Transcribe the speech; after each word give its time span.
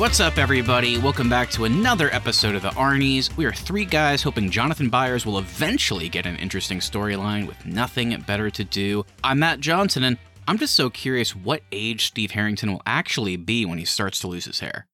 What's 0.00 0.18
up, 0.18 0.38
everybody? 0.38 0.96
Welcome 0.96 1.28
back 1.28 1.50
to 1.50 1.66
another 1.66 2.08
episode 2.14 2.54
of 2.54 2.62
the 2.62 2.70
Arnie's. 2.70 3.36
We 3.36 3.44
are 3.44 3.52
three 3.52 3.84
guys 3.84 4.22
hoping 4.22 4.50
Jonathan 4.50 4.88
Byers 4.88 5.26
will 5.26 5.36
eventually 5.36 6.08
get 6.08 6.24
an 6.24 6.36
interesting 6.36 6.78
storyline 6.78 7.46
with 7.46 7.66
nothing 7.66 8.18
better 8.26 8.48
to 8.48 8.64
do. 8.64 9.04
I'm 9.22 9.40
Matt 9.40 9.60
Johnson, 9.60 10.02
and 10.04 10.16
I'm 10.48 10.56
just 10.56 10.74
so 10.74 10.88
curious 10.88 11.36
what 11.36 11.60
age 11.70 12.06
Steve 12.06 12.30
Harrington 12.30 12.72
will 12.72 12.80
actually 12.86 13.36
be 13.36 13.66
when 13.66 13.76
he 13.76 13.84
starts 13.84 14.18
to 14.20 14.26
lose 14.26 14.46
his 14.46 14.60
hair. 14.60 14.86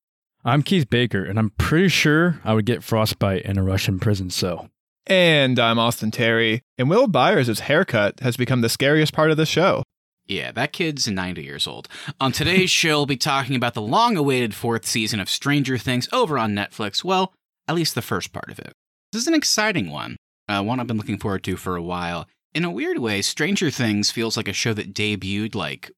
I'm 0.44 0.64
Keith 0.64 0.90
Baker, 0.90 1.24
and 1.24 1.38
I'm 1.38 1.50
pretty 1.50 1.86
sure 1.86 2.40
I 2.42 2.54
would 2.54 2.66
get 2.66 2.82
frostbite 2.82 3.42
in 3.42 3.56
a 3.56 3.62
Russian 3.62 4.00
prison 4.00 4.30
cell. 4.30 4.70
And 5.06 5.60
I'm 5.60 5.78
Austin 5.78 6.10
Terry, 6.10 6.62
and 6.78 6.90
Will 6.90 7.06
Byers' 7.06 7.60
haircut 7.60 8.18
has 8.22 8.36
become 8.36 8.60
the 8.60 8.68
scariest 8.68 9.12
part 9.12 9.30
of 9.30 9.36
the 9.36 9.46
show. 9.46 9.84
Yeah, 10.26 10.50
that 10.52 10.72
kid's 10.72 11.06
90 11.06 11.42
years 11.42 11.66
old. 11.66 11.88
On 12.20 12.32
today's 12.32 12.70
show, 12.82 12.98
we'll 12.98 13.06
be 13.06 13.16
talking 13.16 13.54
about 13.56 13.74
the 13.74 13.82
long 13.82 14.16
awaited 14.16 14.54
fourth 14.54 14.84
season 14.84 15.20
of 15.20 15.30
Stranger 15.30 15.78
Things 15.78 16.08
over 16.12 16.38
on 16.38 16.54
Netflix. 16.54 17.04
Well, 17.04 17.32
at 17.68 17.74
least 17.74 17.94
the 17.94 18.02
first 18.02 18.32
part 18.32 18.50
of 18.50 18.58
it. 18.58 18.72
This 19.12 19.22
is 19.22 19.28
an 19.28 19.34
exciting 19.34 19.90
one, 19.90 20.16
uh, 20.48 20.62
one 20.62 20.80
I've 20.80 20.86
been 20.86 20.96
looking 20.96 21.18
forward 21.18 21.44
to 21.44 21.56
for 21.56 21.76
a 21.76 21.82
while. 21.82 22.26
In 22.54 22.64
a 22.64 22.70
weird 22.70 22.98
way, 22.98 23.22
Stranger 23.22 23.70
Things 23.70 24.10
feels 24.10 24.36
like 24.36 24.48
a 24.48 24.52
show 24.52 24.72
that 24.74 24.94
debuted 24.94 25.54
like 25.54 25.90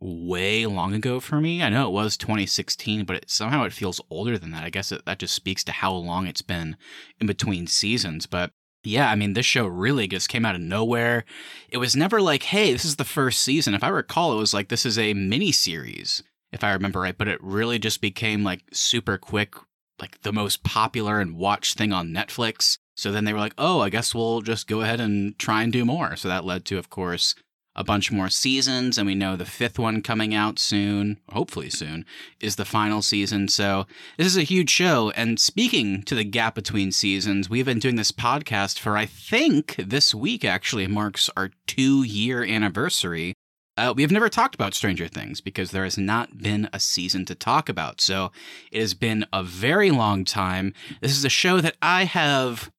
way 0.00 0.66
long 0.66 0.94
ago 0.94 1.20
for 1.20 1.40
me. 1.40 1.62
I 1.62 1.68
know 1.68 1.88
it 1.88 1.92
was 1.92 2.16
2016, 2.16 3.04
but 3.04 3.16
it, 3.16 3.30
somehow 3.30 3.64
it 3.64 3.72
feels 3.72 4.00
older 4.10 4.38
than 4.38 4.50
that. 4.52 4.64
I 4.64 4.70
guess 4.70 4.90
it, 4.92 5.04
that 5.06 5.18
just 5.18 5.34
speaks 5.34 5.62
to 5.64 5.72
how 5.72 5.92
long 5.92 6.26
it's 6.26 6.42
been 6.42 6.76
in 7.20 7.26
between 7.26 7.66
seasons. 7.66 8.26
But 8.26 8.50
yeah, 8.88 9.10
I 9.10 9.14
mean, 9.14 9.34
this 9.34 9.46
show 9.46 9.66
really 9.66 10.08
just 10.08 10.28
came 10.28 10.44
out 10.44 10.54
of 10.54 10.60
nowhere. 10.60 11.24
It 11.68 11.78
was 11.78 11.94
never 11.94 12.20
like, 12.20 12.44
hey, 12.44 12.72
this 12.72 12.84
is 12.84 12.96
the 12.96 13.04
first 13.04 13.42
season. 13.42 13.74
If 13.74 13.84
I 13.84 13.88
recall, 13.88 14.32
it 14.32 14.40
was 14.40 14.54
like, 14.54 14.68
this 14.68 14.86
is 14.86 14.98
a 14.98 15.14
mini 15.14 15.52
series, 15.52 16.22
if 16.52 16.64
I 16.64 16.72
remember 16.72 17.00
right. 17.00 17.16
But 17.16 17.28
it 17.28 17.42
really 17.42 17.78
just 17.78 18.00
became 18.00 18.44
like 18.44 18.62
super 18.72 19.18
quick, 19.18 19.54
like 20.00 20.22
the 20.22 20.32
most 20.32 20.62
popular 20.62 21.20
and 21.20 21.36
watched 21.36 21.76
thing 21.76 21.92
on 21.92 22.08
Netflix. 22.08 22.78
So 22.96 23.12
then 23.12 23.24
they 23.24 23.32
were 23.32 23.38
like, 23.38 23.54
oh, 23.58 23.80
I 23.80 23.90
guess 23.90 24.14
we'll 24.14 24.40
just 24.40 24.66
go 24.66 24.80
ahead 24.80 25.00
and 25.00 25.38
try 25.38 25.62
and 25.62 25.72
do 25.72 25.84
more. 25.84 26.16
So 26.16 26.28
that 26.28 26.44
led 26.44 26.64
to, 26.66 26.78
of 26.78 26.90
course, 26.90 27.34
a 27.78 27.84
bunch 27.84 28.10
more 28.10 28.28
seasons, 28.28 28.98
and 28.98 29.06
we 29.06 29.14
know 29.14 29.36
the 29.36 29.44
fifth 29.44 29.78
one 29.78 30.02
coming 30.02 30.34
out 30.34 30.58
soon, 30.58 31.16
hopefully 31.32 31.70
soon, 31.70 32.04
is 32.40 32.56
the 32.56 32.64
final 32.64 33.00
season. 33.02 33.46
So 33.46 33.86
this 34.16 34.26
is 34.26 34.36
a 34.36 34.42
huge 34.42 34.68
show. 34.68 35.10
And 35.10 35.38
speaking 35.38 36.02
to 36.02 36.16
the 36.16 36.24
gap 36.24 36.56
between 36.56 36.90
seasons, 36.90 37.48
we've 37.48 37.64
been 37.64 37.78
doing 37.78 37.94
this 37.94 38.10
podcast 38.10 38.80
for 38.80 38.96
I 38.96 39.06
think 39.06 39.76
this 39.76 40.12
week 40.12 40.44
actually 40.44 40.88
marks 40.88 41.30
our 41.36 41.52
two 41.68 42.02
year 42.02 42.42
anniversary. 42.42 43.34
Uh, 43.76 43.94
we 43.94 44.02
have 44.02 44.10
never 44.10 44.28
talked 44.28 44.56
about 44.56 44.74
Stranger 44.74 45.06
Things 45.06 45.40
because 45.40 45.70
there 45.70 45.84
has 45.84 45.96
not 45.96 46.36
been 46.38 46.68
a 46.72 46.80
season 46.80 47.24
to 47.26 47.36
talk 47.36 47.68
about. 47.68 48.00
So 48.00 48.32
it 48.72 48.80
has 48.80 48.94
been 48.94 49.24
a 49.32 49.44
very 49.44 49.92
long 49.92 50.24
time. 50.24 50.74
This 51.00 51.16
is 51.16 51.24
a 51.24 51.28
show 51.28 51.60
that 51.60 51.76
I 51.80 52.06
have. 52.06 52.72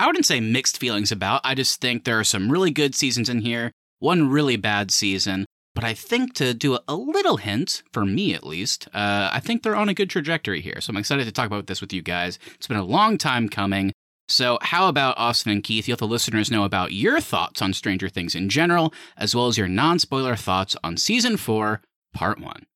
I 0.00 0.06
wouldn't 0.06 0.26
say 0.26 0.40
mixed 0.40 0.78
feelings 0.78 1.12
about. 1.12 1.40
I 1.44 1.54
just 1.54 1.80
think 1.80 2.02
there 2.02 2.18
are 2.18 2.24
some 2.24 2.50
really 2.50 2.72
good 2.72 2.96
seasons 2.96 3.28
in 3.28 3.42
here 3.42 3.70
one 3.98 4.28
really 4.28 4.56
bad 4.56 4.90
season. 4.90 5.44
But 5.74 5.84
I 5.84 5.94
think 5.94 6.34
to 6.34 6.54
do 6.54 6.78
a 6.88 6.96
little 6.96 7.36
hint, 7.36 7.84
for 7.92 8.04
me 8.04 8.34
at 8.34 8.44
least, 8.44 8.88
uh, 8.92 9.30
I 9.32 9.38
think 9.38 9.62
they're 9.62 9.76
on 9.76 9.88
a 9.88 9.94
good 9.94 10.10
trajectory 10.10 10.60
here. 10.60 10.80
So 10.80 10.90
I'm 10.90 10.96
excited 10.96 11.24
to 11.24 11.32
talk 11.32 11.46
about 11.46 11.68
this 11.68 11.80
with 11.80 11.92
you 11.92 12.02
guys. 12.02 12.38
It's 12.54 12.66
been 12.66 12.76
a 12.76 12.84
long 12.84 13.16
time 13.16 13.48
coming. 13.48 13.92
So, 14.28 14.58
how 14.60 14.88
about 14.88 15.16
Austin 15.16 15.52
and 15.52 15.62
Keith? 15.62 15.88
You 15.88 15.92
let 15.92 16.00
the 16.00 16.06
listeners 16.06 16.50
know 16.50 16.64
about 16.64 16.92
your 16.92 17.18
thoughts 17.20 17.62
on 17.62 17.72
Stranger 17.72 18.10
Things 18.10 18.34
in 18.34 18.50
general, 18.50 18.92
as 19.16 19.34
well 19.34 19.46
as 19.46 19.56
your 19.56 19.68
non 19.68 19.98
spoiler 19.98 20.36
thoughts 20.36 20.76
on 20.84 20.98
season 20.98 21.38
four, 21.38 21.80
part 22.12 22.38
one. 22.38 22.66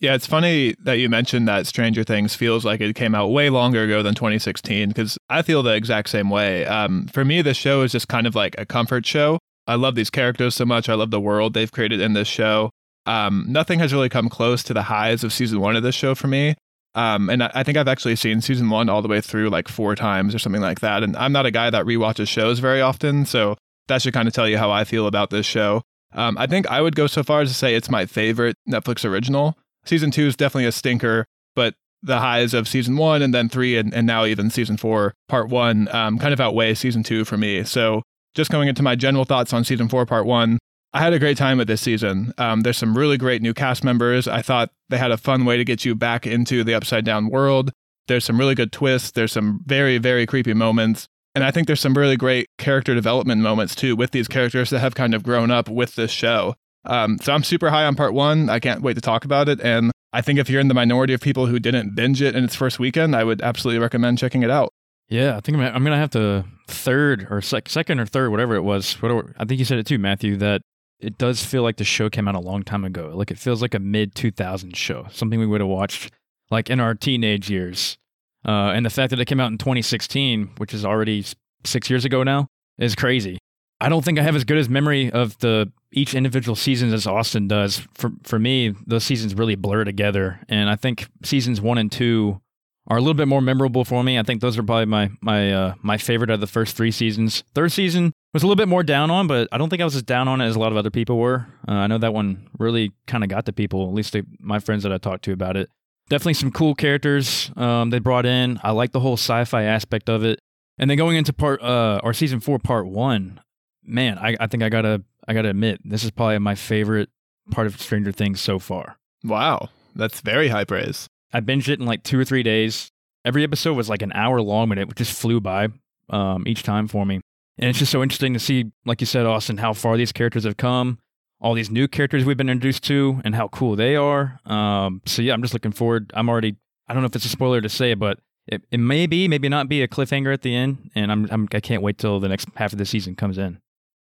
Yeah, 0.00 0.14
it's 0.14 0.26
funny 0.26 0.74
that 0.84 0.94
you 0.94 1.08
mentioned 1.08 1.46
that 1.48 1.66
Stranger 1.66 2.02
Things 2.02 2.34
feels 2.34 2.64
like 2.64 2.80
it 2.80 2.96
came 2.96 3.14
out 3.14 3.28
way 3.28 3.50
longer 3.50 3.84
ago 3.84 4.02
than 4.02 4.14
2016 4.14 4.88
because 4.88 5.18
I 5.28 5.42
feel 5.42 5.62
the 5.62 5.74
exact 5.74 6.08
same 6.08 6.30
way. 6.30 6.64
Um, 6.64 7.06
for 7.06 7.24
me, 7.24 7.42
the 7.42 7.54
show 7.54 7.82
is 7.82 7.92
just 7.92 8.08
kind 8.08 8.26
of 8.26 8.34
like 8.34 8.54
a 8.58 8.64
comfort 8.64 9.04
show. 9.04 9.38
I 9.66 9.76
love 9.76 9.94
these 9.94 10.10
characters 10.10 10.54
so 10.54 10.64
much. 10.64 10.88
I 10.88 10.94
love 10.94 11.10
the 11.10 11.20
world 11.20 11.54
they've 11.54 11.70
created 11.70 12.00
in 12.00 12.14
this 12.14 12.28
show. 12.28 12.70
Um, 13.06 13.46
nothing 13.48 13.78
has 13.80 13.92
really 13.92 14.08
come 14.08 14.28
close 14.28 14.62
to 14.64 14.74
the 14.74 14.82
highs 14.82 15.24
of 15.24 15.32
season 15.32 15.60
one 15.60 15.76
of 15.76 15.82
this 15.82 15.94
show 15.94 16.14
for 16.14 16.28
me. 16.28 16.54
Um, 16.94 17.30
and 17.30 17.42
I, 17.42 17.62
think 17.62 17.78
I've 17.78 17.88
actually 17.88 18.16
seen 18.16 18.42
season 18.42 18.68
one 18.68 18.88
all 18.88 19.00
the 19.00 19.08
way 19.08 19.20
through 19.20 19.48
like 19.48 19.66
four 19.66 19.94
times 19.94 20.34
or 20.34 20.38
something 20.38 20.60
like 20.60 20.80
that. 20.80 21.02
And 21.02 21.16
I'm 21.16 21.32
not 21.32 21.46
a 21.46 21.50
guy 21.50 21.70
that 21.70 21.86
rewatches 21.86 22.28
shows 22.28 22.58
very 22.58 22.82
often, 22.82 23.24
so 23.24 23.56
that 23.88 24.02
should 24.02 24.12
kind 24.12 24.28
of 24.28 24.34
tell 24.34 24.48
you 24.48 24.58
how 24.58 24.70
I 24.70 24.84
feel 24.84 25.06
about 25.06 25.30
this 25.30 25.46
show. 25.46 25.82
Um, 26.12 26.36
I 26.36 26.46
think 26.46 26.70
I 26.70 26.82
would 26.82 26.94
go 26.94 27.06
so 27.06 27.22
far 27.22 27.40
as 27.40 27.48
to 27.48 27.54
say 27.54 27.74
it's 27.74 27.90
my 27.90 28.04
favorite 28.04 28.56
Netflix 28.68 29.08
original. 29.08 29.56
Season 29.86 30.10
two 30.10 30.26
is 30.26 30.36
definitely 30.36 30.66
a 30.66 30.72
stinker, 30.72 31.24
but 31.56 31.74
the 32.02 32.18
highs 32.18 32.52
of 32.52 32.68
season 32.68 32.96
one 32.96 33.22
and 33.22 33.32
then 33.32 33.48
three 33.48 33.76
and, 33.76 33.94
and 33.94 34.06
now 34.06 34.26
even 34.26 34.50
season 34.50 34.76
four, 34.76 35.14
part 35.28 35.48
one, 35.48 35.88
um, 35.94 36.18
kind 36.18 36.34
of 36.34 36.40
outweigh 36.40 36.74
season 36.74 37.02
two 37.02 37.24
for 37.24 37.38
me. 37.38 37.64
So 37.64 38.02
just 38.34 38.50
going 38.50 38.68
into 38.68 38.82
my 38.82 38.94
general 38.94 39.24
thoughts 39.24 39.52
on 39.52 39.64
season 39.64 39.88
four, 39.88 40.06
part 40.06 40.26
one, 40.26 40.58
I 40.94 41.00
had 41.00 41.12
a 41.12 41.18
great 41.18 41.38
time 41.38 41.58
with 41.58 41.68
this 41.68 41.80
season. 41.80 42.34
Um, 42.36 42.60
there's 42.60 42.76
some 42.76 42.96
really 42.96 43.16
great 43.16 43.40
new 43.40 43.54
cast 43.54 43.82
members. 43.82 44.28
I 44.28 44.42
thought 44.42 44.70
they 44.90 44.98
had 44.98 45.10
a 45.10 45.16
fun 45.16 45.44
way 45.44 45.56
to 45.56 45.64
get 45.64 45.84
you 45.84 45.94
back 45.94 46.26
into 46.26 46.64
the 46.64 46.74
upside 46.74 47.04
down 47.04 47.30
world. 47.30 47.72
There's 48.08 48.24
some 48.24 48.38
really 48.38 48.54
good 48.54 48.72
twists. 48.72 49.12
There's 49.12 49.32
some 49.32 49.60
very, 49.64 49.98
very 49.98 50.26
creepy 50.26 50.52
moments. 50.52 51.06
And 51.34 51.44
I 51.44 51.50
think 51.50 51.66
there's 51.66 51.80
some 51.80 51.94
really 51.94 52.16
great 52.16 52.46
character 52.58 52.94
development 52.94 53.40
moments 53.40 53.74
too 53.74 53.96
with 53.96 54.10
these 54.10 54.28
characters 54.28 54.68
that 54.70 54.80
have 54.80 54.94
kind 54.94 55.14
of 55.14 55.22
grown 55.22 55.50
up 55.50 55.68
with 55.68 55.94
this 55.94 56.10
show. 56.10 56.54
Um, 56.84 57.18
so 57.22 57.32
I'm 57.32 57.44
super 57.44 57.70
high 57.70 57.84
on 57.84 57.94
part 57.94 58.12
one. 58.12 58.50
I 58.50 58.58
can't 58.58 58.82
wait 58.82 58.94
to 58.94 59.00
talk 59.00 59.24
about 59.24 59.48
it. 59.48 59.60
And 59.62 59.92
I 60.12 60.20
think 60.20 60.38
if 60.38 60.50
you're 60.50 60.60
in 60.60 60.68
the 60.68 60.74
minority 60.74 61.14
of 61.14 61.22
people 61.22 61.46
who 61.46 61.58
didn't 61.58 61.94
binge 61.94 62.20
it 62.20 62.36
in 62.36 62.44
its 62.44 62.54
first 62.54 62.78
weekend, 62.78 63.16
I 63.16 63.24
would 63.24 63.40
absolutely 63.40 63.78
recommend 63.78 64.18
checking 64.18 64.42
it 64.42 64.50
out. 64.50 64.74
Yeah, 65.08 65.36
I 65.36 65.40
think 65.40 65.58
I'm, 65.58 65.62
I'm 65.62 65.84
gonna 65.84 65.96
have 65.96 66.10
to 66.10 66.44
third 66.68 67.26
or 67.30 67.40
sec- 67.40 67.68
second 67.68 68.00
or 68.00 68.06
third, 68.06 68.30
whatever 68.30 68.54
it 68.54 68.62
was. 68.62 68.94
Whatever, 69.02 69.34
I 69.38 69.44
think 69.44 69.58
you 69.58 69.64
said 69.64 69.78
it 69.78 69.86
too, 69.86 69.98
Matthew. 69.98 70.36
That 70.36 70.62
it 71.00 71.18
does 71.18 71.44
feel 71.44 71.62
like 71.62 71.76
the 71.76 71.84
show 71.84 72.08
came 72.08 72.28
out 72.28 72.34
a 72.34 72.40
long 72.40 72.62
time 72.62 72.84
ago. 72.84 73.12
Like 73.14 73.30
it 73.30 73.38
feels 73.38 73.60
like 73.60 73.74
a 73.74 73.78
mid 73.78 74.14
2000s 74.14 74.76
show, 74.76 75.06
something 75.10 75.38
we 75.38 75.46
would 75.46 75.60
have 75.60 75.68
watched 75.68 76.12
like 76.50 76.70
in 76.70 76.80
our 76.80 76.94
teenage 76.94 77.50
years. 77.50 77.96
Uh, 78.44 78.72
and 78.74 78.84
the 78.84 78.90
fact 78.90 79.10
that 79.10 79.20
it 79.20 79.26
came 79.26 79.40
out 79.40 79.50
in 79.52 79.58
2016, 79.58 80.52
which 80.58 80.74
is 80.74 80.84
already 80.84 81.24
six 81.64 81.88
years 81.90 82.04
ago 82.04 82.22
now, 82.22 82.48
is 82.78 82.94
crazy. 82.94 83.38
I 83.80 83.88
don't 83.88 84.04
think 84.04 84.18
I 84.18 84.22
have 84.22 84.36
as 84.36 84.44
good 84.44 84.58
as 84.58 84.68
memory 84.68 85.10
of 85.10 85.36
the 85.38 85.72
each 85.90 86.14
individual 86.14 86.54
season 86.54 86.92
as 86.92 87.06
Austin 87.06 87.48
does. 87.48 87.86
For 87.94 88.12
for 88.22 88.38
me, 88.38 88.74
those 88.86 89.02
seasons 89.04 89.34
really 89.34 89.56
blur 89.56 89.84
together, 89.84 90.40
and 90.48 90.70
I 90.70 90.76
think 90.76 91.08
seasons 91.24 91.60
one 91.60 91.78
and 91.78 91.90
two 91.90 92.40
are 92.88 92.96
a 92.96 93.00
little 93.00 93.14
bit 93.14 93.28
more 93.28 93.40
memorable 93.40 93.84
for 93.84 94.02
me. 94.02 94.18
I 94.18 94.22
think 94.22 94.40
those 94.40 94.58
are 94.58 94.62
probably 94.62 94.86
my 94.86 95.10
my 95.20 95.52
uh, 95.52 95.74
my 95.82 95.98
favorite 95.98 96.30
of 96.30 96.40
the 96.40 96.46
first 96.46 96.76
three 96.76 96.90
seasons. 96.90 97.44
Third 97.54 97.72
season 97.72 98.12
was 98.34 98.42
a 98.42 98.46
little 98.46 98.56
bit 98.56 98.68
more 98.68 98.82
down 98.82 99.10
on, 99.10 99.26
but 99.26 99.48
I 99.52 99.58
don't 99.58 99.68
think 99.68 99.82
I 99.82 99.84
was 99.84 99.96
as 99.96 100.02
down 100.02 100.28
on 100.28 100.40
it 100.40 100.46
as 100.46 100.56
a 100.56 100.58
lot 100.58 100.72
of 100.72 100.78
other 100.78 100.90
people 100.90 101.18
were. 101.18 101.46
Uh, 101.68 101.72
I 101.72 101.86
know 101.86 101.98
that 101.98 102.14
one 102.14 102.48
really 102.58 102.92
kind 103.06 103.22
of 103.22 103.30
got 103.30 103.46
to 103.46 103.52
people, 103.52 103.86
at 103.86 103.94
least 103.94 104.16
my 104.40 104.58
friends 104.58 104.82
that 104.82 104.92
I 104.92 104.98
talked 104.98 105.24
to 105.24 105.32
about 105.32 105.56
it. 105.56 105.70
Definitely 106.08 106.34
some 106.34 106.50
cool 106.50 106.74
characters 106.74 107.52
um, 107.56 107.90
they 107.90 107.98
brought 107.98 108.26
in. 108.26 108.58
I 108.62 108.72
like 108.72 108.92
the 108.92 109.00
whole 109.00 109.16
sci-fi 109.16 109.62
aspect 109.62 110.08
of 110.08 110.24
it. 110.24 110.40
And 110.78 110.90
then 110.90 110.98
going 110.98 111.16
into 111.16 111.32
part 111.32 111.62
uh, 111.62 112.00
or 112.02 112.12
season 112.12 112.40
four, 112.40 112.58
part 112.58 112.86
one, 112.86 113.40
man, 113.84 114.18
I, 114.18 114.36
I 114.40 114.46
think 114.46 114.62
I 114.62 114.68
gotta 114.68 115.02
I 115.28 115.34
gotta 115.34 115.50
admit 115.50 115.80
this 115.84 116.02
is 116.02 116.10
probably 116.10 116.38
my 116.38 116.54
favorite 116.54 117.10
part 117.50 117.66
of 117.66 117.80
Stranger 117.80 118.12
Things 118.12 118.40
so 118.40 118.58
far. 118.58 118.96
Wow, 119.22 119.68
that's 119.94 120.20
very 120.20 120.48
high 120.48 120.64
praise. 120.64 121.08
I 121.32 121.40
binged 121.40 121.68
it 121.68 121.80
in 121.80 121.86
like 121.86 122.02
two 122.02 122.18
or 122.18 122.24
three 122.24 122.42
days. 122.42 122.90
Every 123.24 123.44
episode 123.44 123.74
was 123.74 123.88
like 123.88 124.02
an 124.02 124.12
hour 124.12 124.40
long, 124.40 124.68
but 124.68 124.78
it 124.78 124.94
just 124.96 125.18
flew 125.18 125.40
by 125.40 125.68
um, 126.10 126.44
each 126.46 126.62
time 126.62 126.88
for 126.88 127.06
me. 127.06 127.20
And 127.58 127.68
it's 127.68 127.78
just 127.78 127.92
so 127.92 128.02
interesting 128.02 128.32
to 128.32 128.40
see, 128.40 128.72
like 128.84 129.00
you 129.00 129.06
said, 129.06 129.26
Austin, 129.26 129.58
how 129.58 129.72
far 129.72 129.96
these 129.96 130.12
characters 130.12 130.44
have 130.44 130.56
come, 130.56 130.98
all 131.40 131.54
these 131.54 131.70
new 131.70 131.86
characters 131.86 132.24
we've 132.24 132.36
been 132.36 132.48
introduced 132.48 132.82
to, 132.84 133.20
and 133.24 133.34
how 133.34 133.48
cool 133.48 133.76
they 133.76 133.94
are. 133.94 134.40
Um, 134.46 135.02
so 135.04 135.22
yeah, 135.22 135.34
I'm 135.34 135.42
just 135.42 135.54
looking 135.54 135.72
forward. 135.72 136.10
I'm 136.14 136.28
already. 136.28 136.56
I 136.88 136.94
don't 136.94 137.02
know 137.02 137.06
if 137.06 137.16
it's 137.16 137.24
a 137.24 137.28
spoiler 137.28 137.60
to 137.60 137.68
say, 137.68 137.94
but 137.94 138.18
it, 138.46 138.62
it 138.70 138.78
may 138.78 139.06
be, 139.06 139.28
maybe 139.28 139.48
not 139.48 139.68
be 139.68 139.82
a 139.82 139.88
cliffhanger 139.88 140.32
at 140.32 140.42
the 140.42 140.54
end, 140.54 140.90
and 140.94 141.12
I'm, 141.12 141.28
I'm 141.30 141.48
I 141.52 141.60
can't 141.60 141.82
wait 141.82 141.98
till 141.98 142.20
the 142.20 142.28
next 142.28 142.48
half 142.56 142.72
of 142.72 142.78
the 142.78 142.86
season 142.86 143.14
comes 143.14 143.38
in. 143.38 143.60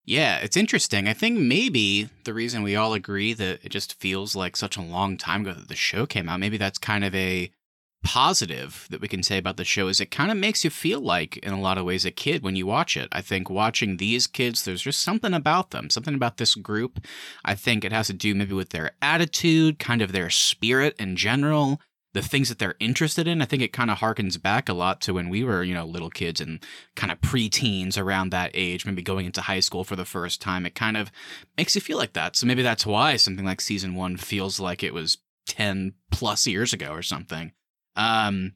Yeah, 0.08 0.38
it's 0.38 0.56
interesting. 0.56 1.06
I 1.06 1.12
think 1.12 1.38
maybe 1.38 2.08
the 2.24 2.32
reason 2.32 2.62
we 2.62 2.76
all 2.76 2.94
agree 2.94 3.34
that 3.34 3.62
it 3.62 3.68
just 3.68 4.00
feels 4.00 4.34
like 4.34 4.56
such 4.56 4.78
a 4.78 4.82
long 4.82 5.18
time 5.18 5.42
ago 5.42 5.52
that 5.52 5.68
the 5.68 5.76
show 5.76 6.06
came 6.06 6.30
out, 6.30 6.40
maybe 6.40 6.56
that's 6.56 6.78
kind 6.78 7.04
of 7.04 7.14
a 7.14 7.50
positive 8.02 8.86
that 8.88 9.02
we 9.02 9.08
can 9.08 9.22
say 9.22 9.36
about 9.36 9.58
the 9.58 9.66
show 9.66 9.86
is 9.88 10.00
it 10.00 10.10
kind 10.10 10.30
of 10.30 10.36
makes 10.38 10.64
you 10.64 10.70
feel 10.70 11.00
like 11.00 11.36
in 11.38 11.52
a 11.52 11.60
lot 11.60 11.76
of 11.76 11.84
ways 11.84 12.06
a 12.06 12.10
kid 12.10 12.42
when 12.42 12.56
you 12.56 12.66
watch 12.66 12.96
it. 12.96 13.10
I 13.12 13.20
think 13.20 13.50
watching 13.50 13.98
these 13.98 14.26
kids 14.26 14.64
there's 14.64 14.80
just 14.80 15.00
something 15.00 15.34
about 15.34 15.72
them, 15.72 15.90
something 15.90 16.14
about 16.14 16.38
this 16.38 16.54
group. 16.54 17.04
I 17.44 17.54
think 17.54 17.84
it 17.84 17.92
has 17.92 18.06
to 18.06 18.14
do 18.14 18.34
maybe 18.34 18.54
with 18.54 18.70
their 18.70 18.92
attitude, 19.02 19.78
kind 19.78 20.00
of 20.00 20.12
their 20.12 20.30
spirit 20.30 20.96
in 20.98 21.16
general 21.16 21.82
the 22.14 22.22
things 22.22 22.48
that 22.48 22.58
they're 22.58 22.74
interested 22.80 23.28
in. 23.28 23.42
I 23.42 23.44
think 23.44 23.62
it 23.62 23.72
kind 23.72 23.90
of 23.90 23.98
harkens 23.98 24.40
back 24.40 24.68
a 24.68 24.72
lot 24.72 25.00
to 25.02 25.14
when 25.14 25.28
we 25.28 25.44
were, 25.44 25.62
you 25.62 25.74
know, 25.74 25.84
little 25.84 26.10
kids 26.10 26.40
and 26.40 26.64
kind 26.96 27.12
of 27.12 27.20
preteens 27.20 27.98
around 27.98 28.30
that 28.30 28.50
age, 28.54 28.86
maybe 28.86 29.02
going 29.02 29.26
into 29.26 29.42
high 29.42 29.60
school 29.60 29.84
for 29.84 29.96
the 29.96 30.04
first 30.04 30.40
time. 30.40 30.64
It 30.64 30.74
kind 30.74 30.96
of 30.96 31.10
makes 31.56 31.74
you 31.74 31.80
feel 31.80 31.98
like 31.98 32.14
that. 32.14 32.34
So 32.34 32.46
maybe 32.46 32.62
that's 32.62 32.86
why 32.86 33.16
something 33.16 33.44
like 33.44 33.60
season 33.60 33.94
one 33.94 34.16
feels 34.16 34.58
like 34.58 34.82
it 34.82 34.94
was 34.94 35.18
10 35.48 35.94
plus 36.10 36.46
years 36.46 36.72
ago 36.72 36.90
or 36.90 37.02
something. 37.02 37.52
Um, 37.96 38.54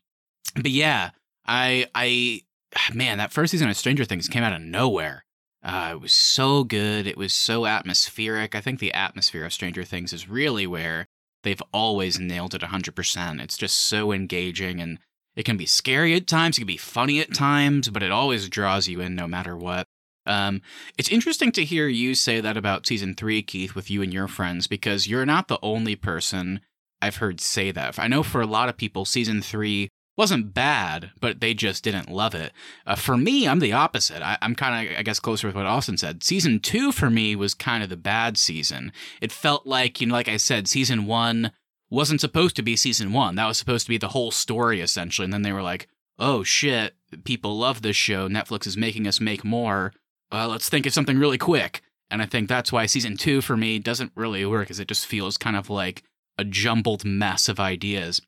but 0.54 0.70
yeah, 0.70 1.10
I 1.46 1.86
I 1.94 2.42
man, 2.94 3.18
that 3.18 3.32
first 3.32 3.50
season 3.50 3.68
of 3.68 3.76
Stranger 3.76 4.04
Things 4.04 4.28
came 4.28 4.42
out 4.42 4.54
of 4.54 4.62
nowhere. 4.62 5.24
Uh, 5.64 5.90
it 5.92 6.00
was 6.00 6.12
so 6.12 6.64
good. 6.64 7.06
It 7.06 7.16
was 7.16 7.32
so 7.32 7.66
atmospheric. 7.66 8.54
I 8.54 8.60
think 8.60 8.80
the 8.80 8.92
atmosphere 8.94 9.44
of 9.44 9.52
Stranger 9.52 9.84
Things 9.84 10.12
is 10.12 10.28
really 10.28 10.66
where 10.66 11.06
they've 11.42 11.62
always 11.72 12.18
nailed 12.18 12.54
it 12.54 12.62
100%. 12.62 13.40
It's 13.42 13.56
just 13.56 13.76
so 13.76 14.12
engaging 14.12 14.80
and 14.80 14.98
it 15.34 15.44
can 15.44 15.56
be 15.56 15.66
scary 15.66 16.14
at 16.14 16.26
times, 16.26 16.56
it 16.56 16.62
can 16.62 16.66
be 16.66 16.76
funny 16.76 17.20
at 17.20 17.34
times, 17.34 17.88
but 17.88 18.02
it 18.02 18.10
always 18.10 18.48
draws 18.48 18.88
you 18.88 19.00
in 19.00 19.14
no 19.14 19.26
matter 19.26 19.56
what. 19.56 19.86
Um, 20.26 20.62
it's 20.98 21.10
interesting 21.10 21.50
to 21.52 21.64
hear 21.64 21.88
you 21.88 22.14
say 22.14 22.40
that 22.40 22.56
about 22.56 22.86
season 22.86 23.14
three, 23.14 23.42
Keith, 23.42 23.74
with 23.74 23.90
you 23.90 24.02
and 24.02 24.12
your 24.12 24.28
friends, 24.28 24.66
because 24.66 25.08
you're 25.08 25.26
not 25.26 25.48
the 25.48 25.58
only 25.62 25.96
person 25.96 26.60
I've 27.00 27.16
heard 27.16 27.40
say 27.40 27.72
that. 27.72 27.98
I 27.98 28.06
know 28.08 28.22
for 28.22 28.40
a 28.40 28.46
lot 28.46 28.68
of 28.68 28.76
people, 28.76 29.04
season 29.04 29.42
three 29.42 29.88
wasn't 30.16 30.52
bad, 30.52 31.10
but 31.20 31.40
they 31.40 31.54
just 31.54 31.82
didn't 31.82 32.10
love 32.10 32.34
it. 32.34 32.52
Uh, 32.86 32.94
for 32.94 33.16
me, 33.16 33.48
I'm 33.48 33.60
the 33.60 33.72
opposite. 33.72 34.22
I, 34.22 34.36
am 34.42 34.54
kind 34.54 34.88
of, 34.88 34.98
I 34.98 35.02
guess, 35.02 35.20
closer 35.20 35.46
with 35.46 35.56
what 35.56 35.66
Austin 35.66 35.96
said. 35.96 36.22
Season 36.22 36.60
two 36.60 36.92
for 36.92 37.08
me 37.10 37.34
was 37.34 37.54
kind 37.54 37.82
of 37.82 37.88
the 37.88 37.96
bad 37.96 38.36
season. 38.36 38.92
It 39.20 39.32
felt 39.32 39.66
like, 39.66 40.00
you 40.00 40.06
know, 40.06 40.14
like 40.14 40.28
I 40.28 40.36
said, 40.36 40.68
season 40.68 41.06
one 41.06 41.52
wasn't 41.90 42.20
supposed 42.20 42.56
to 42.56 42.62
be 42.62 42.76
season 42.76 43.12
one. 43.12 43.36
That 43.36 43.46
was 43.46 43.58
supposed 43.58 43.86
to 43.86 43.90
be 43.90 43.98
the 43.98 44.08
whole 44.08 44.30
story, 44.30 44.80
essentially. 44.80 45.24
And 45.24 45.32
then 45.32 45.42
they 45.42 45.52
were 45.52 45.62
like, 45.62 45.88
oh 46.18 46.42
shit, 46.42 46.94
people 47.24 47.58
love 47.58 47.82
this 47.82 47.96
show. 47.96 48.28
Netflix 48.28 48.66
is 48.66 48.76
making 48.76 49.06
us 49.06 49.20
make 49.20 49.44
more. 49.44 49.92
Uh, 50.30 50.48
let's 50.48 50.68
think 50.68 50.86
of 50.86 50.92
something 50.92 51.18
really 51.18 51.38
quick. 51.38 51.82
And 52.10 52.20
I 52.20 52.26
think 52.26 52.48
that's 52.48 52.72
why 52.72 52.86
season 52.86 53.16
two 53.16 53.40
for 53.40 53.56
me 53.56 53.78
doesn't 53.78 54.12
really 54.14 54.44
work, 54.44 54.70
as 54.70 54.78
it 54.78 54.88
just 54.88 55.06
feels 55.06 55.38
kind 55.38 55.56
of 55.56 55.70
like 55.70 56.02
a 56.38 56.44
jumbled 56.44 57.04
mess 57.04 57.48
of 57.48 57.58
ideas. 57.58 58.20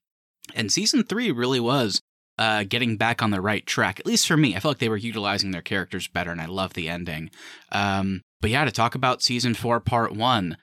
And 0.54 0.70
season 0.70 1.04
three 1.04 1.30
really 1.30 1.60
was 1.60 2.00
uh, 2.38 2.64
getting 2.64 2.96
back 2.96 3.22
on 3.22 3.30
the 3.30 3.40
right 3.40 3.64
track, 3.64 4.00
at 4.00 4.06
least 4.06 4.26
for 4.26 4.36
me. 4.36 4.54
I 4.54 4.60
felt 4.60 4.72
like 4.72 4.78
they 4.78 4.88
were 4.88 4.96
utilizing 4.96 5.50
their 5.50 5.62
characters 5.62 6.08
better, 6.08 6.30
and 6.30 6.40
I 6.40 6.46
love 6.46 6.74
the 6.74 6.88
ending. 6.88 7.30
Um, 7.72 8.22
but 8.40 8.50
yeah, 8.50 8.64
to 8.64 8.70
talk 8.70 8.94
about 8.94 9.22
season 9.22 9.54
four, 9.54 9.80
part 9.80 10.14
one. 10.14 10.56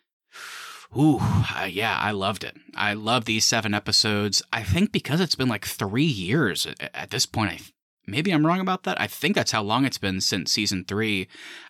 Ooh, 0.97 1.19
uh, 1.21 1.67
yeah, 1.69 1.97
I 1.97 2.11
loved 2.11 2.43
it. 2.43 2.57
I 2.75 2.93
love 2.93 3.23
these 3.23 3.45
seven 3.45 3.73
episodes. 3.73 4.43
I 4.51 4.63
think 4.63 4.91
because 4.91 5.21
it's 5.21 5.35
been 5.35 5.47
like 5.47 5.65
three 5.65 6.03
years 6.03 6.65
at, 6.65 6.91
at 6.93 7.09
this 7.11 7.25
point, 7.25 7.51
I 7.51 7.59
maybe 8.05 8.31
I'm 8.31 8.45
wrong 8.45 8.59
about 8.59 8.83
that. 8.83 8.99
I 8.99 9.07
think 9.07 9.35
that's 9.35 9.51
how 9.51 9.61
long 9.61 9.85
it's 9.85 9.97
been 9.97 10.21
since 10.21 10.51
season 10.51 10.85
three. 10.85 11.27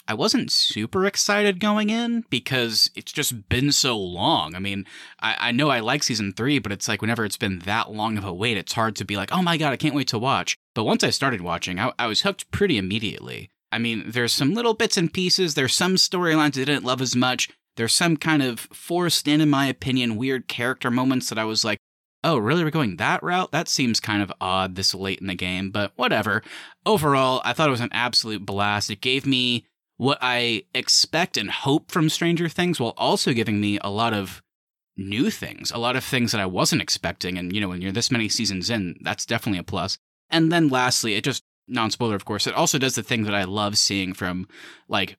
I 0.07 0.13
wasn't 0.13 0.51
super 0.51 1.05
excited 1.05 1.59
going 1.59 1.89
in 1.89 2.23
because 2.29 2.89
it's 2.95 3.11
just 3.11 3.49
been 3.49 3.71
so 3.71 3.97
long. 3.97 4.55
I 4.55 4.59
mean, 4.59 4.85
I, 5.19 5.35
I, 5.39 5.51
know 5.51 5.69
I 5.69 5.79
like 5.79 6.03
season 6.03 6.33
three, 6.33 6.59
but 6.59 6.71
it's 6.71 6.87
like 6.87 7.01
whenever 7.01 7.25
it's 7.25 7.37
been 7.37 7.59
that 7.59 7.91
long 7.91 8.17
of 8.17 8.25
a 8.25 8.33
wait, 8.33 8.57
it's 8.57 8.73
hard 8.73 8.95
to 8.97 9.05
be 9.05 9.17
like, 9.17 9.31
oh 9.31 9.41
my 9.41 9.57
God, 9.57 9.73
I 9.73 9.77
can't 9.77 9.95
wait 9.95 10.07
to 10.09 10.19
watch. 10.19 10.57
But 10.73 10.83
once 10.83 11.03
I 11.03 11.09
started 11.09 11.41
watching, 11.41 11.79
I, 11.79 11.91
I 11.99 12.07
was 12.07 12.21
hooked 12.21 12.49
pretty 12.51 12.77
immediately. 12.77 13.49
I 13.71 13.77
mean, 13.77 14.03
there's 14.05 14.33
some 14.33 14.53
little 14.53 14.73
bits 14.73 14.97
and 14.97 15.13
pieces, 15.13 15.53
there's 15.53 15.73
some 15.73 15.95
storylines 15.95 16.59
I 16.59 16.65
didn't 16.65 16.83
love 16.83 17.01
as 17.01 17.15
much. 17.15 17.49
There's 17.77 17.93
some 17.93 18.17
kind 18.17 18.43
of 18.43 18.59
forced 18.59 19.27
in, 19.27 19.39
in 19.39 19.49
my 19.49 19.67
opinion, 19.67 20.17
weird 20.17 20.49
character 20.49 20.91
moments 20.91 21.29
that 21.29 21.39
I 21.39 21.45
was 21.45 21.63
like, 21.63 21.77
oh, 22.23 22.37
really? 22.37 22.63
We're 22.63 22.69
going 22.69 22.97
that 22.97 23.23
route? 23.23 23.51
That 23.51 23.67
seems 23.67 23.99
kind 23.99 24.21
of 24.21 24.31
odd 24.39 24.75
this 24.75 24.93
late 24.93 25.19
in 25.19 25.27
the 25.27 25.35
game, 25.35 25.71
but 25.71 25.91
whatever. 25.95 26.43
Overall, 26.85 27.41
I 27.43 27.53
thought 27.53 27.67
it 27.67 27.71
was 27.71 27.81
an 27.81 27.89
absolute 27.91 28.45
blast. 28.45 28.89
It 28.89 29.01
gave 29.01 29.25
me 29.25 29.65
what 29.97 30.17
I 30.21 30.63
expect 30.73 31.37
and 31.37 31.51
hope 31.51 31.91
from 31.91 32.09
Stranger 32.09 32.49
Things 32.49 32.79
while 32.79 32.93
also 32.97 33.33
giving 33.33 33.61
me 33.61 33.79
a 33.81 33.89
lot 33.89 34.13
of 34.13 34.41
new 34.97 35.29
things, 35.29 35.71
a 35.71 35.77
lot 35.77 35.95
of 35.95 36.03
things 36.03 36.31
that 36.31 36.41
I 36.41 36.45
wasn't 36.45 36.81
expecting. 36.81 37.37
And, 37.37 37.53
you 37.53 37.61
know, 37.61 37.69
when 37.69 37.81
you're 37.81 37.91
this 37.91 38.11
many 38.11 38.29
seasons 38.29 38.69
in, 38.69 38.97
that's 39.01 39.25
definitely 39.25 39.59
a 39.59 39.63
plus. 39.63 39.97
And 40.29 40.51
then 40.51 40.69
lastly, 40.69 41.15
it 41.15 41.23
just, 41.23 41.43
non 41.67 41.91
spoiler, 41.91 42.15
of 42.15 42.25
course, 42.25 42.47
it 42.47 42.53
also 42.53 42.77
does 42.77 42.95
the 42.95 43.03
thing 43.03 43.23
that 43.23 43.35
I 43.35 43.43
love 43.43 43.77
seeing 43.77 44.13
from 44.13 44.47
like 44.87 45.17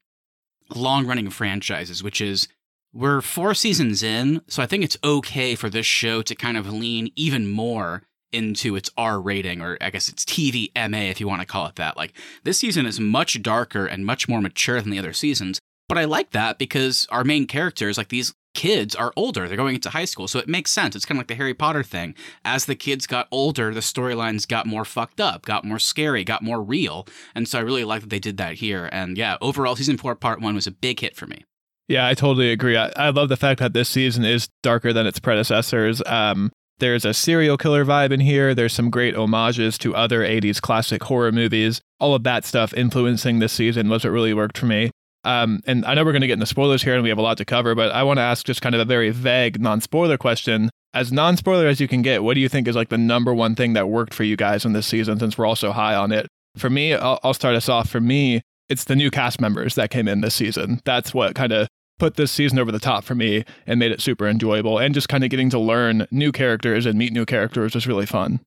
long 0.75 1.07
running 1.07 1.31
franchises, 1.31 2.03
which 2.03 2.21
is 2.21 2.49
we're 2.93 3.21
four 3.21 3.55
seasons 3.55 4.03
in, 4.03 4.43
so 4.49 4.63
I 4.63 4.67
think 4.67 4.85
it's 4.85 4.99
okay 5.03 5.55
for 5.55 5.71
this 5.71 5.87
show 5.87 6.23
to 6.23 6.35
kind 6.35 6.57
of 6.57 6.73
lean 6.73 7.11
even 7.17 7.51
more 7.51 8.03
into 8.33 8.77
its 8.77 8.91
R 8.97 9.21
rating, 9.21 9.61
or 9.61 9.79
I 9.81 9.91
guess 9.91 10.09
it's 10.09 10.25
TV 10.25 10.71
MA 10.91 11.11
if 11.11 11.21
you 11.21 11.29
want 11.29 11.41
to 11.41 11.47
call 11.47 11.67
it 11.67 11.77
that. 11.77 11.97
Like, 11.97 12.15
this 12.45 12.59
season 12.59 12.87
is 12.87 13.01
much 13.01 13.43
darker 13.43 13.87
and 13.87 14.07
much 14.07 14.29
more 14.29 14.41
mature 14.41 14.81
than 14.81 14.91
the 14.91 14.99
other 14.99 15.13
seasons, 15.13 15.59
but 15.89 15.99
I 15.99 16.05
like 16.05 16.31
that 16.31 16.59
because 16.59 17.07
our 17.11 17.25
main 17.25 17.47
characters, 17.47 17.99
like 17.99 18.09
these 18.09 18.35
kids, 18.55 18.95
are 18.95 19.13
older. 19.17 19.49
They're 19.49 19.57
going 19.57 19.75
into 19.75 19.91
high 19.91 20.05
school, 20.05 20.29
so 20.29 20.39
it 20.39 20.49
makes 20.49 20.71
sense. 20.71 20.97
It's 20.97 21.05
kind 21.05 21.19
of 21.19 21.21
like 21.21 21.29
the 21.29 21.35
Harry 21.35 21.55
Potter 21.55 21.83
thing. 21.83 22.15
As 22.45 22.65
the 22.65 22.75
kids 22.75 23.07
got 23.07 23.29
older, 23.31 23.73
the 23.75 23.81
storylines 23.81 24.49
got 24.49 24.67
more 24.67 24.85
fucked 24.85 25.21
up, 25.21 25.45
got 25.45 25.65
more 25.65 25.79
scary, 25.79 26.25
got 26.25 26.43
more 26.43 26.63
real. 26.63 27.07
And 27.35 27.47
so 27.49 27.59
I 27.59 27.63
really 27.63 27.85
like 27.85 28.03
that 28.03 28.11
they 28.11 28.19
did 28.19 28.37
that 28.39 28.55
here. 28.55 28.89
And 28.93 29.19
yeah, 29.19 29.37
overall, 29.41 29.77
season 29.77 29.99
four, 29.99 30.15
part 30.15 30.41
one 30.41 30.55
was 30.55 30.67
a 30.67 30.71
big 30.71 31.01
hit 31.01 31.17
for 31.17 31.27
me. 31.27 31.45
Yeah, 31.89 32.07
I 32.07 32.15
totally 32.15 32.51
agree. 32.53 32.77
I, 32.77 32.91
I 32.97 33.11
love 33.11 33.29
the 33.29 33.37
fact 33.37 33.61
that 33.61 33.73
this 33.73 33.89
season 33.89 34.25
is 34.25 34.49
darker 34.63 34.93
than 34.93 35.07
its 35.07 35.19
predecessors. 35.19 36.03
Um, 36.07 36.51
there's 36.79 37.05
a 37.05 37.15
serial 37.15 37.57
killer 37.57 37.85
vibe 37.85 38.13
in 38.13 38.21
here. 38.21 38.55
There's 38.55 38.73
some 38.73 38.91
great 38.91 39.15
homages 39.15 39.79
to 39.79 39.95
other 39.95 40.21
80s 40.21 40.61
classic 40.61 41.03
horror 41.05 41.31
movies. 41.31 41.81
All 42.01 42.15
of 42.15 42.25
that 42.25 42.45
stuff 42.45 42.75
influencing 42.75 43.39
this 43.39 43.53
season 43.53 43.89
was 43.89 44.05
what 44.05 44.11
really 44.11 44.35
worked 44.35 44.59
for 44.59 44.67
me. 44.67 44.91
Um, 45.25 45.61
and 45.67 45.85
I 45.85 45.95
know 45.95 46.05
we're 46.05 46.13
going 46.13 46.23
to 46.23 46.27
get 46.27 46.35
into 46.35 46.47
spoilers 46.47 46.83
here 46.83 46.95
and 46.95 47.03
we 47.03 47.09
have 47.09 47.19
a 47.19 47.23
lot 47.23 47.39
to 47.39 47.45
cover, 47.45 47.75
but 47.75 47.93
I 47.93 48.03
want 48.03 48.19
to 48.19 48.23
ask 48.23 48.45
just 48.45 48.63
kind 48.63 48.75
of 48.75 48.81
a 48.81 48.85
very 48.85 49.11
vague 49.11 49.61
non 49.61 49.81
spoiler 49.81 50.19
question. 50.19 50.71
As 50.95 51.13
non 51.13 51.37
spoiler 51.37 51.67
as 51.67 51.81
you 51.81 51.87
can 51.87 52.03
get, 52.03 52.25
what 52.25 52.35
do 52.35 52.41
you 52.41 52.49
think 52.49 52.67
is 52.67 52.75
like 52.75 52.89
the 52.89 52.99
number 52.99 53.33
one 53.33 53.55
thing 53.55 53.75
that 53.75 53.89
worked 53.89 54.13
for 54.13 54.25
you 54.25 54.37
guys 54.37 54.65
in 54.65 54.73
this 54.73 54.87
season 54.87 55.19
since 55.21 55.39
we're 55.39 55.47
all 55.47 55.57
so 55.57 55.73
high 55.73 55.95
on 55.95 56.11
it? 56.11 56.27
For 56.57 56.69
me, 56.69 56.95
I'll, 56.95 57.21
I'll 57.23 57.35
start 57.35 57.55
us 57.55 57.69
off. 57.69 57.89
For 57.89 58.01
me, 58.01 58.43
it's 58.73 58.85
the 58.85 58.97
new 58.97 59.11
cast 59.11 59.39
members 59.39 59.75
that 59.75 59.91
came 59.91 60.09
in 60.09 60.23
this 60.23 60.35
season. 60.35 60.81
That's 60.87 61.13
what 61.13 61.35
kind 61.35 61.53
of 61.53 61.69
put 61.99 62.17
this 62.17 62.33
season 62.33 62.59
over 62.59 62.73
the 62.73 62.79
top 62.79 63.05
for 63.05 63.15
me 63.15 63.45
and 63.67 63.79
made 63.79 63.93
it 63.93 64.01
super 64.01 64.27
enjoyable. 64.27 64.79
And 64.79 64.95
just 64.95 65.11
kind 65.11 65.23
of 65.23 65.29
getting 65.29 65.51
to 65.51 65.59
learn 65.59 66.07
new 66.11 66.33
characters 66.33 66.87
and 66.87 66.99
meet 66.99 67.13
new 67.13 67.27
characters 67.27 67.75
was 67.75 67.87
really 67.87 68.07
fun. 68.07 68.41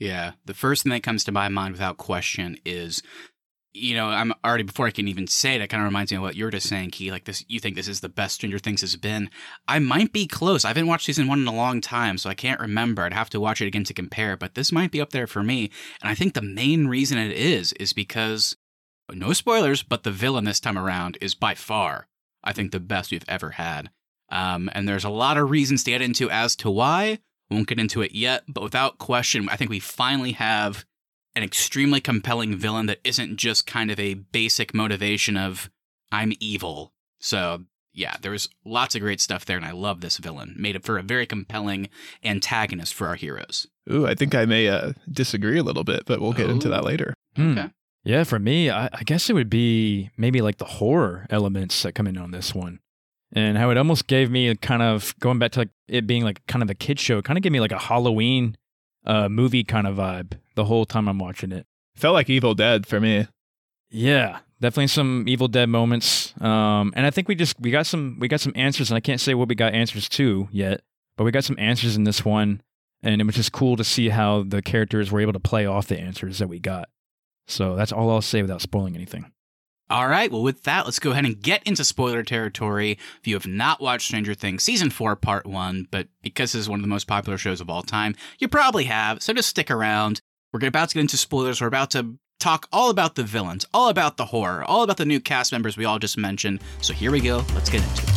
Yeah. 0.00 0.32
The 0.44 0.52
first 0.52 0.82
thing 0.82 0.90
that 0.90 1.04
comes 1.04 1.22
to 1.24 1.32
my 1.32 1.48
mind 1.48 1.72
without 1.72 1.96
question 1.96 2.58
is 2.64 3.02
you 3.78 3.94
know, 3.94 4.06
I'm 4.06 4.32
already 4.42 4.62
before 4.62 4.86
I 4.86 4.90
can 4.90 5.06
even 5.06 5.26
say 5.26 5.54
it, 5.54 5.60
it 5.60 5.68
kind 5.68 5.82
of 5.82 5.84
reminds 5.84 6.10
me 6.10 6.16
of 6.16 6.22
what 6.22 6.34
you're 6.34 6.50
just 6.50 6.66
saying, 6.68 6.92
Key. 6.92 7.10
Like 7.10 7.24
this, 7.24 7.44
you 7.46 7.60
think 7.60 7.76
this 7.76 7.88
is 7.88 8.00
the 8.00 8.08
best 8.08 8.36
Stranger 8.36 8.58
Things 8.58 8.80
has 8.80 8.96
been. 8.96 9.28
I 9.68 9.80
might 9.80 10.14
be 10.14 10.26
close. 10.26 10.64
I 10.64 10.68
haven't 10.68 10.86
watched 10.86 11.04
season 11.04 11.28
one 11.28 11.40
in 11.40 11.46
a 11.46 11.54
long 11.54 11.82
time, 11.82 12.16
so 12.16 12.30
I 12.30 12.34
can't 12.34 12.58
remember. 12.58 13.02
I'd 13.02 13.12
have 13.12 13.28
to 13.30 13.40
watch 13.40 13.60
it 13.60 13.66
again 13.66 13.84
to 13.84 13.92
compare, 13.92 14.34
but 14.34 14.54
this 14.54 14.72
might 14.72 14.92
be 14.92 15.00
up 15.00 15.10
there 15.10 15.26
for 15.26 15.42
me. 15.42 15.70
And 16.00 16.10
I 16.10 16.14
think 16.14 16.32
the 16.32 16.40
main 16.40 16.88
reason 16.88 17.18
it 17.18 17.32
is 17.32 17.74
is 17.74 17.92
because 17.92 18.56
no 19.12 19.32
spoilers, 19.32 19.82
but 19.82 20.02
the 20.02 20.10
villain 20.10 20.44
this 20.44 20.60
time 20.60 20.78
around 20.78 21.18
is 21.20 21.34
by 21.34 21.54
far 21.54 22.08
I 22.46 22.52
think, 22.52 22.70
the 22.70 22.80
best 22.80 23.10
we've 23.10 23.24
ever 23.28 23.50
had. 23.50 23.90
Um, 24.30 24.70
and 24.72 24.88
there's 24.88 25.04
a 25.04 25.10
lot 25.10 25.36
of 25.36 25.50
reasons 25.50 25.84
to 25.84 25.90
get 25.90 26.00
into 26.00 26.30
as 26.30 26.56
to 26.56 26.70
why. 26.70 27.18
Won't 27.50 27.68
get 27.68 27.78
into 27.78 28.02
it 28.02 28.12
yet, 28.12 28.44
but 28.48 28.62
without 28.62 28.98
question, 28.98 29.48
I 29.48 29.56
think 29.56 29.70
we 29.70 29.78
finally 29.78 30.32
have 30.32 30.84
an 31.34 31.42
extremely 31.42 32.00
compelling 32.00 32.56
villain 32.56 32.86
that 32.86 33.00
isn't 33.04 33.36
just 33.36 33.66
kind 33.66 33.90
of 33.90 34.00
a 34.00 34.14
basic 34.14 34.72
motivation 34.74 35.36
of 35.36 35.70
I'm 36.10 36.32
evil. 36.40 36.92
So 37.20 37.64
yeah, 37.92 38.16
there's 38.20 38.48
lots 38.64 38.94
of 38.94 39.00
great 39.00 39.20
stuff 39.20 39.44
there, 39.44 39.56
and 39.56 39.66
I 39.66 39.70
love 39.70 40.00
this 40.00 40.18
villain. 40.18 40.54
Made 40.58 40.76
it 40.76 40.84
for 40.84 40.98
a 40.98 41.02
very 41.02 41.26
compelling 41.26 41.88
antagonist 42.24 42.94
for 42.94 43.06
our 43.06 43.14
heroes. 43.14 43.66
Ooh, 43.92 44.06
I 44.06 44.14
think 44.14 44.34
I 44.34 44.44
may 44.44 44.68
uh, 44.68 44.92
disagree 45.10 45.58
a 45.58 45.62
little 45.62 45.84
bit, 45.84 46.04
but 46.04 46.20
we'll 46.20 46.32
get 46.32 46.48
Ooh. 46.48 46.52
into 46.52 46.68
that 46.68 46.84
later. 46.84 47.14
Hmm. 47.36 47.58
Okay. 47.58 47.70
Yeah, 48.06 48.22
for 48.22 48.38
me, 48.38 48.70
I, 48.70 48.88
I, 48.92 49.02
guess 49.04 49.28
it 49.28 49.32
would 49.32 49.50
be 49.50 50.10
maybe 50.16 50.40
like 50.40 50.58
the 50.58 50.64
horror 50.64 51.26
elements 51.28 51.82
that 51.82 51.96
come 51.96 52.06
in 52.06 52.16
on 52.16 52.30
this 52.30 52.54
one. 52.54 52.78
And 53.32 53.58
how 53.58 53.70
it 53.70 53.76
almost 53.76 54.06
gave 54.06 54.30
me 54.30 54.46
a 54.46 54.54
kind 54.54 54.80
of 54.80 55.18
going 55.18 55.40
back 55.40 55.50
to 55.52 55.60
like 55.60 55.70
it 55.88 56.06
being 56.06 56.22
like 56.22 56.46
kind 56.46 56.62
of 56.62 56.70
a 56.70 56.74
kid 56.74 57.00
show, 57.00 57.20
kind 57.20 57.36
of 57.36 57.42
gave 57.42 57.50
me 57.50 57.58
like 57.58 57.72
a 57.72 57.78
Halloween 57.78 58.56
uh, 59.04 59.28
movie 59.28 59.64
kind 59.64 59.88
of 59.88 59.96
vibe 59.96 60.38
the 60.54 60.66
whole 60.66 60.86
time 60.86 61.08
I'm 61.08 61.18
watching 61.18 61.50
it. 61.50 61.66
Felt 61.96 62.14
like 62.14 62.30
Evil 62.30 62.54
Dead 62.54 62.86
for 62.86 63.00
me. 63.00 63.26
Yeah, 63.90 64.38
definitely 64.60 64.86
some 64.86 65.24
Evil 65.26 65.48
Dead 65.48 65.68
moments. 65.68 66.32
Um, 66.40 66.92
and 66.94 67.06
I 67.06 67.10
think 67.10 67.26
we 67.26 67.34
just 67.34 67.60
we 67.60 67.72
got 67.72 67.86
some 67.86 68.18
we 68.20 68.28
got 68.28 68.40
some 68.40 68.52
answers, 68.54 68.88
and 68.88 68.96
I 68.96 69.00
can't 69.00 69.20
say 69.20 69.34
what 69.34 69.48
we 69.48 69.56
got 69.56 69.74
answers 69.74 70.08
to 70.10 70.48
yet, 70.52 70.82
but 71.16 71.24
we 71.24 71.32
got 71.32 71.42
some 71.42 71.58
answers 71.58 71.96
in 71.96 72.04
this 72.04 72.24
one, 72.24 72.62
and 73.02 73.20
it 73.20 73.24
was 73.24 73.34
just 73.34 73.50
cool 73.50 73.74
to 73.74 73.84
see 73.84 74.10
how 74.10 74.44
the 74.44 74.62
characters 74.62 75.10
were 75.10 75.20
able 75.20 75.32
to 75.32 75.40
play 75.40 75.66
off 75.66 75.88
the 75.88 75.98
answers 75.98 76.38
that 76.38 76.46
we 76.46 76.60
got. 76.60 76.88
So 77.46 77.76
that's 77.76 77.92
all 77.92 78.10
I'll 78.10 78.22
say 78.22 78.42
without 78.42 78.62
spoiling 78.62 78.94
anything. 78.94 79.32
All 79.88 80.08
right, 80.08 80.32
well, 80.32 80.42
with 80.42 80.64
that, 80.64 80.84
let's 80.84 80.98
go 80.98 81.12
ahead 81.12 81.24
and 81.24 81.40
get 81.40 81.62
into 81.62 81.84
spoiler 81.84 82.24
territory. 82.24 82.98
If 83.20 83.28
you 83.28 83.34
have 83.34 83.46
not 83.46 83.80
watched 83.80 84.08
Stranger 84.08 84.34
Things 84.34 84.64
Season 84.64 84.90
4, 84.90 85.14
Part 85.14 85.46
1, 85.46 85.86
but 85.92 86.08
because 86.22 86.52
this 86.52 86.62
is 86.62 86.68
one 86.68 86.80
of 86.80 86.82
the 86.82 86.88
most 86.88 87.06
popular 87.06 87.38
shows 87.38 87.60
of 87.60 87.70
all 87.70 87.84
time, 87.84 88.16
you 88.40 88.48
probably 88.48 88.84
have, 88.84 89.22
so 89.22 89.32
just 89.32 89.48
stick 89.48 89.70
around. 89.70 90.20
We're 90.52 90.66
about 90.66 90.88
to 90.88 90.94
get 90.94 91.02
into 91.02 91.16
spoilers. 91.16 91.60
We're 91.60 91.68
about 91.68 91.92
to 91.92 92.16
talk 92.40 92.66
all 92.72 92.90
about 92.90 93.14
the 93.14 93.22
villains, 93.22 93.64
all 93.72 93.88
about 93.88 94.16
the 94.16 94.26
horror, 94.26 94.64
all 94.64 94.82
about 94.82 94.96
the 94.96 95.04
new 95.04 95.20
cast 95.20 95.52
members 95.52 95.76
we 95.76 95.84
all 95.84 96.00
just 96.00 96.18
mentioned. 96.18 96.62
So 96.80 96.92
here 96.92 97.12
we 97.12 97.20
go. 97.20 97.44
Let's 97.54 97.70
get 97.70 97.82
into 97.82 98.02
it. 98.02 98.15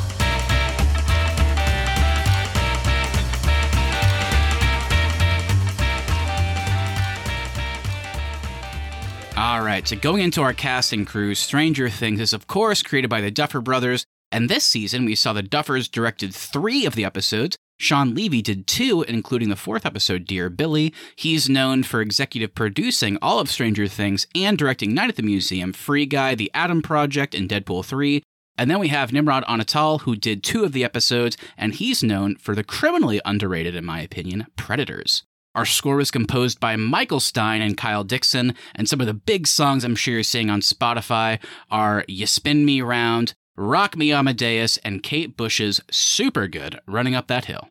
All 9.40 9.62
right, 9.62 9.88
so 9.88 9.96
going 9.96 10.22
into 10.22 10.42
our 10.42 10.52
casting 10.52 11.06
crew, 11.06 11.34
Stranger 11.34 11.88
Things 11.90 12.20
is, 12.20 12.34
of 12.34 12.48
course, 12.48 12.84
created 12.84 13.10
by 13.10 13.22
the 13.22 13.32
Duffer 13.32 13.62
Brothers. 13.62 14.04
And 14.34 14.50
this 14.50 14.66
season, 14.66 15.06
we 15.06 15.16
saw 15.16 15.32
the 15.32 15.42
Duffers 15.42 15.90
directed 15.90 16.36
three 16.36 16.86
of 16.86 16.94
the 16.94 17.06
episodes. 17.06 17.56
Shawn 17.78 18.14
Levy 18.14 18.42
did 18.42 18.68
two, 18.68 19.04
including 19.04 19.48
the 19.48 19.56
fourth 19.56 19.86
episode, 19.86 20.26
Dear 20.26 20.50
Billy. 20.50 20.94
He's 21.16 21.48
known 21.48 21.84
for 21.84 22.02
executive 22.02 22.54
producing 22.54 23.18
all 23.22 23.40
of 23.40 23.50
Stranger 23.50 23.88
Things 23.88 24.28
and 24.36 24.58
directing 24.58 24.94
Night 24.94 25.08
at 25.08 25.16
the 25.16 25.24
Museum, 25.24 25.72
Free 25.72 26.06
Guy, 26.06 26.36
The 26.36 26.52
Adam 26.54 26.82
Project, 26.82 27.34
and 27.34 27.48
Deadpool 27.48 27.86
3. 27.86 28.22
And 28.58 28.70
then 28.70 28.80
we 28.80 28.90
have 28.90 29.14
Nimrod 29.14 29.46
Antal, 29.46 30.02
who 30.02 30.18
did 30.18 30.44
two 30.44 30.66
of 30.66 30.74
the 30.74 30.84
episodes, 30.84 31.38
and 31.58 31.74
he's 31.74 32.04
known 32.04 32.36
for 32.36 32.56
the 32.56 32.64
criminally 32.66 33.22
underrated, 33.24 33.74
in 33.74 33.86
my 33.86 34.02
opinion, 34.02 34.48
Predators. 34.58 35.24
Our 35.56 35.66
score 35.66 35.96
was 35.96 36.12
composed 36.12 36.60
by 36.60 36.76
Michael 36.76 37.20
Stein 37.20 37.62
and 37.62 37.76
Kyle 37.76 38.04
Dixon, 38.04 38.54
and 38.76 38.88
some 38.88 39.02
of 39.02 39.08
the 39.08 39.14
big 39.16 39.48
songs 39.48 39.84
I'm 39.84 39.96
sure 39.96 40.14
you're 40.14 40.24
seeing 40.24 40.50
on 40.50 40.62
Spotify 40.62 41.40
are 41.72 42.06
You 42.08 42.28
Spin 42.28 42.66
Me 42.66 42.82
Round, 42.82 43.34
Rock 43.58 43.98
Me 43.98 44.12
Amadeus, 44.14 44.78
and 44.78 45.02
Kate 45.02 45.36
Bush's 45.36 45.82
Super 45.90 46.48
Good 46.48 46.80
Running 46.88 47.16
Up 47.16 47.28
That 47.28 47.46
Hill. 47.46 47.68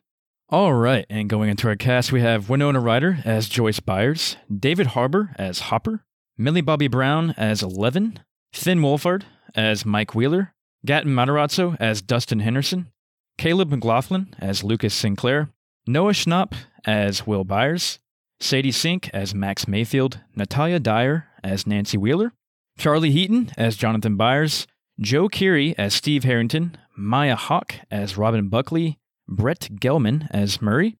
All 0.49 0.73
right, 0.73 1.05
and 1.09 1.29
going 1.29 1.49
into 1.49 1.67
our 1.67 1.75
cast, 1.75 2.11
we 2.11 2.21
have 2.21 2.49
Winona 2.49 2.79
Ryder 2.79 3.19
as 3.23 3.47
Joyce 3.47 3.79
Byers, 3.79 4.35
David 4.53 4.87
Harbour 4.87 5.33
as 5.37 5.59
Hopper, 5.59 6.03
Millie 6.37 6.61
Bobby 6.61 6.87
Brown 6.87 7.33
as 7.37 7.63
Eleven, 7.63 8.19
Finn 8.51 8.79
Wolfhard 8.79 9.23
as 9.55 9.85
Mike 9.85 10.13
Wheeler, 10.13 10.53
Gaten 10.85 11.07
Matarazzo 11.07 11.77
as 11.79 12.01
Dustin 12.01 12.39
Henderson, 12.39 12.91
Caleb 13.37 13.69
McLaughlin 13.69 14.35
as 14.39 14.63
Lucas 14.63 14.93
Sinclair, 14.93 15.49
Noah 15.87 16.11
Schnapp 16.11 16.53
as 16.85 17.25
Will 17.25 17.43
Byers, 17.43 17.99
Sadie 18.39 18.71
Sink 18.71 19.09
as 19.13 19.35
Max 19.35 19.67
Mayfield, 19.67 20.19
Natalia 20.35 20.79
Dyer 20.79 21.27
as 21.43 21.67
Nancy 21.67 21.97
Wheeler, 21.97 22.33
Charlie 22.77 23.11
Heaton 23.11 23.51
as 23.57 23.75
Jonathan 23.75 24.15
Byers, 24.15 24.65
Joe 24.99 25.29
Keery 25.29 25.75
as 25.77 25.93
Steve 25.93 26.23
Harrington, 26.23 26.77
Maya 26.95 27.35
Hawke 27.35 27.75
as 27.91 28.17
Robin 28.17 28.49
Buckley, 28.49 28.97
Brett 29.27 29.69
Gelman 29.73 30.27
as 30.31 30.61
Murray, 30.61 30.97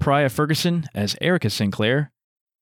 Priah 0.00 0.28
Ferguson 0.28 0.86
as 0.94 1.16
Erica 1.20 1.50
Sinclair, 1.50 2.12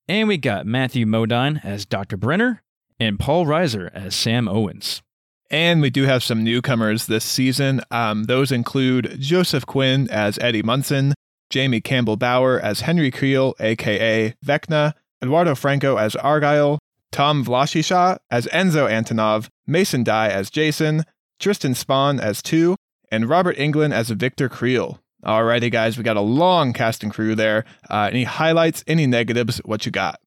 and 0.09 0.28
we 0.28 0.37
got 0.37 0.66
Matthew 0.66 1.06
Modine 1.06 1.64
as 1.64 1.87
Dr. 1.87 2.16
Brenner 2.16 2.62
and 3.00 3.18
Paul 3.18 3.47
Reiser 3.47 3.90
as 3.94 4.14
Sam 4.14 4.49
Owens. 4.49 5.02
And 5.50 5.80
we 5.80 5.90
do 5.90 6.04
have 6.04 6.23
some 6.23 6.42
newcomers 6.42 7.06
this 7.06 7.25
season. 7.25 7.80
Um, 7.90 8.25
those 8.25 8.50
include 8.50 9.16
Joseph 9.21 9.66
Quinn 9.66 10.09
as 10.11 10.38
Eddie 10.40 10.62
Munson, 10.62 11.14
Jamie 11.54 11.80
Campbell 11.80 12.16
Bower 12.16 12.58
as 12.58 12.80
Henry 12.80 13.12
Creel, 13.12 13.54
aka 13.61 14.34
Vecna, 14.44 14.92
Eduardo 15.23 15.54
Franco 15.54 15.96
as 15.99 16.16
Argyle, 16.16 16.80
Tom 17.12 17.44
Wlaschiha 17.44 18.18
as 18.28 18.49
Enzo 18.49 18.90
Antonov, 18.90 19.49
Mason 19.64 20.02
Dye 20.02 20.30
as 20.30 20.50
Jason, 20.50 21.04
Tristan 21.38 21.75
Spohn 21.75 22.20
as 22.20 22.42
Two, 22.42 22.75
and 23.08 23.28
Robert 23.28 23.56
Englund 23.56 23.92
as 23.92 24.11
Victor 24.11 24.49
Creel. 24.49 25.00
Alrighty, 25.25 25.70
guys, 25.70 25.96
we 25.96 26.02
got 26.02 26.16
a 26.16 26.23
long 26.23 26.73
casting 26.73 27.11
crew 27.11 27.37
there. 27.37 27.64
Uh, 27.88 28.08
any 28.11 28.25
highlights, 28.25 28.82
any 28.88 29.06
negatives? 29.06 29.58
What 29.58 29.87
you 29.87 29.92
got? 29.92 30.18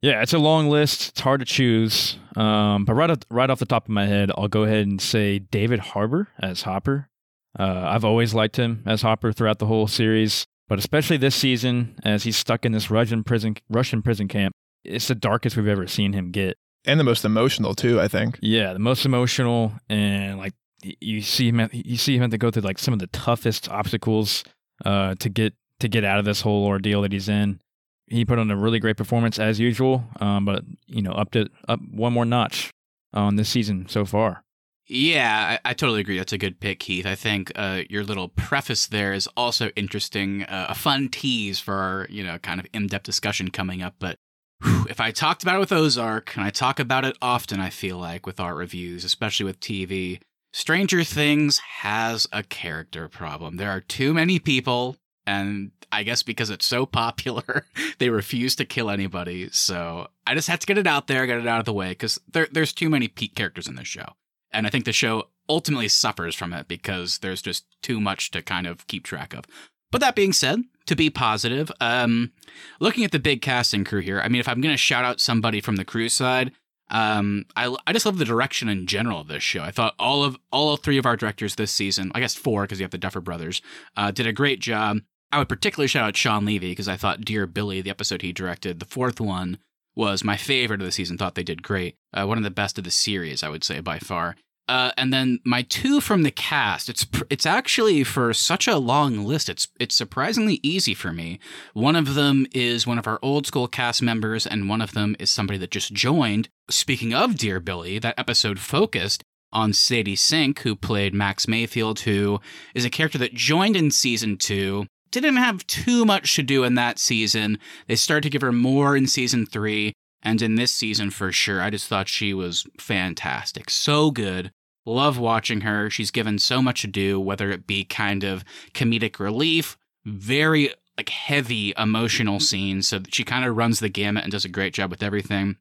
Yeah, 0.00 0.22
it's 0.22 0.32
a 0.32 0.38
long 0.38 0.70
list. 0.70 1.10
It's 1.10 1.20
hard 1.20 1.40
to 1.40 1.46
choose. 1.46 2.16
Um, 2.34 2.86
but 2.86 2.94
right 2.94 3.10
off, 3.10 3.18
right 3.28 3.50
off 3.50 3.58
the 3.58 3.66
top 3.66 3.84
of 3.84 3.90
my 3.90 4.06
head, 4.06 4.32
I'll 4.38 4.48
go 4.48 4.62
ahead 4.62 4.86
and 4.86 5.02
say 5.02 5.38
David 5.38 5.80
Harbour 5.80 6.28
as 6.40 6.62
Hopper. 6.62 7.10
Uh, 7.58 7.84
I've 7.84 8.06
always 8.06 8.32
liked 8.32 8.56
him 8.56 8.82
as 8.86 9.02
Hopper 9.02 9.34
throughout 9.34 9.58
the 9.58 9.66
whole 9.66 9.86
series, 9.86 10.46
but 10.72 10.78
especially 10.78 11.18
this 11.18 11.34
season 11.34 11.94
as 12.02 12.22
he's 12.22 12.34
stuck 12.34 12.64
in 12.64 12.72
this 12.72 12.90
Russian 12.90 13.22
prison 13.22 13.58
Russian 13.68 14.00
prison 14.00 14.26
camp. 14.26 14.54
It's 14.86 15.06
the 15.06 15.14
darkest 15.14 15.54
we've 15.54 15.68
ever 15.68 15.86
seen 15.86 16.14
him 16.14 16.30
get. 16.30 16.56
And 16.86 16.98
the 16.98 17.04
most 17.04 17.26
emotional 17.26 17.74
too, 17.74 18.00
I 18.00 18.08
think. 18.08 18.38
Yeah, 18.40 18.72
the 18.72 18.78
most 18.78 19.04
emotional, 19.04 19.74
and 19.90 20.38
like 20.38 20.54
you 20.82 21.20
see 21.20 21.50
him, 21.50 21.68
you 21.72 21.98
see 21.98 22.14
him 22.14 22.22
have 22.22 22.30
to 22.30 22.38
go 22.38 22.50
through 22.50 22.62
like 22.62 22.78
some 22.78 22.94
of 22.94 23.00
the 23.00 23.06
toughest 23.08 23.68
obstacles 23.68 24.44
uh, 24.82 25.14
to 25.16 25.28
get 25.28 25.52
to 25.80 25.88
get 25.88 26.04
out 26.04 26.18
of 26.18 26.24
this 26.24 26.40
whole 26.40 26.64
ordeal 26.64 27.02
that 27.02 27.12
he's 27.12 27.28
in 27.28 27.60
he 28.06 28.24
put 28.24 28.38
on 28.38 28.50
a 28.50 28.56
really 28.56 28.78
great 28.78 28.96
performance 28.96 29.38
as 29.38 29.60
usual, 29.60 30.04
um, 30.20 30.46
but 30.46 30.64
you 30.86 31.02
know, 31.02 31.12
up 31.12 31.32
to 31.32 31.50
up 31.68 31.80
one 31.90 32.14
more 32.14 32.24
notch 32.24 32.70
on 33.12 33.36
this 33.36 33.50
season 33.50 33.86
so 33.90 34.06
far. 34.06 34.42
Yeah, 34.88 35.58
I, 35.64 35.70
I, 35.70 35.74
totally 35.74 36.00
agree. 36.00 36.18
That's 36.18 36.32
a 36.32 36.38
good 36.38 36.58
pick, 36.58 36.80
Keith. 36.80 37.06
I 37.06 37.14
think 37.14 37.52
uh, 37.54 37.82
your 37.88 38.02
little 38.02 38.28
preface 38.28 38.86
there 38.86 39.12
is 39.12 39.28
also 39.36 39.70
interesting, 39.76 40.42
uh, 40.42 40.66
a 40.70 40.74
fun 40.74 41.08
tease 41.08 41.60
for 41.60 41.74
our, 41.74 42.06
you 42.10 42.24
know, 42.24 42.38
kind 42.38 42.58
of 42.58 42.66
in-depth 42.72 43.04
discussion 43.04 43.50
coming 43.50 43.80
up. 43.80 43.94
But 44.00 44.18
whew, 44.60 44.86
if 44.90 45.00
I 45.00 45.12
talked 45.12 45.42
about 45.44 45.56
it 45.56 45.60
with 45.60 45.72
Ozark, 45.72 46.36
and 46.36 46.44
I 46.44 46.50
talk 46.50 46.80
about 46.80 47.04
it 47.04 47.16
often, 47.22 47.60
I 47.60 47.70
feel 47.70 47.96
like 47.96 48.26
with 48.26 48.40
art 48.40 48.56
reviews, 48.56 49.04
especially 49.04 49.46
with 49.46 49.60
TV, 49.60 50.20
Stranger 50.52 51.04
Things 51.04 51.58
has 51.58 52.26
a 52.32 52.42
character 52.42 53.08
problem. 53.08 53.56
There 53.56 53.70
are 53.70 53.80
too 53.80 54.12
many 54.12 54.38
people 54.38 54.96
and 55.26 55.70
I 55.90 56.02
guess 56.02 56.22
because 56.22 56.50
it's 56.50 56.66
so 56.66 56.86
popular, 56.86 57.66
they 57.98 58.10
refuse 58.10 58.56
to 58.56 58.64
kill 58.64 58.90
anybody. 58.90 59.50
So 59.52 60.08
I 60.26 60.34
just 60.34 60.48
had 60.48 60.60
to 60.60 60.66
get 60.66 60.78
it 60.78 60.86
out 60.86 61.06
there, 61.06 61.26
get 61.26 61.38
it 61.38 61.46
out 61.46 61.60
of 61.60 61.64
the 61.64 61.72
way, 61.72 61.90
because 61.90 62.20
there, 62.30 62.48
there's 62.50 62.72
too 62.72 62.90
many 62.90 63.08
peak 63.08 63.34
characters 63.34 63.68
in 63.68 63.76
this 63.76 63.88
show. 63.88 64.14
And 64.52 64.66
I 64.66 64.70
think 64.70 64.84
the 64.84 64.92
show 64.92 65.28
ultimately 65.48 65.88
suffers 65.88 66.34
from 66.34 66.52
it 66.52 66.68
because 66.68 67.18
there's 67.18 67.42
just 67.42 67.64
too 67.82 68.00
much 68.00 68.30
to 68.32 68.42
kind 68.42 68.66
of 68.66 68.86
keep 68.86 69.04
track 69.04 69.34
of. 69.34 69.44
But 69.90 70.00
that 70.00 70.16
being 70.16 70.32
said, 70.32 70.62
to 70.86 70.96
be 70.96 71.10
positive, 71.10 71.70
um, 71.80 72.32
looking 72.80 73.04
at 73.04 73.12
the 73.12 73.18
big 73.18 73.42
casting 73.42 73.84
crew 73.84 74.00
here, 74.00 74.20
I 74.20 74.28
mean, 74.28 74.40
if 74.40 74.48
I'm 74.48 74.60
going 74.60 74.74
to 74.74 74.78
shout 74.78 75.04
out 75.04 75.20
somebody 75.20 75.60
from 75.60 75.76
the 75.76 75.84
crew 75.84 76.08
side, 76.08 76.52
um, 76.90 77.46
I, 77.56 77.74
I 77.86 77.92
just 77.92 78.06
love 78.06 78.18
the 78.18 78.24
direction 78.24 78.68
in 78.68 78.86
general 78.86 79.20
of 79.20 79.28
this 79.28 79.42
show. 79.42 79.62
I 79.62 79.70
thought 79.70 79.94
all 79.98 80.24
of 80.24 80.36
all 80.50 80.76
three 80.76 80.98
of 80.98 81.06
our 81.06 81.16
directors 81.16 81.54
this 81.54 81.72
season, 81.72 82.12
I 82.14 82.20
guess 82.20 82.34
four 82.34 82.62
because 82.62 82.80
you 82.80 82.84
have 82.84 82.90
the 82.90 82.98
Duffer 82.98 83.20
Brothers, 83.20 83.62
uh, 83.96 84.10
did 84.10 84.26
a 84.26 84.32
great 84.32 84.60
job. 84.60 84.98
I 85.30 85.38
would 85.38 85.48
particularly 85.48 85.88
shout 85.88 86.04
out 86.04 86.16
Shawn 86.16 86.44
Levy 86.44 86.70
because 86.70 86.88
I 86.88 86.98
thought 86.98 87.22
Dear 87.22 87.46
Billy, 87.46 87.80
the 87.80 87.90
episode 87.90 88.20
he 88.20 88.32
directed, 88.32 88.78
the 88.78 88.86
fourth 88.86 89.20
one, 89.20 89.58
was 89.94 90.24
my 90.24 90.36
favorite 90.36 90.80
of 90.80 90.86
the 90.86 90.92
season. 90.92 91.18
Thought 91.18 91.34
they 91.34 91.42
did 91.42 91.62
great. 91.62 91.96
Uh, 92.12 92.26
one 92.26 92.38
of 92.38 92.44
the 92.44 92.50
best 92.50 92.78
of 92.78 92.84
the 92.84 92.90
series, 92.90 93.42
I 93.42 93.48
would 93.48 93.64
say 93.64 93.80
by 93.80 93.98
far. 93.98 94.36
Uh, 94.68 94.92
and 94.96 95.12
then 95.12 95.40
my 95.44 95.62
two 95.62 96.00
from 96.00 96.22
the 96.22 96.30
cast. 96.30 96.88
It's 96.88 97.04
it's 97.28 97.46
actually 97.46 98.04
for 98.04 98.32
such 98.32 98.68
a 98.68 98.78
long 98.78 99.24
list. 99.24 99.48
It's 99.48 99.68
it's 99.80 99.94
surprisingly 99.94 100.60
easy 100.62 100.94
for 100.94 101.12
me. 101.12 101.40
One 101.74 101.96
of 101.96 102.14
them 102.14 102.46
is 102.52 102.86
one 102.86 102.98
of 102.98 103.06
our 103.06 103.18
old 103.22 103.46
school 103.46 103.66
cast 103.66 104.02
members, 104.02 104.46
and 104.46 104.68
one 104.68 104.80
of 104.80 104.92
them 104.92 105.16
is 105.18 105.30
somebody 105.30 105.58
that 105.58 105.72
just 105.72 105.92
joined. 105.92 106.48
Speaking 106.70 107.12
of 107.12 107.36
Dear 107.36 107.58
Billy, 107.60 107.98
that 107.98 108.18
episode 108.18 108.60
focused 108.60 109.24
on 109.52 109.72
Sadie 109.72 110.16
Sink, 110.16 110.60
who 110.60 110.74
played 110.74 111.12
Max 111.12 111.46
Mayfield, 111.46 112.00
who 112.00 112.40
is 112.74 112.84
a 112.84 112.90
character 112.90 113.18
that 113.18 113.34
joined 113.34 113.76
in 113.76 113.90
season 113.90 114.36
two 114.38 114.86
didn't 115.20 115.36
have 115.36 115.66
too 115.66 116.04
much 116.04 116.34
to 116.36 116.42
do 116.42 116.64
in 116.64 116.74
that 116.74 116.98
season. 116.98 117.58
They 117.86 117.96
started 117.96 118.24
to 118.24 118.30
give 118.30 118.42
her 118.42 118.52
more 118.52 118.96
in 118.96 119.06
season 119.06 119.46
three, 119.46 119.92
and 120.22 120.40
in 120.40 120.54
this 120.54 120.72
season 120.72 121.10
for 121.10 121.32
sure. 121.32 121.60
I 121.60 121.70
just 121.70 121.88
thought 121.88 122.08
she 122.08 122.32
was 122.32 122.66
fantastic. 122.78 123.70
So 123.70 124.10
good. 124.10 124.52
Love 124.84 125.18
watching 125.18 125.62
her. 125.62 125.90
She's 125.90 126.10
given 126.10 126.38
so 126.38 126.60
much 126.60 126.82
to 126.82 126.88
do, 126.88 127.20
whether 127.20 127.50
it 127.50 127.66
be 127.66 127.84
kind 127.84 128.24
of 128.24 128.44
comedic 128.74 129.18
relief, 129.18 129.76
very 130.04 130.70
like 130.96 131.08
heavy 131.08 131.72
emotional 131.78 132.40
scenes. 132.40 132.88
So 132.88 133.00
she 133.08 133.24
kind 133.24 133.44
of 133.44 133.56
runs 133.56 133.80
the 133.80 133.88
gamut 133.88 134.24
and 134.24 134.32
does 134.32 134.44
a 134.44 134.48
great 134.48 134.74
job 134.74 134.90
with 134.90 135.02
everything. 135.02 135.56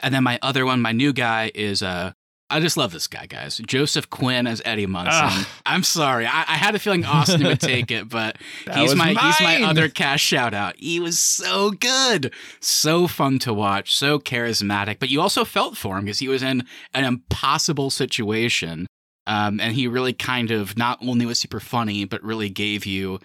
And 0.00 0.14
then 0.14 0.24
my 0.24 0.38
other 0.42 0.64
one, 0.64 0.80
my 0.80 0.92
new 0.92 1.12
guy 1.12 1.50
is 1.54 1.82
uh 1.82 2.12
I 2.48 2.60
just 2.60 2.76
love 2.76 2.92
this 2.92 3.08
guy, 3.08 3.26
guys. 3.26 3.58
Joseph 3.58 4.08
Quinn 4.08 4.46
as 4.46 4.62
Eddie 4.64 4.86
Munson. 4.86 5.24
Ugh. 5.24 5.46
I'm 5.66 5.82
sorry, 5.82 6.26
I, 6.26 6.42
I, 6.42 6.56
had 6.56 6.76
a 6.76 6.78
feeling 6.78 7.04
Austin 7.04 7.42
would 7.42 7.60
take 7.60 7.90
it, 7.90 8.08
but 8.08 8.36
he's 8.74 8.94
my 8.94 9.12
mine. 9.12 9.24
he's 9.24 9.40
my 9.40 9.62
other 9.62 9.88
cast 9.88 10.22
shout 10.22 10.54
out. 10.54 10.76
He 10.76 11.00
was 11.00 11.18
so 11.18 11.72
good, 11.72 12.32
so 12.60 13.08
fun 13.08 13.40
to 13.40 13.52
watch, 13.52 13.94
so 13.94 14.20
charismatic. 14.20 15.00
But 15.00 15.08
you 15.08 15.20
also 15.20 15.44
felt 15.44 15.76
for 15.76 15.98
him 15.98 16.04
because 16.04 16.20
he 16.20 16.28
was 16.28 16.44
in 16.44 16.64
an 16.94 17.04
impossible 17.04 17.90
situation, 17.90 18.86
um, 19.26 19.58
and 19.58 19.74
he 19.74 19.88
really 19.88 20.12
kind 20.12 20.52
of 20.52 20.78
not 20.78 20.98
only 21.02 21.26
was 21.26 21.40
super 21.40 21.60
funny, 21.60 22.04
but 22.04 22.22
really 22.22 22.48
gave 22.48 22.86
you 22.86 23.18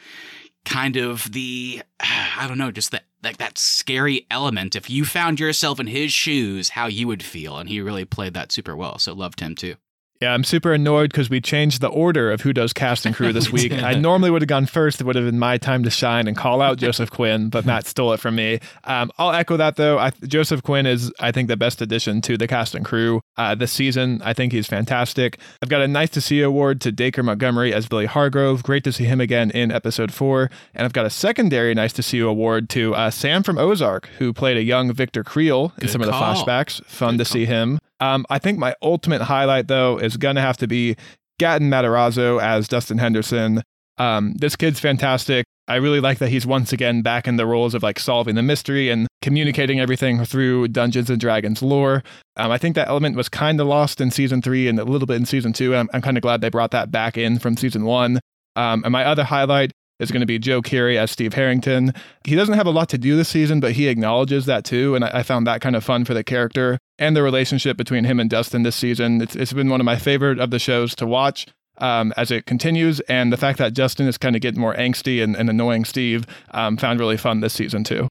kind 0.66 0.98
of 0.98 1.32
the 1.32 1.82
I 2.00 2.46
don't 2.48 2.58
know, 2.58 2.72
just 2.72 2.92
that 2.92 3.04
like 3.24 3.38
that 3.38 3.58
scary 3.58 4.26
element. 4.32 4.76
If 4.76 4.90
you 4.90 5.06
found 5.06 5.40
yourself 5.40 5.80
in 5.80 5.88
his 5.88 6.12
shoes, 6.12 6.70
how 6.70 6.88
you 6.88 7.08
would 7.08 7.24
feel, 7.24 7.58
and 7.58 7.70
he 7.70 7.82
really 7.82 8.06
played 8.06 8.34
that 8.34 8.52
super 8.52 8.76
well. 8.76 8.98
So 8.98 9.14
loved 9.14 9.40
him 9.40 9.56
too. 9.56 9.76
Yeah, 10.22 10.36
I'm 10.36 10.44
super 10.44 10.72
annoyed 10.72 11.12
because 11.12 11.32
we 11.32 11.42
changed 11.42 11.82
the 11.82 11.88
order 11.88 12.32
of 12.32 12.42
who 12.42 12.54
does 12.54 12.74
cast 12.74 13.08
and 13.08 13.16
crew 13.16 13.34
this 13.34 13.52
week. 13.52 13.72
I 13.74 13.96
normally 13.96 14.30
would 14.30 14.44
have 14.44 14.48
gone 14.50 14.68
first. 14.68 15.02
It 15.02 15.06
would 15.06 15.16
have 15.16 15.26
been 15.26 15.40
my 15.40 15.58
time 15.58 15.84
to 15.84 15.90
shine 15.90 16.28
and 16.28 16.38
call 16.38 16.62
out 16.62 16.78
Joseph 16.78 17.10
Quinn, 17.10 17.50
but 17.50 17.66
Matt 17.66 17.88
stole 17.88 18.14
it 18.14 18.20
from 18.20 18.36
me. 18.36 18.60
Um, 18.84 19.12
I'll 19.18 19.32
echo 19.32 19.58
that 19.58 19.78
though. 19.78 19.98
I, 19.98 20.12
Joseph 20.28 20.62
Quinn 20.62 20.86
is, 20.86 21.12
I 21.20 21.32
think, 21.32 21.48
the 21.48 21.58
best 21.58 21.82
addition 21.82 22.22
to 22.22 22.38
the 22.38 22.48
cast 22.48 22.76
and 22.76 22.86
crew 22.86 23.22
uh, 23.38 23.56
this 23.56 23.72
season. 23.72 24.22
I 24.24 24.34
think 24.34 24.54
he's 24.54 24.68
fantastic. 24.68 25.40
I've 25.64 25.70
got 25.70 25.82
a 25.82 25.88
nice 25.88 26.12
to 26.12 26.22
see 26.22 26.42
award 26.42 26.82
to 26.82 26.92
Dacre 26.92 27.24
Montgomery 27.24 27.74
as 27.74 27.88
Billy 27.88 28.06
Hargrove. 28.06 28.62
Great 28.62 28.84
to 28.84 28.94
see 28.94 29.06
him 29.06 29.20
again 29.20 29.50
in 29.50 29.72
episode 29.72 30.14
four. 30.14 30.52
And 30.76 30.86
I've 30.86 30.94
got 30.94 31.08
a 31.08 31.10
secondary 31.10 31.74
nice 31.74 31.94
to 31.94 32.04
see 32.04 32.18
you 32.18 32.30
award 32.30 32.70
to 32.70 32.94
uh, 32.94 33.10
Sam 33.10 33.42
from 33.42 33.58
Ozark, 33.58 34.06
who 34.20 34.34
played 34.34 34.58
a 34.58 34.64
young 34.64 34.94
Victor 34.94 35.24
Creel 35.24 35.74
in 35.78 35.82
Good 35.82 35.90
some 35.90 36.02
of 36.02 36.06
the 36.06 36.14
flashbacks. 36.14 36.86
Fun 36.86 37.16
Good 37.16 37.26
to 37.26 37.26
see 37.26 37.46
him. 37.48 37.80
Um, 38.02 38.26
I 38.30 38.40
think 38.40 38.58
my 38.58 38.76
ultimate 38.82 39.22
highlight, 39.22 39.68
though, 39.68 39.98
is 39.98 40.18
going 40.18 40.36
to 40.36 40.42
have 40.42 40.58
to 40.58 40.68
be 40.68 40.96
Gaten 41.40 41.70
Matarazzo 41.70 42.42
as 42.42 42.68
Dustin 42.68 42.98
Henderson. 42.98 43.62
Um, 43.98 44.34
this 44.34 44.56
kid's 44.56 44.80
fantastic. 44.80 45.46
I 45.68 45.76
really 45.76 46.00
like 46.02 46.18
that 46.18 46.30
he's 46.30 46.46
once 46.46 46.74
again 46.74 47.02
back 47.02 47.28
in 47.28 47.38
the 47.38 47.46
roles 47.46 47.74
of 47.74 47.84
like 47.84 48.00
solving 48.00 48.36
the 48.36 48.42
mystery 48.42 48.90
and 48.90 49.08
communicating 49.22 49.80
everything 49.80 50.26
through 50.26 50.68
Dungeons 50.70 51.10
and 51.10 51.20
Dragons 51.20 51.62
lore. 51.62 52.04
Um, 52.36 52.52
I 52.52 52.58
think 52.58 52.76
that 52.76 52.90
element 52.90 53.16
was 53.16 53.30
kind 53.30 53.62
of 53.62 53.68
lost 53.68 54.02
in 54.02 54.12
season 54.12 54.42
three 54.42 54.68
and 54.68 54.80
a 54.80 54.84
little 54.84 55.06
bit 55.06 55.18
in 55.18 55.26
season 55.26 55.54
two. 55.54 55.76
I'm, 55.76 55.88
I'm 55.94 56.02
kind 56.02 56.18
of 56.18 56.24
glad 56.24 56.42
they 56.42 56.50
brought 56.50 56.72
that 56.72 56.92
back 56.92 57.18
in 57.18 57.40
from 57.40 57.56
season 57.56 57.86
one. 57.86 58.20
Um, 58.56 58.84
and 58.84 58.92
my 58.92 59.06
other 59.06 59.24
highlight 59.24 59.72
is 60.02 60.12
going 60.12 60.22
to 60.22 60.26
be 60.26 60.40
Joe 60.40 60.62
Keery 60.62 60.98
as 60.98 61.12
Steve 61.12 61.34
Harrington. 61.34 61.94
He 62.26 62.36
doesn't 62.36 62.56
have 62.56 62.68
a 62.68 62.72
lot 62.72 62.90
to 62.90 62.98
do 62.98 63.16
this 63.16 63.30
season, 63.30 63.60
but 63.60 63.74
he 63.74 63.88
acknowledges 63.88 64.46
that 64.46 64.66
too. 64.66 64.96
And 64.96 65.06
I, 65.06 65.20
I 65.20 65.24
found 65.24 65.48
that 65.48 65.62
kind 65.62 65.76
of 65.76 65.84
fun 65.84 66.06
for 66.06 66.14
the 66.14 66.24
character 66.24 66.78
and 67.00 67.16
the 67.16 67.24
relationship 67.24 67.78
between 67.78 68.04
him 68.04 68.20
and 68.20 68.30
Dustin 68.30 68.64
this 68.64 68.76
season. 68.76 69.22
It's, 69.22 69.36
it's 69.36 69.54
been 69.54 69.70
one 69.70 69.80
of 69.80 69.86
my 69.86 69.98
favorite 69.98 70.40
of 70.40 70.52
the 70.52 70.60
shows 70.60 70.96
to 70.96 71.06
watch. 71.06 71.48
Um, 71.78 72.14
as 72.16 72.30
it 72.30 72.46
continues, 72.46 73.00
and 73.02 73.34
the 73.34 73.38
fact 73.38 73.58
that 73.58 73.74
Dustin 73.74 74.06
is 74.06 74.16
kind 74.16 74.36
of 74.36 74.42
getting 74.42 74.62
more 74.62 74.76
angsty 74.76 75.24
and, 75.24 75.36
and 75.36 75.50
annoying 75.50 75.84
Steve, 75.84 76.28
um, 76.52 76.78
found 76.78 77.00
really 77.00 77.18
fun 77.18 77.40
this 77.40 77.54
season 77.54 77.84
too. 77.84 78.08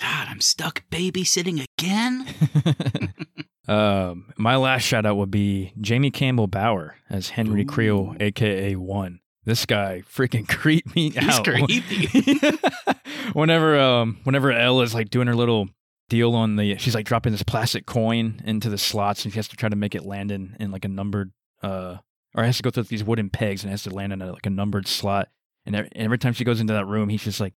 God, 0.00 0.28
I'm 0.28 0.40
stuck 0.40 0.84
babysitting 0.90 1.66
again. 1.78 2.28
Um, 3.68 4.32
my 4.38 4.56
last 4.56 4.82
shout 4.82 5.04
out 5.04 5.18
would 5.18 5.30
be 5.30 5.74
Jamie 5.78 6.10
Campbell 6.10 6.46
Bower 6.46 6.96
as 7.10 7.30
Henry 7.30 7.62
Ooh. 7.62 7.66
Creel, 7.66 8.16
aka 8.18 8.74
One. 8.74 9.20
This 9.48 9.64
guy 9.64 10.02
freaking 10.06 10.46
creeped 10.58 10.94
me 10.94 11.08
He's 11.08 11.26
out. 11.26 11.42
creepy. 11.46 12.30
whenever 13.32 13.78
um 13.80 14.18
whenever 14.24 14.52
Elle 14.52 14.82
is 14.82 14.94
like 14.94 15.08
doing 15.08 15.26
her 15.26 15.34
little 15.34 15.70
deal 16.10 16.34
on 16.34 16.56
the 16.56 16.76
she's 16.76 16.94
like 16.94 17.06
dropping 17.06 17.32
this 17.32 17.42
plastic 17.42 17.86
coin 17.86 18.42
into 18.44 18.68
the 18.68 18.76
slots 18.76 19.24
and 19.24 19.32
she 19.32 19.38
has 19.38 19.48
to 19.48 19.56
try 19.56 19.70
to 19.70 19.74
make 19.76 19.94
it 19.94 20.04
land 20.04 20.30
in, 20.30 20.54
in 20.60 20.70
like 20.70 20.84
a 20.84 20.88
numbered 20.88 21.32
uh 21.62 21.96
or 22.34 22.44
has 22.44 22.58
to 22.58 22.62
go 22.62 22.68
through 22.70 22.82
these 22.84 23.02
wooden 23.02 23.30
pegs 23.30 23.64
and 23.64 23.70
has 23.70 23.82
to 23.84 23.90
land 23.90 24.12
in 24.12 24.20
a, 24.20 24.32
like 24.32 24.44
a 24.44 24.50
numbered 24.50 24.86
slot. 24.86 25.28
And 25.64 25.74
every, 25.74 25.90
and 25.92 26.04
every 26.04 26.18
time 26.18 26.34
she 26.34 26.44
goes 26.44 26.60
into 26.60 26.74
that 26.74 26.84
room, 26.86 27.08
he's 27.08 27.24
just 27.24 27.40
like, 27.40 27.54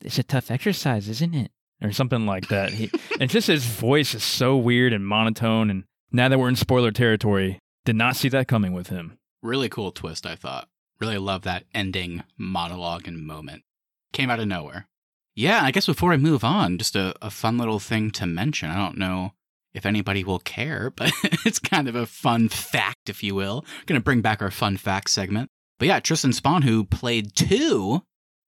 "It's 0.00 0.18
a 0.18 0.22
tough 0.22 0.48
exercise, 0.50 1.08
isn't 1.08 1.34
it?" 1.34 1.50
Or 1.82 1.90
something 1.90 2.24
like 2.24 2.46
that. 2.48 2.70
He, 2.70 2.88
and 3.20 3.28
just 3.28 3.48
his 3.48 3.66
voice 3.66 4.14
is 4.14 4.22
so 4.22 4.56
weird 4.56 4.92
and 4.92 5.04
monotone. 5.04 5.70
And 5.70 5.84
now 6.12 6.28
that 6.28 6.38
we're 6.38 6.48
in 6.48 6.54
spoiler 6.56 6.92
territory, 6.92 7.58
did 7.84 7.96
not 7.96 8.14
see 8.14 8.28
that 8.30 8.46
coming 8.46 8.72
with 8.72 8.86
him. 8.88 9.18
really 9.42 9.68
cool 9.68 9.90
twist, 9.90 10.24
I 10.24 10.36
thought. 10.36 10.68
Really 11.02 11.18
love 11.18 11.42
that 11.42 11.64
ending 11.74 12.22
monologue 12.38 13.08
and 13.08 13.26
moment. 13.26 13.64
Came 14.12 14.30
out 14.30 14.38
of 14.38 14.46
nowhere. 14.46 14.86
Yeah, 15.34 15.64
I 15.64 15.72
guess 15.72 15.86
before 15.86 16.12
I 16.12 16.16
move 16.16 16.44
on, 16.44 16.78
just 16.78 16.94
a, 16.94 17.12
a 17.20 17.28
fun 17.28 17.58
little 17.58 17.80
thing 17.80 18.12
to 18.12 18.24
mention. 18.24 18.70
I 18.70 18.76
don't 18.76 18.96
know 18.96 19.32
if 19.74 19.84
anybody 19.84 20.22
will 20.22 20.38
care, 20.38 20.92
but 20.94 21.10
it's 21.44 21.58
kind 21.58 21.88
of 21.88 21.96
a 21.96 22.06
fun 22.06 22.48
fact, 22.48 23.08
if 23.08 23.20
you 23.24 23.34
will. 23.34 23.64
I'm 23.80 23.86
Going 23.86 24.00
to 24.00 24.04
bring 24.04 24.20
back 24.20 24.40
our 24.40 24.52
fun 24.52 24.76
fact 24.76 25.10
segment. 25.10 25.48
But 25.80 25.88
yeah, 25.88 25.98
Tristan 25.98 26.30
Spohn, 26.30 26.62
who 26.62 26.84
played 26.84 27.34
two 27.34 28.02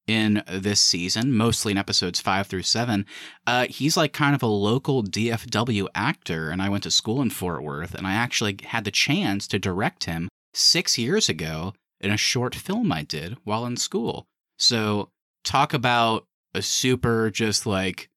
in 0.07 0.45
this 0.49 0.81
season, 0.81 1.33
mostly 1.33 1.73
in 1.73 1.79
episodes 1.79 2.21
five 2.21 2.47
through 2.47 2.63
seven, 2.63 3.05
uh, 3.49 3.67
he's 3.69 3.97
like 3.97 4.13
kind 4.13 4.37
of 4.37 4.45
a 4.45 4.47
local 4.47 5.03
DFW 5.03 5.89
actor. 5.93 6.51
And 6.51 6.63
I 6.63 6.69
went 6.69 6.85
to 6.85 6.93
school 6.93 7.21
in 7.21 7.31
Fort 7.31 7.65
Worth, 7.65 7.97
and 7.97 8.07
I 8.07 8.13
actually 8.13 8.59
had 8.63 8.85
the 8.85 8.93
chance 8.93 9.49
to 9.49 9.59
direct 9.59 10.05
him 10.05 10.29
six 10.53 10.97
years 10.97 11.29
ago 11.29 11.75
in 12.05 12.11
a 12.11 12.17
short 12.17 12.55
film 12.55 12.93
I 12.93 13.03
did 13.03 13.37
while 13.45 13.67
in 13.67 13.77
school. 13.77 14.27
So, 14.59 15.11
talk 15.45 15.75
about 15.75 16.27
a 16.55 16.63
super 16.63 17.31
just 17.31 17.67
like 17.67 18.09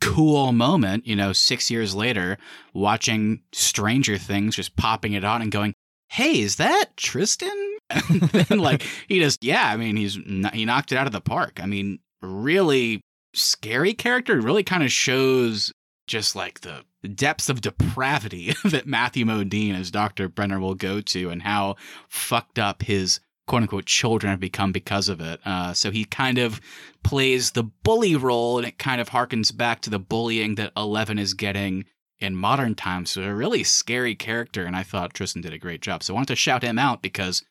cool 0.00 0.52
moment, 0.52 1.06
you 1.06 1.16
know, 1.16 1.32
six 1.32 1.70
years 1.70 1.94
later, 1.94 2.38
watching 2.72 3.42
Stranger 3.52 4.18
Things, 4.18 4.56
just 4.56 4.76
popping 4.76 5.12
it 5.12 5.24
on 5.24 5.42
and 5.42 5.52
going, 5.52 5.74
hey, 6.08 6.40
is 6.40 6.56
that 6.56 6.96
Tristan? 6.96 7.76
And 8.50 8.60
like, 8.60 8.86
he 9.08 9.18
just, 9.18 9.42
yeah, 9.42 9.66
I 9.66 9.76
mean, 9.76 9.96
he's, 9.96 10.16
he 10.52 10.64
knocked 10.64 10.92
it 10.92 10.98
out 10.98 11.06
of 11.06 11.12
the 11.12 11.20
park. 11.20 11.58
I 11.60 11.66
mean, 11.66 11.98
really 12.22 13.00
scary 13.34 13.94
character, 13.94 14.40
really 14.40 14.62
kind 14.62 14.82
of 14.82 14.92
shows 14.92 15.72
just 16.10 16.34
like 16.34 16.60
the 16.60 16.84
depths 17.14 17.48
of 17.48 17.60
depravity 17.60 18.52
that 18.64 18.86
Matthew 18.86 19.24
Modine 19.24 19.78
as 19.78 19.92
Dr. 19.92 20.28
Brenner 20.28 20.58
will 20.58 20.74
go 20.74 21.00
to 21.00 21.30
and 21.30 21.40
how 21.40 21.76
fucked 22.08 22.58
up 22.58 22.82
his 22.82 23.20
quote 23.46 23.62
unquote 23.62 23.86
children 23.86 24.30
have 24.30 24.40
become 24.40 24.72
because 24.72 25.08
of 25.08 25.20
it. 25.20 25.40
Uh, 25.44 25.72
so 25.72 25.90
he 25.90 26.04
kind 26.04 26.38
of 26.38 26.60
plays 27.04 27.52
the 27.52 27.62
bully 27.62 28.16
role 28.16 28.58
and 28.58 28.66
it 28.66 28.78
kind 28.78 29.00
of 29.00 29.10
harkens 29.10 29.56
back 29.56 29.80
to 29.82 29.90
the 29.90 30.00
bullying 30.00 30.56
that 30.56 30.72
Eleven 30.76 31.18
is 31.18 31.32
getting 31.32 31.84
in 32.18 32.34
modern 32.34 32.74
times. 32.74 33.12
So 33.12 33.22
a 33.22 33.32
really 33.32 33.62
scary 33.62 34.16
character. 34.16 34.64
And 34.64 34.76
I 34.76 34.82
thought 34.82 35.14
Tristan 35.14 35.42
did 35.42 35.52
a 35.52 35.58
great 35.58 35.80
job. 35.80 36.02
So 36.02 36.12
I 36.12 36.16
wanted 36.16 36.28
to 36.28 36.36
shout 36.36 36.62
him 36.62 36.78
out 36.78 37.02
because 37.02 37.44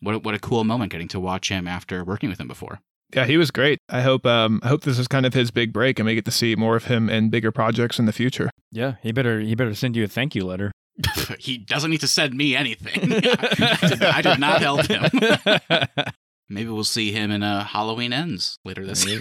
what 0.00 0.22
what 0.22 0.34
a 0.34 0.38
cool 0.38 0.64
moment 0.64 0.92
getting 0.92 1.08
to 1.08 1.20
watch 1.20 1.48
him 1.48 1.66
after 1.66 2.04
working 2.04 2.28
with 2.28 2.40
him 2.40 2.48
before. 2.48 2.80
Yeah, 3.14 3.26
he 3.26 3.36
was 3.36 3.50
great. 3.50 3.78
I 3.88 4.00
hope 4.02 4.24
um, 4.26 4.60
I 4.62 4.68
hope 4.68 4.82
this 4.82 4.98
is 4.98 5.06
kind 5.08 5.26
of 5.26 5.34
his 5.34 5.50
big 5.50 5.72
break, 5.72 5.98
and 5.98 6.06
we 6.06 6.14
get 6.14 6.24
to 6.24 6.30
see 6.30 6.56
more 6.56 6.76
of 6.76 6.84
him 6.86 7.10
in 7.10 7.28
bigger 7.30 7.52
projects 7.52 7.98
in 7.98 8.06
the 8.06 8.12
future. 8.12 8.50
Yeah, 8.70 8.94
he 9.02 9.12
better 9.12 9.40
he 9.40 9.54
better 9.54 9.74
send 9.74 9.96
you 9.96 10.04
a 10.04 10.08
thank 10.08 10.34
you 10.34 10.46
letter. 10.46 10.72
he 11.38 11.58
doesn't 11.58 11.90
need 11.90 12.00
to 12.00 12.08
send 12.08 12.34
me 12.34 12.54
anything. 12.56 13.12
I, 13.12 13.18
did, 13.88 14.02
I 14.02 14.22
did 14.22 14.38
not 14.38 14.60
help 14.60 14.86
him. 14.86 15.08
Maybe 16.48 16.68
we'll 16.70 16.84
see 16.84 17.12
him 17.12 17.30
in 17.30 17.42
uh, 17.42 17.64
Halloween 17.64 18.12
Ends 18.12 18.58
later 18.64 18.84
this 18.84 19.06
year. 19.06 19.20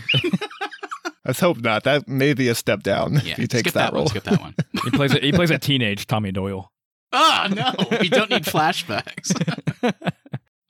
Let's 1.26 1.40
hope 1.40 1.58
not. 1.62 1.84
That 1.86 2.08
may 2.08 2.34
be 2.34 2.50
a 2.50 2.56
step 2.56 2.84
down 2.84 3.14
Yeah, 3.24 3.32
if 3.34 3.38
he 3.38 3.48
takes 3.48 3.72
that, 3.72 3.92
that, 3.92 3.94
role. 3.94 4.04
one. 4.04 4.10
Skip 4.10 4.24
that 4.26 4.42
one. 4.42 4.56
he 4.84 4.92
plays 4.92 5.14
a, 5.14 5.20
he 5.20 5.32
plays 5.32 5.50
a 5.52 5.60
teenage 5.60 6.08
Tommy 6.08 6.32
Doyle. 6.34 6.70
Oh 7.14 7.48
no, 7.54 7.74
we 8.00 8.10
don't 8.10 8.30
need 8.30 8.44
flashbacks. 8.44 9.32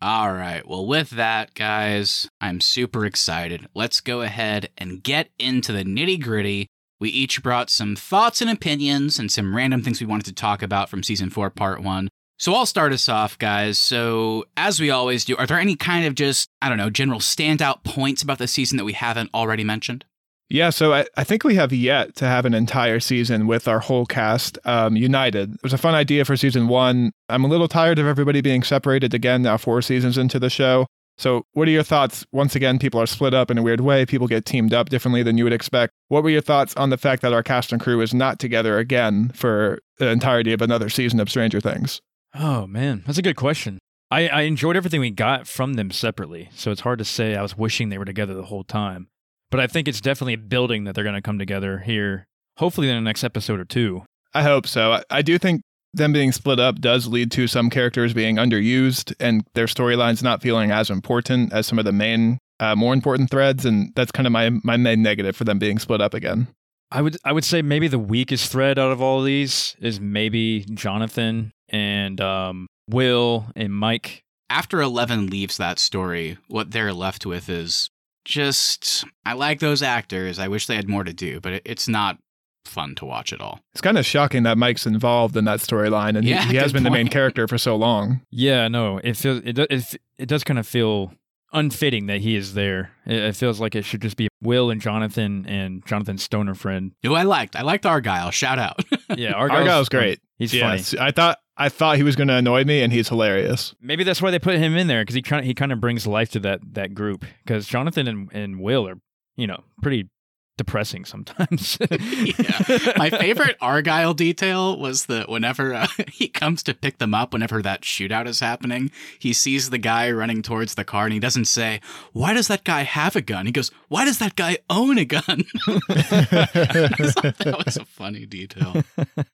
All 0.02 0.34
right. 0.34 0.68
Well, 0.68 0.88
with 0.88 1.12
that, 1.12 1.54
guys, 1.54 2.28
I'm 2.42 2.60
super 2.60 3.06
excited. 3.06 3.68
Let's 3.76 4.02
go 4.02 4.22
ahead 4.22 4.70
and 4.76 5.04
get 5.04 5.30
into 5.38 5.72
the 5.72 5.84
nitty 5.84 6.24
gritty. 6.24 6.66
We 7.00 7.10
each 7.10 7.44
brought 7.44 7.70
some 7.70 7.96
thoughts 7.96 8.42
and 8.42 8.50
opinions 8.50 9.20
and 9.20 9.32
some 9.32 9.56
random 9.56 9.84
things 9.84 10.02
we 10.02 10.08
wanted 10.08 10.26
to 10.26 10.34
talk 10.34 10.64
about 10.64 10.90
from 10.90 11.04
season 11.04 11.30
four, 11.30 11.52
part 11.52 11.84
one. 11.84 12.10
So 12.40 12.56
I'll 12.56 12.66
start 12.66 12.94
us 12.94 13.08
off, 13.08 13.38
guys. 13.38 13.78
So, 13.78 14.46
as 14.58 14.80
we 14.80 14.90
always 14.90 15.24
do, 15.24 15.38
are 15.38 15.46
there 15.46 15.60
any 15.60 15.76
kind 15.76 16.08
of 16.08 16.16
just, 16.16 16.48
I 16.60 16.70
don't 16.70 16.80
know, 16.80 16.90
general 16.90 17.20
standout 17.20 17.84
points 17.84 18.24
about 18.24 18.40
the 18.40 18.48
season 18.48 18.78
that 18.78 18.86
we 18.86 18.94
haven't 18.94 19.30
already 19.36 19.64
mentioned? 19.64 20.06
Yeah, 20.52 20.70
so 20.70 20.94
I, 20.94 21.06
I 21.16 21.24
think 21.24 21.46
we 21.46 21.56
have 21.56 21.72
yet 21.72 22.16
to 22.18 22.26
have 22.26 22.46
an 22.46 22.54
entire 22.54 23.00
season 23.00 23.48
with 23.48 23.70
our 23.70 23.80
whole 23.80 24.06
cast 24.06 24.60
um, 24.66 24.98
united. 24.98 25.54
It 25.54 25.64
was 25.64 25.72
a 25.72 25.78
fun 25.78 25.96
idea 25.96 26.26
for 26.26 26.36
season 26.36 26.68
one. 26.68 27.14
I'm 27.30 27.46
a 27.46 27.48
little 27.48 27.70
tired 27.70 28.00
of 28.00 28.06
everybody 28.06 28.42
being 28.42 28.62
separated 28.62 29.14
again 29.14 29.44
now, 29.44 29.56
four 29.56 29.82
seasons 29.82 30.18
into 30.18 30.40
the 30.40 30.50
show. 30.50 30.88
So, 31.18 31.46
what 31.54 31.70
are 31.70 31.72
your 31.72 31.84
thoughts? 31.84 32.26
Once 32.34 32.54
again, 32.54 32.80
people 32.80 33.00
are 33.00 33.06
split 33.06 33.34
up 33.34 33.50
in 33.50 33.58
a 33.58 33.64
weird 33.64 33.80
way. 33.80 34.06
People 34.06 34.28
get 34.28 34.44
teamed 34.44 34.74
up 34.74 34.90
differently 34.90 35.24
than 35.24 35.38
you 35.38 35.46
would 35.46 35.54
expect. 35.54 35.94
What 36.10 36.22
were 36.22 36.30
your 36.30 36.42
thoughts 36.42 36.76
on 36.76 36.90
the 36.90 36.98
fact 36.98 37.22
that 37.22 37.32
our 37.32 37.44
cast 37.44 37.72
and 37.72 37.80
crew 37.80 38.02
is 38.02 38.14
not 38.14 38.38
together 38.38 38.78
again 38.78 39.30
for 39.34 39.80
the 40.00 40.10
entirety 40.10 40.52
of 40.52 40.62
another 40.62 40.90
season 40.90 41.22
of 41.22 41.30
Stranger 41.30 41.62
Things? 41.62 42.02
Oh 42.34 42.68
man, 42.68 43.04
that's 43.06 43.18
a 43.18 43.22
good 43.24 43.38
question. 43.38 43.80
I, 44.10 44.28
I 44.28 44.42
enjoyed 44.42 44.76
everything 44.76 45.00
we 45.00 45.12
got 45.12 45.48
from 45.48 45.76
them 45.76 45.92
separately, 45.92 46.50
so 46.54 46.72
it's 46.72 46.82
hard 46.82 47.00
to 47.00 47.06
say 47.06 47.36
I 47.36 47.42
was 47.42 47.58
wishing 47.58 47.88
they 47.88 47.98
were 47.98 48.04
together 48.04 48.34
the 48.34 48.44
whole 48.44 48.66
time. 48.66 49.08
But 49.52 49.60
I 49.60 49.68
think 49.68 49.88
it's 49.88 50.02
definitely 50.02 50.34
a 50.34 50.38
building 50.40 50.86
that 50.86 50.96
they're 50.96 51.04
going 51.04 51.14
to 51.14 51.22
come 51.22 51.38
together 51.38 51.80
here, 51.80 52.26
hopefully 52.58 52.90
in 52.90 52.96
the 52.96 53.02
next 53.02 53.24
episode 53.24 53.60
or 53.60 53.66
two. 53.66 54.04
I 54.34 54.44
hope 54.44 54.66
so. 54.66 54.94
I, 54.94 55.04
I 55.10 55.22
do 55.22 55.38
think 55.38 55.62
them 55.94 56.14
being 56.14 56.32
split 56.32 56.60
up 56.60 56.80
does 56.80 57.08
lead 57.08 57.32
to 57.32 57.48
some 57.48 57.70
characters 57.70 58.14
being 58.14 58.38
underused 58.38 59.14
and 59.20 59.44
their 59.54 59.66
storylines 59.66 60.24
not 60.24 60.42
feeling 60.42 60.72
as 60.72 60.90
important 60.90 61.52
as 61.52 61.68
some 61.68 61.78
of 61.78 61.86
the 61.86 61.92
main, 61.92 62.38
uh, 62.62 62.76
more 62.76 62.94
important 62.94 63.30
threads. 63.30 63.66
And 63.66 63.92
that's 63.96 64.12
kind 64.12 64.26
of 64.26 64.32
my 64.32 64.50
my 64.64 64.78
main 64.78 65.04
negative 65.04 65.36
for 65.36 65.44
them 65.44 65.60
being 65.60 65.80
split 65.80 66.00
up 66.00 66.14
again. 66.14 66.48
I 66.90 67.02
would 67.02 67.18
I 67.26 67.34
would 67.34 67.44
say 67.44 67.62
maybe 67.62 67.90
the 67.90 68.00
weakest 68.00 68.52
thread 68.52 68.80
out 68.80 68.92
of 68.92 69.02
all 69.02 69.20
of 69.20 69.26
these 69.26 69.76
is 69.80 70.00
maybe 70.00 70.66
Jonathan 70.74 71.52
and 71.68 72.22
um, 72.22 72.68
Will 72.90 73.48
and 73.56 73.74
Mike. 73.74 74.22
After 74.50 74.82
Eleven 74.82 75.28
leaves 75.28 75.58
that 75.58 75.80
story, 75.80 76.38
what 76.48 76.72
they're 76.72 76.94
left 76.94 77.26
with 77.26 77.50
is 77.50 77.90
just 78.26 79.06
I 79.26 79.34
like 79.34 79.60
those 79.60 79.82
actors. 79.82 80.40
I 80.40 80.48
wish 80.48 80.68
they 80.68 80.76
had 80.76 80.88
more 80.90 81.04
to 81.04 81.14
do, 81.14 81.40
but 81.40 81.54
it, 81.54 81.62
it's 81.66 81.88
not 81.88 82.18
fun 82.66 82.96
to 82.96 83.06
watch 83.06 83.34
at 83.34 83.42
all. 83.42 83.60
It's 83.74 83.82
kind 83.82 83.98
of 83.98 84.06
shocking 84.06 84.44
that 84.44 84.58
Mike's 84.58 84.86
involved 84.86 85.36
in 85.36 85.46
that 85.46 85.60
storyline, 85.60 86.18
and 86.18 86.26
Yeah, 86.26 86.44
he, 86.44 86.52
he 86.52 86.56
has 86.58 86.72
good 86.72 86.78
been 86.78 86.84
the 86.84 86.92
main 86.92 87.08
character 87.08 87.48
for 87.48 87.58
so 87.58 87.76
long. 87.76 88.22
Yeah, 88.30 88.68
no, 88.68 89.00
it 89.04 89.18
feels 89.18 89.42
it 89.44 89.58
it, 89.58 89.96
it 90.18 90.26
does 90.28 90.44
kind 90.44 90.60
of 90.60 90.68
feel 90.68 91.14
unfitting 91.54 92.06
that 92.08 92.22
he 92.22 92.36
is 92.36 92.54
there. 92.54 92.92
It, 93.06 93.18
it 93.18 93.36
feels 93.36 93.60
like 93.60 93.76
it 93.76 93.84
should 93.84 94.02
just 94.02 94.16
be 94.18 94.28
Will 94.42 94.70
and 94.70 94.82
Jonathan 94.82 95.46
and 95.48 95.86
Jonathan's 95.86 96.24
stoner 96.24 96.56
friend. 96.56 96.94
Who 97.04 97.14
I 97.16 97.24
liked. 97.24 97.56
I 97.56 97.62
liked 97.62 97.86
Argyle. 97.86 98.32
Shout 98.32 98.60
out. 98.60 98.84
Yeah, 99.18 99.34
Argyle's, 99.34 99.60
Argyle's 99.60 99.90
great. 99.90 100.22
He's 100.38 100.58
funny. 100.58 100.82
I 100.98 101.12
thought 101.12 101.38
I 101.62 101.70
thought 101.70 101.98
he 101.98 102.04
was 102.04 102.16
going 102.16 102.28
to 102.30 102.34
annoy 102.34 102.64
me, 102.64 102.82
and 102.82 102.92
he's 102.92 103.08
hilarious. 103.08 103.76
Maybe 103.80 104.04
that's 104.04 104.20
why 104.20 104.32
they 104.32 104.40
put 104.40 104.56
him 104.56 104.76
in 104.76 104.88
there 104.88 105.04
because 105.04 105.14
he 105.14 105.22
kind 105.22 105.46
he 105.46 105.54
kind 105.54 105.72
of 105.72 105.80
brings 105.80 106.08
life 106.08 106.32
to 106.32 106.40
that 106.40 106.60
that 106.74 106.96
group. 106.96 107.24
Because 107.44 107.68
Jonathan 107.68 108.08
and, 108.08 108.30
and 108.34 108.60
Will 108.60 108.88
are 108.88 109.00
you 109.36 109.46
know 109.46 109.64
pretty 109.80 110.10
depressing 110.58 111.06
sometimes. 111.06 111.78
yeah. 111.92 112.94
My 112.98 113.10
favorite 113.20 113.58
Argyle 113.62 114.16
detail 114.16 114.80
was 114.80 115.06
that 115.06 115.30
whenever 115.30 115.74
uh, 115.74 115.88
he 116.12 116.28
comes 116.28 116.64
to 116.64 116.74
pick 116.74 116.98
them 116.98 117.14
up, 117.14 117.32
whenever 117.32 117.62
that 117.62 117.82
shootout 117.82 118.26
is 118.26 118.40
happening, 118.40 118.90
he 119.20 119.32
sees 119.32 119.70
the 119.70 119.78
guy 119.78 120.10
running 120.10 120.42
towards 120.42 120.74
the 120.74 120.84
car 120.84 121.06
and 121.06 121.14
he 121.14 121.20
doesn't 121.20 121.46
say, 121.46 121.80
Why 122.12 122.34
does 122.34 122.48
that 122.48 122.64
guy 122.64 122.82
have 122.82 123.16
a 123.16 123.22
gun? 123.22 123.46
He 123.46 123.52
goes, 123.52 123.70
Why 123.88 124.04
does 124.04 124.18
that 124.18 124.36
guy 124.36 124.58
own 124.68 124.98
a 124.98 125.06
gun? 125.06 125.44
that 125.88 127.64
was 127.66 127.78
a 127.78 127.86
funny 127.86 128.26
detail. 128.26 128.84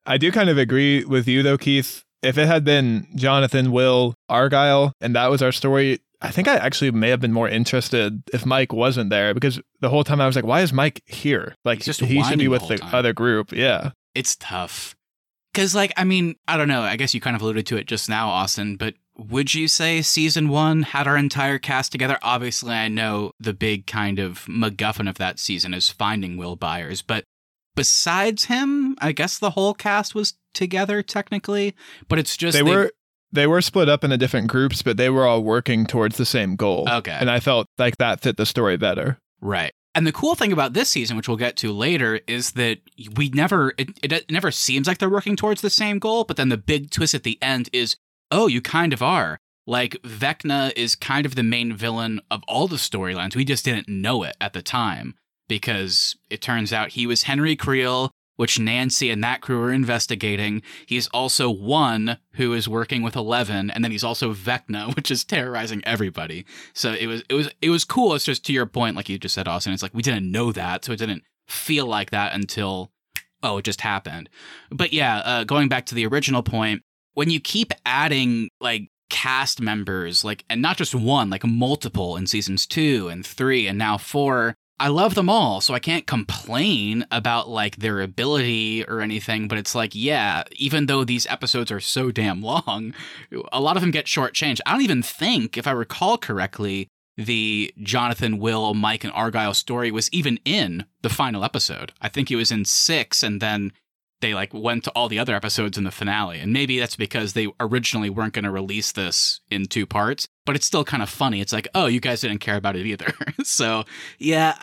I 0.06 0.18
do 0.18 0.30
kind 0.30 0.50
of 0.50 0.58
agree 0.58 1.06
with 1.06 1.26
you 1.28 1.42
though, 1.42 1.58
Keith. 1.58 2.04
If 2.22 2.38
it 2.38 2.48
had 2.48 2.64
been 2.64 3.08
Jonathan, 3.16 3.72
Will, 3.72 4.16
Argyle, 4.28 4.94
and 5.02 5.16
that 5.16 5.30
was 5.30 5.42
our 5.42 5.52
story, 5.52 6.00
I 6.22 6.32
think 6.32 6.48
I 6.48 6.56
actually 6.56 6.92
may 6.92 7.10
have 7.10 7.20
been 7.20 7.34
more 7.34 7.48
interested 7.48 8.24
if 8.34 8.46
Mike 8.46 8.74
wasn't 8.74 9.12
there 9.12 9.34
because 9.34 9.60
the 9.82 9.90
whole 9.90 10.04
time 10.04 10.20
I 10.20 10.26
was 10.26 10.36
like, 10.36 10.46
why 10.46 10.62
is 10.62 10.74
Mike 10.74 11.02
here? 11.06 11.56
Like 11.64 11.84
he 11.84 11.92
should 11.94 12.40
be 12.40 12.48
with 12.48 12.64
whole 12.64 12.70
the 12.70 12.84
other 12.86 13.14
group. 13.14 13.52
Yeah. 13.52 13.92
It's 14.16 14.36
tough. 14.36 14.96
Because, 15.54 15.76
like, 15.76 15.92
I 15.98 16.04
mean, 16.04 16.36
I 16.48 16.58
don't 16.58 16.68
know. 16.68 16.82
I 16.82 16.96
guess 16.98 17.14
you 17.14 17.22
kind 17.22 17.36
of 17.36 17.42
alluded 17.42 17.66
to 17.68 17.78
it 17.78 17.88
just 17.88 18.10
now, 18.10 18.30
Austin, 18.30 18.78
but 18.78 18.96
would 19.18 19.56
you 19.56 19.68
say 19.68 20.04
season 20.04 20.50
one 20.50 20.84
had 20.84 21.08
our 21.08 21.18
entire 21.18 21.58
cast 21.58 21.92
together? 21.92 22.20
Obviously, 22.22 22.74
I 22.74 22.88
know 22.88 23.32
the 23.40 23.54
big 23.54 23.88
kind 23.88 24.20
of 24.20 24.46
MacGuffin 24.46 25.10
of 25.10 25.18
that 25.18 25.40
season 25.40 25.74
is 25.74 25.90
finding 25.90 26.38
Will 26.38 26.56
Byers, 26.56 27.02
but 27.02 27.24
besides 27.76 28.46
him, 28.46 28.96
I 29.00 29.12
guess 29.12 29.40
the 29.40 29.52
whole 29.52 29.74
cast 29.74 30.14
was 30.14 30.36
together 30.58 31.02
technically, 31.02 31.74
but 32.10 32.20
it's 32.20 32.36
just 32.36 32.58
they 32.58 32.64
were 32.64 32.92
they 33.32 33.48
were 33.48 33.62
split 33.62 33.88
up 33.88 34.04
into 34.04 34.18
different 34.18 34.48
groups, 34.48 34.82
but 34.82 34.98
they 34.98 35.10
were 35.10 35.26
all 35.26 35.44
working 35.44 35.86
towards 35.86 36.18
the 36.18 36.26
same 36.26 36.56
goal. 36.56 36.88
Okay. 36.90 37.12
And 37.18 37.30
I 37.30 37.40
felt 37.40 37.68
like 37.78 37.98
that 37.98 38.22
fit 38.22 38.38
the 38.38 38.46
story 38.46 38.78
better. 38.78 39.20
Right. 39.40 39.72
And 39.94 40.06
the 40.06 40.12
cool 40.12 40.36
thing 40.36 40.52
about 40.52 40.74
this 40.74 40.90
season, 40.90 41.18
which 41.18 41.28
we'll 41.28 41.38
get 41.38 41.58
to 41.58 41.72
later, 41.72 42.20
is 42.28 42.52
that 42.52 42.80
we 43.16 43.30
never, 43.30 43.74
it, 43.78 43.90
it, 44.04 44.12
it 44.12 44.32
never 44.32 44.52
seems 44.52 44.88
like 44.88 45.00
they're 45.00 45.10
working 45.10 45.36
towards 45.36 45.62
the 45.62 45.70
same 45.70 45.98
goal, 45.98 46.24
but 46.24 46.38
then 46.38 46.50
the 46.50 46.58
big 46.58 46.92
twist 46.92 47.16
at 47.16 47.24
the 47.24 47.42
end 47.42 47.70
is, 47.74 47.96
oh, 48.32 48.48
you 48.48 48.62
kind 48.62 48.94
of 48.94 49.02
are. 49.02 49.40
Like, 49.66 49.94
Vecna 50.04 50.72
is 50.78 50.96
kind 50.96 51.26
of 51.26 51.36
the 51.36 51.44
main 51.44 51.76
villain 51.76 52.22
of 52.30 52.44
all 52.48 52.68
the 52.68 52.78
storylines. 52.78 53.36
We 53.36 53.44
just 53.44 53.66
didn't 53.66 53.90
know 53.90 54.24
it 54.24 54.38
at 54.40 54.54
the 54.54 54.62
time 54.62 55.16
because 55.48 56.16
it 56.30 56.42
turns 56.42 56.72
out 56.72 56.92
he 56.92 57.08
was 57.08 57.24
Henry 57.24 57.56
Creel, 57.56 58.12
which 58.38 58.60
Nancy 58.60 59.10
and 59.10 59.24
that 59.24 59.42
crew 59.42 59.62
are 59.62 59.72
investigating. 59.72 60.62
He's 60.86 61.08
also 61.08 61.50
one 61.50 62.18
who 62.34 62.54
is 62.54 62.70
working 62.70 63.04
with 63.04 63.16
Eleven, 63.16 63.70
and 63.70 63.84
then 63.84 63.92
he's 63.92 64.04
also 64.04 64.34
Vecna, 64.34 64.96
which 64.96 65.12
is 65.12 65.26
terrorizing 65.26 65.82
everybody. 65.86 66.46
So 66.74 66.94
it 66.94 67.08
was 67.08 67.24
it 67.30 67.34
was 67.34 67.50
it 67.62 67.70
was 67.70 67.84
cool. 67.84 68.16
It's 68.16 68.26
just 68.26 68.46
to 68.46 68.54
your 68.54 68.66
point, 68.66 68.96
like 68.96 69.10
you 69.10 69.20
just 69.20 69.36
said, 69.36 69.48
Austin. 69.48 69.74
It's 69.74 69.84
like 69.84 69.94
we 69.94 70.02
didn't 70.02 70.32
know 70.32 70.52
that, 70.54 70.86
so 70.86 70.94
it 70.94 71.00
didn't 71.00 71.24
feel 71.48 71.86
like 71.86 72.12
that 72.12 72.34
until 72.34 72.92
oh, 73.44 73.58
it 73.58 73.66
just 73.66 73.82
happened. 73.82 74.30
But 74.72 74.94
yeah, 74.94 75.18
uh, 75.20 75.44
going 75.44 75.70
back 75.70 75.86
to 75.88 75.96
the 75.96 76.06
original 76.06 76.44
point, 76.44 76.84
when 77.14 77.30
you 77.30 77.40
keep 77.40 77.74
adding 77.86 78.50
like 78.60 78.90
cast 79.10 79.62
members, 79.62 80.24
like 80.24 80.44
and 80.50 80.62
not 80.62 80.78
just 80.78 80.94
one, 80.94 81.30
like 81.30 81.46
multiple 81.46 82.16
in 82.18 82.28
seasons 82.28 82.66
two 82.68 83.10
and 83.10 83.26
three 83.26 83.68
and 83.68 83.78
now 83.78 83.98
four. 83.98 84.56
I 84.80 84.90
love 84.90 85.16
them 85.16 85.30
all, 85.30 85.60
so 85.60 85.74
I 85.74 85.80
can't 85.80 86.06
complain 86.06 87.06
about 87.10 87.50
like 87.50 87.78
their 87.78 88.00
ability 88.02 88.86
or 88.86 89.02
anything, 89.02 89.48
but 89.48 89.58
it's 89.58 89.74
like, 89.74 89.96
yeah, 89.96 90.44
even 90.52 90.86
though 90.86 91.04
these 91.04 91.26
episodes 91.28 91.72
are 91.72 91.80
so 91.80 92.12
damn 92.12 92.42
long, 92.42 92.94
a 93.52 93.60
lot 93.60 93.76
of 93.76 93.82
them 93.82 93.92
get 93.92 94.06
shortchanged. 94.06 94.60
I 94.66 94.74
don't 94.74 94.84
even 94.84 95.02
think, 95.02 95.58
if 95.58 95.66
I 95.66 95.72
recall 95.72 96.18
correctly, 96.20 96.90
the 97.18 97.74
Jonathan, 97.82 98.38
Will, 98.38 98.76
Mike, 98.76 99.04
and 99.04 99.14
Argyle 99.14 99.56
story 99.56 99.90
was 99.90 100.12
even 100.14 100.40
in 100.46 100.86
the 101.02 101.10
final 101.10 101.44
episode. 101.44 101.92
I 102.00 102.10
think 102.10 102.30
it 102.30 102.36
was 102.36 102.52
in 102.52 102.64
six, 102.64 103.24
and 103.24 103.42
then 103.42 103.74
they 104.22 104.34
like 104.34 104.54
went 104.54 104.84
to 104.86 104.92
all 104.92 105.10
the 105.10 105.20
other 105.20 105.36
episodes 105.36 105.78
in 105.78 105.84
the 105.84 105.92
finale. 105.92 106.40
And 106.40 106.52
maybe 106.52 106.80
that's 106.80 106.96
because 106.96 107.34
they 107.34 107.48
originally 107.60 108.10
weren't 108.10 108.34
going 108.34 108.46
to 108.46 108.52
release 108.52 108.92
this 108.92 109.42
in 109.50 109.66
two 109.66 109.86
parts, 109.86 110.28
but 110.46 110.56
it's 110.56 110.66
still 110.66 110.84
kind 110.84 111.04
of 111.04 111.10
funny. 111.10 111.42
It's 111.42 111.54
like, 111.54 111.68
oh, 111.76 111.86
you 111.86 112.00
guys 112.00 112.22
didn't 112.22 112.40
care 112.40 112.56
about 112.56 112.76
it 112.76 112.86
either. 112.86 113.14
so, 113.44 113.84
yeah. 114.18 114.56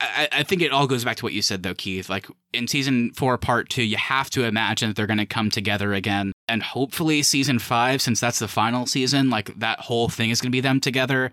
I, 0.00 0.28
I 0.32 0.42
think 0.42 0.60
it 0.60 0.72
all 0.72 0.86
goes 0.86 1.04
back 1.04 1.16
to 1.18 1.24
what 1.24 1.32
you 1.32 1.42
said, 1.42 1.62
though, 1.62 1.74
Keith. 1.74 2.08
Like 2.08 2.26
in 2.52 2.68
season 2.68 3.12
four, 3.12 3.38
part 3.38 3.68
two, 3.68 3.82
you 3.82 3.96
have 3.96 4.28
to 4.30 4.44
imagine 4.44 4.88
that 4.88 4.96
they're 4.96 5.06
going 5.06 5.18
to 5.18 5.26
come 5.26 5.50
together 5.50 5.94
again. 5.94 6.32
And 6.48 6.62
hopefully, 6.62 7.22
season 7.22 7.58
five, 7.58 8.02
since 8.02 8.20
that's 8.20 8.40
the 8.40 8.48
final 8.48 8.86
season, 8.86 9.30
like 9.30 9.58
that 9.58 9.80
whole 9.80 10.08
thing 10.08 10.30
is 10.30 10.40
going 10.40 10.50
to 10.50 10.56
be 10.56 10.60
them 10.60 10.80
together. 10.80 11.32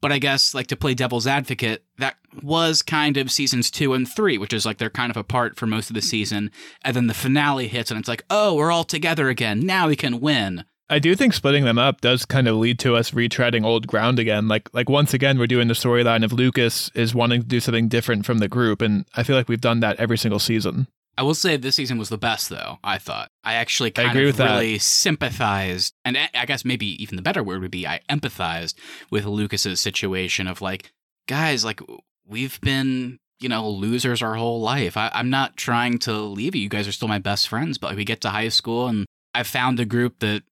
But 0.00 0.12
I 0.12 0.18
guess, 0.18 0.54
like, 0.54 0.66
to 0.68 0.76
play 0.76 0.94
devil's 0.94 1.26
advocate, 1.26 1.84
that 1.98 2.16
was 2.42 2.80
kind 2.80 3.16
of 3.16 3.30
seasons 3.30 3.70
two 3.70 3.92
and 3.92 4.08
three, 4.08 4.38
which 4.38 4.52
is 4.52 4.64
like 4.64 4.78
they're 4.78 4.88
kind 4.88 5.10
of 5.10 5.16
apart 5.16 5.56
for 5.56 5.66
most 5.66 5.90
of 5.90 5.94
the 5.94 6.02
season. 6.02 6.50
And 6.84 6.96
then 6.96 7.06
the 7.06 7.14
finale 7.14 7.68
hits, 7.68 7.90
and 7.90 8.00
it's 8.00 8.08
like, 8.08 8.24
oh, 8.30 8.54
we're 8.54 8.72
all 8.72 8.84
together 8.84 9.28
again. 9.28 9.60
Now 9.60 9.88
we 9.88 9.96
can 9.96 10.20
win. 10.20 10.64
I 10.90 10.98
do 10.98 11.14
think 11.14 11.34
splitting 11.34 11.64
them 11.64 11.78
up 11.78 12.00
does 12.00 12.24
kind 12.24 12.48
of 12.48 12.56
lead 12.56 12.80
to 12.80 12.96
us 12.96 13.12
retreading 13.12 13.64
old 13.64 13.86
ground 13.86 14.18
again. 14.18 14.48
Like 14.48 14.68
like 14.74 14.88
once 14.88 15.14
again 15.14 15.38
we're 15.38 15.46
doing 15.46 15.68
the 15.68 15.74
storyline 15.74 16.24
of 16.24 16.32
Lucas 16.32 16.90
is 16.94 17.14
wanting 17.14 17.42
to 17.42 17.46
do 17.46 17.60
something 17.60 17.86
different 17.86 18.26
from 18.26 18.38
the 18.38 18.48
group 18.48 18.82
and 18.82 19.06
I 19.14 19.22
feel 19.22 19.36
like 19.36 19.48
we've 19.48 19.60
done 19.60 19.78
that 19.80 20.00
every 20.00 20.18
single 20.18 20.40
season. 20.40 20.88
I 21.20 21.22
will 21.22 21.34
say 21.34 21.58
this 21.58 21.76
season 21.76 21.98
was 21.98 22.08
the 22.08 22.16
best, 22.16 22.48
though. 22.48 22.78
I 22.82 22.96
thought 22.96 23.30
I 23.44 23.56
actually 23.56 23.90
kind 23.90 24.08
agree 24.08 24.22
of 24.22 24.28
with 24.28 24.36
that. 24.38 24.52
really 24.52 24.78
sympathized, 24.78 25.92
and 26.02 26.16
I 26.16 26.30
I 26.32 26.46
guess 26.46 26.64
maybe 26.64 26.86
even 27.02 27.16
the 27.16 27.22
better 27.22 27.42
word 27.42 27.60
would 27.60 27.70
be 27.70 27.86
I 27.86 28.00
empathized 28.08 28.72
with 29.10 29.26
Lucas's 29.26 29.82
situation 29.82 30.46
of 30.46 30.62
like, 30.62 30.92
guys, 31.28 31.62
like 31.62 31.82
we've 32.26 32.58
been 32.62 33.18
you 33.38 33.50
know 33.50 33.68
losers 33.68 34.22
our 34.22 34.36
whole 34.36 34.62
life. 34.62 34.96
I, 34.96 35.10
I'm 35.12 35.28
not 35.28 35.58
trying 35.58 35.98
to 35.98 36.14
leave 36.14 36.54
you. 36.54 36.62
You 36.62 36.70
guys 36.70 36.88
are 36.88 36.92
still 36.92 37.06
my 37.06 37.18
best 37.18 37.50
friends, 37.50 37.76
but 37.76 37.94
we 37.94 38.06
get 38.06 38.22
to 38.22 38.30
high 38.30 38.48
school 38.48 38.88
and 38.88 39.04
I 39.34 39.42
found 39.42 39.78
a 39.78 39.84
group 39.84 40.20
that 40.20 40.42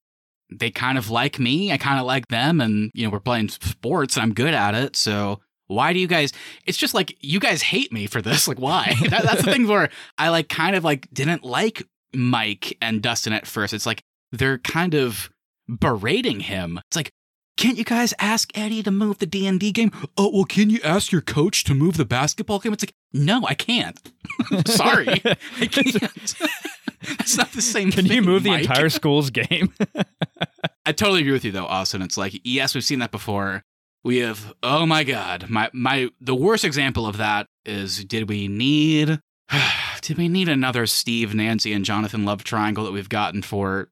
they 0.52 0.70
kind 0.70 0.98
of 0.98 1.08
like 1.08 1.38
me. 1.38 1.72
I 1.72 1.78
kind 1.78 1.98
of 1.98 2.04
like 2.04 2.28
them, 2.28 2.60
and 2.60 2.90
you 2.92 3.06
know 3.06 3.10
we're 3.10 3.20
playing 3.20 3.48
sports, 3.48 4.16
and 4.16 4.22
I'm 4.22 4.34
good 4.34 4.52
at 4.52 4.74
it. 4.74 4.96
So 4.96 5.40
why 5.68 5.92
do 5.92 6.00
you 6.00 6.06
guys? 6.08 6.32
It's 6.66 6.76
just 6.78 6.94
like 6.94 7.16
you 7.20 7.38
guys 7.38 7.62
hate 7.62 7.92
me 7.92 8.06
for 8.06 8.20
this. 8.20 8.48
Like 8.48 8.58
why? 8.58 8.94
that, 9.10 9.22
that's 9.22 9.44
the 9.44 9.52
thing 9.52 9.68
where 9.68 9.90
I 10.16 10.30
like 10.30 10.48
kind 10.48 10.74
of 10.74 10.82
like 10.82 11.06
didn't 11.12 11.44
like 11.44 11.82
Mike 12.14 12.76
and 12.80 13.02
Dustin 13.02 13.32
at 13.32 13.46
first. 13.46 13.74
It's 13.74 13.86
like 13.86 14.02
they're 14.32 14.58
kind 14.58 14.94
of 14.94 15.30
berating 15.68 16.40
him. 16.40 16.80
It's 16.88 16.96
like. 16.96 17.12
Can't 17.58 17.76
you 17.76 17.82
guys 17.82 18.14
ask 18.20 18.56
Eddie 18.56 18.84
to 18.84 18.92
move 18.92 19.18
the 19.18 19.26
D 19.26 19.44
and 19.44 19.58
D 19.58 19.72
game? 19.72 19.90
Oh 20.16 20.30
well, 20.32 20.44
can 20.44 20.70
you 20.70 20.78
ask 20.84 21.10
your 21.10 21.20
coach 21.20 21.64
to 21.64 21.74
move 21.74 21.96
the 21.96 22.04
basketball 22.04 22.60
game? 22.60 22.72
It's 22.72 22.84
like, 22.84 22.94
no, 23.12 23.44
I 23.48 23.54
can't. 23.54 23.98
Sorry, 24.68 25.08
I 25.24 25.66
can't. 25.66 26.00
That's 27.02 27.36
not 27.36 27.50
the 27.50 27.60
same. 27.60 27.90
Can 27.90 28.06
you 28.06 28.12
thing, 28.12 28.24
move 28.24 28.44
the 28.44 28.50
Mike. 28.50 28.60
entire 28.60 28.88
school's 28.88 29.30
game? 29.30 29.74
I 30.86 30.92
totally 30.92 31.22
agree 31.22 31.32
with 31.32 31.44
you 31.44 31.50
though, 31.50 31.66
Austin. 31.66 32.00
It's 32.00 32.16
like, 32.16 32.40
yes, 32.44 32.76
we've 32.76 32.84
seen 32.84 33.00
that 33.00 33.10
before. 33.10 33.64
We 34.04 34.18
have 34.18 34.54
oh 34.62 34.86
my 34.86 35.04
god. 35.04 35.48
My 35.48 35.70
my 35.72 36.08
the 36.20 36.34
worst 36.34 36.64
example 36.64 37.06
of 37.06 37.16
that 37.16 37.46
is 37.64 38.04
did 38.04 38.28
we 38.28 38.48
need 38.48 39.20
did 40.00 40.18
we 40.18 40.28
need 40.28 40.48
another 40.48 40.86
Steve, 40.86 41.34
Nancy, 41.34 41.72
and 41.72 41.84
Jonathan 41.84 42.24
love 42.24 42.44
triangle 42.44 42.84
that 42.84 42.92
we've 42.92 43.08
gotten 43.08 43.42
for 43.42 43.90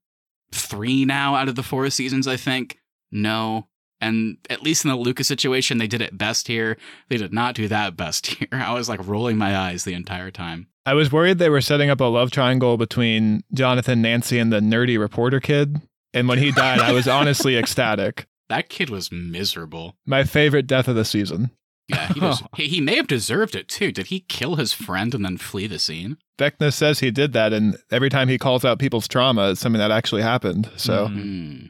three 0.53 1.05
now 1.05 1.35
out 1.35 1.49
of 1.49 1.55
the 1.55 1.63
four 1.63 1.89
seasons, 1.91 2.27
I 2.27 2.37
think? 2.37 2.79
No. 3.11 3.69
And 4.01 4.37
at 4.51 4.63
least 4.63 4.85
in 4.85 4.91
the 4.91 4.97
Lucas 4.97 5.27
situation, 5.27 5.79
they 5.79 5.87
did 5.87 6.03
it 6.03 6.19
best 6.19 6.49
here. 6.49 6.77
They 7.09 7.17
did 7.17 7.33
not 7.33 7.55
do 7.55 7.67
that 7.69 7.97
best 7.97 8.27
here. 8.39 8.49
I 8.53 8.75
was 8.75 8.89
like 8.89 9.07
rolling 9.07 9.37
my 9.37 9.57
eyes 9.57 9.85
the 9.85 9.95
entire 9.95 10.31
time. 10.31 10.69
I 10.85 10.95
was 10.95 11.11
worried 11.11 11.39
they 11.39 11.51
were 11.51 11.61
setting 11.61 11.91
up 11.91 12.01
a 12.01 12.05
love 12.05 12.31
triangle 12.31 12.77
between 12.77 13.43
Jonathan, 13.53 14.03
Nancy, 14.03 14.39
and 14.39 14.53
the 14.53 14.61
nerdy 14.61 14.99
reporter 14.99 15.41
kid. 15.41 15.81
And 16.15 16.29
when 16.29 16.39
he 16.39 16.53
died, 16.53 16.79
I 16.79 16.93
was 16.93 17.09
honestly 17.09 17.57
ecstatic. 17.59 18.27
That 18.49 18.69
kid 18.69 18.91
was 18.91 19.11
miserable. 19.11 19.97
My 20.07 20.25
favorite 20.25 20.67
death 20.67 20.89
of 20.89 20.95
the 20.95 21.05
season. 21.05 21.51
Yeah, 21.89 22.13
he, 22.13 22.21
was, 22.21 22.43
he, 22.57 22.69
he 22.69 22.81
may 22.81 22.97
have 22.97 23.07
deserved 23.07 23.55
it 23.55 23.69
too. 23.69 23.93
Did 23.93 24.07
he 24.07 24.21
kill 24.21 24.57
his 24.57 24.73
friend 24.73 25.15
and 25.15 25.25
then 25.25 25.37
flee 25.37 25.67
the 25.67 25.79
scene? 25.79 26.19
Vecna 26.39 26.73
says 26.73 27.01
he 27.01 27.11
did 27.11 27.33
that, 27.33 27.53
and 27.53 27.77
every 27.91 28.11
time 28.11 28.29
he 28.29 28.39
calls 28.39 28.65
out 28.65 28.79
people's 28.79 29.09
trauma, 29.09 29.51
it's 29.51 29.61
something 29.61 29.79
that 29.79 29.91
actually 29.91 30.23
happened. 30.23 30.71
So. 30.77 31.07
Hmm. 31.07 31.67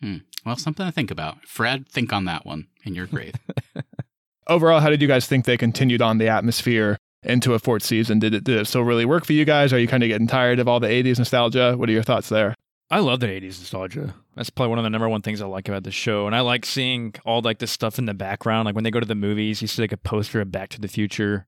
Hmm. 0.00 0.16
Well, 0.44 0.56
something 0.56 0.86
to 0.86 0.92
think 0.92 1.10
about. 1.10 1.44
Fred, 1.46 1.88
think 1.88 2.12
on 2.12 2.24
that 2.26 2.46
one 2.46 2.68
in 2.84 2.94
your 2.94 3.06
grave. 3.06 3.34
overall, 4.46 4.80
how 4.80 4.90
did 4.90 5.02
you 5.02 5.08
guys 5.08 5.26
think 5.26 5.44
they 5.44 5.56
continued 5.56 6.02
on 6.02 6.18
the 6.18 6.28
atmosphere 6.28 6.98
into 7.26 7.54
a 7.54 7.58
fourth 7.58 7.82
season. 7.82 8.18
Did 8.18 8.34
it 8.34 8.44
did 8.44 8.58
it 8.58 8.66
still 8.66 8.82
really 8.82 9.04
work 9.04 9.26
for 9.26 9.32
you 9.32 9.44
guys? 9.44 9.72
Are 9.72 9.78
you 9.78 9.88
kind 9.88 10.02
of 10.02 10.08
getting 10.08 10.26
tired 10.26 10.58
of 10.58 10.68
all 10.68 10.80
the 10.80 10.88
80s 10.88 11.18
nostalgia? 11.18 11.76
What 11.76 11.88
are 11.88 11.92
your 11.92 12.02
thoughts 12.02 12.28
there? 12.28 12.54
I 12.90 13.00
love 13.00 13.20
the 13.20 13.26
80s 13.26 13.58
nostalgia. 13.58 14.14
That's 14.36 14.50
probably 14.50 14.70
one 14.70 14.78
of 14.78 14.84
the 14.84 14.90
number 14.90 15.08
one 15.08 15.22
things 15.22 15.40
I 15.40 15.46
like 15.46 15.68
about 15.68 15.84
the 15.84 15.90
show. 15.90 16.26
And 16.26 16.36
I 16.36 16.40
like 16.40 16.66
seeing 16.66 17.14
all 17.24 17.40
like 17.40 17.58
the 17.58 17.66
stuff 17.66 17.98
in 17.98 18.04
the 18.04 18.14
background. 18.14 18.66
Like 18.66 18.74
when 18.74 18.84
they 18.84 18.90
go 18.90 19.00
to 19.00 19.06
the 19.06 19.14
movies, 19.14 19.62
you 19.62 19.68
see 19.68 19.82
like 19.82 19.92
a 19.92 19.96
poster 19.96 20.40
of 20.42 20.52
Back 20.52 20.68
to 20.70 20.80
the 20.80 20.88
Future. 20.88 21.46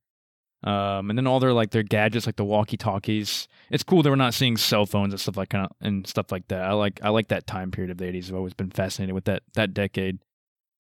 Um, 0.64 1.10
and 1.10 1.16
then 1.16 1.26
all 1.26 1.38
their 1.38 1.52
like 1.52 1.70
their 1.70 1.82
gadgets, 1.82 2.26
like 2.26 2.36
the 2.36 2.44
walkie-talkies. 2.44 3.46
It's 3.70 3.84
cool 3.84 4.02
that 4.02 4.10
we're 4.10 4.16
not 4.16 4.34
seeing 4.34 4.56
cell 4.56 4.86
phones 4.86 5.12
and 5.12 5.20
stuff 5.20 5.36
like 5.36 5.50
kind 5.50 5.66
of, 5.66 5.72
and 5.80 6.06
stuff 6.06 6.32
like 6.32 6.48
that. 6.48 6.62
I 6.62 6.72
like 6.72 6.98
I 7.02 7.10
like 7.10 7.28
that 7.28 7.46
time 7.46 7.70
period 7.70 7.90
of 7.90 7.98
the 7.98 8.06
80s. 8.06 8.28
I've 8.28 8.34
always 8.36 8.54
been 8.54 8.70
fascinated 8.70 9.14
with 9.14 9.26
that 9.26 9.42
that 9.54 9.74
decade. 9.74 10.18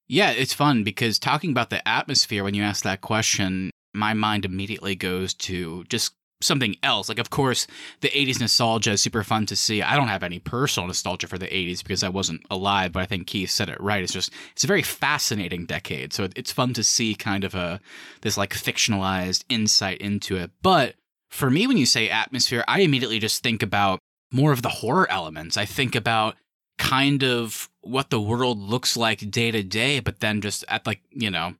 Yeah, 0.08 0.30
it's 0.30 0.54
fun 0.54 0.84
because 0.84 1.18
talking 1.18 1.50
about 1.50 1.70
the 1.70 1.86
atmosphere 1.86 2.42
when 2.42 2.54
you 2.54 2.62
ask 2.62 2.82
that 2.84 3.02
question, 3.02 3.70
my 3.92 4.14
mind 4.14 4.46
immediately 4.46 4.96
goes 4.96 5.34
to 5.34 5.84
just 5.84 6.14
something 6.40 6.76
else. 6.82 7.08
Like, 7.08 7.18
of 7.18 7.30
course, 7.30 7.66
the 8.00 8.08
80s 8.08 8.40
nostalgia 8.40 8.92
is 8.92 9.00
super 9.00 9.22
fun 9.22 9.46
to 9.46 9.56
see. 9.56 9.82
I 9.82 9.96
don't 9.96 10.08
have 10.08 10.22
any 10.22 10.38
personal 10.38 10.86
nostalgia 10.86 11.26
for 11.26 11.38
the 11.38 11.46
80s 11.46 11.82
because 11.82 12.02
I 12.02 12.08
wasn't 12.08 12.42
alive, 12.50 12.92
but 12.92 13.02
I 13.02 13.06
think 13.06 13.26
Keith 13.26 13.50
said 13.50 13.68
it 13.68 13.80
right. 13.80 14.02
It's 14.02 14.12
just, 14.12 14.32
it's 14.52 14.64
a 14.64 14.68
very 14.68 14.82
fascinating 14.82 15.66
decade. 15.66 16.12
So 16.12 16.28
it's 16.36 16.52
fun 16.52 16.74
to 16.74 16.84
see 16.84 17.14
kind 17.14 17.44
of 17.44 17.54
a, 17.54 17.80
this 18.22 18.36
like 18.36 18.50
fictionalized 18.54 19.44
insight 19.48 19.98
into 19.98 20.36
it. 20.36 20.50
But 20.62 20.94
for 21.28 21.50
me, 21.50 21.66
when 21.66 21.76
you 21.76 21.86
say 21.86 22.08
atmosphere, 22.08 22.64
I 22.68 22.80
immediately 22.80 23.18
just 23.18 23.42
think 23.42 23.62
about 23.62 23.98
more 24.32 24.52
of 24.52 24.62
the 24.62 24.68
horror 24.68 25.10
elements. 25.10 25.56
I 25.56 25.64
think 25.64 25.94
about 25.94 26.36
kind 26.78 27.24
of 27.24 27.68
what 27.80 28.10
the 28.10 28.20
world 28.20 28.58
looks 28.58 28.96
like 28.96 29.30
day 29.30 29.50
to 29.50 29.62
day, 29.62 30.00
but 30.00 30.20
then 30.20 30.40
just 30.40 30.64
at 30.68 30.86
like, 30.86 31.00
you 31.10 31.30
know, 31.30 31.54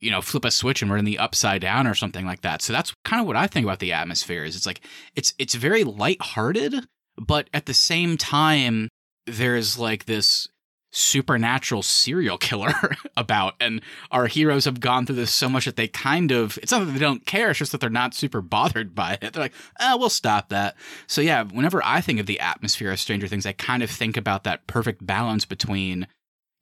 you 0.00 0.10
know, 0.10 0.22
flip 0.22 0.44
a 0.44 0.50
switch 0.50 0.82
and 0.82 0.90
we're 0.90 0.96
in 0.96 1.04
the 1.04 1.18
upside 1.18 1.60
down 1.60 1.86
or 1.86 1.94
something 1.94 2.26
like 2.26 2.42
that. 2.42 2.62
So 2.62 2.72
that's 2.72 2.94
kind 3.04 3.20
of 3.20 3.26
what 3.26 3.36
I 3.36 3.46
think 3.46 3.64
about 3.64 3.80
the 3.80 3.92
atmosphere 3.92 4.44
is 4.44 4.56
it's 4.56 4.66
like 4.66 4.80
it's 5.14 5.34
it's 5.38 5.54
very 5.54 5.84
lighthearted, 5.84 6.86
but 7.16 7.48
at 7.52 7.66
the 7.66 7.74
same 7.74 8.16
time 8.16 8.88
there's 9.26 9.78
like 9.78 10.06
this 10.06 10.48
supernatural 10.92 11.82
serial 11.82 12.36
killer 12.36 12.72
about 13.16 13.54
and 13.60 13.80
our 14.10 14.26
heroes 14.26 14.64
have 14.64 14.80
gone 14.80 15.06
through 15.06 15.14
this 15.14 15.30
so 15.30 15.48
much 15.48 15.64
that 15.64 15.76
they 15.76 15.86
kind 15.86 16.32
of 16.32 16.58
it's 16.62 16.72
not 16.72 16.84
that 16.84 16.92
they 16.92 16.98
don't 16.98 17.26
care 17.26 17.50
it's 17.50 17.60
just 17.60 17.70
that 17.70 17.80
they're 17.80 17.88
not 17.88 18.12
super 18.12 18.40
bothered 18.40 18.92
by 18.94 19.16
it 19.22 19.32
they're 19.32 19.42
like 19.44 19.54
oh 19.78 19.96
we'll 19.96 20.10
stop 20.10 20.48
that 20.48 20.74
so 21.06 21.20
yeah 21.20 21.44
whenever 21.44 21.80
i 21.84 22.00
think 22.00 22.18
of 22.18 22.26
the 22.26 22.40
atmosphere 22.40 22.90
of 22.90 22.98
stranger 22.98 23.28
things 23.28 23.46
i 23.46 23.52
kind 23.52 23.84
of 23.84 23.90
think 23.90 24.16
about 24.16 24.42
that 24.42 24.66
perfect 24.66 25.06
balance 25.06 25.44
between 25.44 26.08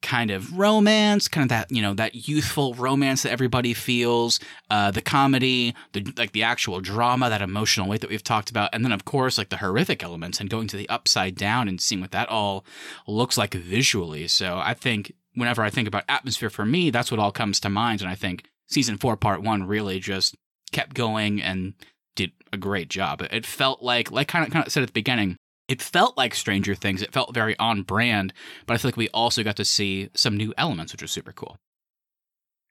kind 0.01 0.31
of 0.31 0.57
romance, 0.57 1.27
kind 1.27 1.43
of 1.43 1.49
that 1.49 1.71
you 1.71 1.81
know 1.81 1.93
that 1.93 2.27
youthful 2.27 2.73
romance 2.75 3.23
that 3.23 3.31
everybody 3.31 3.73
feels, 3.73 4.39
uh, 4.69 4.91
the 4.91 5.01
comedy, 5.01 5.75
the 5.93 6.13
like 6.17 6.31
the 6.31 6.43
actual 6.43 6.79
drama, 6.79 7.29
that 7.29 7.41
emotional 7.41 7.87
weight 7.87 8.01
that 8.01 8.09
we've 8.09 8.23
talked 8.23 8.49
about, 8.49 8.69
and 8.73 8.83
then 8.83 8.91
of 8.91 9.05
course 9.05 9.37
like 9.37 9.49
the 9.49 9.57
horrific 9.57 10.03
elements 10.03 10.39
and 10.39 10.49
going 10.49 10.67
to 10.67 10.77
the 10.77 10.89
upside 10.89 11.35
down 11.35 11.67
and 11.67 11.81
seeing 11.81 12.01
what 12.01 12.11
that 12.11 12.29
all 12.29 12.65
looks 13.07 13.37
like 13.37 13.53
visually. 13.53 14.27
So 14.27 14.57
I 14.57 14.73
think 14.73 15.13
whenever 15.35 15.63
I 15.63 15.69
think 15.69 15.87
about 15.87 16.03
atmosphere 16.07 16.49
for 16.49 16.65
me, 16.65 16.89
that's 16.89 17.11
what 17.11 17.19
all 17.19 17.31
comes 17.31 17.59
to 17.61 17.69
mind, 17.69 18.01
and 18.01 18.09
I 18.09 18.15
think 18.15 18.45
season 18.67 18.97
four, 18.97 19.17
part 19.17 19.41
one, 19.41 19.63
really 19.63 19.99
just 19.99 20.35
kept 20.71 20.93
going 20.93 21.41
and 21.41 21.73
did 22.15 22.31
a 22.53 22.57
great 22.57 22.89
job. 22.89 23.21
It 23.31 23.45
felt 23.45 23.81
like, 23.81 24.11
like 24.11 24.27
kind 24.27 24.45
of 24.45 24.51
kind 24.51 24.65
of 24.65 24.71
said 24.71 24.83
at 24.83 24.89
the 24.89 24.93
beginning, 24.93 25.37
it 25.69 25.81
felt 25.81 26.17
like 26.17 26.35
Stranger 26.35 26.75
Things. 26.75 27.01
It 27.01 27.13
felt 27.13 27.33
very 27.33 27.57
on 27.59 27.83
brand, 27.83 28.33
but 28.65 28.73
I 28.73 28.77
feel 28.77 28.89
like 28.89 28.97
we 28.97 29.09
also 29.09 29.43
got 29.43 29.55
to 29.57 29.65
see 29.65 30.09
some 30.15 30.35
new 30.35 30.53
elements, 30.57 30.91
which 30.91 31.03
was 31.03 31.11
super 31.11 31.31
cool. 31.31 31.57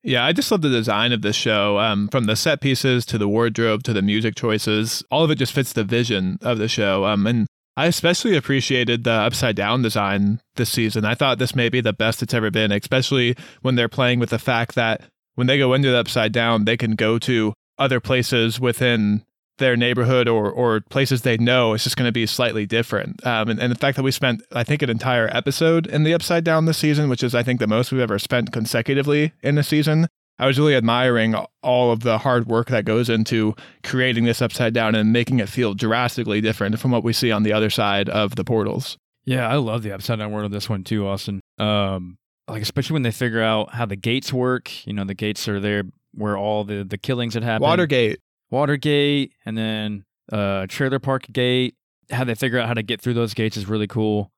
Yeah, 0.03 0.25
I 0.25 0.33
just 0.33 0.51
love 0.51 0.63
the 0.63 0.69
design 0.69 1.13
of 1.13 1.23
this 1.23 1.37
show. 1.37 1.79
Um, 1.79 2.09
from 2.09 2.25
the 2.25 2.37
set 2.37 2.61
pieces 2.61 3.07
to 3.07 3.19
the 3.19 3.29
wardrobe 3.29 3.85
to 3.85 3.93
the 3.93 4.03
music 4.03 4.35
choices, 4.35 5.03
all 5.11 5.25
of 5.25 5.31
it 5.31 5.37
just 5.37 5.53
fits 5.53 5.73
the 5.73 5.85
vision 5.85 6.39
of 6.43 6.59
the 6.59 6.69
show. 6.69 7.05
Um, 7.05 7.27
and 7.27 7.47
I 7.77 7.87
especially 7.87 8.37
appreciated 8.37 9.05
the 9.05 9.13
upside 9.13 9.55
down 9.55 9.83
design 9.83 10.41
this 10.57 10.71
season. 10.71 11.05
I 11.05 11.15
thought 11.15 11.39
this 11.39 11.55
may 11.55 11.69
be 11.69 11.81
the 11.81 11.93
best 11.93 12.23
it's 12.23 12.35
ever 12.35 12.51
been, 12.51 12.73
especially 12.73 13.37
when 13.63 13.77
they're 13.77 13.89
playing 13.89 14.19
with 14.19 14.31
the 14.31 14.39
fact 14.39 14.75
that 14.75 15.03
when 15.37 15.47
they 15.47 15.59
go 15.59 15.73
into 15.75 15.91
the 15.91 15.99
upside 15.99 16.33
down, 16.33 16.65
they 16.65 16.77
can 16.77 16.97
go 16.97 17.19
to 17.21 17.55
other 17.79 18.01
places 18.01 18.59
within 18.59 19.25
their 19.59 19.77
neighborhood 19.77 20.29
or 20.29 20.51
or 20.51 20.81
places 20.89 21.23
they 21.23 21.37
know, 21.37 21.75
it's 21.75 21.85
just 21.85 21.97
going 21.97 22.09
to 22.09 22.13
be 22.13 22.27
slightly 22.27 22.67
different. 22.67 23.25
Um, 23.27 23.49
and, 23.49 23.61
and, 23.61 23.71
the 23.71 23.79
fact 23.79 23.97
that 23.97 24.03
we 24.03 24.11
spent, 24.11 24.43
I 24.53 24.65
think, 24.65 24.83
an 24.83 24.91
entire 24.91 25.29
episode 25.33 25.87
in 25.87 26.05
the 26.05 26.15
Upside 26.15 26.45
Down 26.45 26.65
this 26.65 26.79
season, 26.79 27.09
which 27.09 27.23
is 27.23 27.35
I 27.35 27.43
think 27.43 27.61
the 27.61 27.67
most 27.67 27.93
we've 27.93 28.01
ever 28.01 28.19
spent 28.19 28.53
consecutively 28.53 29.33
in 29.43 29.59
a 29.59 29.63
season. 29.63 30.09
I 30.41 30.47
was 30.47 30.59
really 30.59 30.77
admiring 30.77 31.35
all 31.63 31.91
of 31.91 32.01
the 32.01 32.19
hard 32.19 32.47
work 32.47 32.69
that 32.69 32.85
goes 32.85 33.11
into 33.11 33.57
creating 33.83 34.25
this 34.25 34.41
Upside 34.41 34.73
Down 34.73 34.95
and 34.95 35.13
making 35.13 35.41
it 35.41 35.49
feel 35.49 35.75
drastically 35.75 36.41
different 36.41 36.79
from 36.79 36.93
what 36.93 37.03
we 37.03 37.13
see 37.13 37.33
on 37.33 37.43
the 37.43 37.53
other 37.53 37.71
side 37.71 38.09
of 38.09 38.37
the 38.37 38.45
portals. 38.45 38.97
Yeah, 39.25 39.49
I 39.49 39.57
love 39.57 39.83
the 39.83 39.93
Upside 39.93 40.21
Down 40.21 40.31
world 40.31 40.47
of 40.47 40.53
this 40.53 40.69
one 40.69 40.85
too, 40.85 41.07
Austin. 41.07 41.41
Um, 41.59 42.19
like 42.49 42.63
especially 42.63 42.95
when 42.95 43.03
they 43.03 43.11
figure 43.11 43.43
out 43.43 43.75
how 43.75 43.87
the 43.87 43.97
gates 43.97 44.33
work. 44.33 44.87
You 44.87 44.93
know, 44.93 45.05
the 45.05 45.15
gates 45.15 45.49
are 45.49 45.61
there 45.61 45.85
where 46.15 46.37
all 46.37 46.65
the 46.65 46.85
the 46.85 46.99
killings 46.99 47.35
had 47.35 47.43
happened. 47.43 47.63
Watergate. 47.63 48.21
Watergate 48.51 49.33
and 49.45 49.57
then 49.57 50.05
uh, 50.33 50.67
Trailer 50.69 50.99
Park 50.99 51.27
Gate. 51.33 51.75
How 52.11 52.25
they 52.25 52.35
figure 52.35 52.59
out 52.59 52.69
how 52.69 52.75
to 52.75 52.83
get 52.83 53.01
through 53.03 53.15
those 53.15 53.35
gates 53.35 53.57
is 53.57 53.69
really 53.69 53.87
cool, 53.87 54.33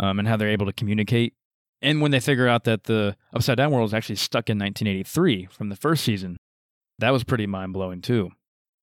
um, 0.00 0.18
and 0.18 0.26
how 0.26 0.36
they're 0.36 0.48
able 0.48 0.66
to 0.66 0.72
communicate. 0.72 1.34
And 1.80 2.00
when 2.00 2.10
they 2.10 2.20
figure 2.20 2.48
out 2.48 2.64
that 2.64 2.84
the 2.84 3.16
Upside 3.32 3.56
Down 3.58 3.70
world 3.70 3.90
is 3.90 3.94
actually 3.94 4.16
stuck 4.16 4.48
in 4.48 4.58
1983 4.58 5.46
from 5.46 5.68
the 5.68 5.76
first 5.76 6.04
season, 6.04 6.36
that 6.98 7.10
was 7.10 7.24
pretty 7.24 7.46
mind 7.46 7.72
blowing 7.72 8.00
too. 8.00 8.30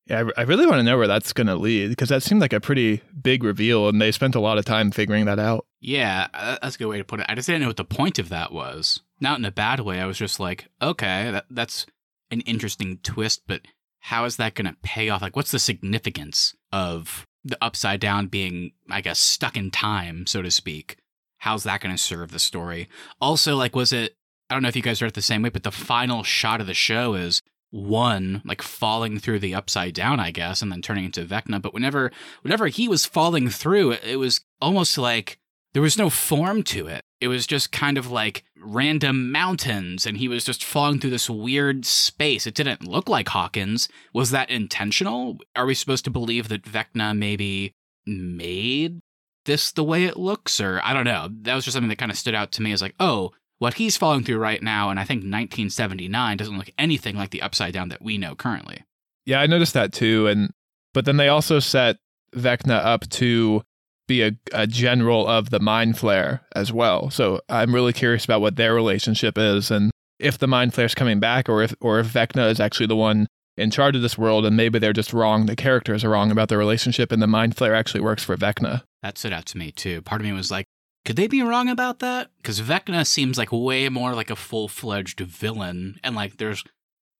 Yeah, 0.05 0.29
I 0.35 0.41
really 0.41 0.65
want 0.65 0.79
to 0.79 0.83
know 0.83 0.97
where 0.97 1.07
that's 1.07 1.33
going 1.33 1.47
to 1.47 1.55
lead 1.55 1.89
because 1.89 2.09
that 2.09 2.23
seemed 2.23 2.41
like 2.41 2.51
a 2.51 2.59
pretty 2.59 3.01
big 3.21 3.43
reveal, 3.43 3.87
and 3.87 4.01
they 4.01 4.11
spent 4.11 4.33
a 4.35 4.39
lot 4.39 4.57
of 4.57 4.65
time 4.65 4.89
figuring 4.89 5.25
that 5.25 5.37
out. 5.37 5.67
Yeah, 5.81 6.27
that's 6.33 6.75
a 6.75 6.79
good 6.79 6.87
way 6.87 6.97
to 6.97 7.03
put 7.03 7.19
it. 7.19 7.27
I 7.29 7.35
just 7.35 7.45
didn't 7.45 7.61
know 7.61 7.67
what 7.67 7.77
the 7.77 7.85
point 7.85 8.17
of 8.17 8.29
that 8.29 8.51
was. 8.51 9.01
Not 9.21 9.37
in 9.37 9.45
a 9.45 9.51
bad 9.51 9.81
way. 9.81 9.99
I 9.99 10.07
was 10.07 10.17
just 10.17 10.39
like, 10.39 10.67
okay, 10.81 11.29
that, 11.31 11.45
that's 11.51 11.85
an 12.31 12.41
interesting 12.41 12.99
twist, 13.03 13.43
but 13.47 13.61
how 13.99 14.25
is 14.25 14.37
that 14.37 14.55
going 14.55 14.67
to 14.67 14.77
pay 14.81 15.09
off? 15.09 15.21
Like, 15.21 15.35
what's 15.35 15.51
the 15.51 15.59
significance 15.59 16.55
of 16.71 17.27
the 17.43 17.57
upside 17.61 17.99
down 17.99 18.27
being, 18.27 18.71
I 18.89 19.01
guess, 19.01 19.19
stuck 19.19 19.57
in 19.57 19.71
time, 19.71 20.25
so 20.25 20.41
to 20.41 20.51
speak? 20.51 20.97
How's 21.39 21.63
that 21.63 21.81
going 21.81 21.95
to 21.95 22.01
serve 22.01 22.31
the 22.31 22.39
story? 22.39 22.89
Also, 23.21 23.55
like, 23.55 23.75
was 23.75 23.93
it, 23.93 24.15
I 24.49 24.55
don't 24.55 24.63
know 24.63 24.69
if 24.69 24.75
you 24.75 24.81
guys 24.81 25.01
read 25.01 25.09
it 25.09 25.13
the 25.13 25.21
same 25.21 25.41
way, 25.41 25.49
but 25.49 25.63
the 25.63 25.71
final 25.71 26.23
shot 26.23 26.61
of 26.61 26.67
the 26.67 26.73
show 26.73 27.13
is 27.13 27.41
one 27.71 28.41
like 28.45 28.63
falling 28.63 29.19
through 29.19 29.39
the 29.39 29.53
upside 29.53 29.93
down, 29.93 30.19
I 30.19 30.31
guess, 30.31 30.61
and 30.61 30.71
then 30.71 30.81
turning 30.81 31.05
into 31.05 31.23
Vecna. 31.23 31.61
But 31.61 31.73
whenever, 31.73 32.11
whenever 32.41 32.67
he 32.67 32.87
was 32.87 33.05
falling 33.05 33.49
through, 33.49 33.91
it 33.91 34.17
was 34.17 34.41
almost 34.59 34.97
like 34.97 35.39
there 35.73 35.81
was 35.81 35.97
no 35.97 36.09
form 36.09 36.63
to 36.63 36.87
it. 36.87 37.03
It 37.21 37.27
was 37.27 37.45
just 37.45 37.71
kind 37.71 37.97
of 37.97 38.09
like 38.09 38.43
random 38.57 39.31
mountains, 39.31 40.05
and 40.05 40.17
he 40.17 40.27
was 40.27 40.43
just 40.43 40.63
falling 40.63 40.99
through 40.99 41.09
this 41.09 41.29
weird 41.29 41.85
space. 41.85 42.47
It 42.47 42.55
didn't 42.55 42.87
look 42.87 43.09
like 43.09 43.29
Hawkins. 43.29 43.89
Was 44.13 44.31
that 44.31 44.49
intentional? 44.49 45.37
Are 45.55 45.65
we 45.65 45.75
supposed 45.75 46.05
to 46.05 46.11
believe 46.11 46.47
that 46.49 46.63
Vecna 46.63 47.17
maybe 47.17 47.73
made 48.05 48.99
this 49.45 49.71
the 49.71 49.83
way 49.83 50.05
it 50.05 50.17
looks? 50.17 50.59
Or 50.61 50.81
I 50.83 50.93
don't 50.93 51.05
know. 51.05 51.29
That 51.41 51.55
was 51.55 51.65
just 51.65 51.73
something 51.73 51.89
that 51.89 51.97
kind 51.97 52.11
of 52.11 52.17
stood 52.17 52.35
out 52.35 52.51
to 52.53 52.61
me 52.61 52.71
as 52.71 52.81
like, 52.81 52.95
oh, 52.99 53.31
what 53.59 53.75
he's 53.75 53.97
falling 53.97 54.23
through 54.23 54.39
right 54.39 54.63
now, 54.63 54.89
and 54.89 54.99
I 54.99 55.03
think 55.03 55.19
1979 55.19 56.37
doesn't 56.37 56.57
look 56.57 56.69
anything 56.77 57.15
like 57.15 57.29
the 57.31 57.41
upside 57.41 57.73
down 57.73 57.89
that 57.89 58.01
we 58.01 58.17
know 58.17 58.33
currently. 58.33 58.83
Yeah, 59.25 59.41
I 59.41 59.47
noticed 59.47 59.73
that 59.73 59.93
too. 59.93 60.27
And 60.27 60.51
but 60.93 61.05
then 61.05 61.17
they 61.17 61.27
also 61.27 61.59
set 61.59 61.97
Vecna 62.35 62.83
up 62.83 63.07
to 63.09 63.63
be 64.09 64.21
a, 64.23 64.31
a 64.51 64.67
general 64.67 65.25
of 65.25 65.49
the 65.49 65.61
Mind 65.61 65.95
Flayer 65.95 66.41
as 66.53 66.73
well. 66.73 67.09
So 67.09 67.39
I'm 67.47 67.73
really 67.73 67.93
curious 67.93 68.25
about 68.25 68.41
what 68.41 68.57
their 68.57 68.73
relationship 68.73 69.37
is 69.37 69.71
and 69.71 69.91
if 70.19 70.37
the 70.37 70.47
Mind 70.47 70.73
Flayer's 70.73 70.95
coming 70.95 71.21
back 71.21 71.47
or 71.47 71.63
if 71.63 71.73
or 71.79 71.99
if 71.99 72.11
Vecna 72.11 72.51
is 72.51 72.59
actually 72.59 72.87
the 72.87 72.97
one 72.97 73.27
in 73.57 73.71
charge 73.71 73.95
of 73.95 74.01
this 74.01 74.17
world 74.17 74.45
and 74.45 74.57
maybe 74.57 74.79
they're 74.79 74.91
just 74.91 75.13
wrong. 75.13 75.45
The 75.45 75.55
characters 75.55 76.03
are 76.03 76.09
wrong 76.09 76.31
about 76.31 76.49
their 76.49 76.57
relationship 76.57 77.11
and 77.11 77.21
the 77.21 77.27
Mind 77.27 77.55
Flayer 77.55 77.77
actually 77.77 78.01
works 78.01 78.23
for 78.23 78.35
Vecna. 78.35 78.83
That 79.01 79.17
stood 79.17 79.33
out 79.33 79.45
to 79.47 79.57
me 79.57 79.71
too. 79.71 80.01
Part 80.01 80.19
of 80.19 80.27
me 80.27 80.33
was 80.33 80.51
like, 80.51 80.65
could 81.05 81.15
they 81.15 81.27
be 81.27 81.41
wrong 81.41 81.69
about 81.69 81.99
that? 81.99 82.29
Because 82.37 82.61
Vecna 82.61 83.05
seems 83.05 83.37
like 83.37 83.51
way 83.51 83.87
more 83.89 84.13
like 84.13 84.29
a 84.29 84.35
full 84.35 84.67
fledged 84.67 85.19
villain, 85.21 85.99
and 86.03 86.15
like 86.15 86.37
there's 86.37 86.63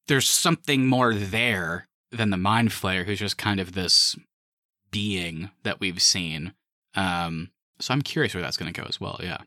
there's 0.07 0.27
something 0.27 0.85
more 0.85 1.13
there 1.13 1.87
than 2.11 2.29
the 2.29 2.37
Mind 2.37 2.69
Flayer, 2.69 3.05
who's 3.05 3.19
just 3.19 3.37
kind 3.37 3.59
of 3.59 3.73
this 3.73 4.15
being 4.91 5.51
that 5.63 5.79
we've 5.79 6.01
seen. 6.01 6.53
Um, 6.95 7.51
so 7.79 7.93
I'm 7.93 8.01
curious 8.01 8.33
where 8.33 8.43
that's 8.43 8.57
going 8.57 8.71
to 8.71 8.81
go 8.81 8.87
as 8.87 8.99
well. 8.99 9.19
Yeah. 9.21 9.37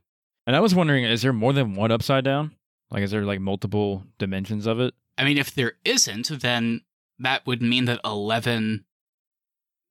And 0.46 0.56
I 0.56 0.60
was 0.60 0.74
wondering, 0.74 1.04
is 1.04 1.22
there 1.22 1.32
more 1.32 1.52
than 1.52 1.74
one 1.74 1.92
upside 1.92 2.24
down? 2.24 2.52
Like, 2.90 3.02
is 3.02 3.10
there 3.10 3.24
like 3.24 3.40
multiple 3.40 4.04
dimensions 4.18 4.66
of 4.66 4.80
it? 4.80 4.94
I 5.16 5.24
mean, 5.24 5.38
if 5.38 5.54
there 5.54 5.74
isn't, 5.84 6.40
then 6.40 6.82
that 7.18 7.46
would 7.46 7.62
mean 7.62 7.84
that 7.86 8.00
Eleven 8.04 8.84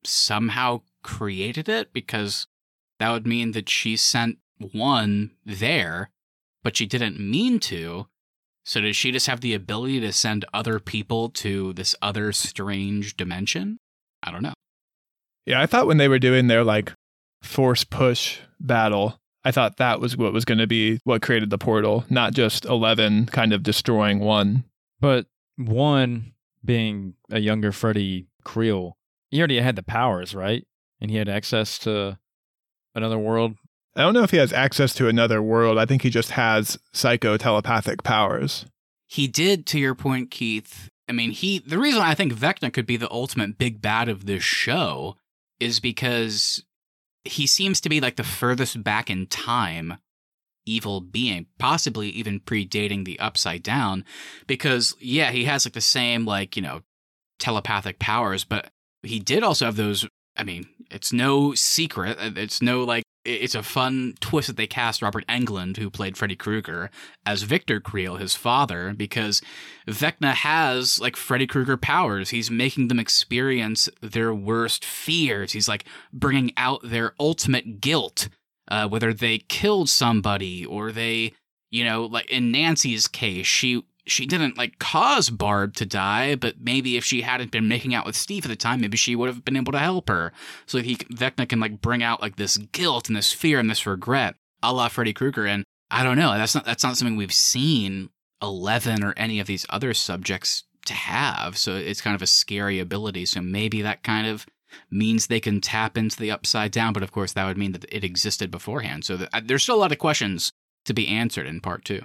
somehow 0.04 0.82
created 1.04 1.70
it 1.70 1.94
because 1.94 2.48
that 3.00 3.12
would 3.12 3.26
mean 3.26 3.52
that 3.52 3.70
she 3.70 3.96
sent 3.96 4.38
one 4.72 5.32
there, 5.46 6.12
but 6.64 6.78
she 6.78 6.86
didn't 6.86 7.20
mean 7.20 7.60
to. 7.60 8.08
So 8.64 8.82
does 8.82 8.96
she 8.96 9.12
just 9.12 9.28
have 9.28 9.42
the 9.42 9.56
ability 9.56 10.00
to 10.02 10.14
send 10.14 10.46
other 10.54 10.80
people 10.80 11.30
to 11.30 11.74
this 11.74 11.96
other 12.02 12.32
strange 12.32 13.18
dimension? 13.18 13.80
I 14.22 14.32
don't 14.32 14.44
know. 14.44 14.54
Yeah, 15.46 15.60
I 15.60 15.66
thought 15.66 15.88
when 15.88 15.98
they 15.98 16.08
were 16.08 16.20
doing 16.20 16.48
their 16.48 16.64
like 16.64 16.94
force 17.42 17.84
push 17.84 18.40
battle, 18.60 19.20
I 19.44 19.52
thought 19.52 19.78
that 19.78 20.00
was 20.00 20.16
what 20.16 20.34
was 20.34 20.46
going 20.46 20.60
to 20.60 20.68
be 20.68 21.00
what 21.04 21.22
created 21.22 21.50
the 21.50 21.58
portal, 21.58 22.06
not 22.10 22.34
just 22.34 22.66
11 22.66 23.28
kind 23.28 23.54
of 23.54 23.64
destroying 23.64 24.20
one. 24.20 24.66
But 25.00 25.26
one 25.58 26.34
being 26.64 27.16
a 27.30 27.40
younger 27.40 27.72
Freddie 27.72 28.28
Creel, 28.44 28.98
he 29.30 29.40
already 29.40 29.60
had 29.60 29.76
the 29.76 29.84
powers, 29.84 30.36
right? 30.36 30.66
And 31.00 31.10
he 31.10 31.18
had 31.18 31.30
access 31.30 31.80
to 31.80 32.20
another 32.94 33.18
world. 33.18 33.56
I 33.96 34.02
don't 34.02 34.14
know 34.14 34.24
if 34.24 34.32
he 34.32 34.38
has 34.38 34.54
access 34.54 34.94
to 34.96 35.08
another 35.08 35.42
world. 35.42 35.78
I 35.78 35.86
think 35.86 36.04
he 36.04 36.10
just 36.10 36.32
has 36.32 36.78
psycho 36.94 37.38
telepathic 37.38 38.04
powers. 38.04 38.66
He 39.08 39.28
did, 39.28 39.66
to 39.68 39.80
your 39.80 39.96
point, 39.96 40.32
Keith. 40.32 40.90
I 41.10 41.14
mean, 41.14 41.32
he 41.32 41.60
the 41.60 41.80
reason 41.80 42.02
I 42.02 42.16
think 42.16 42.34
Vecna 42.34 42.72
could 42.72 42.86
be 42.86 42.96
the 42.96 43.12
ultimate 43.12 43.58
big 43.58 43.82
bad 43.82 44.08
of 44.08 44.26
this 44.26 44.44
show 44.44 45.18
is 45.60 45.82
because 45.82 46.64
he 47.24 47.48
seems 47.48 47.82
to 47.82 47.90
be 47.90 48.02
like 48.02 48.16
the 48.16 48.24
furthest 48.24 48.84
back 48.84 49.10
in 49.10 49.28
time 49.28 49.98
evil 50.66 51.02
being, 51.02 51.48
possibly 51.58 52.10
even 52.10 52.40
predating 52.40 53.06
the 53.06 53.20
Upside 53.20 53.64
Down. 53.64 54.06
Because, 54.48 54.96
yeah, 55.00 55.32
he 55.32 55.46
has 55.46 55.66
like 55.66 55.74
the 55.74 55.82
same, 55.82 56.26
like, 56.26 56.56
you 56.56 56.62
know, 56.62 56.82
telepathic 57.40 58.00
powers, 58.00 58.44
but 58.44 58.70
he 59.04 59.20
did 59.20 59.44
also 59.44 59.66
have 59.66 59.76
those. 59.76 60.08
I 60.38 60.44
mean, 60.44 60.68
it's 60.90 61.12
no 61.12 61.54
secret. 61.54 62.18
Uh, 62.20 62.32
it's 62.36 62.62
no 62.62 62.84
like 62.84 63.04
it's 63.24 63.56
a 63.56 63.64
fun 63.64 64.16
twist 64.20 64.48
that 64.48 64.58
they 64.58 64.68
cast 64.68 65.02
Robert 65.02 65.26
Englund, 65.28 65.78
who 65.78 65.90
played 65.90 66.18
Freddy 66.18 66.36
Krueger, 66.36 66.90
as 67.26 67.44
Victor 67.44 67.80
Creel, 67.80 68.18
his 68.18 68.36
father, 68.36 68.94
because 68.96 69.42
Vecna 69.88 70.34
has 70.34 71.00
like 71.00 71.16
Freddy 71.16 71.48
Krueger 71.48 71.78
powers. 71.78 72.30
He's 72.30 72.50
making 72.50 72.88
them 72.88 73.00
experience 73.00 73.90
their 74.02 74.34
worst 74.34 74.84
fears. 74.84 75.52
He's 75.52 75.68
like 75.68 75.86
bringing 76.12 76.52
out 76.58 76.82
their 76.84 77.14
ultimate 77.20 77.80
guilt, 77.80 78.30
uh, 78.70 78.88
whether 78.88 79.14
they 79.14 79.40
killed 79.40 79.90
somebody 79.90 80.66
or 80.66 80.92
they, 80.92 81.34
you 81.70 81.84
know, 81.84 82.06
like 82.06 82.30
in 82.32 82.52
Nancy's 82.52 83.08
case, 83.08 83.46
she 83.46 83.84
she 84.06 84.26
didn't 84.26 84.58
like 84.58 84.80
cause 84.80 85.30
Barb 85.30 85.76
to 85.76 85.86
die, 85.86 86.36
but 86.36 86.56
maybe 86.60 86.98
if 86.98 87.06
she 87.06 87.22
hadn't 87.22 87.52
been 87.52 87.68
making 87.68 87.94
out 87.94 88.06
with 88.06 88.16
Steve 88.16 88.46
at 88.46 88.50
the 88.50 88.56
time, 88.56 88.82
maybe 88.82 88.98
she 88.98 89.16
would 89.16 89.28
have 89.28 89.46
been 89.46 89.58
able 89.58 89.72
to 89.72 89.80
help 89.80 90.10
her. 90.10 90.32
So 90.66 90.80
he 90.80 90.96
Vecna 90.96 91.48
can 91.48 91.60
like 91.60 91.82
bring 91.82 92.02
out 92.02 92.22
like 92.22 92.36
this 92.36 92.58
guilt 92.58 93.08
and 93.08 93.16
this 93.16 93.32
fear 93.32 93.60
and 93.60 93.70
this 93.70 93.86
regret, 93.86 94.36
a 94.64 94.74
la 94.74 94.88
Freddy 94.88 95.14
Krueger. 95.14 95.46
And 95.46 95.64
I 95.90 96.04
don't 96.04 96.18
know, 96.18 96.34
that's 96.34 96.56
not 96.56 96.66
that's 96.66 96.84
not 96.84 96.98
something 96.98 97.16
we've 97.16 97.34
seen 97.34 98.10
Eleven 98.42 99.04
or 99.04 99.14
any 99.18 99.40
of 99.40 99.48
these 99.48 99.66
other 99.70 99.94
subjects 99.94 100.64
to 100.88 100.94
have. 100.94 101.58
So 101.58 101.76
it's 101.76 102.02
kind 102.02 102.16
of 102.16 102.24
a 102.24 102.28
scary 102.28 102.80
ability. 102.80 103.26
So 103.28 103.42
maybe 103.42 103.84
that 103.84 104.02
kind 104.04 104.26
of 104.26 104.48
means 104.90 105.28
they 105.28 105.40
can 105.40 105.62
tap 105.62 105.98
into 105.98 106.18
the 106.18 106.32
upside 106.32 106.72
down. 106.72 106.94
But 106.94 107.04
of 107.04 107.12
course, 107.12 107.34
that 107.34 107.46
would 107.46 107.58
mean 107.58 107.74
that 107.74 107.86
it 107.92 108.04
existed 108.04 108.50
beforehand. 108.50 109.06
So 109.06 109.28
there's 109.44 109.62
still 109.62 109.76
a 109.76 109.78
lot 109.78 109.92
of 109.92 110.00
questions 110.00 110.52
to 110.86 110.94
be 110.94 111.08
answered 111.08 111.46
in 111.46 111.62
part 111.62 111.86
two. 111.86 112.02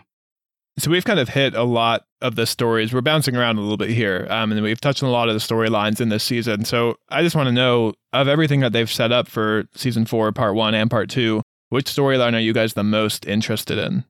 So 0.79 0.91
we've 0.91 1.05
kind 1.05 1.19
of 1.19 1.31
hit 1.31 1.55
a 1.55 1.63
lot 1.63 2.05
of 2.21 2.35
the 2.35 2.47
stories. 2.47 2.93
We're 2.93 3.01
bouncing 3.01 3.35
around 3.35 3.57
a 3.57 3.63
little 3.63 3.79
bit 3.79 3.91
here, 3.91 4.27
um, 4.29 4.53
and 4.53 4.63
we've 4.63 4.81
touched 4.81 5.03
on 5.03 5.09
a 5.09 5.13
lot 5.13 5.29
of 5.29 5.35
the 5.35 5.41
storylines 5.41 6.01
in 6.01 6.11
this 6.11 6.23
season. 6.23 6.67
So 6.67 6.97
I 7.09 7.23
just 7.23 7.35
want 7.35 7.47
to 7.47 7.53
know 7.53 7.95
of 8.13 8.29
everything 8.29 8.61
that 8.61 8.73
they've 8.73 8.91
set 8.91 9.11
up 9.11 9.27
for 9.27 9.65
season 9.75 10.05
four, 10.05 10.31
part 10.33 10.55
one, 10.55 10.75
and 10.75 10.91
part 10.91 11.09
two, 11.09 11.43
which 11.71 11.87
storyline 11.87 12.35
are 12.35 12.41
you 12.41 12.53
guys 12.53 12.75
the 12.75 12.85
most 12.85 13.27
interested 13.27 13.79
in? 13.79 14.05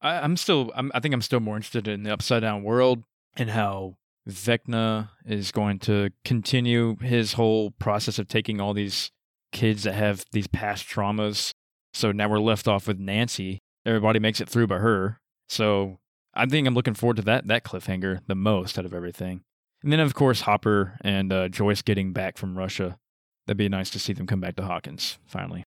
I, 0.00 0.18
I'm 0.18 0.36
still, 0.36 0.72
I'm, 0.74 0.90
I 0.92 1.00
think 1.00 1.14
I'm 1.14 1.22
still 1.22 1.40
more 1.40 1.56
interested 1.56 1.86
in 1.86 2.02
the 2.02 2.12
Upside 2.12 2.42
Down 2.42 2.64
world 2.64 3.04
and 3.36 3.50
how 3.50 3.96
Vecna 4.28 5.10
is 5.24 5.52
going 5.52 5.78
to 5.80 6.10
continue 6.24 6.96
his 6.96 7.34
whole 7.34 7.70
process 7.72 8.18
of 8.18 8.26
taking 8.26 8.60
all 8.60 8.74
these 8.74 9.12
kids 9.52 9.84
that 9.84 9.94
have 9.94 10.24
these 10.32 10.48
past 10.48 10.88
traumas. 10.88 11.52
So 11.94 12.10
now 12.10 12.28
we're 12.28 12.40
left 12.40 12.66
off 12.66 12.88
with 12.88 12.98
Nancy. 12.98 13.60
Everybody 13.86 14.18
makes 14.18 14.40
it 14.40 14.48
through 14.48 14.66
but 14.66 14.80
her. 14.80 15.20
So 15.48 16.00
I 16.38 16.46
think 16.46 16.66
I'm 16.66 16.74
looking 16.74 16.94
forward 16.94 17.16
to 17.16 17.22
that 17.22 17.46
that 17.48 17.64
cliffhanger 17.64 18.20
the 18.26 18.34
most 18.34 18.78
out 18.78 18.84
of 18.84 18.94
everything. 18.94 19.42
And 19.82 19.92
then 19.92 20.00
of 20.00 20.14
course 20.14 20.42
Hopper 20.42 20.98
and 21.02 21.32
uh, 21.32 21.48
Joyce 21.48 21.82
getting 21.82 22.12
back 22.12 22.38
from 22.38 22.56
Russia. 22.56 22.98
That'd 23.46 23.58
be 23.58 23.68
nice 23.68 23.90
to 23.90 23.98
see 23.98 24.12
them 24.12 24.26
come 24.26 24.40
back 24.40 24.56
to 24.56 24.62
Hawkins 24.62 25.18
finally. 25.26 25.64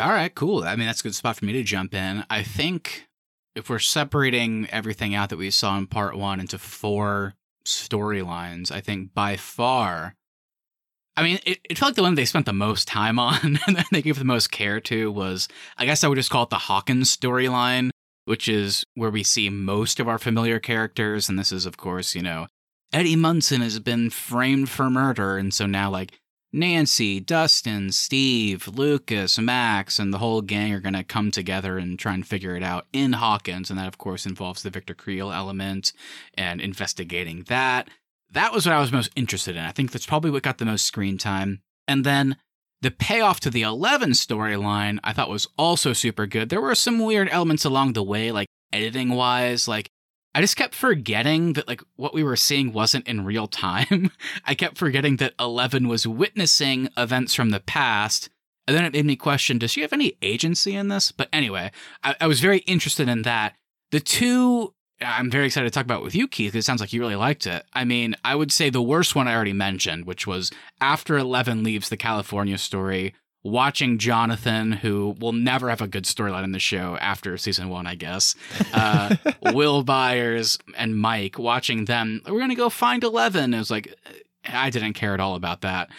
All 0.00 0.10
right, 0.10 0.34
cool. 0.34 0.64
I 0.64 0.76
mean, 0.76 0.86
that's 0.86 1.00
a 1.00 1.04
good 1.04 1.14
spot 1.14 1.36
for 1.36 1.44
me 1.44 1.52
to 1.52 1.62
jump 1.62 1.94
in. 1.94 2.24
I 2.30 2.42
think 2.42 3.06
if 3.54 3.68
we're 3.68 3.78
separating 3.78 4.66
everything 4.70 5.14
out 5.14 5.28
that 5.28 5.36
we 5.36 5.50
saw 5.50 5.76
in 5.76 5.86
part 5.86 6.16
one 6.16 6.40
into 6.40 6.58
four 6.58 7.34
storylines, 7.66 8.72
I 8.72 8.80
think 8.80 9.14
by 9.14 9.36
far, 9.36 10.14
I 11.16 11.22
mean, 11.22 11.38
it, 11.44 11.60
it 11.68 11.78
felt 11.78 11.90
like 11.90 11.96
the 11.96 12.02
one 12.02 12.14
they 12.14 12.24
spent 12.24 12.46
the 12.46 12.52
most 12.52 12.88
time 12.88 13.18
on 13.20 13.58
and 13.66 13.84
they 13.92 14.02
gave 14.02 14.18
the 14.18 14.24
most 14.24 14.50
care 14.50 14.80
to 14.80 15.12
was, 15.12 15.48
I 15.76 15.84
guess 15.84 16.02
I 16.02 16.08
would 16.08 16.16
just 16.16 16.30
call 16.30 16.44
it 16.44 16.50
the 16.50 16.56
Hawkins 16.56 17.14
storyline, 17.14 17.90
which 18.24 18.48
is 18.48 18.84
where 18.94 19.10
we 19.10 19.22
see 19.22 19.50
most 19.50 20.00
of 20.00 20.08
our 20.08 20.18
familiar 20.18 20.58
characters. 20.58 21.28
And 21.28 21.38
this 21.38 21.52
is, 21.52 21.66
of 21.66 21.76
course, 21.76 22.14
you 22.14 22.22
know, 22.22 22.46
Eddie 22.92 23.16
Munson 23.16 23.60
has 23.60 23.78
been 23.80 24.10
framed 24.10 24.68
for 24.68 24.88
murder. 24.88 25.36
And 25.36 25.52
so 25.52 25.66
now, 25.66 25.90
like, 25.90 26.18
Nancy, 26.52 27.18
Dustin, 27.18 27.90
Steve, 27.90 28.68
Lucas, 28.68 29.40
Max, 29.40 29.98
and 29.98 30.14
the 30.14 30.18
whole 30.18 30.40
gang 30.40 30.72
are 30.72 30.78
going 30.78 30.94
to 30.94 31.02
come 31.02 31.32
together 31.32 31.78
and 31.78 31.98
try 31.98 32.14
and 32.14 32.24
figure 32.24 32.54
it 32.54 32.62
out 32.62 32.86
in 32.92 33.14
Hawkins. 33.14 33.70
And 33.70 33.78
that, 33.78 33.88
of 33.88 33.98
course, 33.98 34.24
involves 34.24 34.62
the 34.62 34.70
Victor 34.70 34.94
Creel 34.94 35.32
element 35.32 35.92
and 36.34 36.60
investigating 36.60 37.42
that. 37.48 37.88
That 38.30 38.52
was 38.52 38.66
what 38.66 38.74
I 38.74 38.80
was 38.80 38.92
most 38.92 39.10
interested 39.16 39.56
in. 39.56 39.64
I 39.64 39.72
think 39.72 39.90
that's 39.90 40.06
probably 40.06 40.30
what 40.30 40.44
got 40.44 40.58
the 40.58 40.64
most 40.64 40.84
screen 40.84 41.18
time. 41.18 41.60
And 41.88 42.04
then 42.04 42.36
the 42.82 42.90
payoff 42.90 43.40
to 43.40 43.50
the 43.50 43.62
11 43.62 44.10
storyline 44.10 44.98
I 45.02 45.12
thought 45.12 45.30
was 45.30 45.48
also 45.56 45.92
super 45.92 46.26
good. 46.26 46.48
There 46.48 46.60
were 46.60 46.74
some 46.74 46.98
weird 46.98 47.28
elements 47.30 47.64
along 47.64 47.92
the 47.92 48.02
way, 48.02 48.30
like 48.30 48.48
editing 48.72 49.10
wise. 49.10 49.66
Like, 49.66 49.88
I 50.34 50.40
just 50.40 50.56
kept 50.56 50.74
forgetting 50.74 51.52
that, 51.54 51.68
like, 51.68 51.82
what 51.96 52.12
we 52.12 52.24
were 52.24 52.36
seeing 52.36 52.72
wasn't 52.72 53.06
in 53.06 53.24
real 53.24 53.46
time. 53.46 54.10
I 54.44 54.54
kept 54.54 54.76
forgetting 54.76 55.16
that 55.16 55.34
11 55.38 55.88
was 55.88 56.06
witnessing 56.06 56.88
events 56.96 57.34
from 57.34 57.50
the 57.50 57.60
past. 57.60 58.28
And 58.66 58.76
then 58.76 58.84
it 58.84 58.92
made 58.92 59.06
me 59.06 59.16
question 59.16 59.58
does 59.58 59.70
she 59.70 59.82
have 59.82 59.92
any 59.92 60.16
agency 60.22 60.74
in 60.74 60.88
this? 60.88 61.12
But 61.12 61.28
anyway, 61.32 61.70
I, 62.02 62.16
I 62.20 62.26
was 62.26 62.40
very 62.40 62.58
interested 62.58 63.08
in 63.08 63.22
that. 63.22 63.54
The 63.92 64.00
two 64.00 64.74
I'm 65.04 65.30
very 65.30 65.46
excited 65.46 65.66
to 65.66 65.70
talk 65.70 65.84
about 65.84 66.02
with 66.02 66.14
you, 66.14 66.26
Keith. 66.26 66.54
It 66.54 66.62
sounds 66.62 66.80
like 66.80 66.92
you 66.92 67.00
really 67.00 67.16
liked 67.16 67.46
it. 67.46 67.64
I 67.72 67.84
mean, 67.84 68.14
I 68.24 68.34
would 68.34 68.52
say 68.52 68.70
the 68.70 68.82
worst 68.82 69.14
one 69.14 69.28
I 69.28 69.34
already 69.34 69.52
mentioned, 69.52 70.06
which 70.06 70.26
was 70.26 70.50
after 70.80 71.16
Eleven 71.16 71.62
leaves 71.62 71.88
the 71.88 71.96
California 71.96 72.58
story, 72.58 73.14
watching 73.42 73.98
Jonathan, 73.98 74.72
who 74.72 75.14
will 75.20 75.32
never 75.32 75.68
have 75.68 75.82
a 75.82 75.86
good 75.86 76.04
storyline 76.04 76.44
in 76.44 76.52
the 76.52 76.58
show 76.58 76.96
after 77.00 77.36
season 77.36 77.68
one, 77.68 77.86
I 77.86 77.94
guess. 77.94 78.34
Uh, 78.72 79.16
Will 79.52 79.84
Byers 79.84 80.58
and 80.76 80.98
Mike, 80.98 81.38
watching 81.38 81.84
them, 81.84 82.22
we're 82.26 82.40
gonna 82.40 82.54
go 82.54 82.70
find 82.70 83.04
Eleven. 83.04 83.54
It 83.54 83.58
was 83.58 83.70
like 83.70 83.94
I 84.46 84.70
didn't 84.70 84.94
care 84.94 85.14
at 85.14 85.20
all 85.20 85.36
about 85.36 85.60
that. 85.60 85.90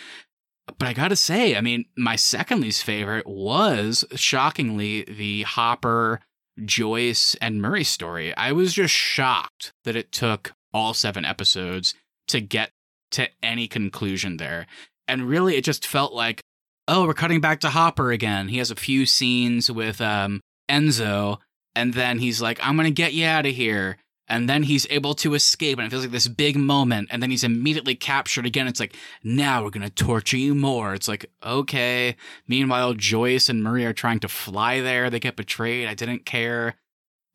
But 0.80 0.88
I 0.88 0.94
gotta 0.94 1.16
say, 1.16 1.56
I 1.56 1.62
mean, 1.62 1.86
my 1.96 2.16
second 2.16 2.62
least 2.62 2.84
favorite 2.84 3.28
was 3.28 4.04
shockingly 4.16 5.04
the 5.04 5.44
Hopper 5.44 6.22
Joyce 6.64 7.36
and 7.42 7.62
Murray 7.62 7.84
story. 7.84 8.36
I 8.36 8.52
was 8.52 8.74
just 8.74 8.94
shocked 8.94 9.74
that 9.84 9.96
it 9.96 10.12
took 10.12 10.54
all 10.74 10.94
seven 10.94 11.26
episodes 11.26 11.94
to 12.28 12.40
get 12.42 12.72
to 13.12 13.30
any 13.44 13.68
conclusion 13.68 14.38
there. 14.38 14.68
And 15.08 15.28
really, 15.28 15.56
it 15.56 15.64
just 15.64 15.86
felt 15.86 16.14
like, 16.14 16.42
oh, 16.88 17.06
we're 17.06 17.14
cutting 17.14 17.42
back 17.42 17.60
to 17.62 17.70
Hopper 17.70 18.12
again. 18.12 18.48
He 18.48 18.58
has 18.58 18.72
a 18.72 18.76
few 18.76 19.06
scenes 19.06 19.72
with 19.72 20.02
um, 20.02 20.42
Enzo, 20.70 21.40
and 21.76 21.94
then 21.94 22.20
he's 22.20 22.42
like, 22.42 22.60
I'm 22.62 22.76
going 22.76 22.86
to 22.86 22.92
get 22.92 23.14
you 23.14 23.26
out 23.26 23.46
of 23.46 23.54
here 23.54 23.98
and 24.28 24.50
then 24.50 24.64
he's 24.64 24.88
able 24.90 25.14
to 25.16 25.34
escape 25.34 25.78
and 25.78 25.86
it 25.86 25.90
feels 25.90 26.04
like 26.04 26.12
this 26.12 26.28
big 26.28 26.58
moment 26.58 27.10
and 27.12 27.22
then 27.22 27.30
he's 27.30 27.44
immediately 27.44 27.96
captured 27.96 28.46
again. 28.46 28.68
It's 28.68 28.80
like 28.80 28.96
now 29.24 29.64
we're 29.64 29.70
going 29.70 29.88
to 29.88 29.90
torture 29.90 30.38
you 30.38 30.56
more. 30.56 30.94
It's 30.94 31.08
like 31.08 31.26
okay. 31.44 32.16
Meanwhile 32.48 32.96
joyce 32.96 33.50
and 33.50 33.64
murray 33.64 33.86
are 33.86 33.94
trying 33.94 34.20
to 34.22 34.28
fly 34.28 34.82
there. 34.82 35.10
They 35.10 35.20
get 35.20 35.36
betrayed. 35.36 35.88
I 35.88 35.94
didn't 35.94 36.26
care. 36.26 36.76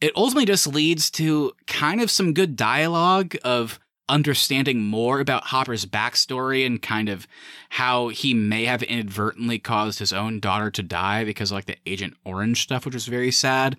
It 0.01 0.13
ultimately 0.17 0.47
just 0.47 0.67
leads 0.67 1.11
to 1.13 1.53
kind 1.67 2.01
of 2.01 2.11
some 2.11 2.33
good 2.33 2.57
dialogue 2.57 3.37
of 3.45 3.79
understanding 4.09 4.83
more 4.83 5.21
about 5.21 5.45
hopper's 5.45 5.87
backstory 5.87 6.67
and 6.67 6.83
kind 6.83 7.09
of 7.09 7.29
how 7.69 8.09
he 8.09 8.35
may 8.35 8.65
have 8.65 8.83
inadvertently 8.83 9.59
caused 9.59 10.01
his 10.01 10.13
own 10.13 10.41
daughter 10.41 10.71
to 10.71 10.83
die 10.83 11.25
because 11.25 11.53
of 11.53 11.55
like 11.55 11.67
the 11.67 11.77
agent 11.87 12.15
orange 12.25 12.63
stuff 12.63 12.85
which 12.85 12.95
was 12.95 13.07
very 13.07 13.31
sad 13.31 13.77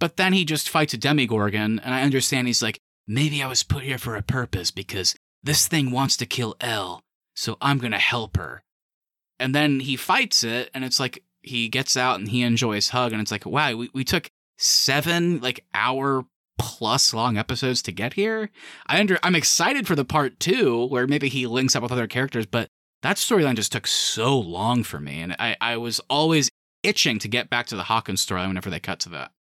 but 0.00 0.16
then 0.16 0.32
he 0.32 0.44
just 0.44 0.68
fights 0.68 0.94
a 0.94 0.98
Demogorgon, 0.98 1.78
and 1.78 1.94
I 1.94 2.02
understand 2.02 2.48
he's 2.48 2.62
like, 2.62 2.80
maybe 3.06 3.42
I 3.42 3.46
was 3.46 3.62
put 3.62 3.84
here 3.84 3.98
for 3.98 4.16
a 4.16 4.22
purpose 4.22 4.70
because 4.70 5.14
this 5.42 5.68
thing 5.68 5.92
wants 5.92 6.16
to 6.16 6.26
kill 6.26 6.56
El, 6.60 7.02
so 7.34 7.56
I'm 7.60 7.78
gonna 7.78 7.98
help 7.98 8.36
her. 8.36 8.62
And 9.38 9.54
then 9.54 9.80
he 9.80 9.96
fights 9.96 10.42
it, 10.42 10.70
and 10.74 10.84
it's 10.84 10.98
like 10.98 11.22
he 11.42 11.68
gets 11.68 11.96
out 11.96 12.18
and 12.18 12.28
he 12.28 12.42
and 12.42 12.56
Joyce 12.56 12.88
hug, 12.88 13.12
and 13.12 13.20
it's 13.20 13.30
like, 13.30 13.46
wow, 13.46 13.74
we, 13.76 13.90
we 13.94 14.04
took 14.04 14.30
seven 14.58 15.40
like 15.40 15.64
hour 15.72 16.24
plus 16.58 17.14
long 17.14 17.38
episodes 17.38 17.80
to 17.80 17.92
get 17.92 18.14
here. 18.14 18.50
I 18.86 19.00
under 19.00 19.18
I'm 19.22 19.34
excited 19.34 19.86
for 19.86 19.94
the 19.94 20.04
part 20.04 20.38
two 20.40 20.86
where 20.86 21.06
maybe 21.06 21.28
he 21.28 21.46
links 21.46 21.74
up 21.76 21.82
with 21.82 21.92
other 21.92 22.06
characters, 22.06 22.46
but 22.46 22.68
that 23.02 23.16
storyline 23.16 23.56
just 23.56 23.72
took 23.72 23.86
so 23.86 24.38
long 24.38 24.82
for 24.82 25.00
me, 25.00 25.20
and 25.20 25.34
I, 25.38 25.56
I 25.60 25.76
was 25.78 26.00
always 26.10 26.50
itching 26.82 27.18
to 27.18 27.28
get 27.28 27.50
back 27.50 27.66
to 27.66 27.76
the 27.76 27.84
Hawkins 27.84 28.24
storyline 28.24 28.48
whenever 28.48 28.70
they 28.70 28.80
cut 28.80 29.00
to 29.00 29.08
that. 29.10 29.32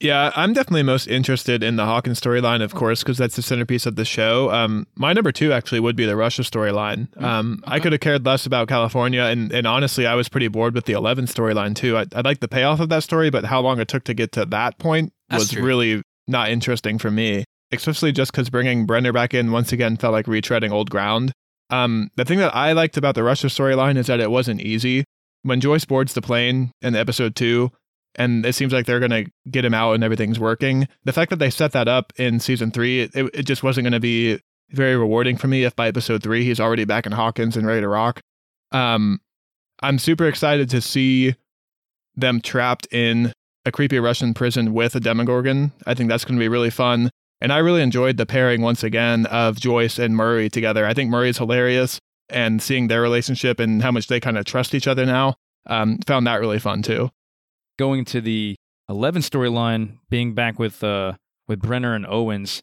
Yeah, 0.00 0.32
I'm 0.34 0.54
definitely 0.54 0.82
most 0.82 1.08
interested 1.08 1.62
in 1.62 1.76
the 1.76 1.84
Hawkins 1.84 2.18
storyline, 2.18 2.62
of 2.62 2.74
course, 2.74 3.02
because 3.02 3.18
that's 3.18 3.36
the 3.36 3.42
centerpiece 3.42 3.84
of 3.84 3.96
the 3.96 4.06
show. 4.06 4.50
Um, 4.50 4.86
my 4.96 5.12
number 5.12 5.30
two 5.30 5.52
actually 5.52 5.80
would 5.80 5.94
be 5.94 6.06
the 6.06 6.16
Russia 6.16 6.40
storyline. 6.40 7.10
Mm, 7.10 7.22
Um, 7.22 7.62
I 7.66 7.80
could 7.80 7.92
have 7.92 8.00
cared 8.00 8.24
less 8.24 8.46
about 8.46 8.66
California, 8.68 9.22
and, 9.24 9.52
and 9.52 9.66
honestly, 9.66 10.06
I 10.06 10.14
was 10.14 10.30
pretty 10.30 10.48
bored 10.48 10.74
with 10.74 10.86
the 10.86 10.94
11 10.94 11.26
storyline 11.26 11.74
too. 11.76 11.98
I, 11.98 12.06
I 12.14 12.22
like 12.22 12.40
the 12.40 12.48
payoff 12.48 12.80
of 12.80 12.88
that 12.88 13.02
story, 13.02 13.28
but 13.28 13.44
how 13.44 13.60
long 13.60 13.78
it 13.78 13.88
took 13.88 14.04
to 14.04 14.14
get 14.14 14.32
to 14.32 14.46
that 14.46 14.78
point 14.78 15.12
That's 15.28 15.42
was 15.42 15.50
true. 15.50 15.62
really 15.62 16.02
not 16.26 16.48
interesting 16.48 16.96
for 16.96 17.10
me, 17.10 17.44
especially 17.70 18.12
just 18.12 18.32
because 18.32 18.48
bringing 18.48 18.86
Brenner 18.86 19.12
back 19.12 19.34
in 19.34 19.52
once 19.52 19.70
again 19.70 19.98
felt 19.98 20.12
like 20.14 20.24
retreading 20.24 20.70
old 20.70 20.88
ground. 20.88 21.32
Um, 21.68 22.10
the 22.16 22.24
thing 22.24 22.38
that 22.38 22.56
I 22.56 22.72
liked 22.72 22.96
about 22.96 23.14
the 23.16 23.22
Russia 23.22 23.48
storyline 23.48 23.98
is 23.98 24.06
that 24.06 24.18
it 24.18 24.30
wasn't 24.30 24.62
easy. 24.62 25.04
When 25.42 25.60
Joyce 25.60 25.84
boards 25.84 26.14
the 26.14 26.22
plane 26.22 26.72
in 26.82 26.96
episode 26.96 27.36
two, 27.36 27.70
and 28.16 28.44
it 28.44 28.54
seems 28.54 28.72
like 28.72 28.86
they're 28.86 28.98
going 28.98 29.24
to 29.24 29.30
get 29.50 29.64
him 29.64 29.74
out 29.74 29.92
and 29.92 30.04
everything's 30.04 30.40
working. 30.40 30.88
The 31.04 31.12
fact 31.12 31.30
that 31.30 31.38
they 31.38 31.50
set 31.50 31.72
that 31.72 31.88
up 31.88 32.12
in 32.16 32.40
season 32.40 32.70
three, 32.70 33.02
it, 33.02 33.12
it 33.14 33.42
just 33.44 33.62
wasn't 33.62 33.84
going 33.84 33.92
to 33.92 34.00
be 34.00 34.40
very 34.70 34.96
rewarding 34.96 35.36
for 35.36 35.48
me 35.48 35.64
if 35.64 35.74
by 35.74 35.88
episode 35.88 36.22
three 36.22 36.44
he's 36.44 36.60
already 36.60 36.84
back 36.84 37.06
in 37.06 37.12
Hawkins 37.12 37.56
and 37.56 37.66
ready 37.66 37.80
to 37.80 37.88
rock. 37.88 38.20
Um, 38.72 39.20
I'm 39.82 39.98
super 39.98 40.26
excited 40.26 40.70
to 40.70 40.80
see 40.80 41.34
them 42.14 42.40
trapped 42.40 42.86
in 42.92 43.32
a 43.64 43.72
creepy 43.72 43.98
Russian 43.98 44.34
prison 44.34 44.72
with 44.72 44.94
a 44.94 45.00
Demogorgon. 45.00 45.72
I 45.86 45.94
think 45.94 46.08
that's 46.08 46.24
going 46.24 46.36
to 46.36 46.42
be 46.42 46.48
really 46.48 46.70
fun. 46.70 47.10
And 47.40 47.52
I 47.52 47.58
really 47.58 47.82
enjoyed 47.82 48.16
the 48.16 48.26
pairing 48.26 48.60
once 48.60 48.82
again 48.82 49.26
of 49.26 49.58
Joyce 49.58 49.98
and 49.98 50.14
Murray 50.14 50.50
together. 50.50 50.84
I 50.84 50.92
think 50.92 51.10
Murray's 51.10 51.38
hilarious 51.38 51.98
and 52.28 52.62
seeing 52.62 52.88
their 52.88 53.00
relationship 53.00 53.58
and 53.58 53.82
how 53.82 53.90
much 53.90 54.06
they 54.06 54.20
kind 54.20 54.36
of 54.38 54.44
trust 54.44 54.74
each 54.74 54.86
other 54.86 55.06
now. 55.06 55.36
Um, 55.66 55.98
found 56.06 56.26
that 56.26 56.40
really 56.40 56.58
fun 56.58 56.82
too. 56.82 57.10
Going 57.80 58.04
to 58.04 58.20
the 58.20 58.56
11 58.90 59.22
storyline, 59.22 60.00
being 60.10 60.34
back 60.34 60.58
with 60.58 60.84
uh 60.84 61.14
with 61.48 61.60
Brenner 61.60 61.94
and 61.94 62.04
Owens, 62.06 62.62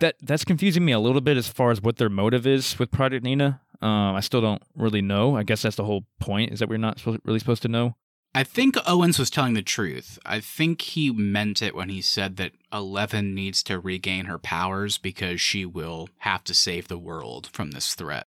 that 0.00 0.16
that's 0.20 0.44
confusing 0.44 0.84
me 0.84 0.92
a 0.92 1.00
little 1.00 1.22
bit 1.22 1.38
as 1.38 1.48
far 1.48 1.70
as 1.70 1.80
what 1.80 1.96
their 1.96 2.10
motive 2.10 2.46
is 2.46 2.78
with 2.78 2.90
Project 2.90 3.24
Nina. 3.24 3.62
Um, 3.80 4.14
I 4.16 4.20
still 4.20 4.42
don't 4.42 4.62
really 4.76 5.00
know. 5.00 5.34
I 5.34 5.44
guess 5.44 5.62
that's 5.62 5.76
the 5.76 5.86
whole 5.86 6.04
point 6.18 6.52
is 6.52 6.58
that 6.58 6.68
we're 6.68 6.76
not 6.76 7.02
really 7.24 7.38
supposed 7.38 7.62
to 7.62 7.68
know. 7.68 7.96
I 8.34 8.44
think 8.44 8.76
Owens 8.86 9.18
was 9.18 9.30
telling 9.30 9.54
the 9.54 9.62
truth. 9.62 10.18
I 10.26 10.40
think 10.40 10.82
he 10.82 11.10
meant 11.10 11.62
it 11.62 11.74
when 11.74 11.88
he 11.88 12.02
said 12.02 12.36
that 12.36 12.52
Eleven 12.70 13.34
needs 13.34 13.62
to 13.62 13.80
regain 13.80 14.26
her 14.26 14.38
powers 14.38 14.98
because 14.98 15.40
she 15.40 15.64
will 15.64 16.10
have 16.18 16.44
to 16.44 16.52
save 16.52 16.88
the 16.88 16.98
world 16.98 17.48
from 17.50 17.70
this 17.70 17.94
threat. 17.94 18.26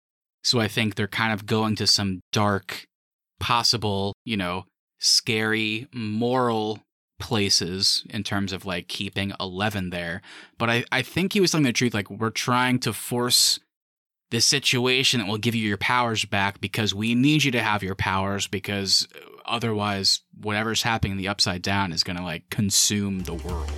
So 0.44 0.60
I 0.60 0.68
think 0.70 0.96
they're 0.96 1.08
kind 1.08 1.34
of 1.34 1.46
going 1.46 1.76
to 1.76 1.86
some 1.86 2.22
dark, 2.32 2.88
possible, 3.40 4.14
you 4.24 4.38
know, 4.38 4.66
scary, 5.00 5.88
moral 5.94 6.80
places 7.20 8.04
in 8.10 8.24
terms 8.24 8.52
of 8.52 8.66
like 8.66 8.88
keeping 8.88 9.34
Eleven 9.40 9.90
there. 9.90 10.22
But 10.58 10.70
I, 10.70 10.86
I 10.92 11.02
think 11.02 11.34
he 11.34 11.42
was 11.42 11.52
telling 11.52 11.64
the 11.64 11.74
truth. 11.74 11.94
Like, 11.94 12.10
we're 12.10 12.30
trying 12.30 12.80
to 12.80 12.94
force 12.94 13.60
this 14.32 14.46
situation 14.46 15.20
that 15.20 15.28
will 15.28 15.38
give 15.38 15.56
you 15.56 15.68
your 15.68 15.78
powers 15.78 16.26
back 16.26 16.60
because 16.60 16.94
we 16.94 17.16
need 17.16 17.44
you 17.44 17.52
to 17.52 17.62
have 17.62 17.84
your 17.84 17.96
powers 17.96 18.48
because 18.48 19.08
otherwise 19.46 20.22
whatever's 20.42 20.84
happening 20.84 21.14
in 21.14 21.18
the 21.18 21.28
upside 21.28 21.62
down 21.62 21.92
is 21.92 22.04
going 22.04 22.18
to 22.18 22.24
like 22.24 22.50
consume 22.50 23.20
the 23.22 23.34
world 23.34 23.72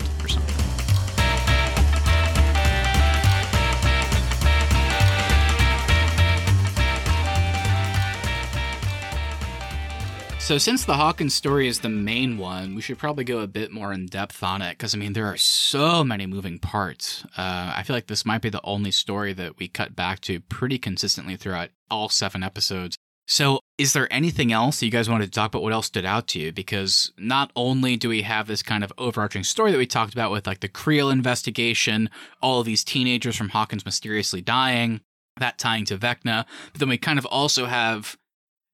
so 10.48 10.58
since 10.58 10.86
the 10.86 10.94
hawkins 10.94 11.34
story 11.34 11.68
is 11.68 11.82
the 11.82 11.90
main 11.90 12.38
one 12.38 12.74
we 12.74 12.80
should 12.80 12.98
probably 12.98 13.26
go 13.26 13.40
a 13.40 13.48
bit 13.48 13.70
more 13.70 13.92
in 13.92 14.06
depth 14.06 14.42
on 14.42 14.62
it 14.62 14.78
because 14.78 14.96
i 14.96 14.98
mean 14.98 15.12
there 15.12 15.26
are 15.26 15.36
so 15.36 16.06
many 16.06 16.26
moving 16.26 16.58
parts 16.58 17.26
uh, 17.36 17.74
i 17.76 17.84
feel 17.84 17.94
like 17.94 18.08
this 18.08 18.26
might 18.26 18.42
be 18.42 18.50
the 18.50 18.64
only 18.64 18.90
story 18.90 19.34
that 19.34 19.60
we 19.60 19.68
cut 19.68 19.94
back 19.94 20.22
to 20.22 20.40
pretty 20.40 20.78
consistently 20.78 21.36
throughout 21.36 21.68
all 21.92 22.08
seven 22.08 22.44
episodes 22.44 22.96
so, 23.30 23.60
is 23.78 23.92
there 23.92 24.08
anything 24.10 24.54
else 24.54 24.82
you 24.82 24.90
guys 24.90 25.10
wanted 25.10 25.26
to 25.26 25.32
talk 25.32 25.52
about? 25.52 25.62
What 25.62 25.74
else 25.74 25.88
stood 25.88 26.06
out 26.06 26.28
to 26.30 26.40
you? 26.40 26.54
Because 26.54 27.12
not 27.18 27.52
only 27.58 27.98
do 27.98 28.08
we 28.08 28.22
have 28.22 28.48
this 28.48 28.64
kind 28.64 28.86
of 28.86 28.94
overarching 28.98 29.44
story 29.44 29.74
that 29.74 29.78
we 29.78 29.86
talked 29.86 30.14
about 30.14 30.32
with 30.32 30.48
like 30.48 30.62
the 30.62 30.70
Creel 30.70 31.10
investigation, 31.10 32.10
all 32.42 32.62
of 32.62 32.66
these 32.66 32.86
teenagers 32.86 33.36
from 33.36 33.50
Hawkins 33.50 33.84
mysteriously 33.84 34.40
dying, 34.40 35.02
that 35.42 35.58
tying 35.58 35.84
to 35.88 35.98
Vecna, 35.98 36.46
but 36.72 36.80
then 36.80 36.88
we 36.88 36.98
kind 36.98 37.20
of 37.20 37.26
also 37.26 37.66
have 37.66 38.16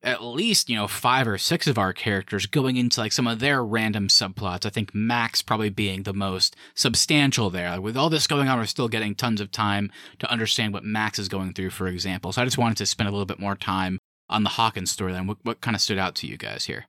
at 0.03 0.21
least, 0.21 0.69
you 0.69 0.75
know, 0.75 0.87
five 0.87 1.27
or 1.27 1.37
six 1.37 1.65
of 1.65 1.77
our 1.77 1.93
characters 1.93 2.45
going 2.45 2.75
into 2.75 2.99
like 2.99 3.13
some 3.13 3.25
of 3.25 3.39
their 3.39 3.63
random 3.63 4.09
subplots. 4.09 4.65
I 4.65 4.69
think 4.69 4.93
Max 4.93 5.41
probably 5.41 5.69
being 5.69 6.03
the 6.03 6.13
most 6.13 6.55
substantial 6.75 7.49
there. 7.49 7.69
Like, 7.71 7.81
with 7.81 7.95
all 7.95 8.09
this 8.09 8.27
going 8.27 8.49
on, 8.49 8.59
we're 8.59 8.65
still 8.65 8.89
getting 8.89 9.15
tons 9.15 9.39
of 9.39 9.49
time 9.49 9.91
to 10.19 10.29
understand 10.29 10.73
what 10.73 10.83
Max 10.83 11.17
is 11.17 11.29
going 11.29 11.53
through, 11.53 11.69
for 11.69 11.87
example. 11.87 12.33
So 12.33 12.41
I 12.41 12.45
just 12.45 12.57
wanted 12.57 12.77
to 12.77 12.85
spend 12.85 13.07
a 13.07 13.11
little 13.11 13.25
bit 13.25 13.39
more 13.39 13.55
time 13.55 13.97
on 14.29 14.43
the 14.43 14.49
Hawkins 14.49 14.95
storyline. 14.95 15.27
What, 15.27 15.37
what 15.43 15.61
kind 15.61 15.75
of 15.75 15.81
stood 15.81 15.97
out 15.97 16.15
to 16.15 16.27
you 16.27 16.37
guys 16.37 16.65
here? 16.65 16.85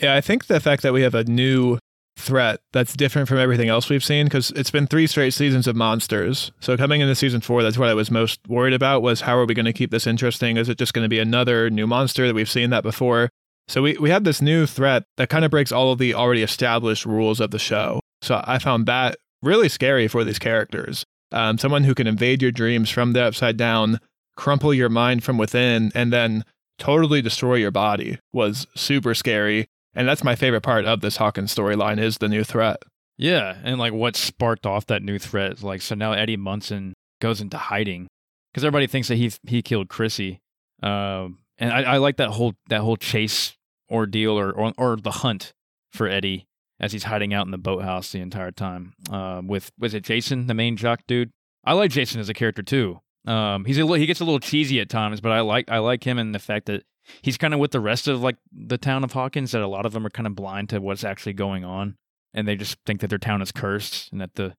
Yeah, 0.00 0.14
I 0.14 0.20
think 0.20 0.46
the 0.46 0.60
fact 0.60 0.82
that 0.82 0.92
we 0.92 1.02
have 1.02 1.14
a 1.14 1.24
new 1.24 1.78
threat 2.16 2.60
that's 2.72 2.94
different 2.94 3.28
from 3.28 3.38
everything 3.38 3.68
else 3.68 3.88
we've 3.88 4.04
seen 4.04 4.26
because 4.26 4.50
it's 4.52 4.70
been 4.70 4.86
three 4.86 5.06
straight 5.06 5.32
seasons 5.32 5.66
of 5.66 5.74
monsters. 5.74 6.52
So 6.60 6.76
coming 6.76 7.00
into 7.00 7.14
season 7.14 7.40
four, 7.40 7.62
that's 7.62 7.78
what 7.78 7.88
I 7.88 7.94
was 7.94 8.10
most 8.10 8.40
worried 8.48 8.74
about 8.74 9.02
was 9.02 9.22
how 9.22 9.36
are 9.36 9.46
we 9.46 9.54
going 9.54 9.66
to 9.66 9.72
keep 9.72 9.90
this 9.90 10.06
interesting? 10.06 10.56
Is 10.56 10.68
it 10.68 10.78
just 10.78 10.92
going 10.92 11.04
to 11.04 11.08
be 11.08 11.18
another 11.18 11.70
new 11.70 11.86
monster 11.86 12.26
that 12.26 12.34
we've 12.34 12.50
seen 12.50 12.70
that 12.70 12.82
before? 12.82 13.30
So 13.68 13.82
we, 13.82 13.96
we 13.98 14.10
had 14.10 14.24
this 14.24 14.42
new 14.42 14.66
threat 14.66 15.04
that 15.16 15.30
kind 15.30 15.44
of 15.44 15.50
breaks 15.50 15.72
all 15.72 15.92
of 15.92 15.98
the 15.98 16.14
already 16.14 16.42
established 16.42 17.06
rules 17.06 17.40
of 17.40 17.50
the 17.50 17.58
show. 17.58 18.00
So 18.20 18.42
I 18.44 18.58
found 18.58 18.86
that 18.86 19.16
really 19.42 19.68
scary 19.68 20.08
for 20.08 20.24
these 20.24 20.38
characters. 20.38 21.04
Um, 21.32 21.58
someone 21.58 21.84
who 21.84 21.94
can 21.94 22.06
invade 22.06 22.42
your 22.42 22.52
dreams 22.52 22.90
from 22.90 23.12
the 23.12 23.24
upside 23.24 23.56
down, 23.56 23.98
crumple 24.36 24.74
your 24.74 24.88
mind 24.88 25.24
from 25.24 25.38
within, 25.38 25.90
and 25.94 26.12
then 26.12 26.44
totally 26.78 27.22
destroy 27.22 27.54
your 27.54 27.70
body 27.70 28.18
was 28.32 28.66
super 28.74 29.14
scary. 29.14 29.68
And 29.94 30.08
that's 30.08 30.24
my 30.24 30.34
favorite 30.34 30.62
part 30.62 30.84
of 30.84 31.00
this 31.00 31.16
Hawkins 31.16 31.54
storyline 31.54 32.00
is 32.00 32.18
the 32.18 32.28
new 32.28 32.44
threat. 32.44 32.82
Yeah, 33.18 33.58
and 33.62 33.78
like 33.78 33.92
what 33.92 34.16
sparked 34.16 34.66
off 34.66 34.86
that 34.86 35.02
new 35.02 35.18
threat? 35.18 35.62
Like 35.62 35.82
so 35.82 35.94
now 35.94 36.12
Eddie 36.12 36.36
Munson 36.36 36.94
goes 37.20 37.40
into 37.40 37.58
hiding 37.58 38.08
because 38.52 38.64
everybody 38.64 38.86
thinks 38.86 39.08
that 39.08 39.16
he 39.16 39.30
he 39.46 39.62
killed 39.62 39.88
Chrissy. 39.88 40.40
Um, 40.82 41.38
and 41.58 41.72
I, 41.72 41.82
I 41.82 41.96
like 41.98 42.16
that 42.16 42.30
whole 42.30 42.54
that 42.68 42.80
whole 42.80 42.96
chase 42.96 43.54
ordeal 43.90 44.38
or, 44.38 44.50
or 44.50 44.72
or 44.78 44.96
the 44.96 45.10
hunt 45.10 45.52
for 45.92 46.08
Eddie 46.08 46.46
as 46.80 46.92
he's 46.92 47.04
hiding 47.04 47.32
out 47.32 47.46
in 47.46 47.52
the 47.52 47.58
boathouse 47.58 48.10
the 48.12 48.20
entire 48.20 48.50
time. 48.50 48.94
Um, 49.10 49.46
with 49.46 49.70
was 49.78 49.94
it 49.94 50.02
Jason, 50.02 50.46
the 50.46 50.54
main 50.54 50.76
jock 50.76 51.00
dude? 51.06 51.30
I 51.64 51.74
like 51.74 51.90
Jason 51.90 52.20
as 52.20 52.28
a 52.28 52.34
character 52.34 52.62
too. 52.62 53.00
Um, 53.24 53.64
he's 53.64 53.78
a 53.78 53.84
li- 53.84 54.00
he 54.00 54.06
gets 54.06 54.20
a 54.20 54.24
little 54.24 54.40
cheesy 54.40 54.80
at 54.80 54.88
times, 54.88 55.20
but 55.20 55.30
I 55.30 55.40
like 55.40 55.70
I 55.70 55.78
like 55.78 56.02
him 56.02 56.18
and 56.18 56.34
the 56.34 56.40
fact 56.40 56.66
that 56.66 56.82
he's 57.22 57.36
kind 57.38 57.52
of 57.54 57.60
with 57.60 57.70
the 57.72 57.80
rest 57.80 58.08
of 58.08 58.22
like 58.22 58.36
the 58.52 58.78
town 58.78 59.04
of 59.04 59.12
Hawkins 59.12 59.52
that 59.52 59.62
a 59.62 59.66
lot 59.68 59.86
of 59.86 59.92
them 59.92 60.06
are 60.06 60.10
kind 60.10 60.26
of 60.26 60.34
blind 60.34 60.68
to 60.70 60.80
what's 60.80 61.04
actually 61.04 61.32
going 61.34 61.64
on, 61.64 61.96
and 62.34 62.46
they 62.48 62.56
just 62.56 62.78
think 62.86 63.00
that 63.00 63.08
their 63.08 63.18
town 63.18 63.42
is 63.42 63.52
cursed 63.52 64.10
and 64.12 64.20
that 64.20 64.34
the 64.34 64.54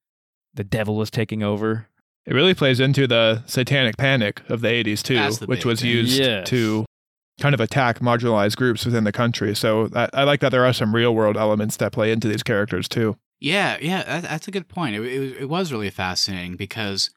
the 0.53 0.63
devil 0.63 1.01
is 1.01 1.09
taking 1.09 1.41
over. 1.43 1.87
It 2.25 2.33
really 2.33 2.53
plays 2.53 2.79
into 2.79 3.05
the 3.07 3.43
satanic 3.47 3.97
panic 3.97 4.41
of 4.49 4.61
the 4.61 4.69
80s 4.69 5.01
too, 5.03 5.15
the 5.39 5.45
which 5.45 5.65
was 5.65 5.81
thing. 5.81 5.89
used 5.89 6.17
Yes. 6.17 6.47
to 6.49 6.85
kind 7.41 7.53
of 7.55 7.59
attack 7.59 7.99
marginalized 7.99 8.55
groups 8.55 8.85
within 8.85 9.03
the 9.03 9.11
country. 9.11 9.53
So 9.55 9.89
I, 9.95 10.07
I 10.13 10.23
like 10.23 10.39
that 10.39 10.49
there 10.49 10.63
are 10.65 10.71
some 10.71 10.95
real 10.95 11.13
world 11.13 11.35
elements 11.35 11.75
that 11.77 11.91
play 11.91 12.11
into 12.13 12.27
these 12.29 12.43
characters 12.43 12.87
too. 12.87 13.17
Yeah, 13.41 13.77
yeah, 13.81 14.03
that, 14.03 14.23
that's 14.23 14.47
a 14.47 14.51
good 14.51 14.69
point. 14.69 14.95
It, 14.95 15.01
it, 15.03 15.19
was- 15.19 15.31
it 15.33 15.49
was 15.49 15.71
really 15.73 15.89
fascinating 15.89 16.55
because, 16.55 17.09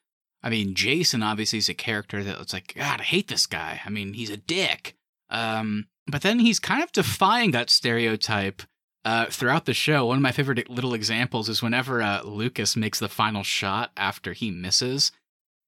I 0.43 0.51
mean, 0.51 0.75
Jason 0.75 1.23
obviously 1.23 1.59
is 1.61 1.69
a 1.69 1.75
character 1.75 2.25
that 2.25 2.41
it's 2.41 2.53
like, 2.53 2.75
God, 2.75 3.01
I 3.01 3.05
hate 3.05 3.29
this 3.29 3.47
guy. 3.47 3.83
I 3.85 3.91
mean, 3.91 4.15
he's 4.15 4.31
a 4.31 4.37
dick. 4.37 4.96
Um, 5.31 5.87
but 6.07 6.23
then 6.23 6.39
he's 6.39 6.61
kind 6.61 6.83
of 6.83 6.93
defying 6.93 7.51
that 7.51 7.71
stereotype 7.71 8.63
uh, 9.05 9.27
throughout 9.27 9.65
the 9.65 9.75
show. 9.75 10.07
One 10.07 10.19
of 10.19 10.23
my 10.23 10.33
favorite 10.33 10.69
little 10.69 10.95
examples 10.95 11.49
is 11.49 11.63
whenever 11.63 12.03
uh, 12.03 12.23
Lucas 12.23 12.77
makes 12.77 12.99
the 12.99 13.09
final 13.09 13.43
shot 13.43 13.93
after 13.97 14.33
he 14.33 14.51
misses, 14.51 15.13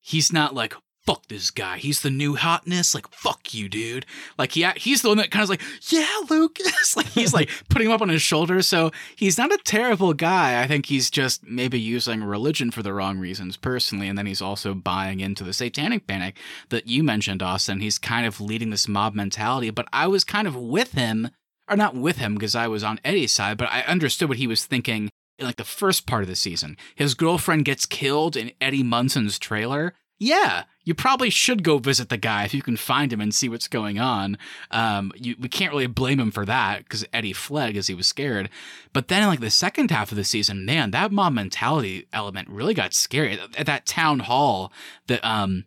he's 0.00 0.32
not 0.32 0.54
like, 0.54 0.74
fuck 1.08 1.26
this 1.28 1.50
guy. 1.50 1.78
He's 1.78 2.02
the 2.02 2.10
new 2.10 2.36
hotness. 2.36 2.94
Like, 2.94 3.08
fuck 3.08 3.54
you, 3.54 3.70
dude. 3.70 4.04
Like, 4.36 4.56
yeah, 4.56 4.74
he's 4.76 5.00
the 5.00 5.08
one 5.08 5.16
that 5.16 5.30
kind 5.30 5.42
of 5.42 5.48
like, 5.48 5.62
yeah, 5.90 6.06
Lucas. 6.28 6.96
like, 6.98 7.06
he's 7.06 7.32
like 7.32 7.48
putting 7.70 7.88
him 7.88 7.94
up 7.94 8.02
on 8.02 8.10
his 8.10 8.20
shoulder. 8.20 8.60
So 8.60 8.90
he's 9.16 9.38
not 9.38 9.50
a 9.50 9.56
terrible 9.64 10.12
guy. 10.12 10.62
I 10.62 10.66
think 10.66 10.84
he's 10.84 11.08
just 11.08 11.46
maybe 11.46 11.80
using 11.80 12.22
religion 12.22 12.70
for 12.70 12.82
the 12.82 12.92
wrong 12.92 13.18
reasons 13.18 13.56
personally. 13.56 14.06
And 14.06 14.18
then 14.18 14.26
he's 14.26 14.42
also 14.42 14.74
buying 14.74 15.20
into 15.20 15.44
the 15.44 15.54
satanic 15.54 16.06
panic 16.06 16.36
that 16.68 16.88
you 16.88 17.02
mentioned, 17.02 17.42
Austin. 17.42 17.80
He's 17.80 17.98
kind 17.98 18.26
of 18.26 18.38
leading 18.38 18.68
this 18.68 18.86
mob 18.86 19.14
mentality. 19.14 19.70
But 19.70 19.88
I 19.94 20.08
was 20.08 20.24
kind 20.24 20.46
of 20.46 20.56
with 20.56 20.92
him, 20.92 21.30
or 21.70 21.76
not 21.76 21.94
with 21.94 22.18
him 22.18 22.34
because 22.34 22.54
I 22.54 22.68
was 22.68 22.84
on 22.84 23.00
Eddie's 23.02 23.32
side, 23.32 23.56
but 23.56 23.70
I 23.72 23.80
understood 23.80 24.28
what 24.28 24.36
he 24.36 24.46
was 24.46 24.66
thinking 24.66 25.08
in 25.38 25.46
like 25.46 25.56
the 25.56 25.64
first 25.64 26.06
part 26.06 26.22
of 26.22 26.28
the 26.28 26.36
season, 26.36 26.76
his 26.96 27.14
girlfriend 27.14 27.64
gets 27.64 27.86
killed 27.86 28.36
in 28.36 28.52
Eddie 28.60 28.82
Munson's 28.82 29.38
trailer. 29.38 29.94
Yeah, 30.18 30.64
you 30.88 30.94
probably 30.94 31.28
should 31.28 31.62
go 31.62 31.76
visit 31.76 32.08
the 32.08 32.16
guy 32.16 32.44
if 32.44 32.54
you 32.54 32.62
can 32.62 32.78
find 32.78 33.12
him 33.12 33.20
and 33.20 33.34
see 33.34 33.46
what's 33.46 33.68
going 33.68 33.98
on. 33.98 34.38
Um, 34.70 35.12
you, 35.14 35.36
we 35.38 35.46
can't 35.46 35.70
really 35.70 35.86
blame 35.86 36.18
him 36.18 36.30
for 36.30 36.46
that 36.46 36.78
because 36.78 37.04
Eddie 37.12 37.34
fled 37.34 37.74
because 37.74 37.88
he 37.88 37.94
was 37.94 38.08
scared. 38.08 38.48
But 38.94 39.08
then, 39.08 39.22
in 39.22 39.28
like 39.28 39.40
the 39.40 39.50
second 39.50 39.90
half 39.90 40.10
of 40.10 40.16
the 40.16 40.24
season, 40.24 40.64
man, 40.64 40.92
that 40.92 41.12
mob 41.12 41.34
mentality 41.34 42.06
element 42.10 42.48
really 42.48 42.72
got 42.72 42.94
scary. 42.94 43.38
At 43.58 43.66
that 43.66 43.84
town 43.84 44.20
hall 44.20 44.72
that 45.08 45.22
um 45.22 45.66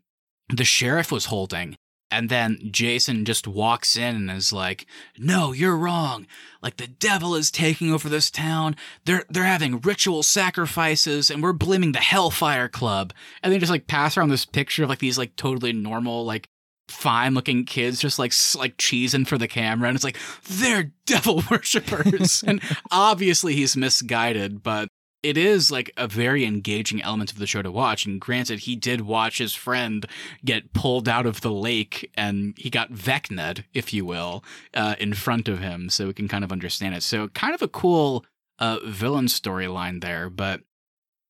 the 0.49 0.65
sheriff 0.65 1.11
was 1.11 1.26
holding, 1.26 1.76
and 2.12 2.30
then 2.30 2.59
Jason 2.72 3.26
just 3.26 3.47
walks 3.47 3.95
in 3.95 4.16
and 4.16 4.32
is 4.32 4.51
like, 4.51 4.86
"No, 5.18 5.53
you're 5.53 5.78
wrong. 5.78 6.28
Like 6.62 6.78
the 6.78 6.88
devil 6.88 7.36
is 7.36 7.49
taking 7.49 7.91
over 7.91 8.09
this 8.09 8.30
town. 8.30 8.76
They're 9.05 9.24
they're 9.30 9.43
having 9.43 9.80
ritual 9.80 10.24
sacrifices 10.24 11.30
and 11.32 11.41
we're 11.41 11.53
blaming 11.53 11.93
the 11.93 11.99
Hellfire 11.99 12.68
Club." 12.68 13.14
And 13.41 13.51
they 13.51 13.57
just 13.57 13.72
like 13.72 13.88
pass 13.88 14.18
around 14.18 14.30
this 14.30 14.45
picture 14.45 14.84
of 14.84 14.89
like 14.89 14.99
these 14.99 15.18
like 15.18 15.36
totally 15.36 15.74
normal 15.74 16.26
like 16.26 16.47
fine 16.91 17.34
looking 17.34 17.64
kids 17.66 18.01
just 18.01 18.20
like 18.20 18.34
like 18.57 18.78
cheesing 18.78 19.26
for 19.26 19.38
the 19.38 19.47
camera 19.47 19.88
and 19.88 19.95
it's 19.95 20.03
like 20.03 20.18
they're 20.43 20.91
devil 21.05 21.41
worshippers 21.49 22.43
and 22.43 22.62
obviously 22.91 23.53
he's 23.55 23.78
misguided 23.78 24.62
but 24.62 24.89
it 25.24 25.38
is 25.38 25.72
like 25.72 25.91
a 25.97 26.07
very 26.07 26.45
engaging 26.45 27.01
element 27.01 27.32
of 27.32 27.38
the 27.38 27.47
show 27.47 27.61
to 27.61 27.72
watch. 27.72 28.05
And 28.05 28.19
granted, 28.19 28.59
he 28.59 28.76
did 28.76 29.01
watch 29.01 29.38
his 29.38 29.53
friend 29.53 30.05
get 30.43 30.74
pulled 30.74 31.07
out 31.07 31.26
of 31.26 31.41
the 31.41 31.51
lake 31.51 32.11
and 32.15 32.53
he 32.57 32.69
got 32.69 32.91
Vecna'd, 32.91 33.65
if 33.74 33.93
you 33.93 34.03
will, 34.05 34.43
uh, 34.74 34.95
in 34.99 35.13
front 35.13 35.47
of 35.47 35.59
him. 35.59 35.89
So 35.89 36.07
we 36.07 36.13
can 36.13 36.28
kind 36.28 36.43
of 36.43 36.51
understand 36.51 36.95
it. 36.95 37.03
So 37.03 37.28
kind 37.30 37.53
of 37.53 37.61
a 37.61 37.67
cool 37.67 38.26
uh, 38.59 38.80
villain 38.84 39.28
storyline 39.28 40.01
there. 40.01 40.30
But 40.30 40.61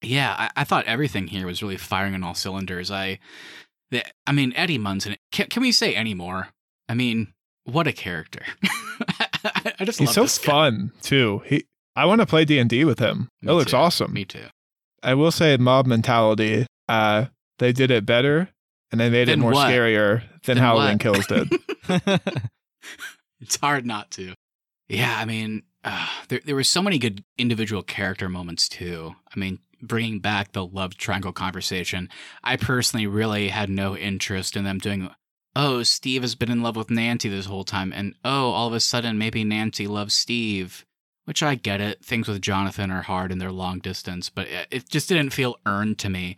yeah, 0.02 0.36
I-, 0.38 0.62
I, 0.62 0.64
thought 0.64 0.86
everything 0.86 1.28
here 1.28 1.46
was 1.46 1.62
really 1.62 1.78
firing 1.78 2.14
on 2.14 2.24
all 2.24 2.34
cylinders. 2.34 2.90
I, 2.92 3.20
the, 3.90 4.04
I 4.26 4.32
mean, 4.32 4.54
Eddie 4.56 4.78
Munson, 4.78 5.18
can, 5.32 5.48
can 5.48 5.62
we 5.62 5.72
say 5.72 5.96
any 5.96 6.14
more? 6.14 6.50
I 6.88 6.94
mean, 6.94 7.34
what 7.66 7.88
a 7.88 7.94
character. 7.94 8.44
I 9.80 9.86
just 9.86 10.00
He's 10.00 10.12
so 10.12 10.28
fun 10.28 10.92
too. 11.02 11.42
He 11.46 11.66
I 11.96 12.06
want 12.06 12.22
to 12.22 12.28
play 12.28 12.46
D 12.46 12.60
and 12.60 12.70
D 12.70 12.86
with 12.86 13.00
him. 13.00 13.30
Me 13.42 13.52
it 13.52 13.56
looks 13.56 13.72
too. 13.72 13.78
awesome. 13.78 14.14
Me 14.14 14.26
too. 14.26 14.46
I 15.04 15.14
will 15.14 15.32
say, 15.32 15.58
mob 15.58 15.86
mentality. 15.86 16.68
Uh, 16.88 17.26
they 17.60 17.72
did 17.72 17.92
it 17.92 18.06
better, 18.06 18.50
and 18.92 19.00
they 19.02 19.10
made 19.10 19.28
then 19.28 19.40
it 19.40 19.42
more 19.42 19.52
what? 19.52 19.70
scarier 19.70 20.22
than 20.46 20.56
Then 20.56 20.58
Halloween 20.58 20.94
what? 20.94 21.00
Kills 21.00 21.28
did. 21.28 21.52
it's 23.40 23.56
hard 23.58 23.86
not 23.86 24.12
to. 24.12 24.34
Yeah, 24.88 25.16
I 25.18 25.26
mean, 25.26 25.64
uh, 25.84 26.08
there 26.30 26.42
there 26.46 26.56
were 26.56 26.64
so 26.64 26.82
many 26.82 26.98
good 27.00 27.24
individual 27.38 27.82
character 27.82 28.30
moments 28.30 28.70
too. 28.70 29.16
I 29.34 29.40
mean, 29.40 29.60
bringing 29.82 30.20
back 30.20 30.52
the 30.52 30.66
love 30.66 30.96
triangle 30.98 31.34
conversation. 31.34 32.10
I 32.44 32.56
personally 32.58 33.08
really 33.08 33.50
had 33.50 33.70
no 33.70 33.98
interest 33.98 34.56
in 34.56 34.64
them 34.64 34.78
doing. 34.78 35.10
Oh, 35.56 35.84
Steve 35.84 36.22
has 36.22 36.36
been 36.36 36.52
in 36.52 36.62
love 36.62 36.78
with 36.78 36.90
Nancy 36.90 37.28
this 37.28 37.46
whole 37.46 37.66
time, 37.66 37.92
and 37.92 38.16
oh, 38.24 38.52
all 38.52 38.68
of 38.68 38.74
a 38.74 38.80
sudden 38.80 39.18
maybe 39.18 39.44
Nancy 39.44 39.88
loves 39.88 40.14
Steve. 40.14 40.86
Which 41.26 41.44
I 41.44 41.56
get 41.56 41.82
it. 41.82 42.04
Things 42.04 42.28
with 42.28 42.42
Jonathan 42.42 42.92
are 42.92 43.04
hard 43.04 43.32
and 43.32 43.40
they're 43.40 43.52
long 43.52 43.80
distance, 43.80 44.30
but 44.30 44.48
it 44.72 44.90
just 44.90 45.08
didn't 45.08 45.30
feel 45.32 45.58
earned 45.66 46.00
to 46.00 46.10
me. 46.10 46.36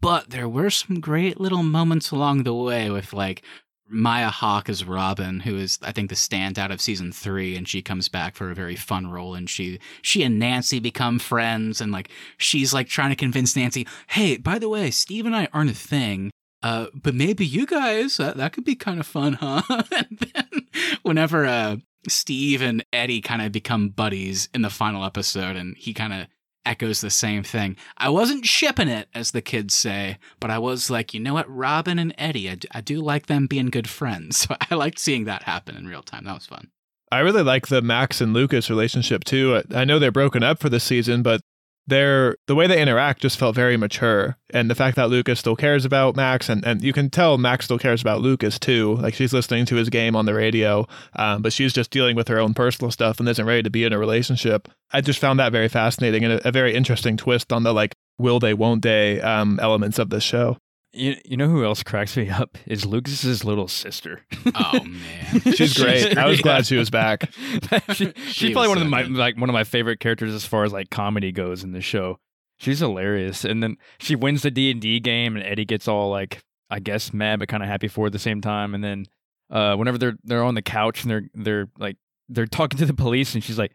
But 0.00 0.30
there 0.30 0.48
were 0.48 0.70
some 0.70 1.00
great 1.00 1.40
little 1.40 1.62
moments 1.62 2.10
along 2.10 2.42
the 2.42 2.54
way 2.54 2.90
with 2.90 3.12
like 3.12 3.42
Maya 3.88 4.30
Hawke 4.30 4.68
as 4.68 4.84
Robin, 4.84 5.40
who 5.40 5.56
is 5.56 5.78
I 5.82 5.92
think 5.92 6.08
the 6.08 6.16
standout 6.16 6.72
of 6.72 6.80
season 6.80 7.12
three, 7.12 7.56
and 7.56 7.68
she 7.68 7.82
comes 7.82 8.08
back 8.08 8.34
for 8.34 8.50
a 8.50 8.54
very 8.54 8.76
fun 8.76 9.10
role, 9.10 9.34
and 9.34 9.48
she 9.48 9.78
she 10.02 10.22
and 10.22 10.38
Nancy 10.38 10.80
become 10.80 11.18
friends, 11.18 11.80
and 11.80 11.92
like 11.92 12.10
she's 12.36 12.74
like 12.74 12.88
trying 12.88 13.10
to 13.10 13.16
convince 13.16 13.56
Nancy, 13.56 13.86
hey, 14.08 14.36
by 14.36 14.58
the 14.58 14.68
way, 14.68 14.90
Steve 14.90 15.26
and 15.26 15.36
I 15.36 15.48
aren't 15.52 15.70
a 15.70 15.74
thing. 15.74 16.30
Uh, 16.62 16.86
but 16.94 17.14
maybe 17.14 17.46
you 17.46 17.64
guys 17.64 18.16
that, 18.16 18.36
that 18.36 18.52
could 18.52 18.64
be 18.64 18.74
kind 18.74 18.98
of 18.98 19.06
fun, 19.06 19.34
huh? 19.34 19.62
and 19.92 20.18
then 20.18 20.66
whenever 21.02 21.46
uh, 21.46 21.76
Steve 22.08 22.62
and 22.62 22.84
Eddie 22.92 23.20
kind 23.20 23.42
of 23.42 23.52
become 23.52 23.88
buddies 23.88 24.48
in 24.54 24.62
the 24.62 24.70
final 24.70 25.04
episode, 25.04 25.56
and 25.56 25.76
he 25.76 25.92
kind 25.94 26.12
of 26.12 26.26
echoes 26.66 27.00
the 27.00 27.10
same 27.10 27.42
thing. 27.42 27.76
I 27.96 28.08
wasn't 28.08 28.44
shipping 28.44 28.88
it, 28.88 29.08
as 29.14 29.30
the 29.30 29.40
kids 29.40 29.74
say, 29.74 30.18
but 30.40 30.50
I 30.50 30.58
was 30.58 30.90
like, 30.90 31.14
you 31.14 31.20
know 31.20 31.34
what, 31.34 31.48
Robin 31.48 31.98
and 31.98 32.14
Eddie, 32.18 32.50
I 32.72 32.80
do, 32.80 33.00
like 33.00 33.26
them 33.26 33.46
being 33.46 33.70
good 33.70 33.88
friends. 33.88 34.46
So 34.46 34.54
I 34.70 34.74
liked 34.74 34.98
seeing 34.98 35.24
that 35.24 35.44
happen 35.44 35.76
in 35.76 35.86
real 35.86 36.02
time. 36.02 36.24
That 36.24 36.34
was 36.34 36.46
fun. 36.46 36.70
I 37.10 37.20
really 37.20 37.42
like 37.42 37.68
the 37.68 37.82
Max 37.82 38.20
and 38.20 38.34
Lucas 38.34 38.68
relationship 38.68 39.24
too. 39.24 39.62
I 39.74 39.84
know 39.84 39.98
they're 39.98 40.12
broken 40.12 40.42
up 40.42 40.58
for 40.58 40.68
this 40.68 40.84
season, 40.84 41.22
but 41.22 41.40
they're 41.86 42.36
the 42.46 42.54
way 42.54 42.66
they 42.66 42.80
interact 42.80 43.22
just 43.22 43.38
felt 43.38 43.54
very 43.54 43.76
mature. 43.76 44.36
And 44.50 44.70
the 44.70 44.74
fact 44.74 44.96
that 44.96 45.08
Lucas 45.08 45.38
still 45.38 45.56
cares 45.56 45.84
about 45.84 46.16
Max, 46.16 46.48
and, 46.48 46.64
and 46.64 46.82
you 46.82 46.92
can 46.92 47.10
tell 47.10 47.38
Max 47.38 47.64
still 47.66 47.78
cares 47.78 48.00
about 48.00 48.20
Lucas 48.20 48.58
too. 48.58 48.96
Like 48.96 49.14
she's 49.14 49.32
listening 49.32 49.66
to 49.66 49.76
his 49.76 49.88
game 49.88 50.16
on 50.16 50.26
the 50.26 50.34
radio, 50.34 50.86
um, 51.14 51.42
but 51.42 51.52
she's 51.52 51.72
just 51.72 51.90
dealing 51.90 52.16
with 52.16 52.28
her 52.28 52.38
own 52.38 52.54
personal 52.54 52.90
stuff 52.90 53.20
and 53.20 53.28
isn't 53.28 53.46
ready 53.46 53.62
to 53.62 53.70
be 53.70 53.84
in 53.84 53.92
a 53.92 53.98
relationship. 53.98 54.68
I 54.92 55.00
just 55.00 55.18
found 55.18 55.38
that 55.40 55.52
very 55.52 55.68
fascinating 55.68 56.24
and 56.24 56.34
a, 56.34 56.48
a 56.48 56.52
very 56.52 56.74
interesting 56.74 57.16
twist 57.16 57.52
on 57.52 57.62
the 57.62 57.72
like 57.72 57.94
will 58.18 58.40
they, 58.40 58.54
won't 58.54 58.82
they 58.82 59.20
um, 59.20 59.58
elements 59.60 59.98
of 59.98 60.10
this 60.10 60.24
show. 60.24 60.58
You, 60.96 61.16
you 61.24 61.36
know 61.36 61.48
who 61.48 61.64
else 61.64 61.82
cracks 61.82 62.16
me 62.16 62.28
up 62.30 62.56
is 62.66 62.84
Lucas's 62.86 63.44
little 63.44 63.68
sister. 63.68 64.22
Oh 64.54 64.82
man, 64.84 65.40
She's 65.54 65.74
great. 65.76 66.16
I 66.16 66.26
was 66.26 66.40
glad 66.40 66.66
she 66.66 66.76
was 66.76 66.88
back. 66.88 67.30
she, 67.92 68.12
she's 68.12 68.14
She 68.32 68.52
probably 68.52 68.68
one 68.68 68.78
of 68.78 68.82
so 68.82 68.84
the, 68.84 68.90
my 68.90 69.02
good. 69.02 69.12
like 69.16 69.36
one 69.36 69.50
of 69.50 69.54
my 69.54 69.64
favorite 69.64 70.00
characters 70.00 70.32
as 70.32 70.44
far 70.46 70.64
as 70.64 70.72
like 70.72 70.88
comedy 70.90 71.32
goes 71.32 71.62
in 71.64 71.72
the 71.72 71.80
show. 71.80 72.18
She's 72.58 72.78
hilarious, 72.78 73.44
and 73.44 73.62
then 73.62 73.76
she 73.98 74.14
wins 74.16 74.42
the 74.42 74.50
D 74.50 74.70
and 74.70 74.80
D 74.80 74.98
game, 75.00 75.36
and 75.36 75.44
Eddie 75.44 75.64
gets 75.66 75.86
all 75.88 76.10
like 76.10 76.42
I 76.70 76.78
guess 76.80 77.12
mad 77.12 77.38
but 77.40 77.48
kind 77.48 77.62
of 77.62 77.68
happy 77.68 77.88
for 77.88 78.06
it 78.06 78.08
at 78.08 78.12
the 78.12 78.18
same 78.18 78.40
time. 78.40 78.74
And 78.74 78.82
then 78.82 79.06
uh, 79.50 79.76
whenever 79.76 79.98
they're 79.98 80.16
they're 80.24 80.42
on 80.44 80.54
the 80.54 80.62
couch 80.62 81.02
and 81.02 81.10
they're 81.10 81.28
they're 81.34 81.68
like 81.78 81.96
they're 82.28 82.46
talking 82.46 82.78
to 82.78 82.86
the 82.86 82.94
police, 82.94 83.34
and 83.34 83.44
she's 83.44 83.58
like, 83.58 83.72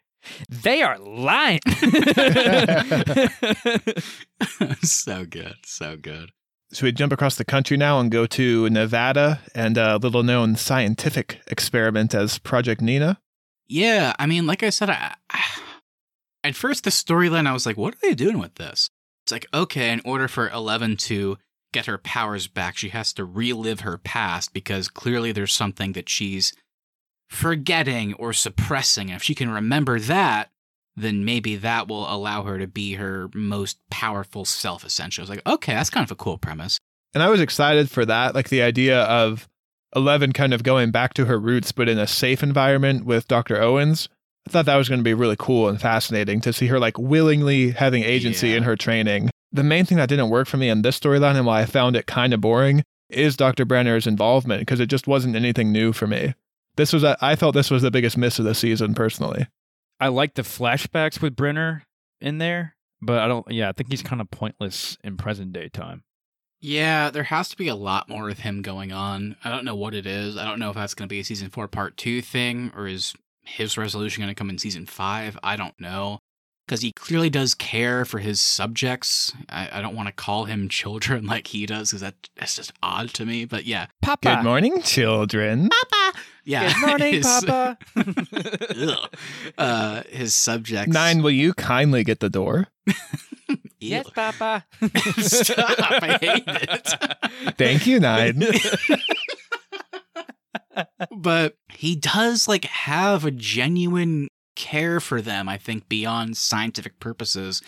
"They 0.50 0.82
are 0.82 0.98
lying." 0.98 1.60
so 4.82 5.26
good, 5.26 5.56
so 5.66 5.96
good. 5.98 6.32
Should 6.74 6.86
we 6.86 6.92
jump 6.94 7.12
across 7.12 7.36
the 7.36 7.44
country 7.44 7.76
now 7.76 8.00
and 8.00 8.10
go 8.10 8.26
to 8.28 8.70
Nevada 8.70 9.42
and 9.54 9.78
a 9.78 9.98
little 9.98 10.24
known 10.24 10.56
scientific 10.56 11.42
experiment 11.48 12.16
as 12.16 12.40
Project 12.40 12.82
Nina? 12.82 13.20
Yeah, 13.68 14.14
I 14.18 14.26
mean, 14.26 14.46
like 14.46 14.64
I 14.64 14.70
said, 14.70 14.90
I, 14.90 15.16
I, 15.30 15.44
at 16.44 16.56
first 16.56 16.84
the 16.84 16.90
storyline, 16.90 17.48
I 17.48 17.54
was 17.54 17.66
like, 17.66 17.78
what 17.78 17.96
are 17.96 18.00
they 18.02 18.14
doing 18.14 18.40
with 18.40 18.56
this? 18.56 18.90
It's 19.26 19.32
like, 19.32 19.48
okay, 19.54 19.92
in 19.92 20.02
order 20.06 20.28
for 20.28 20.50
Eleven 20.50 20.96
to 20.98 21.38
get 21.74 21.86
her 21.86 21.98
powers 21.98 22.48
back, 22.48 22.78
she 22.78 22.90
has 22.90 23.14
to 23.14 23.26
relive 23.26 23.82
her 23.82 23.98
past 23.98 24.54
because 24.54 24.88
clearly 24.88 25.32
there's 25.32 25.54
something 25.54 25.94
that 25.94 26.10
she's 26.10 26.54
forgetting 27.30 28.14
or 28.16 28.34
suppressing. 28.34 29.10
And 29.10 29.18
if 29.18 29.24
she 29.24 29.36
can 29.36 29.50
remember 29.50 30.00
that, 30.00 30.52
then 30.96 31.24
maybe 31.26 31.56
that 31.58 31.88
will 31.88 32.12
allow 32.14 32.44
her 32.44 32.58
to 32.60 32.68
be 32.68 32.94
her 32.96 33.30
most 33.34 33.78
powerful 33.90 34.46
self, 34.46 34.84
essentially. 34.86 35.22
I 35.24 35.26
was 35.26 35.30
like, 35.38 35.48
okay, 35.48 35.74
that's 35.74 35.90
kind 35.90 36.04
of 36.04 36.12
a 36.12 36.16
cool 36.16 36.38
premise. 36.38 36.78
And 37.14 37.22
I 37.24 37.30
was 37.30 37.42
excited 37.42 37.90
for 37.90 38.06
that, 38.06 38.36
like 38.36 38.50
the 38.50 38.62
idea 38.62 39.02
of 39.04 39.48
Eleven 39.96 40.32
kind 40.32 40.54
of 40.54 40.64
going 40.64 40.92
back 40.92 41.14
to 41.16 41.26
her 41.26 41.38
roots, 41.40 41.72
but 41.74 41.90
in 41.90 42.00
a 42.00 42.08
safe 42.08 42.42
environment 42.44 43.06
with 43.06 43.28
Dr. 43.28 43.62
Owens. 43.62 44.08
I 44.48 44.52
thought 44.52 44.66
that 44.66 44.78
was 44.78 44.90
going 44.90 45.00
to 45.00 45.04
be 45.04 45.14
really 45.14 45.36
cool 45.38 45.68
and 45.70 45.80
fascinating 45.80 46.42
to 46.42 46.54
see 46.54 46.68
her 46.68 46.80
like 46.80 46.98
willingly 46.98 47.72
having 47.72 48.04
agency 48.04 48.50
Yeah. 48.50 48.58
in 48.58 48.64
her 48.64 48.76
training. 48.76 49.30
The 49.52 49.64
main 49.64 49.86
thing 49.86 49.98
that 49.98 50.10
didn't 50.10 50.30
work 50.30 50.48
for 50.48 50.58
me 50.58 50.70
in 50.70 50.82
this 50.82 51.00
storyline 51.00 51.36
and 51.36 51.46
why 51.46 51.62
I 51.62 51.66
found 51.66 51.96
it 51.96 52.08
kind 52.08 52.34
of 52.34 52.42
boring 52.42 52.84
is 53.10 53.36
Dr. 53.38 53.66
Brenner's 53.66 54.08
involvement 54.08 54.62
because 54.62 54.80
it 54.80 54.88
just 54.88 55.06
wasn't 55.08 55.36
anything 55.36 55.72
new 55.72 55.92
for 55.94 56.08
me. 56.08 56.34
This 56.78 56.94
was, 56.94 57.04
a, 57.04 57.18
I 57.22 57.36
felt 57.36 57.54
this 57.54 57.70
was 57.70 57.82
the 57.84 57.92
biggest 57.92 58.18
miss 58.18 58.40
of 58.40 58.46
the 58.46 58.56
season 58.56 58.96
personally. 58.96 59.48
I 60.02 60.08
like 60.08 60.34
the 60.34 60.42
flashbacks 60.42 61.22
with 61.22 61.36
Brenner 61.36 61.84
in 62.20 62.40
there, 62.40 62.76
but 63.02 63.20
I 63.20 63.28
don't. 63.28 63.50
Yeah, 63.52 63.70
I 63.70 63.72
think 63.72 63.92
he's 63.92 64.02
kind 64.02 64.20
of 64.20 64.32
pointless 64.32 64.98
in 65.04 65.16
present 65.16 65.54
day 65.54 65.70
time. 65.70 66.04
Yeah, 66.60 67.12
there 67.12 67.24
has 67.24 67.50
to 67.50 67.58
be 67.58 67.68
a 67.68 67.76
lot 67.76 68.10
more 68.10 68.26
with 68.26 68.40
him 68.40 68.64
going 68.64 68.92
on. 68.92 69.36
I 69.44 69.50
don't 69.50 69.64
know 69.64 69.76
what 69.76 69.94
it 69.94 70.08
is. 70.08 70.38
I 70.38 70.46
don't 70.46 70.60
know 70.60 70.70
if 70.70 70.76
that's 70.76 70.96
going 70.96 71.08
to 71.08 71.14
be 71.14 71.20
a 71.20 71.24
season 71.24 71.50
four 71.50 71.68
part 71.68 71.98
two 71.98 72.22
thing 72.22 72.72
or 72.76 72.88
is 72.88 73.14
his 73.44 73.78
resolution 73.78 74.22
going 74.22 74.34
to 74.34 74.38
come 74.38 74.50
in 74.50 74.58
season 74.58 74.88
five. 74.88 75.38
I 75.44 75.56
don't 75.56 75.80
know. 75.80 76.20
Because 76.72 76.84
he 76.84 76.94
clearly 76.94 77.30
does 77.30 77.54
care 77.54 78.06
for 78.06 78.20
his 78.20 78.40
subjects. 78.40 79.34
I, 79.50 79.68
I 79.74 79.82
don't 79.82 79.94
want 79.94 80.08
to 80.08 80.14
call 80.14 80.46
him 80.46 80.70
children 80.70 81.26
like 81.28 81.48
he 81.48 81.66
does 81.66 81.90
because 81.90 82.00
that, 82.00 82.16
that's 82.38 82.56
just 82.56 82.72
odd 82.82 83.10
to 83.16 83.26
me. 83.26 83.44
But 83.44 83.66
yeah. 83.66 83.88
Papa. 84.02 84.36
Good 84.38 84.44
morning, 84.46 84.82
children. 84.82 85.68
Papa. 85.68 86.18
Yeah. 86.46 86.72
Good 86.72 86.88
morning, 86.88 87.14
his- 87.16 87.26
Papa. 87.26 87.78
Uh, 89.58 90.04
his 90.10 90.34
subjects. 90.34 90.94
Nine, 90.94 91.22
will 91.22 91.32
you 91.32 91.54
kindly 91.56 92.06
get 92.06 92.22
the 92.22 92.30
door? 92.30 92.68
yes, 93.82 94.10
Papa. 94.10 94.64
Stop. 95.18 95.76
I 95.78 96.18
hate 96.22 96.44
it. 96.48 97.58
Thank 97.58 97.86
you, 97.86 98.00
Nine. 98.00 98.44
but 101.18 101.58
he 101.68 101.98
does 101.98 102.48
like 102.48 102.64
have 102.64 103.26
a 103.26 103.32
genuine 103.32 104.30
care 104.56 105.00
for 105.00 105.22
them, 105.22 105.48
I 105.50 105.58
think, 105.58 105.88
beyond 105.90 106.38
scientific 106.38 107.00
purposes. 107.00 107.62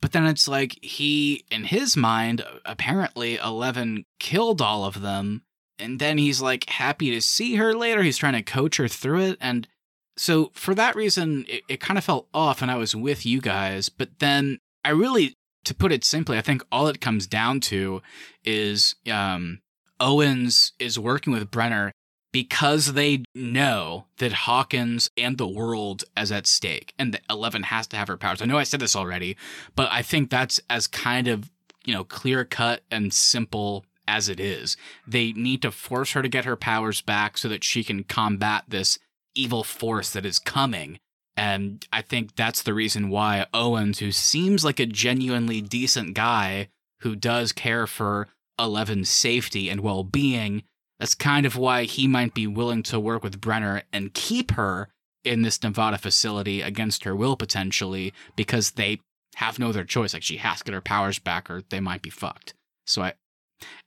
But 0.00 0.12
then 0.12 0.26
it's 0.26 0.46
like 0.46 0.78
he, 0.82 1.44
in 1.50 1.64
his 1.64 1.96
mind, 1.96 2.44
apparently 2.64 3.36
Eleven 3.36 4.04
killed 4.20 4.62
all 4.62 4.84
of 4.84 5.00
them. 5.00 5.42
And 5.78 5.98
then 5.98 6.18
he's 6.18 6.40
like 6.40 6.68
happy 6.68 7.10
to 7.10 7.20
see 7.20 7.56
her 7.56 7.74
later. 7.74 8.02
He's 8.02 8.18
trying 8.18 8.34
to 8.34 8.42
coach 8.42 8.76
her 8.76 8.88
through 8.88 9.20
it. 9.22 9.38
And 9.40 9.68
so 10.16 10.50
for 10.54 10.74
that 10.74 10.96
reason, 10.96 11.44
it, 11.48 11.62
it 11.68 11.80
kind 11.80 11.98
of 11.98 12.04
felt 12.04 12.28
off 12.34 12.62
and 12.62 12.70
I 12.70 12.76
was 12.76 12.94
with 12.94 13.24
you 13.24 13.40
guys. 13.40 13.88
But 13.88 14.18
then 14.18 14.58
I 14.84 14.90
really, 14.90 15.34
to 15.64 15.74
put 15.74 15.92
it 15.92 16.04
simply, 16.04 16.36
I 16.36 16.42
think 16.42 16.64
all 16.72 16.88
it 16.88 17.00
comes 17.00 17.26
down 17.26 17.60
to 17.60 18.02
is 18.44 18.96
um, 19.10 19.60
Owens 20.00 20.72
is 20.78 20.98
working 20.98 21.32
with 21.32 21.50
Brenner 21.50 21.92
because 22.38 22.92
they 22.92 23.24
know 23.34 24.04
that 24.18 24.32
Hawkins 24.32 25.10
and 25.16 25.36
the 25.36 25.48
world 25.48 26.04
is 26.16 26.30
at 26.30 26.46
stake 26.46 26.94
and 26.96 27.12
that 27.12 27.22
Eleven 27.28 27.64
has 27.64 27.88
to 27.88 27.96
have 27.96 28.06
her 28.06 28.16
powers. 28.16 28.40
I 28.40 28.44
know 28.44 28.58
I 28.58 28.62
said 28.62 28.78
this 28.78 28.94
already, 28.94 29.36
but 29.74 29.88
I 29.90 30.02
think 30.02 30.30
that's 30.30 30.60
as 30.70 30.86
kind 30.86 31.26
of, 31.26 31.50
you 31.84 31.92
know, 31.92 32.04
clear 32.04 32.44
cut 32.44 32.82
and 32.92 33.12
simple 33.12 33.84
as 34.06 34.28
it 34.28 34.38
is. 34.38 34.76
They 35.04 35.32
need 35.32 35.62
to 35.62 35.72
force 35.72 36.12
her 36.12 36.22
to 36.22 36.28
get 36.28 36.44
her 36.44 36.54
powers 36.54 37.00
back 37.00 37.36
so 37.38 37.48
that 37.48 37.64
she 37.64 37.82
can 37.82 38.04
combat 38.04 38.62
this 38.68 39.00
evil 39.34 39.64
force 39.64 40.12
that 40.12 40.24
is 40.24 40.38
coming. 40.38 41.00
And 41.36 41.84
I 41.92 42.02
think 42.02 42.36
that's 42.36 42.62
the 42.62 42.72
reason 42.72 43.10
why 43.10 43.46
Owens, 43.52 43.98
who 43.98 44.12
seems 44.12 44.64
like 44.64 44.78
a 44.78 44.86
genuinely 44.86 45.60
decent 45.60 46.14
guy 46.14 46.68
who 47.00 47.16
does 47.16 47.50
care 47.50 47.88
for 47.88 48.28
Eleven's 48.60 49.08
safety 49.08 49.68
and 49.68 49.80
well 49.80 50.04
being, 50.04 50.62
that's 50.98 51.14
kind 51.14 51.46
of 51.46 51.56
why 51.56 51.84
he 51.84 52.06
might 52.06 52.34
be 52.34 52.46
willing 52.46 52.82
to 52.84 52.98
work 52.98 53.22
with 53.22 53.40
Brenner 53.40 53.82
and 53.92 54.14
keep 54.14 54.52
her 54.52 54.88
in 55.24 55.42
this 55.42 55.62
Nevada 55.62 55.98
facility 55.98 56.62
against 56.62 57.04
her 57.04 57.14
will 57.14 57.36
potentially 57.36 58.12
because 58.36 58.72
they 58.72 59.00
have 59.36 59.58
no 59.58 59.68
other 59.68 59.84
choice. 59.84 60.12
Like 60.12 60.22
she 60.22 60.38
has 60.38 60.58
to 60.58 60.64
get 60.64 60.74
her 60.74 60.80
powers 60.80 61.18
back 61.18 61.50
or 61.50 61.62
they 61.70 61.80
might 61.80 62.02
be 62.02 62.10
fucked. 62.10 62.54
So 62.86 63.02
I, 63.02 63.14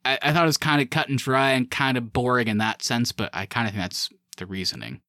I, 0.06 0.20
I 0.22 0.34
thought 0.34 0.44
it 0.44 0.48
was 0.48 0.58
kind 0.58 0.82
of 0.82 0.90
cut 0.90 1.10
and 1.10 1.18
dry 1.18 1.52
and 1.52 1.70
kind 1.70 1.98
of 1.98 2.14
boring 2.14 2.48
in 2.48 2.58
that 2.60 2.84
sense, 2.84 3.12
but 3.12 3.30
I 3.34 3.46
kind 3.46 3.68
of 3.68 3.74
think 3.74 3.84
that's 3.84 4.10
the 4.38 4.46
reasoning. 4.46 5.02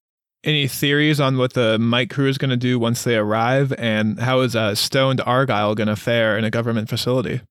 Any 0.44 0.66
theories 0.66 1.20
on 1.20 1.38
what 1.38 1.52
the 1.52 1.78
Mike 1.78 2.10
crew 2.10 2.28
is 2.28 2.36
going 2.36 2.50
to 2.50 2.56
do 2.56 2.76
once 2.76 3.04
they 3.04 3.14
arrive, 3.14 3.72
and 3.78 4.18
how 4.18 4.40
is 4.40 4.56
uh, 4.56 4.74
stoned 4.74 5.20
Argyle 5.24 5.76
going 5.76 5.86
to 5.86 5.94
fare 5.94 6.36
in 6.36 6.44
a 6.44 6.50
government 6.50 6.88
facility? 6.88 7.42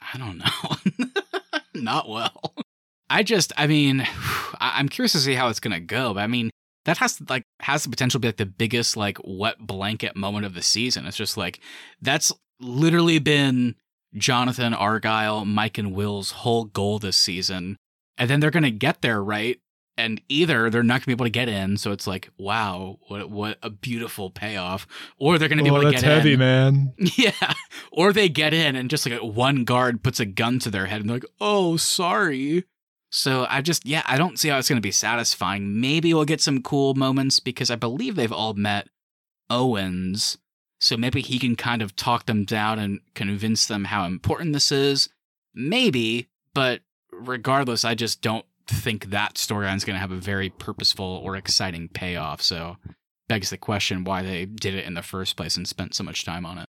I 0.00 0.16
don't 0.16 0.38
know. 0.38 1.10
Not 1.74 2.08
well. 2.08 2.54
I 3.10 3.24
just, 3.24 3.52
I 3.56 3.66
mean, 3.66 4.06
I'm 4.60 4.88
curious 4.88 5.12
to 5.12 5.18
see 5.18 5.34
how 5.34 5.48
it's 5.48 5.60
gonna 5.60 5.80
go. 5.80 6.14
But 6.14 6.20
I 6.20 6.26
mean, 6.28 6.50
that 6.84 6.98
has 6.98 7.16
to, 7.16 7.26
like 7.28 7.42
has 7.60 7.82
the 7.82 7.90
potential 7.90 8.18
to 8.18 8.22
be 8.22 8.28
like 8.28 8.36
the 8.36 8.46
biggest 8.46 8.96
like 8.96 9.18
wet 9.24 9.58
blanket 9.58 10.16
moment 10.16 10.46
of 10.46 10.54
the 10.54 10.62
season. 10.62 11.04
It's 11.06 11.16
just 11.16 11.36
like 11.36 11.60
that's 12.00 12.32
literally 12.60 13.18
been 13.18 13.74
Jonathan 14.14 14.72
Argyle, 14.72 15.44
Mike 15.44 15.78
and 15.78 15.92
Will's 15.92 16.30
whole 16.30 16.64
goal 16.64 16.98
this 16.98 17.16
season, 17.16 17.76
and 18.16 18.30
then 18.30 18.40
they're 18.40 18.50
gonna 18.50 18.70
get 18.70 19.02
there 19.02 19.22
right. 19.22 19.58
And 19.98 20.22
either 20.30 20.70
they're 20.70 20.82
not 20.82 21.00
gonna 21.00 21.08
be 21.08 21.12
able 21.12 21.26
to 21.26 21.30
get 21.30 21.48
in, 21.48 21.76
so 21.76 21.92
it's 21.92 22.06
like, 22.06 22.30
wow, 22.38 22.98
what 23.08 23.28
what 23.28 23.58
a 23.62 23.68
beautiful 23.68 24.30
payoff, 24.30 24.86
or 25.18 25.36
they're 25.36 25.48
gonna 25.48 25.62
be 25.62 25.68
oh, 25.68 25.74
able 25.74 25.84
to 25.84 25.90
that's 25.90 26.02
get 26.02 26.10
heavy, 26.10 26.32
in. 26.34 26.38
man. 26.38 26.94
Yeah. 27.16 27.52
Or 27.92 28.12
they 28.12 28.30
get 28.30 28.54
in 28.54 28.76
and 28.76 28.88
just 28.88 29.06
like 29.06 29.20
one 29.20 29.64
guard 29.64 30.02
puts 30.02 30.18
a 30.18 30.24
gun 30.24 30.58
to 30.60 30.70
their 30.70 30.86
head 30.86 31.02
and 31.02 31.10
they're 31.10 31.16
like, 31.16 31.26
oh, 31.40 31.76
sorry. 31.76 32.64
So 33.10 33.46
I 33.48 33.60
just, 33.60 33.84
yeah, 33.84 34.02
I 34.06 34.16
don't 34.16 34.38
see 34.38 34.48
how 34.48 34.58
it's 34.58 34.68
going 34.68 34.76
to 34.76 34.80
be 34.80 34.92
satisfying. 34.92 35.80
Maybe 35.80 36.14
we'll 36.14 36.24
get 36.24 36.40
some 36.40 36.62
cool 36.62 36.94
moments 36.94 37.40
because 37.40 37.70
I 37.70 37.76
believe 37.76 38.14
they've 38.14 38.32
all 38.32 38.54
met 38.54 38.88
Owens. 39.48 40.38
So 40.80 40.96
maybe 40.96 41.20
he 41.20 41.38
can 41.38 41.56
kind 41.56 41.82
of 41.82 41.96
talk 41.96 42.26
them 42.26 42.44
down 42.44 42.78
and 42.78 43.00
convince 43.14 43.66
them 43.66 43.84
how 43.84 44.06
important 44.06 44.52
this 44.52 44.72
is. 44.72 45.08
Maybe, 45.54 46.28
but 46.54 46.80
regardless, 47.12 47.84
I 47.84 47.94
just 47.94 48.22
don't 48.22 48.46
think 48.66 49.10
that 49.10 49.34
storyline's 49.34 49.84
going 49.84 49.96
to 49.96 50.00
have 50.00 50.12
a 50.12 50.16
very 50.16 50.48
purposeful 50.48 51.20
or 51.24 51.36
exciting 51.36 51.88
payoff. 51.88 52.40
So 52.40 52.76
begs 53.28 53.50
the 53.50 53.58
question 53.58 54.04
why 54.04 54.22
they 54.22 54.46
did 54.46 54.74
it 54.74 54.86
in 54.86 54.94
the 54.94 55.02
first 55.02 55.36
place 55.36 55.56
and 55.56 55.66
spent 55.66 55.94
so 55.94 56.04
much 56.04 56.24
time 56.24 56.46
on 56.46 56.58
it. 56.58 56.66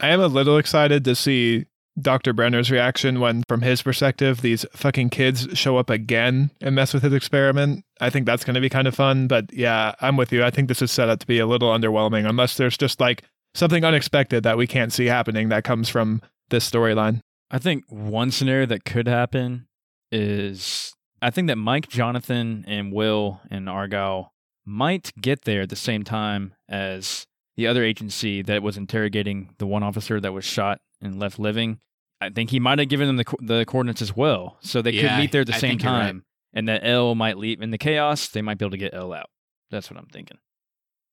I 0.00 0.08
am 0.08 0.20
a 0.20 0.26
little 0.26 0.58
excited 0.58 1.04
to 1.04 1.14
see 1.14 1.66
Dr. 2.00 2.34
Brenner's 2.34 2.70
reaction 2.70 3.20
when, 3.20 3.44
from 3.48 3.62
his 3.62 3.82
perspective, 3.82 4.40
these 4.42 4.66
fucking 4.72 5.10
kids 5.10 5.46
show 5.54 5.76
up 5.76 5.90
again 5.90 6.50
and 6.60 6.74
mess 6.74 6.92
with 6.92 7.02
his 7.02 7.12
experiment. 7.12 7.84
I 8.00 8.10
think 8.10 8.26
that's 8.26 8.44
going 8.44 8.54
to 8.54 8.60
be 8.60 8.68
kind 8.68 8.88
of 8.88 8.94
fun. 8.94 9.28
But 9.28 9.52
yeah, 9.52 9.94
I'm 10.00 10.16
with 10.16 10.32
you. 10.32 10.42
I 10.42 10.50
think 10.50 10.68
this 10.68 10.82
is 10.82 10.90
set 10.90 11.08
up 11.08 11.20
to 11.20 11.26
be 11.26 11.38
a 11.38 11.46
little 11.46 11.70
underwhelming 11.70 12.28
unless 12.28 12.56
there's 12.56 12.76
just 12.76 13.00
like 13.00 13.22
something 13.54 13.84
unexpected 13.84 14.42
that 14.42 14.56
we 14.56 14.66
can't 14.66 14.92
see 14.92 15.06
happening 15.06 15.48
that 15.50 15.64
comes 15.64 15.88
from 15.88 16.20
this 16.50 16.68
storyline. 16.68 17.20
I 17.50 17.58
think 17.58 17.84
one 17.88 18.30
scenario 18.30 18.66
that 18.66 18.84
could 18.84 19.06
happen 19.06 19.66
is 20.10 20.92
I 21.22 21.30
think 21.30 21.48
that 21.48 21.56
Mike, 21.56 21.88
Jonathan, 21.88 22.64
and 22.66 22.92
Will 22.92 23.40
and 23.50 23.68
Argyle 23.68 24.32
might 24.66 25.12
get 25.20 25.42
there 25.42 25.62
at 25.62 25.68
the 25.68 25.76
same 25.76 26.02
time 26.02 26.54
as 26.68 27.26
the 27.56 27.66
other 27.66 27.84
agency 27.84 28.42
that 28.42 28.62
was 28.62 28.76
interrogating 28.76 29.54
the 29.58 29.66
one 29.66 29.82
officer 29.82 30.20
that 30.20 30.32
was 30.32 30.44
shot 30.44 30.80
and 31.04 31.18
left 31.20 31.38
living. 31.38 31.78
I 32.20 32.30
think 32.30 32.50
he 32.50 32.60
might 32.60 32.78
have 32.78 32.88
given 32.88 33.06
them 33.06 33.16
the 33.16 33.24
co- 33.24 33.38
the 33.40 33.64
coordinates 33.66 34.00
as 34.02 34.16
well, 34.16 34.56
so 34.60 34.80
they 34.82 34.92
Yeah, 34.92 35.08
could 35.08 35.18
meet 35.20 35.32
there 35.32 35.42
at 35.42 35.46
the 35.48 35.54
I 35.54 35.58
same 35.58 35.78
you're 35.78 35.92
right. 35.92 36.04
time, 36.06 36.24
and 36.52 36.68
that 36.68 36.84
El 36.84 37.14
might 37.14 37.38
leave 37.38 37.60
in 37.60 37.70
the 37.70 37.78
chaos. 37.78 38.28
They 38.28 38.42
might 38.42 38.58
be 38.58 38.64
able 38.64 38.70
to 38.72 38.76
get 38.78 38.94
El 38.94 39.12
out. 39.12 39.30
That's 39.70 39.90
what 39.90 39.98
I'm 39.98 40.06
thinking. 40.06 40.38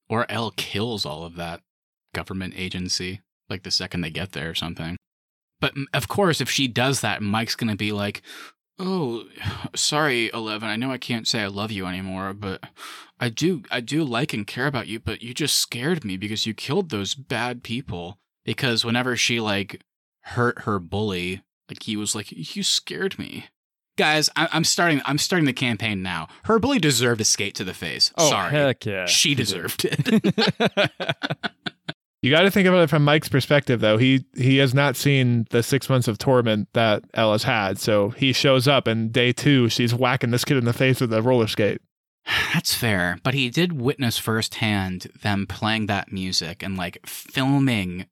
Or 0.09 0.29
El 0.29 0.51
kills 0.51 1.05
all 1.05 1.23
of 1.23 1.35
that 1.35 1.61
government 2.13 2.53
agency, 2.57 3.21
like 3.49 3.63
the 3.63 3.71
second 3.71 4.01
they 4.01 4.09
get 4.09 4.31
there 4.33 4.49
or 4.49 4.55
something. 4.55 4.97
But 5.59 5.75
mm, 5.75 5.85
of 5.93 6.07
course, 6.07 6.41
if 6.41 6.49
she 6.49 6.67
does 6.67 7.01
that, 7.01 7.21
Mike's 7.21 7.55
going 7.55 7.69
to 7.69 7.77
be 7.77 7.91
like, 7.91 8.21
Oh, 8.79 9.25
sorry, 9.75 10.29
Eleven. 10.33 10.69
I 10.69 10.75
know 10.75 10.91
I 10.91 10.97
can't 10.97 11.27
say 11.27 11.41
I 11.41 11.47
love 11.47 11.71
you 11.71 11.85
anymore, 11.85 12.33
but 12.33 12.63
I 13.19 13.29
do, 13.29 13.63
I 13.69 13.79
do 13.81 14.03
like 14.03 14.33
and 14.33 14.47
care 14.47 14.65
about 14.67 14.87
you, 14.87 14.99
but 14.99 15.21
you 15.21 15.33
just 15.33 15.57
scared 15.57 16.03
me 16.05 16.17
because 16.17 16.45
you 16.45 16.53
killed 16.53 16.89
those 16.89 17.13
bad 17.15 17.63
people. 17.63 18.17
Because 18.45 18.83
whenever 18.85 19.15
she, 19.15 19.39
like, 19.39 19.81
hurt 20.21 20.61
her 20.63 20.79
bully, 20.79 21.43
like, 21.69 21.83
he 21.83 21.95
was 21.95 22.15
like, 22.15 22.31
You 22.31 22.63
scared 22.63 23.17
me. 23.19 23.45
Guys, 23.97 24.29
I- 24.35 24.47
I'm 24.51 24.63
starting. 24.63 25.01
I'm 25.05 25.17
starting 25.17 25.45
the 25.45 25.53
campaign 25.53 26.01
now. 26.01 26.27
Her 26.45 26.59
bully 26.59 26.79
deserved 26.79 27.21
a 27.21 27.25
skate 27.25 27.55
to 27.55 27.63
the 27.63 27.73
face. 27.73 28.11
Oh, 28.17 28.29
Sorry, 28.29 28.47
Oh, 28.47 28.49
heck 28.49 28.85
yeah, 28.85 29.05
she 29.05 29.35
deserved 29.35 29.85
it. 29.85 30.91
You 32.23 32.29
got 32.29 32.41
to 32.41 32.51
think 32.51 32.67
about 32.67 32.83
it 32.83 32.89
from 32.91 33.03
Mike's 33.03 33.29
perspective, 33.29 33.79
though. 33.79 33.97
He 33.97 34.25
he 34.37 34.57
has 34.57 34.75
not 34.75 34.95
seen 34.95 35.47
the 35.49 35.63
six 35.63 35.89
months 35.89 36.07
of 36.07 36.19
torment 36.19 36.67
that 36.73 37.03
Ella's 37.15 37.41
had, 37.41 37.79
so 37.79 38.11
he 38.11 38.31
shows 38.31 38.67
up, 38.67 38.85
and 38.85 39.11
day 39.11 39.33
two, 39.33 39.69
she's 39.69 39.91
whacking 39.91 40.29
this 40.29 40.45
kid 40.45 40.57
in 40.57 40.65
the 40.65 40.71
face 40.73 41.01
with 41.01 41.11
a 41.13 41.21
roller 41.23 41.47
skate. 41.47 41.81
That's 42.53 42.75
fair, 42.75 43.17
but 43.23 43.33
he 43.33 43.49
did 43.49 43.73
witness 43.81 44.19
firsthand 44.19 45.07
them 45.23 45.47
playing 45.47 45.87
that 45.87 46.11
music 46.11 46.61
and 46.61 46.77
like 46.77 46.99
filming 47.07 48.05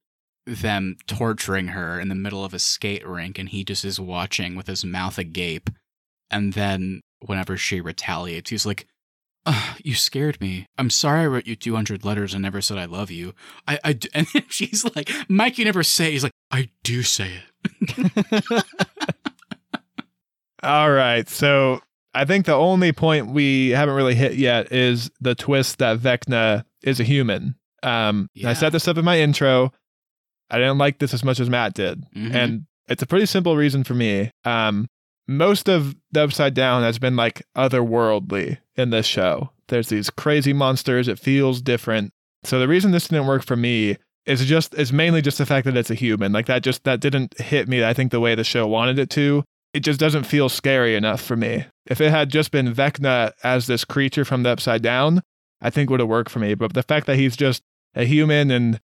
them 0.55 0.97
torturing 1.07 1.69
her 1.69 1.99
in 1.99 2.09
the 2.09 2.15
middle 2.15 2.43
of 2.43 2.53
a 2.53 2.59
skate 2.59 3.05
rink, 3.07 3.37
and 3.39 3.49
he 3.49 3.63
just 3.63 3.85
is 3.85 3.99
watching 3.99 4.55
with 4.55 4.67
his 4.67 4.83
mouth 4.85 5.17
agape. 5.17 5.69
And 6.29 6.53
then 6.53 7.01
whenever 7.25 7.57
she 7.57 7.81
retaliates, 7.81 8.49
he's 8.49 8.65
like, 8.65 8.87
"Ugh, 9.45 9.77
"You 9.83 9.95
scared 9.95 10.39
me. 10.41 10.65
I'm 10.77 10.89
sorry 10.89 11.21
I 11.21 11.27
wrote 11.27 11.47
you 11.47 11.55
200 11.55 12.05
letters 12.05 12.33
and 12.33 12.43
never 12.43 12.61
said 12.61 12.77
I 12.77 12.85
love 12.85 13.09
you." 13.11 13.33
I, 13.67 13.79
I 13.83 13.93
d-" 13.93 14.09
and 14.13 14.27
then 14.33 14.43
she's 14.49 14.85
like, 14.95 15.09
"Mike, 15.27 15.57
you 15.57 15.65
never 15.65 15.83
say." 15.83 16.11
He's 16.11 16.23
like, 16.23 16.33
"I 16.51 16.69
do 16.83 17.03
say 17.03 17.31
it." 17.33 18.63
All 20.63 20.91
right, 20.91 21.27
so 21.29 21.79
I 22.13 22.25
think 22.25 22.45
the 22.45 22.53
only 22.53 22.91
point 22.91 23.27
we 23.27 23.69
haven't 23.69 23.95
really 23.95 24.15
hit 24.15 24.33
yet 24.35 24.71
is 24.71 25.09
the 25.21 25.35
twist 25.35 25.77
that 25.77 25.99
Vecna 25.99 26.65
is 26.83 26.99
a 26.99 27.03
human. 27.03 27.55
Um, 27.81 28.27
Yeah. 28.33 28.49
I 28.49 28.53
set 28.53 28.73
this 28.73 28.87
up 28.87 28.97
in 28.97 29.05
my 29.05 29.19
intro. 29.19 29.71
I 30.49 30.57
didn't 30.57 30.77
like 30.77 30.99
this 30.99 31.13
as 31.13 31.23
much 31.23 31.39
as 31.39 31.49
Matt 31.49 31.73
did, 31.73 32.03
Mhm. 32.15 32.33
and 32.33 32.65
it's 32.87 33.03
a 33.03 33.05
pretty 33.07 33.25
simple 33.25 33.55
reason 33.55 33.83
for 33.83 33.93
me. 33.93 34.31
Um, 34.45 34.87
most 35.27 35.69
of 35.69 35.95
the 36.11 36.23
Upside 36.23 36.53
Down 36.55 36.81
has 36.83 36.97
been 36.97 37.15
like 37.15 37.43
otherworldly 37.55 38.57
in 38.75 38.89
this 38.89 39.05
show. 39.05 39.51
There's 39.67 39.89
these 39.89 40.09
crazy 40.09 40.53
monsters. 40.53 41.07
It 41.07 41.19
feels 41.19 41.61
different. 41.61 42.11
So 42.43 42.59
the 42.59 42.67
reason 42.67 42.91
this 42.91 43.07
didn't 43.07 43.27
work 43.27 43.43
for 43.45 43.55
me 43.55 43.97
is 44.25 44.45
just 44.45 44.73
is 44.75 44.91
mainly 44.93 45.21
just 45.21 45.37
the 45.37 45.45
fact 45.45 45.65
that 45.65 45.77
it's 45.77 45.91
a 45.91 45.95
human. 45.95 46.31
Like 46.31 46.45
that 46.47 46.63
just 46.63 46.83
that 46.83 46.99
didn't 46.99 47.39
hit 47.39 47.67
me. 47.67 47.83
I 47.83 47.93
think 47.93 48.11
the 48.11 48.19
way 48.19 48.35
the 48.35 48.43
show 48.43 48.67
wanted 48.67 48.97
it 48.99 49.09
to. 49.11 49.43
It 49.73 49.81
just 49.81 49.99
doesn't 49.99 50.23
feel 50.23 50.49
scary 50.49 50.95
enough 50.95 51.21
for 51.21 51.35
me. 51.35 51.65
If 51.85 52.01
it 52.01 52.09
had 52.09 52.29
just 52.31 52.49
been 52.51 52.73
Vecna 52.73 53.33
as 53.43 53.67
this 53.67 53.85
creature 53.85 54.25
from 54.25 54.41
the 54.43 54.49
Upside 54.49 54.81
Down, 54.81 55.21
I 55.61 55.69
think 55.69 55.89
would 55.91 55.99
have 55.99 56.09
worked 56.09 56.31
for 56.31 56.39
me. 56.39 56.55
But 56.55 56.73
the 56.73 56.81
fact 56.83 57.05
that 57.05 57.17
he's 57.17 57.37
just 57.37 57.61
a 57.93 58.03
human 58.03 58.49
and 58.49 58.79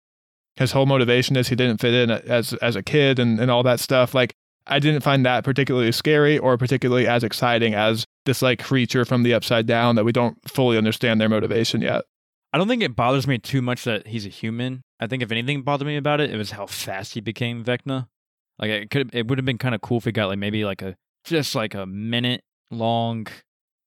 his 0.55 0.71
whole 0.71 0.85
motivation 0.85 1.35
is 1.35 1.47
he 1.47 1.55
didn't 1.55 1.81
fit 1.81 1.93
in 1.93 2.11
as 2.11 2.53
as 2.55 2.75
a 2.75 2.83
kid 2.83 3.19
and, 3.19 3.39
and 3.39 3.49
all 3.49 3.63
that 3.63 3.79
stuff, 3.79 4.13
like 4.13 4.33
I 4.65 4.79
didn't 4.79 5.01
find 5.01 5.25
that 5.25 5.43
particularly 5.43 5.91
scary 5.91 6.37
or 6.37 6.57
particularly 6.57 7.07
as 7.07 7.23
exciting 7.23 7.73
as 7.73 8.05
this 8.25 8.41
like 8.41 8.63
creature 8.63 9.03
from 9.03 9.23
the 9.23 9.33
upside 9.33 9.65
down 9.65 9.95
that 9.95 10.05
we 10.05 10.11
don't 10.11 10.37
fully 10.49 10.77
understand 10.77 11.19
their 11.19 11.29
motivation 11.29 11.81
yet. 11.81 12.03
I 12.53 12.57
don't 12.57 12.67
think 12.67 12.83
it 12.83 12.95
bothers 12.95 13.27
me 13.27 13.39
too 13.39 13.61
much 13.61 13.83
that 13.83 14.07
he's 14.07 14.25
a 14.25 14.29
human. 14.29 14.83
I 14.99 15.07
think 15.07 15.23
if 15.23 15.31
anything 15.31 15.63
bothered 15.63 15.87
me 15.87 15.97
about 15.97 16.21
it, 16.21 16.29
it 16.29 16.37
was 16.37 16.51
how 16.51 16.67
fast 16.67 17.13
he 17.13 17.19
became 17.19 17.63
Vecna. 17.63 18.07
Like 18.59 18.69
it 18.69 18.89
could, 18.91 19.13
it 19.13 19.27
would 19.27 19.39
have 19.39 19.45
been 19.45 19.57
kind 19.57 19.75
of 19.75 19.81
cool 19.81 19.97
if 19.97 20.05
he 20.05 20.11
got 20.11 20.27
like 20.27 20.39
maybe 20.39 20.63
like 20.63 20.81
a 20.81 20.95
just 21.25 21.55
like 21.55 21.73
a 21.73 21.85
minute 21.85 22.43
long, 22.69 23.27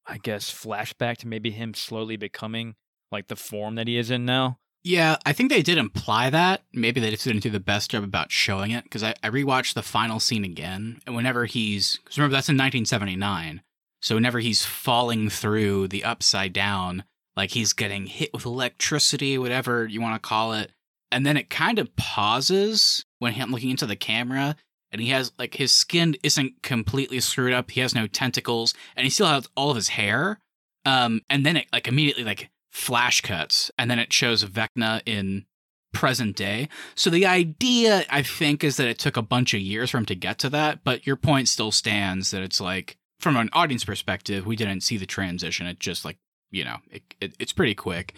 I 0.05 0.19
guess, 0.19 0.53
flashback 0.53 1.19
to 1.19 1.29
maybe 1.29 1.53
him 1.53 1.75
slowly 1.75 2.17
becoming 2.17 2.75
like 3.13 3.29
the 3.29 3.37
form 3.37 3.77
that 3.77 3.87
he 3.87 3.97
is 3.97 4.11
in 4.11 4.25
now. 4.25 4.59
Yeah, 4.87 5.17
I 5.27 5.33
think 5.33 5.51
they 5.51 5.63
did 5.63 5.79
imply 5.79 6.31
that. 6.31 6.63
Maybe 6.73 7.01
they 7.01 7.11
just 7.11 7.25
didn't 7.25 7.43
do 7.43 7.51
the 7.51 7.59
best 7.59 7.91
job 7.91 8.05
about 8.05 8.31
showing 8.31 8.71
it 8.71 8.85
because 8.85 9.03
I, 9.03 9.17
I 9.21 9.31
rewatched 9.31 9.75
the 9.75 9.83
final 9.83 10.21
scene 10.21 10.45
again, 10.45 11.01
and 11.05 11.17
whenever 11.17 11.45
he's 11.45 11.97
because 11.97 12.17
remember 12.17 12.35
that's 12.35 12.49
in 12.49 12.55
1979, 12.55 13.63
so 14.01 14.15
whenever 14.15 14.39
he's 14.39 14.65
falling 14.65 15.29
through 15.29 15.89
the 15.89 16.05
upside 16.05 16.53
down, 16.53 17.03
like 17.37 17.51
he's 17.51 17.73
getting 17.73 18.07
hit 18.07 18.33
with 18.33 18.47
electricity, 18.47 19.37
whatever 19.39 19.87
you 19.87 20.01
want 20.01 20.15
to 20.15 20.29
call 20.29 20.53
it, 20.53 20.71
and 21.11 21.27
then 21.27 21.37
it 21.37 21.51
kind 21.51 21.81
of 21.81 21.97
pauses 21.97 23.05
when 23.19 23.33
him 23.33 23.51
looking 23.51 23.71
into 23.71 23.87
the 23.87 23.97
camera, 23.97 24.55
and 24.93 25.01
he 25.01 25.09
has 25.09 25.33
like 25.37 25.57
his 25.57 25.73
skin 25.73 26.15
isn't 26.23 26.63
completely 26.63 27.19
screwed 27.19 27.53
up, 27.53 27.73
he 27.73 27.81
has 27.81 27.93
no 27.93 28.07
tentacles, 28.07 28.73
and 28.95 29.03
he 29.03 29.11
still 29.11 29.27
has 29.27 29.49
all 29.57 29.71
of 29.71 29.77
his 29.77 29.89
hair. 29.89 30.39
Um, 30.85 31.23
and 31.29 31.45
then 31.45 31.57
it 31.57 31.67
like 31.73 31.89
immediately 31.89 32.23
like 32.23 32.51
flash 32.77 33.23
cuts, 33.23 33.71
and 33.79 33.91
then 33.91 33.99
it 33.99 34.13
shows 34.13 34.45
Vecna 34.45 35.01
in 35.07 35.47
present 35.95 36.37
day. 36.37 36.69
So 36.95 37.09
the 37.09 37.25
idea, 37.25 38.05
I 38.11 38.21
think, 38.21 38.63
is 38.63 38.77
that 38.77 38.87
it 38.87 38.99
took 38.99 39.17
a 39.17 39.23
bunch 39.23 39.55
of 39.55 39.61
years 39.61 39.91
for 39.91 39.97
him 39.97 40.05
to 40.05 40.15
get 40.15 40.39
to 40.41 40.51
that. 40.51 40.85
But 40.85 41.07
your 41.07 41.17
point 41.17 41.49
still 41.49 41.73
stands 41.73 42.33
that 42.33 42.43
it's 42.43 42.61
like, 42.61 42.99
from 43.19 43.37
an 43.39 43.49
audience 43.55 43.83
perspective, 43.83 44.45
we 44.45 44.57
didn't 44.57 44.83
see 44.83 44.99
the 44.99 45.07
transition. 45.07 45.67
It 45.67 45.81
just 45.81 46.05
like, 46.05 46.19
you 46.51 46.65
know, 46.65 46.77
it, 46.91 47.03
it, 47.19 47.35
it's 47.39 47.55
pretty 47.55 47.75
quick. 47.75 48.13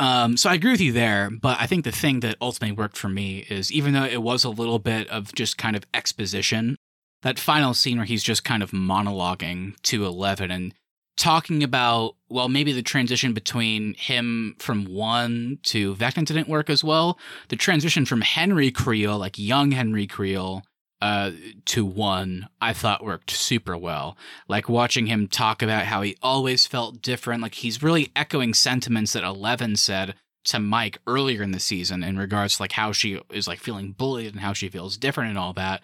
Um, 0.00 0.36
so 0.36 0.50
I 0.50 0.54
agree 0.54 0.72
with 0.72 0.80
you 0.80 0.92
there, 0.92 1.30
but 1.30 1.56
I 1.60 1.66
think 1.66 1.84
the 1.84 1.92
thing 1.92 2.18
that 2.20 2.36
ultimately 2.40 2.76
worked 2.76 2.96
for 2.96 3.08
me 3.08 3.46
is 3.48 3.70
even 3.70 3.92
though 3.92 4.04
it 4.04 4.22
was 4.22 4.42
a 4.42 4.50
little 4.50 4.80
bit 4.80 5.08
of 5.08 5.32
just 5.36 5.56
kind 5.56 5.76
of 5.76 5.86
exposition, 5.94 6.76
that 7.22 7.38
final 7.38 7.74
scene 7.74 7.98
where 7.98 8.06
he's 8.06 8.24
just 8.24 8.42
kind 8.42 8.60
of 8.60 8.72
monologuing 8.72 9.80
to 9.82 10.04
Eleven 10.04 10.50
and 10.50 10.74
talking 11.16 11.62
about 11.62 12.16
well 12.28 12.48
maybe 12.48 12.72
the 12.72 12.82
transition 12.82 13.32
between 13.32 13.94
him 13.94 14.56
from 14.58 14.84
one 14.84 15.58
to 15.62 15.94
Vecna 15.94 16.24
didn't 16.24 16.48
work 16.48 16.68
as 16.68 16.82
well. 16.82 17.18
The 17.48 17.56
transition 17.56 18.04
from 18.04 18.22
Henry 18.22 18.70
Creel, 18.70 19.18
like 19.18 19.38
young 19.38 19.70
Henry 19.72 20.06
Creel, 20.06 20.64
uh, 21.00 21.32
to 21.66 21.84
one, 21.84 22.48
I 22.60 22.72
thought 22.72 23.04
worked 23.04 23.30
super 23.30 23.76
well. 23.76 24.16
Like 24.48 24.68
watching 24.68 25.06
him 25.06 25.28
talk 25.28 25.62
about 25.62 25.84
how 25.84 26.02
he 26.02 26.16
always 26.22 26.66
felt 26.66 27.02
different. 27.02 27.42
Like 27.42 27.56
he's 27.56 27.82
really 27.82 28.10
echoing 28.16 28.54
sentiments 28.54 29.12
that 29.12 29.22
Eleven 29.22 29.76
said 29.76 30.14
to 30.44 30.58
Mike 30.58 30.98
earlier 31.06 31.42
in 31.42 31.52
the 31.52 31.60
season 31.60 32.02
in 32.02 32.18
regards 32.18 32.56
to 32.56 32.62
like 32.62 32.72
how 32.72 32.92
she 32.92 33.20
is 33.30 33.48
like 33.48 33.58
feeling 33.58 33.92
bullied 33.92 34.32
and 34.32 34.40
how 34.40 34.52
she 34.52 34.68
feels 34.68 34.96
different 34.96 35.30
and 35.30 35.38
all 35.38 35.52
that 35.54 35.82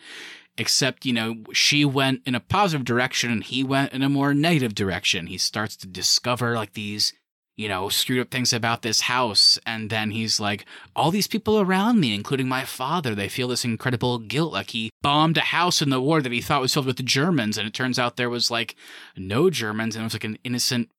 except 0.58 1.06
you 1.06 1.12
know 1.12 1.36
she 1.52 1.84
went 1.84 2.22
in 2.26 2.34
a 2.34 2.40
positive 2.40 2.84
direction 2.84 3.30
and 3.30 3.44
he 3.44 3.64
went 3.64 3.92
in 3.92 4.02
a 4.02 4.08
more 4.08 4.34
negative 4.34 4.74
direction. 4.74 5.26
He 5.26 5.38
starts 5.38 5.76
to 5.78 5.86
discover 5.86 6.54
like 6.54 6.74
these 6.74 7.12
you 7.56 7.68
know 7.68 7.88
screwed 7.88 8.20
up 8.20 8.30
things 8.30 8.52
about 8.52 8.82
this 8.82 9.02
house. 9.02 9.58
And 9.64 9.90
then 9.90 10.10
he's 10.10 10.40
like 10.40 10.64
all 10.94 11.10
these 11.10 11.26
people 11.26 11.60
around 11.60 12.00
me 12.00 12.14
including 12.14 12.48
my 12.48 12.64
father 12.64 13.14
they 13.14 13.28
feel 13.28 13.48
this 13.48 13.64
incredible 13.64 14.18
guilt. 14.18 14.52
Like 14.52 14.70
he 14.70 14.90
bombed 15.02 15.36
a 15.36 15.42
house 15.42 15.80
in 15.82 15.90
the 15.90 16.00
war 16.00 16.20
that 16.22 16.32
he 16.32 16.40
thought 16.40 16.60
was 16.60 16.74
filled 16.74 16.86
with 16.86 16.96
the 16.96 17.02
germans. 17.02 17.56
And 17.56 17.66
it 17.66 17.74
turns 17.74 17.98
out 17.98 18.16
there 18.16 18.30
was 18.30 18.50
like 18.50 18.76
no 19.16 19.50
germans 19.50 19.94
and 19.94 20.02
it 20.02 20.06
was 20.06 20.14
like 20.14 20.24
an 20.24 20.38
innocent 20.44 20.90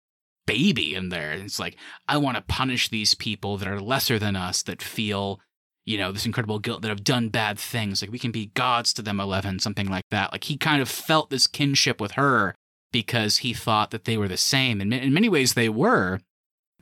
baby 0.47 0.95
in 0.95 1.09
there. 1.09 1.31
And 1.31 1.43
it's 1.43 1.59
like 1.59 1.77
i 2.07 2.17
want 2.17 2.37
to 2.37 2.43
punish 2.43 2.89
these 2.89 3.13
people 3.15 3.57
that 3.57 3.67
are 3.67 3.81
lesser 3.81 4.17
than 4.17 4.35
us 4.35 4.63
that 4.63 4.81
feel 4.81 5.39
you 5.85 5.97
know, 5.97 6.11
this 6.11 6.25
incredible 6.25 6.59
guilt 6.59 6.81
that 6.81 6.89
have 6.89 7.03
done 7.03 7.29
bad 7.29 7.57
things. 7.57 8.01
Like 8.01 8.11
we 8.11 8.19
can 8.19 8.31
be 8.31 8.47
gods 8.47 8.93
to 8.93 9.01
them, 9.01 9.19
Eleven, 9.19 9.59
something 9.59 9.89
like 9.89 10.05
that. 10.11 10.31
Like 10.31 10.45
he 10.45 10.57
kind 10.57 10.81
of 10.81 10.89
felt 10.89 11.29
this 11.29 11.47
kinship 11.47 11.99
with 11.99 12.13
her 12.13 12.55
because 12.91 13.37
he 13.37 13.53
thought 13.53 13.91
that 13.91 14.05
they 14.05 14.17
were 14.17 14.27
the 14.27 14.37
same. 14.37 14.81
And 14.81 14.93
in 14.93 15.13
many 15.13 15.29
ways 15.29 15.53
they 15.53 15.69
were, 15.69 16.19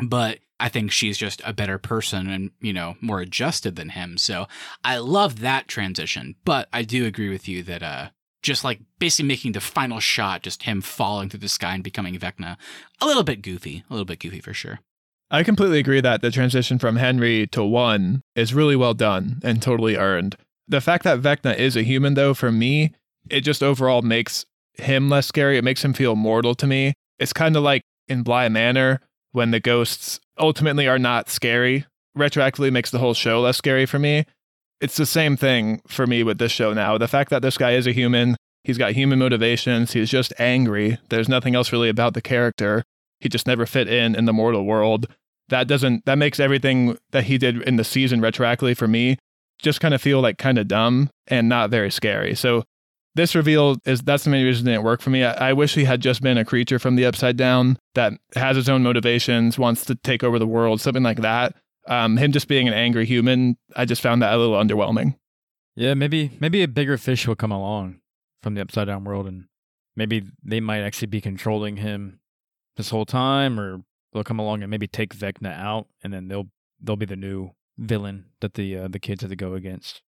but 0.04 0.40
I 0.60 0.70
think 0.70 0.92
she's 0.92 1.18
just 1.18 1.42
a 1.46 1.54
better 1.54 1.78
person 1.78 2.30
and, 2.30 2.52
you 2.60 2.74
know, 2.74 2.98
more 3.00 3.22
adjusted 3.22 3.76
than 3.76 3.90
him. 3.90 4.18
So 4.18 4.48
I 4.84 4.98
love 4.98 5.40
that 5.40 5.68
transition. 5.68 6.36
But 6.44 6.68
I 6.74 6.82
do 6.84 7.06
agree 7.06 7.30
with 7.30 7.48
you 7.48 7.64
that, 7.64 7.84
uh, 7.84 8.10
just 8.42 8.64
like 8.64 8.80
basically 9.00 9.28
making 9.28 9.52
the 9.52 9.62
final 9.62 10.00
shot, 10.00 10.44
just 10.44 10.64
him 10.64 10.82
falling 10.82 11.30
through 11.30 11.42
the 11.42 11.50
sky 11.50 11.74
and 11.74 11.84
becoming 11.84 12.18
Vecna, 12.18 12.58
a 13.02 13.06
little 13.06 13.24
bit 13.24 13.42
goofy, 13.42 13.84
a 13.90 13.94
little 13.94 14.06
bit 14.06 14.20
goofy 14.20 14.40
for 14.40 14.54
sure. 14.54 14.80
I 15.32 15.44
completely 15.44 15.80
agree 15.80 16.02
that 16.02 16.22
the 16.22 16.32
transition 16.32 16.80
from 16.80 16.96
Henry 16.96 17.46
to 17.48 17.64
one 17.64 18.24
is 18.36 18.54
really 18.54 18.76
well 18.76 18.94
done 18.96 19.40
and 19.44 19.62
totally 19.62 19.96
earned. 19.96 20.36
The 20.68 20.82
fact 20.82 21.04
that 21.04 21.22
Vecna 21.22 21.58
is 21.58 21.76
a 21.76 21.84
human, 21.84 22.16
though, 22.16 22.34
for 22.34 22.52
me, 22.52 22.94
it 23.30 23.42
just 23.42 23.62
overall 23.62 24.02
makes 24.02 24.46
him 24.74 25.10
less 25.10 25.28
scary. 25.28 25.58
It 25.58 25.64
makes 25.64 25.84
him 25.84 25.94
feel 25.94 26.16
mortal 26.16 26.56
to 26.56 26.68
me. 26.68 26.94
It's 27.20 27.34
kind 27.34 27.56
of 27.56 27.64
like 27.64 27.82
in 28.08 28.24
Bly 28.24 28.50
Manor 28.50 29.02
when 29.32 29.52
the 29.52 29.60
ghosts 29.60 30.20
ultimately 30.40 30.88
are 30.88 31.00
not 31.00 31.30
scary. 31.30 31.86
Retroactively 32.18 32.72
makes 32.72 32.92
the 32.92 33.00
whole 33.00 33.14
show 33.14 33.42
less 33.42 33.58
scary 33.58 33.86
for 33.86 34.00
me. 34.00 34.26
It's 34.82 34.98
the 34.98 35.06
same 35.06 35.38
thing 35.38 35.82
for 35.88 36.08
me 36.08 36.24
with 36.24 36.38
this 36.38 36.52
show 36.52 36.74
now. 36.74 36.98
The 36.98 37.08
fact 37.08 37.30
that 37.30 37.42
this 37.42 37.58
guy 37.58 37.72
is 37.72 37.86
a 37.86 37.92
human, 37.92 38.36
he's 38.64 38.78
got 38.78 38.94
human 38.94 39.20
motivations, 39.20 39.94
he's 39.94 40.10
just 40.10 40.34
angry. 40.40 40.98
There's 41.10 41.30
nothing 41.30 41.54
else 41.54 41.72
really 41.72 41.90
about 41.90 42.14
the 42.14 42.22
character. 42.22 42.84
He 43.20 43.30
just 43.30 43.48
never 43.48 43.66
fit 43.66 43.88
in 43.88 44.16
in 44.16 44.26
the 44.26 44.34
mortal 44.34 44.66
world. 44.66 45.08
That 45.50 45.68
doesn't 45.68 46.06
that 46.06 46.18
makes 46.18 46.40
everything 46.40 46.98
that 47.12 47.26
he 47.26 47.38
did 47.38 47.62
in 47.64 47.76
the 47.76 47.84
season 47.84 48.22
retroactively 48.22 48.78
for 48.78 48.88
me 48.88 49.18
just 49.62 49.82
kind 49.82 49.94
of 49.94 50.02
feel 50.02 50.22
like 50.22 50.38
kind 50.38 50.58
of 50.58 50.68
dumb 50.68 51.10
and 51.28 51.50
not 51.50 51.70
very 51.70 51.92
scary. 51.92 52.34
So 52.34 52.64
this 53.16 53.36
reveal 53.36 53.78
is 53.86 54.02
that's 54.02 54.24
the 54.24 54.30
main 54.30 54.46
reason 54.46 54.68
it 54.68 54.72
didn't 54.72 54.86
work 54.86 55.02
for 55.02 55.10
me. 55.10 55.24
I, 55.24 55.50
I, 55.50 55.54
wish 55.54 55.76
he 55.76 55.84
had 55.84 56.02
just 56.02 56.22
been 56.22 56.38
a 56.38 56.46
creature 56.46 56.80
from 56.80 56.96
the 56.96 57.06
upside 57.06 57.38
down 57.38 57.78
that 57.96 58.14
has 58.36 58.56
its 58.56 58.70
own 58.70 58.84
motivations, 58.84 59.60
wants 59.60 59.84
to 59.86 59.96
take 59.96 60.24
over 60.24 60.40
the 60.40 60.48
world, 60.48 60.80
something 60.80 61.04
like 61.04 61.22
that. 61.22 61.56
Um, 61.88 62.18
him 62.18 62.32
just 62.32 62.48
being 62.48 62.68
an 62.68 62.74
angry 62.74 63.06
human, 63.06 63.58
I 63.76 63.86
just 63.86 64.02
found 64.02 64.22
that 64.22 64.34
a 64.34 64.38
little 64.38 64.56
underwhelming. 64.56 65.16
Yeah, 65.76 65.94
maybe 65.94 66.32
maybe 66.40 66.62
a 66.62 66.68
bigger 66.68 66.98
fish 66.98 67.28
will 67.28 67.36
come 67.36 67.52
along 67.52 68.00
from 68.44 68.54
the 68.54 68.62
upside 68.62 68.88
down 68.88 69.04
world, 69.04 69.28
and 69.28 69.46
maybe 69.96 70.24
they 70.44 70.60
might 70.60 70.82
actually 70.82 71.08
be 71.08 71.22
controlling 71.22 71.78
him 71.78 72.19
this 72.80 72.90
whole 72.90 73.06
time, 73.06 73.60
or 73.60 73.82
they'll 74.14 74.24
come 74.24 74.40
along 74.40 74.64
and 74.64 74.72
maybe 74.72 74.88
take 74.88 75.14
Vecna 75.14 75.54
out, 75.54 75.88
and 76.02 76.14
then 76.14 76.30
they'll 76.30 76.48
they'll 76.82 76.96
be 76.96 77.06
the 77.06 77.18
new 77.18 77.52
villain 77.78 78.26
that 78.40 78.54
the 78.54 78.78
uh, 78.78 78.88
the 78.88 79.00
kids 79.00 79.22
have 79.22 79.30
to 79.30 79.36
go 79.36 79.54
against. 79.54 80.02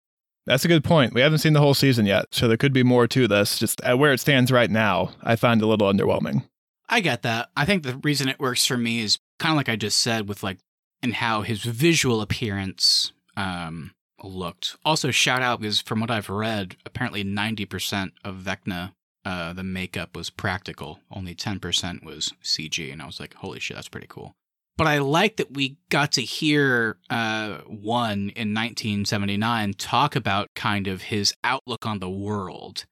That's 0.46 0.66
a 0.66 0.70
good 0.70 0.84
point. 0.84 1.14
We 1.14 1.22
haven't 1.22 1.40
seen 1.40 1.54
the 1.54 1.60
whole 1.60 1.74
season 1.74 2.06
yet, 2.06 2.26
so 2.32 2.48
there 2.48 2.58
could 2.58 2.72
be 2.72 2.84
more 2.84 3.08
to 3.08 3.28
this. 3.28 3.58
Just 3.58 3.82
at 3.82 3.98
where 3.98 4.14
it 4.14 4.20
stands 4.20 4.52
right 4.52 4.70
now, 4.70 5.12
I 5.24 5.36
find 5.36 5.60
it 5.60 5.64
a 5.64 5.68
little 5.68 5.92
underwhelming. 5.92 6.48
I 6.88 7.02
get 7.02 7.24
that. 7.24 7.50
I 7.58 7.66
think 7.66 7.84
the 7.84 7.98
reason 7.98 8.30
it 8.30 8.40
works 8.40 8.66
for 8.66 8.78
me 8.78 9.00
is 9.00 9.18
kind 9.40 9.52
of 9.52 9.58
like 9.58 9.70
I 9.70 9.76
just 9.76 10.00
said 10.00 10.30
with 10.30 10.44
like 10.44 10.60
and 11.02 11.16
how 11.16 11.42
his 11.42 11.64
visual 11.64 12.22
appearance 12.22 13.14
um, 13.36 13.94
looked. 14.24 14.76
Also, 14.86 15.10
shout 15.10 15.42
out 15.42 15.60
because 15.60 15.82
from 15.82 16.02
what 16.02 16.12
I've 16.12 16.30
read, 16.30 16.78
apparently 16.86 17.24
ninety 17.24 17.66
percent 17.66 18.14
of 18.24 18.36
Vecna 18.36 18.94
uh, 19.26 19.54
the 19.54 19.64
makeup 19.64 20.16
was 20.16 20.30
practical. 20.30 21.00
Only 21.12 21.36
10% 21.36 22.04
was 22.04 22.34
CG. 22.44 22.92
And 22.92 23.02
I 23.02 23.06
was 23.06 23.20
like, 23.20 23.34
holy 23.36 23.60
shit, 23.60 23.76
that's 23.76 23.90
pretty 23.90 24.08
cool. 24.08 24.34
But 24.78 24.88
I 24.88 25.00
like 25.00 25.36
that 25.38 25.54
we 25.54 25.78
got 25.90 26.14
to 26.14 26.22
hear 26.22 26.98
uh, 27.10 27.58
one 27.68 28.30
in 28.30 28.54
1979 28.54 29.74
talk 29.74 30.16
about 30.16 30.48
kind 30.56 30.88
of 30.88 31.04
his 31.04 31.34
outlook 31.44 31.86
on 31.86 32.00
the 32.00 32.10
world. 32.10 32.86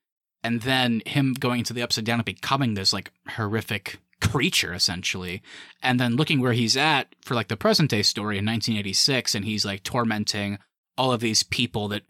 And 0.44 0.62
then 0.62 1.02
him 1.06 1.34
going 1.34 1.64
to 1.64 1.74
the 1.74 1.82
upside 1.82 2.04
down 2.04 2.20
and 2.20 2.26
becoming 2.26 2.74
this 2.74 2.92
like 2.92 3.12
horrific 3.30 4.00
creature 4.20 4.74
essentially 4.74 5.44
and 5.84 6.00
then 6.00 6.16
looking 6.16 6.42
where 6.42 6.54
he's 6.54 6.76
at 6.76 7.14
for 7.22 7.36
like 7.36 7.50
the 7.50 7.58
present 7.58 7.90
day 7.92 8.02
story 8.02 8.40
in 8.40 8.46
1986 8.46 9.36
and 9.36 9.46
he's 9.46 9.64
like 9.64 9.84
tormenting 9.84 10.58
all 10.98 11.12
of 11.12 11.20
these 11.20 11.44
people 11.44 11.88
that 11.88 12.02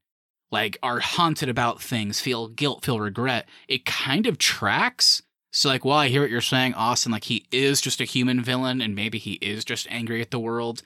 like 0.52 0.78
are 0.82 1.00
haunted 1.00 1.50
about 1.50 1.82
things, 1.82 2.20
feel 2.20 2.48
guilt, 2.48 2.86
feel 2.86 3.00
regret, 3.00 3.48
it 3.68 3.86
kind 3.86 4.28
of 4.28 4.38
tracks. 4.38 5.22
So 5.52 5.70
like 5.70 5.86
well, 5.86 5.98
I 5.98 6.08
hear 6.10 6.22
what 6.22 6.30
you're 6.30 6.42
saying, 6.42 6.74
Austin, 6.74 7.12
like 7.12 7.26
he 7.26 7.46
is 7.52 7.82
just 7.82 8.02
a 8.02 8.06
human 8.06 8.42
villain 8.42 8.82
and 8.82 8.96
maybe 8.96 9.18
he 9.18 9.34
is 9.34 9.66
just 9.66 9.88
angry 9.90 10.22
at 10.22 10.32
the 10.32 10.40
world. 10.40 10.84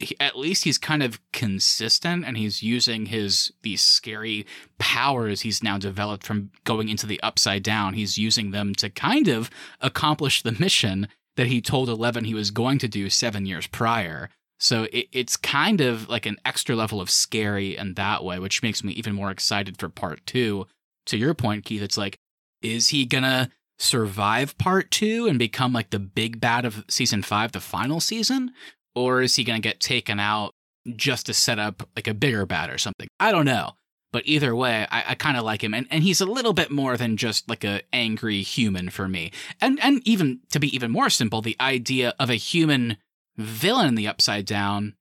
He, 0.00 0.16
at 0.20 0.38
least 0.38 0.62
he's 0.62 0.78
kind 0.78 1.02
of 1.02 1.20
consistent 1.32 2.24
and 2.24 2.36
he's 2.36 2.62
using 2.62 3.06
his 3.06 3.52
these 3.62 3.82
scary 3.82 4.46
powers 4.78 5.40
he's 5.40 5.60
now 5.60 5.76
developed 5.76 6.24
from 6.24 6.52
going 6.64 6.88
into 6.88 7.06
the 7.06 7.20
upside 7.22 7.62
down. 7.62 7.94
He's 7.94 8.18
using 8.18 8.50
them 8.50 8.74
to 8.76 8.90
kind 8.90 9.28
of 9.28 9.50
accomplish 9.80 10.42
the 10.42 10.52
mission 10.52 11.08
that 11.36 11.46
he 11.46 11.60
told 11.60 11.88
Eleven 11.88 12.24
he 12.24 12.34
was 12.34 12.50
going 12.50 12.78
to 12.78 12.88
do 12.88 13.08
seven 13.08 13.46
years 13.46 13.66
prior. 13.66 14.30
So 14.58 14.84
it, 14.92 15.08
it's 15.12 15.36
kind 15.36 15.80
of 15.80 16.08
like 16.08 16.26
an 16.26 16.36
extra 16.44 16.74
level 16.74 17.00
of 17.00 17.10
scary 17.10 17.76
in 17.76 17.94
that 17.94 18.24
way, 18.24 18.38
which 18.38 18.62
makes 18.62 18.82
me 18.82 18.92
even 18.94 19.14
more 19.14 19.30
excited 19.30 19.78
for 19.78 19.88
part 19.88 20.24
two. 20.26 20.66
To 21.06 21.16
your 21.16 21.34
point, 21.34 21.64
Keith, 21.64 21.82
it's 21.82 21.98
like, 21.98 22.16
is 22.62 22.88
he 22.88 23.06
gonna 23.06 23.50
survive 23.78 24.58
part 24.58 24.90
two 24.90 25.26
and 25.26 25.38
become 25.38 25.72
like 25.72 25.90
the 25.90 25.98
big 25.98 26.40
bad 26.40 26.64
of 26.64 26.84
season 26.88 27.22
five, 27.22 27.52
the 27.52 27.60
final 27.60 28.00
season? 28.00 28.52
or 28.98 29.22
is 29.22 29.36
he 29.36 29.44
to 29.44 29.58
get 29.60 29.78
taken 29.78 30.18
out 30.18 30.54
just 30.96 31.26
to 31.26 31.34
set 31.34 31.58
up 31.58 31.88
like 31.94 32.08
a 32.08 32.14
bigger 32.14 32.44
bat 32.46 32.68
or 32.68 32.78
something? 32.78 33.08
I 33.20 33.30
don't 33.30 33.44
know. 33.44 33.72
But 34.10 34.22
either 34.26 34.56
way, 34.56 34.86
I, 34.90 35.10
I 35.10 35.14
kind 35.14 35.36
of 35.36 35.44
like 35.44 35.62
him, 35.62 35.74
and, 35.74 35.86
and 35.90 36.02
he's 36.02 36.22
a 36.22 36.26
little 36.26 36.54
bit 36.54 36.70
more 36.70 36.96
than 36.96 37.18
just 37.18 37.48
like 37.48 37.62
a 37.62 37.82
angry 37.92 38.40
human 38.40 38.88
for 38.88 39.06
me. 39.06 39.32
And 39.60 39.78
and 39.80 40.00
even 40.08 40.40
to 40.50 40.58
be 40.58 40.74
even 40.74 40.90
more 40.90 41.10
simple, 41.10 41.42
the 41.42 41.56
idea 41.60 42.14
of 42.18 42.30
a 42.30 42.34
human 42.34 42.96
villain 43.38 43.88
in 43.88 43.94
the 43.94 44.08
Upside 44.08 44.44
Down 44.44 44.94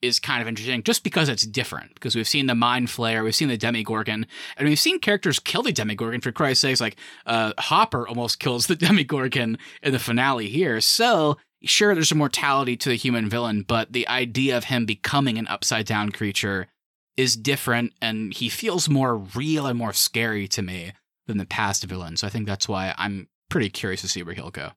is 0.00 0.18
kind 0.18 0.42
of 0.42 0.48
interesting, 0.48 0.82
just 0.82 1.04
because 1.04 1.28
it's 1.28 1.46
different. 1.46 1.94
Because 1.94 2.16
we've 2.16 2.26
seen 2.26 2.46
the 2.46 2.54
Mind 2.54 2.88
Flayer, 2.88 3.22
we've 3.22 3.34
seen 3.34 3.48
the 3.48 3.56
Demogorgon, 3.56 4.26
and 4.56 4.68
we've 4.68 4.78
seen 4.78 4.98
characters 4.98 5.38
kill 5.38 5.62
the 5.62 5.72
Demogorgon. 5.72 6.20
For 6.20 6.32
Christ's 6.32 6.62
sakes, 6.62 6.80
like 6.80 6.96
uh, 7.26 7.52
Hopper 7.58 8.08
almost 8.08 8.38
kills 8.40 8.66
the 8.66 8.76
Demogorgon 8.76 9.58
in 9.82 9.92
the 9.92 9.98
finale 9.98 10.48
here. 10.48 10.80
So 10.80 11.36
sure, 11.64 11.94
there's 11.94 12.12
a 12.12 12.16
mortality 12.16 12.76
to 12.76 12.88
the 12.88 12.96
human 12.96 13.28
villain, 13.28 13.62
but 13.62 13.92
the 13.92 14.08
idea 14.08 14.56
of 14.56 14.64
him 14.64 14.86
becoming 14.86 15.38
an 15.38 15.46
Upside 15.46 15.86
Down 15.86 16.10
creature 16.10 16.68
is 17.16 17.36
different 17.36 17.92
and 18.00 18.32
he 18.32 18.48
feels 18.48 18.88
more 18.88 19.16
real 19.16 19.66
and 19.66 19.78
more 19.78 19.92
scary 19.92 20.48
to 20.48 20.62
me 20.62 20.92
than 21.26 21.38
the 21.38 21.46
past 21.46 21.84
villain. 21.84 22.16
So 22.16 22.26
I 22.26 22.30
think 22.30 22.46
that's 22.46 22.68
why 22.68 22.94
I'm 22.96 23.28
pretty 23.50 23.68
curious 23.68 24.00
to 24.00 24.08
see 24.08 24.22
where 24.22 24.34
he'll 24.34 24.50
go. 24.50 24.70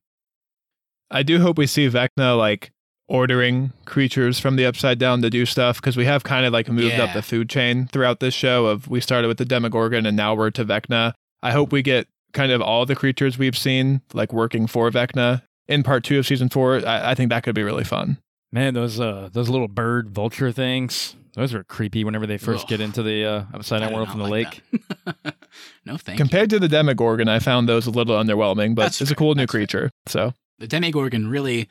I 1.09 1.23
do 1.23 1.39
hope 1.39 1.57
we 1.57 1.67
see 1.67 1.89
Vecna 1.89 2.37
like 2.37 2.71
ordering 3.07 3.71
creatures 3.85 4.39
from 4.39 4.55
the 4.55 4.65
upside 4.65 4.97
down 4.97 5.21
to 5.21 5.29
do 5.29 5.45
stuff 5.45 5.77
because 5.79 5.95
we 5.95 6.05
have 6.05 6.23
kind 6.23 6.45
of 6.45 6.51
like 6.53 6.67
moved 6.69 6.93
Yeah. 6.95 7.03
up 7.03 7.13
the 7.13 7.21
food 7.21 7.49
chain 7.49 7.87
throughout 7.87 8.19
this 8.19 8.33
show 8.33 8.65
of 8.65 8.87
we 8.87 8.99
started 8.99 9.27
with 9.27 9.37
the 9.37 9.45
Demogorgon 9.45 10.05
and 10.05 10.17
now 10.17 10.33
we're 10.33 10.49
to 10.51 10.65
Vecna. 10.65 11.13
I 11.43 11.51
hope 11.51 11.71
we 11.71 11.81
get 11.83 12.07
kind 12.33 12.51
of 12.51 12.61
all 12.61 12.85
the 12.85 12.95
creatures 12.95 13.37
we've 13.37 13.57
seen 13.57 14.01
like 14.13 14.33
working 14.33 14.65
for 14.67 14.89
Vecna 14.89 15.43
in 15.67 15.83
part 15.83 16.03
two 16.03 16.17
of 16.19 16.25
season 16.25 16.49
four. 16.49 16.85
I, 16.85 17.11
I 17.11 17.15
think 17.15 17.29
that 17.29 17.43
could 17.43 17.55
be 17.55 17.63
really 17.63 17.83
fun. 17.83 18.17
Man, 18.51 18.73
those 18.73 18.99
uh 18.99 19.29
those 19.31 19.49
little 19.49 19.67
bird 19.67 20.09
vulture 20.09 20.51
things, 20.51 21.15
those 21.33 21.53
are 21.53 21.63
creepy 21.63 22.03
whenever 22.03 22.25
they 22.25 22.37
first 22.37 22.63
Ugh. 22.63 22.69
get 22.69 22.81
into 22.81 23.03
the 23.03 23.25
uh, 23.25 23.43
upside 23.53 23.81
I 23.83 23.85
down 23.85 23.89
do 23.89 23.95
world 23.95 24.07
not 24.07 24.13
from 24.13 24.23
the 24.23 24.29
like 24.29 24.63
lake. 24.71 25.35
no, 25.85 25.97
thank 25.97 26.17
you. 26.17 26.23
Compared 26.25 26.49
to 26.51 26.59
the 26.59 26.67
Demogorgon, 26.67 27.27
I 27.27 27.39
found 27.39 27.67
those 27.69 27.85
a 27.85 27.91
little 27.91 28.15
underwhelming, 28.17 28.73
but 28.75 28.83
That's 28.83 29.01
it's 29.01 29.11
a 29.11 29.13
fair. 29.13 29.17
cool 29.17 29.35
new 29.35 29.41
That's 29.43 29.51
fair. 29.51 29.59
creature. 29.59 29.91
So 30.07 30.33
The 30.59 30.67
Demigorgon 30.67 31.29
really 31.29 31.67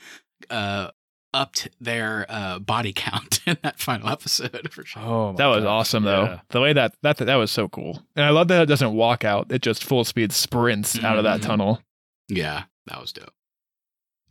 uh, 0.50 0.90
upped 1.34 1.68
their 1.80 2.24
uh, 2.30 2.58
body 2.60 2.92
count 2.94 3.40
in 3.46 3.58
that 3.62 3.78
final 3.78 4.08
episode 4.08 4.68
for 4.72 4.84
sure. 4.86 5.02
Oh, 5.02 5.32
that 5.36 5.46
was 5.46 5.64
gosh, 5.64 5.68
awesome 5.70 6.04
yeah. 6.04 6.10
though. 6.10 6.40
The 6.50 6.60
way 6.62 6.72
that 6.72 6.94
that 7.02 7.18
that 7.18 7.34
was 7.34 7.50
so 7.50 7.68
cool. 7.68 8.02
And 8.16 8.24
I 8.24 8.30
love 8.30 8.48
that 8.48 8.62
it 8.62 8.66
doesn't 8.66 8.94
walk 8.94 9.24
out. 9.24 9.50
It 9.52 9.60
just 9.60 9.84
full 9.84 10.04
speed 10.04 10.32
sprints 10.32 11.02
out 11.04 11.18
of 11.18 11.24
that 11.24 11.40
Mhm. 11.40 11.44
tunnel. 11.44 11.82
Yeah, 12.28 12.64
that 12.86 13.00
was 13.00 13.12
dope. 13.12 13.34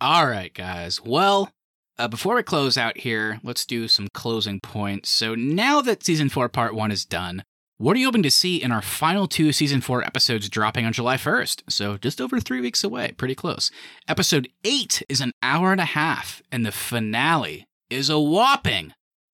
All 0.02 0.26
right, 0.28 0.54
guys. 0.54 1.02
Well, 1.02 1.52
uh, 2.00 2.08
before 2.08 2.36
we 2.36 2.44
close 2.44 2.78
out 2.78 2.98
here, 2.98 3.40
let's 3.44 3.66
do 3.66 3.88
some 3.88 4.08
closing 4.14 4.60
points. 4.60 5.10
So 5.10 5.36
now 5.36 5.82
that 5.82 6.04
season 6.04 6.30
four, 6.30 6.50
part 6.50 6.74
one 6.74 6.92
is 6.92 7.06
done, 7.06 7.44
what 7.84 7.98
are 7.98 8.00
you 8.00 8.06
hoping 8.06 8.24
to 8.24 8.32
see 8.32 8.64
in 8.64 8.72
our 8.72 8.82
final 8.82 9.28
two 9.28 9.52
season 9.52 9.82
four 9.82 10.06
episodes 10.06 10.48
dropping 10.48 10.86
on 10.86 10.94
July 10.94 11.18
1st? 11.18 11.64
So 11.68 11.98
just 11.98 12.22
over 12.22 12.40
three 12.40 12.62
weeks 12.62 12.82
away, 12.82 13.12
pretty 13.18 13.36
close. 13.36 13.72
Episode 14.08 14.48
eight 14.64 15.04
is 15.10 15.20
an 15.20 15.34
hour 15.44 15.74
and 15.74 15.82
a 15.82 15.86
half, 15.86 16.42
and 16.50 16.66
the 16.66 16.72
finale 16.72 17.68
is 17.90 18.10
a 18.10 18.18
whopping 18.18 18.94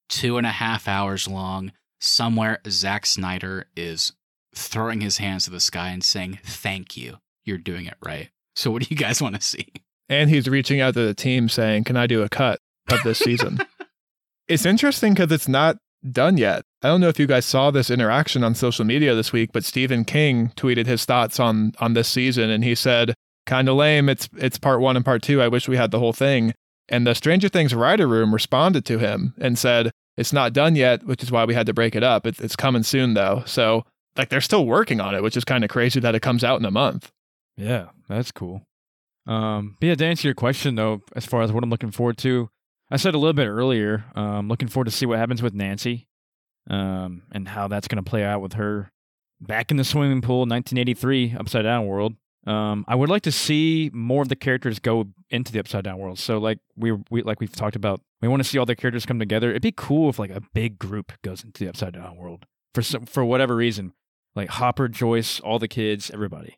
two 0.10 0.38
and 0.38 0.48
a 0.48 0.52
half 0.52 0.88
hours 0.88 1.28
long. 1.28 1.74
Somewhere, 2.00 2.60
Zack 2.68 3.06
Snyder 3.06 3.68
is 3.76 4.14
throwing 4.56 5.02
his 5.02 5.20
hands 5.20 5.44
to 5.44 5.52
the 5.52 5.60
sky 5.60 5.90
and 5.90 6.04
saying, 6.04 6.40
Thank 6.44 6.98
you. 6.98 7.18
You're 7.46 7.60
doing 7.60 7.86
it 7.86 7.98
right. 8.04 8.32
So, 8.56 8.72
what 8.72 8.82
do 8.82 8.88
you 8.90 8.98
guys 8.98 9.22
want 9.22 9.36
to 9.36 9.42
see? 9.42 9.68
And 10.08 10.28
he's 10.28 10.48
reaching 10.48 10.82
out 10.82 10.96
to 10.96 11.06
the 11.06 11.14
team 11.14 11.50
saying, 11.50 11.84
Can 11.84 11.98
I 11.98 12.08
do 12.08 12.24
a 12.24 12.30
cut 12.30 12.60
of 12.90 13.04
this 13.04 13.20
season? 13.20 13.60
it's 14.48 14.66
interesting 14.66 15.14
because 15.14 15.32
it's 15.32 15.48
not 15.48 15.78
done 16.10 16.38
yet. 16.38 16.64
I 16.82 16.88
don't 16.88 17.02
know 17.02 17.10
if 17.10 17.20
you 17.20 17.28
guys 17.28 17.46
saw 17.46 17.72
this 17.72 17.90
interaction 17.90 18.44
on 18.44 18.56
social 18.56 18.86
media 18.86 19.16
this 19.16 19.34
week, 19.34 19.52
but 19.54 19.64
Stephen 19.64 20.06
King 20.06 20.50
tweeted 20.56 20.86
his 20.86 21.06
thoughts 21.06 21.40
on 21.40 21.74
on 21.80 21.94
this 21.94 22.08
season 22.08 22.50
and 22.50 22.64
he 22.64 22.76
said, 22.76 23.14
Kinda 23.46 23.74
lame, 23.74 24.10
it's 24.10 24.30
it's 24.38 24.58
part 24.58 24.80
one 24.80 24.96
and 24.96 25.06
part 25.06 25.22
two. 25.22 25.42
I 25.42 25.48
wish 25.48 25.68
we 25.68 25.78
had 25.78 25.92
the 25.92 26.00
whole 26.00 26.14
thing. 26.14 26.54
And 26.88 27.06
the 27.06 27.14
Stranger 27.14 27.50
Things 27.50 27.76
writer 27.76 28.08
room 28.08 28.34
responded 28.34 28.86
to 28.86 28.98
him 28.98 29.34
and 29.40 29.58
said, 29.58 29.92
It's 30.18 30.34
not 30.34 30.54
done 30.54 30.76
yet, 30.76 31.06
which 31.06 31.22
is 31.24 31.32
why 31.32 31.46
we 31.46 31.54
had 31.54 31.68
to 31.68 31.74
break 31.74 31.96
it 31.96 32.04
up. 32.04 32.26
It's 32.26 32.56
coming 32.56 32.84
soon 32.84 33.14
though. 33.14 33.44
So 33.46 33.84
like 34.18 34.30
they're 34.30 34.42
still 34.42 34.66
working 34.66 35.00
on 35.00 35.16
it, 35.16 35.24
which 35.24 35.38
is 35.38 35.46
kind 35.46 35.64
of 35.64 35.70
crazy 35.70 36.00
that 36.00 36.16
it 36.16 36.22
comes 36.22 36.44
out 36.44 36.60
in 36.60 36.66
a 36.66 36.72
month. 36.72 37.12
Yeah, 37.58 37.88
that's 38.08 38.32
cool. 38.32 38.64
Um, 39.28 39.78
yeah, 39.82 39.96
to 39.96 40.06
answer 40.06 40.28
your 40.28 40.36
question 40.36 40.76
though, 40.76 41.02
as 41.16 41.26
far 41.26 41.42
as 41.42 41.52
what 41.52 41.64
I'm 41.64 41.70
looking 41.70 41.92
forward 41.92 42.18
to, 42.20 42.50
I 42.92 42.98
said 42.98 43.14
a 43.14 43.18
little 43.18 43.34
bit 43.34 43.48
earlier. 43.48 44.06
Um, 44.16 44.48
looking 44.48 44.68
forward 44.68 44.86
to 44.86 44.92
see 44.92 45.06
what 45.06 45.20
happens 45.20 45.42
with 45.42 45.54
Nancy, 45.54 46.08
um, 46.70 47.24
and 47.32 47.48
how 47.48 47.68
that's 47.68 47.88
going 47.88 48.04
to 48.04 48.10
play 48.10 48.24
out 48.24 48.42
with 48.42 48.54
her 48.54 48.92
back 49.42 49.72
in 49.72 49.78
the 49.78 49.84
swimming 49.84 50.22
pool, 50.22 50.40
1983 50.40 51.36
Upside 51.40 51.64
Down 51.64 51.88
world. 51.88 52.16
Um, 52.48 52.86
I 52.88 52.96
would 52.96 53.10
like 53.10 53.24
to 53.24 53.32
see 53.32 53.92
more 53.94 54.22
of 54.22 54.30
the 54.30 54.36
characters 54.36 54.80
go 54.80 55.08
into 55.30 55.52
the 55.52 55.60
Upside 55.60 55.84
Down 55.84 55.98
world. 55.98 56.20
So 56.20 56.38
like 56.38 56.60
we 56.76 56.92
we 57.10 57.22
like 57.22 57.40
we've 57.40 57.56
talked 57.56 57.76
about, 57.76 58.02
we 58.22 58.28
want 58.28 58.42
to 58.42 58.48
see 58.48 58.58
all 58.58 58.66
the 58.66 58.76
characters 58.76 59.06
come 59.06 59.20
together. 59.20 59.50
It'd 59.50 59.62
be 59.62 59.74
cool 59.76 60.10
if 60.10 60.20
like 60.20 60.32
a 60.32 60.42
big 60.54 60.80
group 60.80 61.12
goes 61.24 61.44
into 61.44 61.64
the 61.64 61.70
Upside 61.70 61.94
Down 61.94 62.18
world 62.18 62.46
for 62.74 62.82
some, 62.82 63.06
for 63.06 63.24
whatever 63.26 63.56
reason, 63.56 63.94
like 64.36 64.50
Hopper, 64.50 64.88
Joyce, 64.88 65.40
all 65.40 65.60
the 65.60 65.68
kids, 65.68 66.10
everybody. 66.12 66.58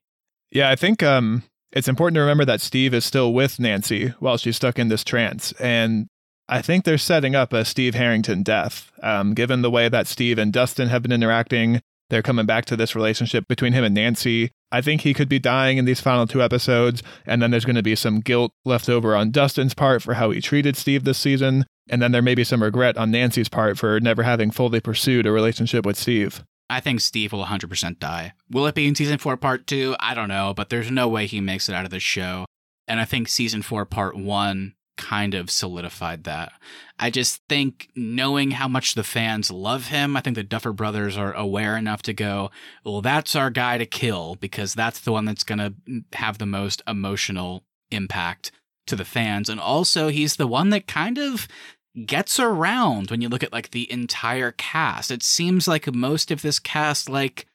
Yeah, 0.51 0.69
I 0.69 0.75
think 0.75 1.01
um, 1.01 1.43
it's 1.71 1.87
important 1.87 2.15
to 2.15 2.21
remember 2.21 2.45
that 2.45 2.61
Steve 2.61 2.93
is 2.93 3.05
still 3.05 3.33
with 3.33 3.59
Nancy 3.59 4.09
while 4.19 4.37
she's 4.37 4.57
stuck 4.57 4.77
in 4.77 4.89
this 4.89 5.03
trance. 5.03 5.53
And 5.53 6.07
I 6.51 6.61
think 6.61 6.83
they're 6.83 6.97
setting 6.97 7.33
up 7.33 7.53
a 7.53 7.63
Steve 7.63 7.95
Harrington 7.95 8.43
death. 8.43 8.91
Um, 9.01 9.33
given 9.33 9.61
the 9.61 9.71
way 9.71 9.87
that 9.87 10.05
Steve 10.05 10.37
and 10.37 10.51
Dustin 10.51 10.89
have 10.89 11.01
been 11.01 11.13
interacting, 11.13 11.79
they're 12.09 12.21
coming 12.21 12.45
back 12.45 12.65
to 12.65 12.75
this 12.75 12.93
relationship 12.93 13.47
between 13.47 13.71
him 13.71 13.85
and 13.85 13.95
Nancy. 13.95 14.51
I 14.69 14.81
think 14.81 14.99
he 14.99 15.13
could 15.13 15.29
be 15.29 15.39
dying 15.39 15.77
in 15.77 15.85
these 15.85 16.01
final 16.01 16.27
two 16.27 16.41
episodes. 16.41 17.01
And 17.25 17.41
then 17.41 17.51
there's 17.51 17.63
going 17.63 17.77
to 17.77 17.81
be 17.81 17.95
some 17.95 18.19
guilt 18.19 18.51
left 18.65 18.89
over 18.89 19.15
on 19.15 19.31
Dustin's 19.31 19.73
part 19.73 20.01
for 20.01 20.15
how 20.15 20.31
he 20.31 20.41
treated 20.41 20.75
Steve 20.75 21.05
this 21.05 21.17
season. 21.17 21.65
And 21.89 22.01
then 22.01 22.11
there 22.11 22.21
may 22.21 22.35
be 22.35 22.43
some 22.43 22.61
regret 22.61 22.97
on 22.97 23.11
Nancy's 23.11 23.47
part 23.47 23.77
for 23.77 24.01
never 24.01 24.23
having 24.23 24.51
fully 24.51 24.81
pursued 24.81 25.25
a 25.25 25.31
relationship 25.31 25.85
with 25.85 25.97
Steve. 25.97 26.43
I 26.69 26.81
think 26.81 26.99
Steve 26.99 27.31
will 27.31 27.45
100% 27.45 27.97
die. 27.99 28.33
Will 28.49 28.67
it 28.67 28.75
be 28.75 28.87
in 28.87 28.95
season 28.95 29.19
four, 29.19 29.37
part 29.37 29.67
two? 29.67 29.95
I 30.01 30.13
don't 30.13 30.29
know, 30.29 30.53
but 30.53 30.69
there's 30.69 30.91
no 30.91 31.07
way 31.07 31.27
he 31.27 31.39
makes 31.39 31.69
it 31.69 31.75
out 31.75 31.85
of 31.85 31.91
the 31.91 32.01
show. 32.01 32.45
And 32.89 32.99
I 32.99 33.05
think 33.05 33.29
season 33.29 33.61
four, 33.61 33.85
part 33.85 34.17
one 34.17 34.73
kind 34.97 35.33
of 35.33 35.49
solidified 35.49 36.23
that. 36.25 36.51
I 36.99 37.09
just 37.09 37.41
think 37.49 37.89
knowing 37.95 38.51
how 38.51 38.67
much 38.67 38.93
the 38.93 39.03
fans 39.03 39.49
love 39.49 39.87
him, 39.87 40.15
I 40.15 40.21
think 40.21 40.35
the 40.35 40.43
Duffer 40.43 40.73
brothers 40.73 41.17
are 41.17 41.33
aware 41.33 41.75
enough 41.75 42.01
to 42.03 42.13
go, 42.13 42.51
well, 42.85 43.01
that's 43.01 43.35
our 43.35 43.49
guy 43.49 43.77
to 43.77 43.85
kill 43.85 44.35
because 44.35 44.73
that's 44.73 44.99
the 44.99 45.11
one 45.11 45.25
that's 45.25 45.43
going 45.43 45.59
to 45.59 46.17
have 46.17 46.37
the 46.37 46.45
most 46.45 46.81
emotional 46.87 47.63
impact 47.89 48.51
to 48.87 48.95
the 48.95 49.05
fans. 49.05 49.49
And 49.49 49.59
also, 49.59 50.09
he's 50.09 50.35
the 50.35 50.47
one 50.47 50.69
that 50.69 50.87
kind 50.87 51.17
of 51.17 51.47
gets 52.05 52.39
around 52.39 53.11
when 53.11 53.21
you 53.21 53.29
look 53.29 53.43
at 53.43 53.51
like 53.51 53.71
the 53.71 53.91
entire 53.91 54.51
cast. 54.51 55.11
It 55.11 55.23
seems 55.23 55.67
like 55.67 55.93
most 55.93 56.31
of 56.31 56.41
this 56.41 56.59
cast, 56.59 57.09
like, 57.09 57.47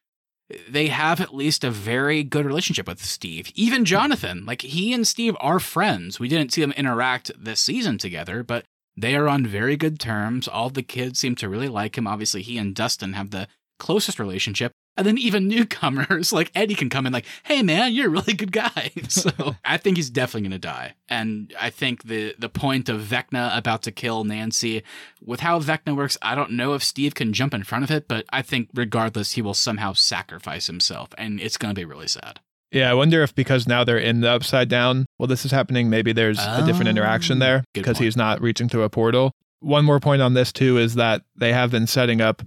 they 0.68 0.88
have 0.88 1.20
at 1.20 1.34
least 1.34 1.64
a 1.64 1.70
very 1.70 2.22
good 2.22 2.46
relationship 2.46 2.86
with 2.86 3.04
Steve. 3.04 3.50
Even 3.54 3.84
Jonathan, 3.84 4.46
like 4.46 4.62
he 4.62 4.92
and 4.92 5.06
Steve 5.06 5.36
are 5.40 5.58
friends. 5.58 6.20
We 6.20 6.28
didn't 6.28 6.52
see 6.52 6.60
them 6.60 6.72
interact 6.72 7.30
this 7.36 7.60
season 7.60 7.98
together, 7.98 8.42
but 8.42 8.64
they 8.96 9.16
are 9.16 9.28
on 9.28 9.46
very 9.46 9.76
good 9.76 9.98
terms. 9.98 10.48
All 10.48 10.70
the 10.70 10.82
kids 10.82 11.18
seem 11.18 11.34
to 11.36 11.48
really 11.48 11.68
like 11.68 11.98
him. 11.98 12.06
Obviously, 12.06 12.42
he 12.42 12.58
and 12.58 12.74
Dustin 12.74 13.14
have 13.14 13.30
the 13.30 13.48
closest 13.78 14.18
relationship. 14.18 14.72
And 14.96 15.06
then 15.06 15.18
even 15.18 15.46
newcomers 15.48 16.32
like 16.38 16.50
Eddie 16.54 16.74
can 16.74 16.88
come 16.88 17.06
in 17.06 17.12
like, 17.12 17.26
"Hey 17.44 17.62
man, 17.62 17.92
you're 17.94 18.06
a 18.06 18.10
really 18.10 18.32
good 18.32 18.52
guy." 18.52 18.90
So 19.08 19.54
I 19.64 19.76
think 19.76 19.96
he's 19.96 20.10
definitely 20.10 20.48
gonna 20.48 20.58
die. 20.58 20.94
And 21.08 21.52
I 21.60 21.70
think 21.70 22.04
the 22.04 22.34
the 22.38 22.48
point 22.48 22.88
of 22.88 23.00
Vecna 23.02 23.56
about 23.56 23.82
to 23.82 23.92
kill 23.92 24.24
Nancy, 24.24 24.82
with 25.24 25.40
how 25.40 25.60
Vecna 25.60 25.94
works, 25.96 26.16
I 26.22 26.34
don't 26.34 26.52
know 26.52 26.74
if 26.74 26.82
Steve 26.82 27.14
can 27.14 27.32
jump 27.32 27.54
in 27.54 27.62
front 27.62 27.84
of 27.84 27.90
it, 27.90 28.08
but 28.08 28.24
I 28.32 28.42
think 28.42 28.70
regardless, 28.74 29.32
he 29.32 29.42
will 29.42 29.54
somehow 29.54 29.92
sacrifice 29.92 30.66
himself, 30.66 31.10
and 31.18 31.40
it's 31.40 31.56
gonna 31.56 31.74
be 31.74 31.84
really 31.84 32.08
sad. 32.08 32.40
Yeah, 32.72 32.90
I 32.90 32.94
wonder 32.94 33.22
if 33.22 33.34
because 33.34 33.66
now 33.68 33.84
they're 33.84 33.96
in 33.96 34.20
the 34.22 34.30
upside 34.30 34.68
down, 34.68 35.06
well, 35.18 35.28
this 35.28 35.44
is 35.44 35.52
happening. 35.52 35.88
Maybe 35.88 36.12
there's 36.12 36.38
a 36.40 36.64
different 36.66 36.88
interaction 36.88 37.36
Oh, 37.38 37.44
there 37.46 37.64
because 37.74 37.96
point. 37.98 38.04
he's 38.04 38.16
not 38.16 38.40
reaching 38.42 38.68
through 38.68 38.82
a 38.82 38.90
portal. 38.90 39.30
One 39.60 39.84
more 39.84 40.00
point 40.00 40.20
on 40.20 40.34
this, 40.34 40.52
too, 40.52 40.76
is 40.76 40.96
that 40.96 41.22
they 41.36 41.52
have 41.52 41.70
been 41.70 41.86
setting 41.86 42.20
up 42.20 42.42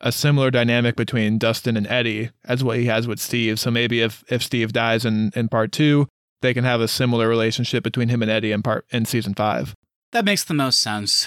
a 0.00 0.12
similar 0.12 0.50
dynamic 0.50 0.96
between 0.96 1.38
Dustin 1.38 1.76
and 1.76 1.86
Eddie 1.86 2.30
as 2.44 2.62
what 2.62 2.78
he 2.78 2.86
has 2.86 3.06
with 3.08 3.18
Steve. 3.18 3.58
So 3.58 3.70
maybe 3.70 4.00
if, 4.00 4.24
if 4.28 4.42
Steve 4.42 4.72
dies 4.72 5.04
in, 5.04 5.30
in 5.34 5.48
part 5.48 5.72
two, 5.72 6.06
they 6.42 6.52
can 6.52 6.64
have 6.64 6.80
a 6.80 6.88
similar 6.88 7.28
relationship 7.28 7.82
between 7.82 8.08
him 8.08 8.22
and 8.22 8.30
Eddie 8.30 8.52
in 8.52 8.62
part 8.62 8.84
in 8.90 9.04
season 9.06 9.34
five. 9.34 9.74
That 10.12 10.24
makes 10.24 10.44
the 10.44 10.54
most 10.54 10.80
sense. 10.80 11.26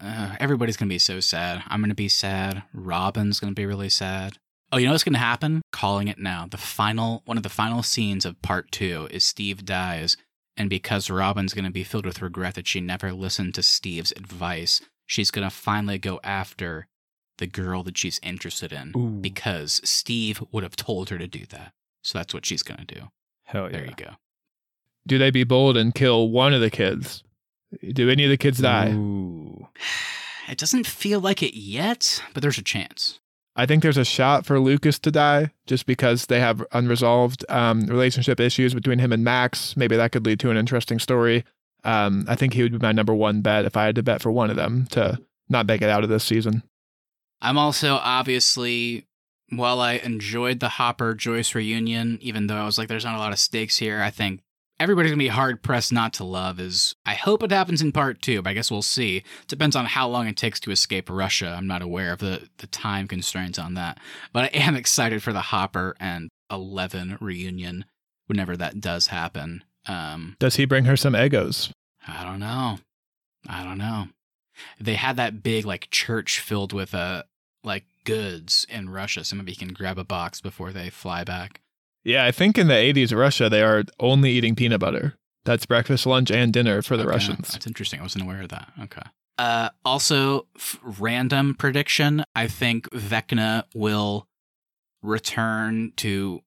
Uh, 0.00 0.36
everybody's 0.40 0.76
gonna 0.76 0.88
be 0.88 0.98
so 0.98 1.20
sad. 1.20 1.62
I'm 1.68 1.80
gonna 1.80 1.94
be 1.94 2.08
sad. 2.08 2.62
Robin's 2.74 3.40
gonna 3.40 3.54
be 3.54 3.66
really 3.66 3.88
sad. 3.88 4.38
Oh, 4.70 4.78
you 4.78 4.86
know 4.86 4.92
what's 4.92 5.04
gonna 5.04 5.18
happen? 5.18 5.62
Calling 5.72 6.08
it 6.08 6.18
now. 6.18 6.46
The 6.50 6.56
final 6.56 7.22
one 7.24 7.36
of 7.36 7.42
the 7.42 7.48
final 7.48 7.82
scenes 7.82 8.24
of 8.24 8.40
part 8.42 8.70
two 8.72 9.08
is 9.10 9.24
Steve 9.24 9.64
dies, 9.64 10.16
And 10.56 10.68
because 10.68 11.08
Robin's 11.08 11.54
to 11.64 11.70
be 11.70 11.84
filled 11.84 12.06
with 12.06 12.20
regret 12.20 12.54
that 12.54 12.66
she 12.66 12.80
never 12.80 13.12
listened 13.12 13.54
to 13.54 13.62
Steve's 13.62 14.12
advice, 14.12 14.80
she's 15.06 15.30
to 15.48 15.54
finally 15.54 15.98
go 15.98 16.20
after 16.22 16.86
the 17.42 17.46
girl 17.48 17.82
that 17.82 17.98
she's 17.98 18.20
interested 18.22 18.72
in 18.72 18.92
Ooh. 18.96 19.18
because 19.20 19.80
Steve 19.82 20.40
would 20.52 20.62
have 20.62 20.76
told 20.76 21.10
her 21.10 21.18
to 21.18 21.26
do 21.26 21.44
that. 21.46 21.72
So 22.00 22.16
that's 22.16 22.32
what 22.32 22.46
she's 22.46 22.62
going 22.62 22.78
to 22.78 22.94
do. 22.94 23.08
Hell 23.42 23.64
yeah. 23.64 23.78
There 23.78 23.86
you 23.86 23.94
go. 23.96 24.10
Do 25.08 25.18
they 25.18 25.32
be 25.32 25.42
bold 25.42 25.76
and 25.76 25.92
kill 25.92 26.28
one 26.30 26.54
of 26.54 26.60
the 26.60 26.70
kids? 26.70 27.24
Do 27.92 28.08
any 28.08 28.22
of 28.22 28.30
the 28.30 28.36
kids 28.36 28.58
die? 28.58 28.92
Ooh. 28.92 29.68
It 30.48 30.58
doesn't 30.58 30.88
feel 30.88 31.20
like 31.20 31.40
it 31.40 31.56
yet, 31.56 32.20
but 32.34 32.42
there's 32.42 32.58
a 32.58 32.64
chance. 32.64 33.20
I 33.54 33.64
think 33.64 33.80
there's 33.82 33.96
a 33.96 34.04
shot 34.04 34.44
for 34.44 34.58
Lucas 34.58 34.98
to 34.98 35.12
die 35.12 35.52
just 35.68 35.86
because 35.86 36.26
they 36.26 36.40
have 36.40 36.64
unresolved 36.72 37.44
um, 37.48 37.82
relationship 37.86 38.40
issues 38.40 38.74
between 38.74 38.98
him 38.98 39.12
and 39.12 39.22
Max. 39.22 39.76
Maybe 39.76 39.96
that 39.96 40.10
could 40.10 40.26
lead 40.26 40.40
to 40.40 40.50
an 40.50 40.56
interesting 40.56 40.98
story. 40.98 41.44
Um, 41.84 42.24
I 42.28 42.34
think 42.34 42.54
he 42.54 42.62
would 42.62 42.72
be 42.72 42.78
my 42.78 42.90
number 42.90 43.14
one 43.14 43.40
bet 43.40 43.64
if 43.64 43.76
I 43.76 43.84
had 43.84 43.94
to 43.94 44.02
bet 44.02 44.20
for 44.20 44.32
one 44.32 44.50
of 44.50 44.56
them 44.56 44.88
to 44.90 45.20
not 45.48 45.66
make 45.66 45.80
it 45.80 45.88
out 45.88 46.02
of 46.02 46.10
this 46.10 46.24
season. 46.24 46.64
I'm 47.42 47.58
also 47.58 47.96
obviously, 47.96 49.06
while 49.50 49.80
I 49.80 49.94
enjoyed 49.94 50.60
the 50.60 50.70
Hopper 50.70 51.14
Joyce 51.14 51.54
reunion, 51.54 52.18
even 52.22 52.46
though 52.46 52.56
I 52.56 52.64
was 52.64 52.78
like, 52.78 52.88
there's 52.88 53.04
not 53.04 53.16
a 53.16 53.18
lot 53.18 53.32
of 53.32 53.38
stakes 53.38 53.76
here, 53.76 54.00
I 54.00 54.10
think 54.10 54.40
everybody's 54.78 55.10
gonna 55.10 55.18
be 55.18 55.28
hard 55.28 55.62
pressed 55.62 55.92
not 55.92 56.12
to 56.14 56.24
love. 56.24 56.60
Is 56.60 56.94
I 57.04 57.14
hope 57.14 57.42
it 57.42 57.50
happens 57.50 57.82
in 57.82 57.92
part 57.92 58.22
two, 58.22 58.42
but 58.42 58.50
I 58.50 58.54
guess 58.54 58.70
we'll 58.70 58.80
see. 58.80 59.24
Depends 59.48 59.76
on 59.76 59.86
how 59.86 60.08
long 60.08 60.28
it 60.28 60.36
takes 60.36 60.60
to 60.60 60.70
escape 60.70 61.10
Russia. 61.10 61.54
I'm 61.58 61.66
not 61.66 61.82
aware 61.82 62.12
of 62.12 62.20
the 62.20 62.48
the 62.58 62.68
time 62.68 63.08
constraints 63.08 63.58
on 63.58 63.74
that, 63.74 63.98
but 64.32 64.44
I 64.44 64.46
am 64.58 64.76
excited 64.76 65.22
for 65.22 65.32
the 65.32 65.40
Hopper 65.40 65.96
and 65.98 66.30
Eleven 66.50 67.18
reunion 67.20 67.86
whenever 68.26 68.56
that 68.56 68.80
does 68.80 69.08
happen. 69.08 69.64
Um, 69.86 70.36
Does 70.38 70.56
he 70.56 70.64
bring 70.64 70.84
her 70.84 70.96
some 70.96 71.14
Eggos? 71.14 71.72
I 72.06 72.22
don't 72.22 72.38
know. 72.38 72.78
I 73.48 73.64
don't 73.64 73.78
know. 73.78 74.08
They 74.78 74.94
had 74.94 75.16
that 75.16 75.42
big 75.42 75.64
like 75.64 75.88
church 75.90 76.38
filled 76.38 76.72
with 76.72 76.94
uh 76.94 77.24
like 77.64 77.84
goods 78.04 78.66
in 78.68 78.90
Russia, 78.90 79.24
so 79.24 79.36
maybe 79.36 79.52
he 79.52 79.56
can 79.56 79.72
grab 79.72 79.98
a 79.98 80.04
box 80.04 80.40
before 80.40 80.72
they 80.72 80.90
fly 80.90 81.24
back. 81.24 81.60
Yeah, 82.04 82.24
I 82.24 82.32
think 82.32 82.58
in 82.58 82.66
the 82.66 82.74
80s 82.74 83.16
Russia, 83.16 83.48
they 83.48 83.62
are 83.62 83.84
only 84.00 84.30
eating 84.32 84.54
peanut 84.56 84.80
butter. 84.80 85.14
That's 85.44 85.66
breakfast, 85.66 86.04
lunch, 86.06 86.30
and 86.30 86.52
dinner 86.52 86.82
for 86.82 86.96
the 86.96 87.04
Okay, 87.04 87.10
Russians. 87.10 87.48
That's 87.52 87.66
interesting. 87.66 88.00
I 88.00 88.02
wasn't 88.02 88.24
aware 88.24 88.42
of 88.42 88.48
that. 88.48 88.72
Okay. 88.82 89.02
Uh, 89.38 89.70
also, 89.84 90.46
f- 90.56 90.78
random 90.82 91.54
prediction. 91.54 92.24
I 92.34 92.46
think 92.48 92.88
Vecna 92.90 93.64
will 93.74 94.26
return 95.02 95.92
to. 95.96 96.40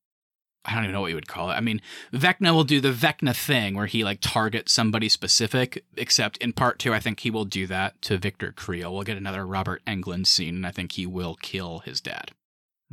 I 0.66 0.74
don't 0.74 0.84
even 0.84 0.94
know 0.94 1.02
what 1.02 1.10
you 1.10 1.16
would 1.16 1.28
call 1.28 1.52
it. 1.52 1.54
I 1.54 1.62
mean, 1.62 1.82
Vecna 2.14 2.54
will 2.54 2.64
do 2.64 2.82
the 2.82 2.92
Vecna 2.92 3.36
thing 3.36 3.76
where 3.76 3.86
he 3.86 4.04
like 4.04 4.20
targets 4.22 4.72
somebody 4.72 5.10
specific. 5.10 5.84
Except 5.96 6.38
in 6.38 6.54
part 6.54 6.80
two, 6.80 6.94
I 6.94 7.00
think 7.00 7.20
he 7.20 7.30
will 7.30 7.46
do 7.46 7.68
that 7.68 8.02
to 8.04 8.18
Victor 8.18 8.52
Creel. 8.52 8.94
We'll 8.94 9.04
get 9.04 9.18
another 9.18 9.46
Robert 9.46 9.82
Englund 9.86 10.28
scene, 10.28 10.56
and 10.56 10.68
I 10.68 10.72
think 10.72 10.94
he 10.94 11.06
will 11.06 11.36
kill 11.36 11.80
his 11.80 12.02
dad. 12.02 12.32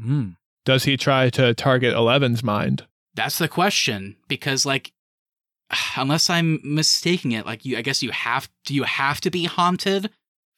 Mm. 0.01 0.37
Does 0.65 0.85
he 0.85 0.97
try 0.97 1.31
to 1.31 1.55
target 1.55 1.95
Eleven's 1.95 2.43
mind? 2.43 2.87
That's 3.15 3.39
the 3.39 3.49
question 3.49 4.17
because 4.29 4.65
like 4.65 4.93
unless 5.97 6.31
I'm 6.31 6.61
mistaking 6.63 7.33
it, 7.33 7.47
like 7.47 7.65
you 7.65 7.77
I 7.77 7.83
guess 7.83 8.03
you 8.03 8.11
have 8.11 8.49
do 8.65 8.75
you 8.75 8.85
have 8.85 9.21
to 9.23 9.31
be 9.31 9.45
haunted, 9.45 10.11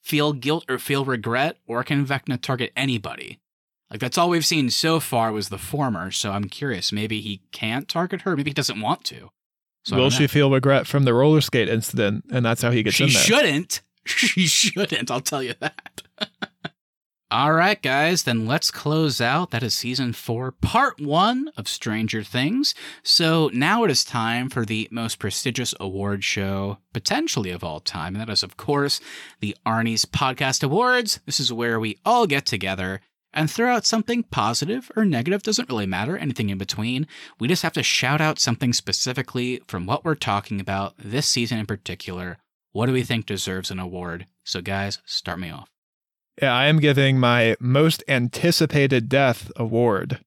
feel 0.02 0.32
guilt 0.32 0.64
or 0.68 0.78
feel 0.78 1.04
regret, 1.04 1.58
or 1.66 1.82
can 1.84 2.06
Vecna 2.06 2.40
target 2.40 2.72
anybody? 2.76 3.38
Like 3.94 4.00
that's 4.00 4.18
all 4.18 4.28
we've 4.28 4.44
seen 4.44 4.70
so 4.70 4.98
far 4.98 5.30
was 5.30 5.50
the 5.50 5.58
former, 5.58 6.10
so 6.10 6.32
I'm 6.32 6.48
curious. 6.48 6.90
Maybe 6.90 7.20
he 7.20 7.42
can't 7.52 7.88
target 7.88 8.22
her, 8.22 8.36
maybe 8.36 8.50
he 8.50 8.54
doesn't 8.54 8.80
want 8.80 9.04
to. 9.04 9.30
So 9.84 9.96
Will 9.96 10.10
she 10.10 10.26
feel 10.26 10.50
regret 10.50 10.88
from 10.88 11.04
the 11.04 11.14
roller 11.14 11.40
skate 11.40 11.68
incident? 11.68 12.24
And 12.32 12.44
that's 12.44 12.60
how 12.60 12.72
he 12.72 12.82
gets 12.82 12.96
She 12.96 13.04
in 13.04 13.10
there. 13.10 13.22
She 13.22 13.32
shouldn't. 13.32 13.80
She 14.06 14.46
shouldn't, 14.48 15.10
I'll 15.10 15.20
tell 15.20 15.42
you 15.42 15.54
that. 15.60 16.02
All 17.30 17.52
right, 17.52 17.80
guys, 17.80 18.24
then 18.24 18.46
let's 18.46 18.70
close 18.70 19.20
out. 19.20 19.50
That 19.50 19.62
is 19.62 19.74
season 19.74 20.12
four, 20.12 20.50
part 20.50 21.00
one 21.00 21.50
of 21.56 21.68
Stranger 21.68 22.22
Things. 22.22 22.74
So 23.02 23.48
now 23.54 23.82
it 23.84 23.90
is 23.90 24.04
time 24.04 24.50
for 24.50 24.66
the 24.66 24.88
most 24.90 25.18
prestigious 25.18 25.72
award 25.80 26.22
show, 26.22 26.78
potentially 26.92 27.50
of 27.50 27.64
all 27.64 27.80
time. 27.80 28.14
And 28.14 28.20
that 28.20 28.32
is, 28.32 28.42
of 28.42 28.56
course, 28.58 29.00
the 29.40 29.56
Arnie's 29.64 30.04
Podcast 30.04 30.62
Awards. 30.62 31.20
This 31.26 31.40
is 31.40 31.52
where 31.52 31.80
we 31.80 31.98
all 32.04 32.26
get 32.26 32.44
together 32.44 33.00
and 33.34 33.50
throw 33.50 33.74
out 33.74 33.84
something 33.84 34.22
positive 34.24 34.90
or 34.96 35.04
negative, 35.04 35.42
doesn't 35.42 35.68
really 35.68 35.86
matter, 35.86 36.16
anything 36.16 36.50
in 36.50 36.58
between. 36.58 37.06
We 37.38 37.48
just 37.48 37.62
have 37.62 37.72
to 37.74 37.82
shout 37.82 38.20
out 38.20 38.38
something 38.38 38.72
specifically 38.72 39.60
from 39.66 39.86
what 39.86 40.04
we're 40.04 40.14
talking 40.14 40.60
about 40.60 40.94
this 40.98 41.26
season 41.26 41.58
in 41.58 41.66
particular. 41.66 42.38
What 42.72 42.86
do 42.86 42.92
we 42.92 43.02
think 43.02 43.26
deserves 43.26 43.70
an 43.70 43.78
award? 43.78 44.26
So, 44.44 44.60
guys, 44.60 44.98
start 45.04 45.38
me 45.38 45.50
off. 45.50 45.68
Yeah, 46.40 46.52
I 46.52 46.66
am 46.66 46.80
giving 46.80 47.18
my 47.18 47.56
most 47.60 48.02
anticipated 48.08 49.08
death 49.08 49.50
award 49.56 50.20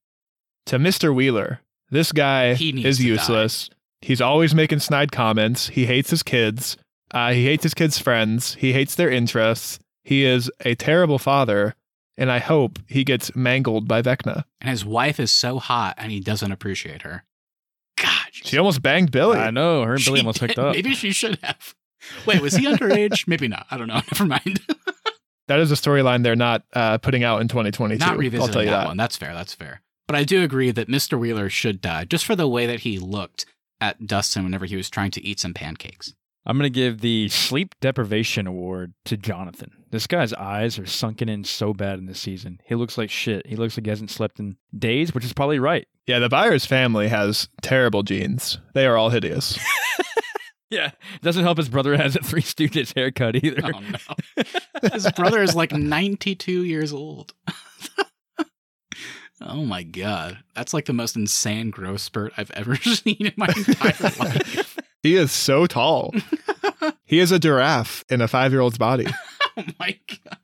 to 0.66 0.78
Mr. 0.78 1.14
Wheeler. 1.14 1.60
This 1.90 2.12
guy 2.12 2.50
is 2.50 2.58
to 2.58 2.72
die. 2.72 3.08
useless. 3.08 3.70
He's 4.00 4.20
always 4.20 4.54
making 4.54 4.78
snide 4.80 5.12
comments. 5.12 5.68
He 5.68 5.86
hates 5.86 6.10
his 6.10 6.22
kids. 6.22 6.76
Uh, 7.10 7.32
he 7.32 7.46
hates 7.46 7.62
his 7.62 7.74
kids' 7.74 7.98
friends. 7.98 8.54
He 8.54 8.72
hates 8.72 8.94
their 8.94 9.10
interests. 9.10 9.78
He 10.04 10.24
is 10.24 10.50
a 10.64 10.74
terrible 10.74 11.18
father, 11.18 11.74
and 12.18 12.30
I 12.30 12.38
hope 12.38 12.78
he 12.86 13.04
gets 13.04 13.34
mangled 13.34 13.88
by 13.88 14.02
Vecna. 14.02 14.44
And 14.60 14.68
his 14.68 14.84
wife 14.84 15.18
is 15.18 15.30
so 15.30 15.58
hot 15.58 15.94
and 15.96 16.12
he 16.12 16.20
doesn't 16.20 16.52
appreciate 16.52 17.02
her. 17.02 17.24
God. 17.96 18.28
She 18.32 18.58
almost 18.58 18.82
banged 18.82 19.10
Billy. 19.10 19.38
I 19.38 19.50
know. 19.50 19.84
Her 19.84 19.94
and 19.94 20.00
she 20.02 20.10
Billy 20.10 20.20
almost 20.20 20.40
hooked 20.40 20.56
did. 20.56 20.64
up. 20.64 20.74
Maybe 20.74 20.94
she 20.94 21.12
should 21.12 21.38
have. 21.42 21.74
Wait, 22.26 22.42
was 22.42 22.54
he 22.54 22.66
underage? 22.66 23.26
Maybe 23.26 23.48
not. 23.48 23.66
I 23.70 23.78
don't 23.78 23.88
know. 23.88 24.02
Never 24.12 24.26
mind. 24.26 24.60
That 25.48 25.60
is 25.60 25.72
a 25.72 25.76
storyline 25.76 26.22
they're 26.22 26.36
not 26.36 26.64
uh, 26.74 26.98
putting 26.98 27.24
out 27.24 27.40
in 27.40 27.48
2022. 27.48 27.98
not 27.98 28.18
I'll 28.20 28.48
tell 28.48 28.62
you 28.62 28.68
that, 28.68 28.80
that. 28.80 28.86
one. 28.86 28.98
That's 28.98 29.16
fair. 29.16 29.32
That's 29.32 29.54
fair. 29.54 29.80
But 30.06 30.14
I 30.14 30.24
do 30.24 30.42
agree 30.42 30.70
that 30.70 30.88
Mr. 30.88 31.18
Wheeler 31.18 31.48
should 31.48 31.80
die 31.80 32.04
just 32.04 32.26
for 32.26 32.36
the 32.36 32.46
way 32.46 32.66
that 32.66 32.80
he 32.80 32.98
looked 32.98 33.46
at 33.80 34.06
Dustin 34.06 34.44
whenever 34.44 34.66
he 34.66 34.76
was 34.76 34.90
trying 34.90 35.10
to 35.12 35.24
eat 35.24 35.40
some 35.40 35.54
pancakes. 35.54 36.12
I'm 36.44 36.58
going 36.58 36.70
to 36.70 36.74
give 36.74 37.00
the 37.00 37.30
sleep 37.30 37.74
deprivation 37.80 38.46
award 38.46 38.92
to 39.06 39.16
Jonathan. 39.16 39.77
This 39.90 40.06
guy's 40.06 40.34
eyes 40.34 40.78
are 40.78 40.86
sunken 40.86 41.28
in 41.28 41.44
so 41.44 41.72
bad 41.72 41.98
in 41.98 42.06
this 42.06 42.20
season. 42.20 42.60
He 42.64 42.74
looks 42.74 42.98
like 42.98 43.10
shit. 43.10 43.46
He 43.46 43.56
looks 43.56 43.76
like 43.76 43.86
he 43.86 43.90
hasn't 43.90 44.10
slept 44.10 44.38
in 44.38 44.56
days, 44.76 45.14
which 45.14 45.24
is 45.24 45.32
probably 45.32 45.58
right. 45.58 45.88
Yeah, 46.06 46.18
the 46.18 46.28
Byers 46.28 46.66
family 46.66 47.08
has 47.08 47.48
terrible 47.62 48.02
genes. 48.02 48.58
They 48.74 48.86
are 48.86 48.96
all 48.96 49.10
hideous. 49.10 49.58
Yeah. 50.70 50.90
Doesn't 51.22 51.44
help 51.44 51.58
his 51.58 51.68
brother 51.68 51.96
has 51.96 52.14
a 52.16 52.20
Three 52.20 52.42
Stooges 52.42 52.94
haircut 52.94 53.42
either. 53.42 53.62
Oh 53.74 53.80
no. 53.80 54.42
His 54.92 55.10
brother 55.12 55.42
is 55.42 55.56
like 55.56 55.72
92 55.72 56.64
years 56.64 56.92
old. 56.92 57.32
oh 59.40 59.64
my 59.64 59.82
god. 59.82 60.38
That's 60.54 60.74
like 60.74 60.84
the 60.84 60.92
most 60.92 61.16
insane 61.16 61.70
growth 61.70 62.02
spurt 62.02 62.32
I've 62.36 62.50
ever 62.50 62.76
seen 62.76 63.16
in 63.26 63.32
my 63.36 63.48
entire 63.56 64.12
life. 64.18 64.76
he 65.02 65.16
is 65.16 65.32
so 65.32 65.66
tall. 65.66 66.12
he 67.04 67.18
is 67.18 67.32
a 67.32 67.38
giraffe 67.38 68.04
in 68.10 68.20
a 68.20 68.28
five 68.28 68.52
year 68.52 68.60
old's 68.60 68.78
body. 68.78 69.06
Oh 69.68 69.72
my 69.80 69.98
god. 70.06 70.38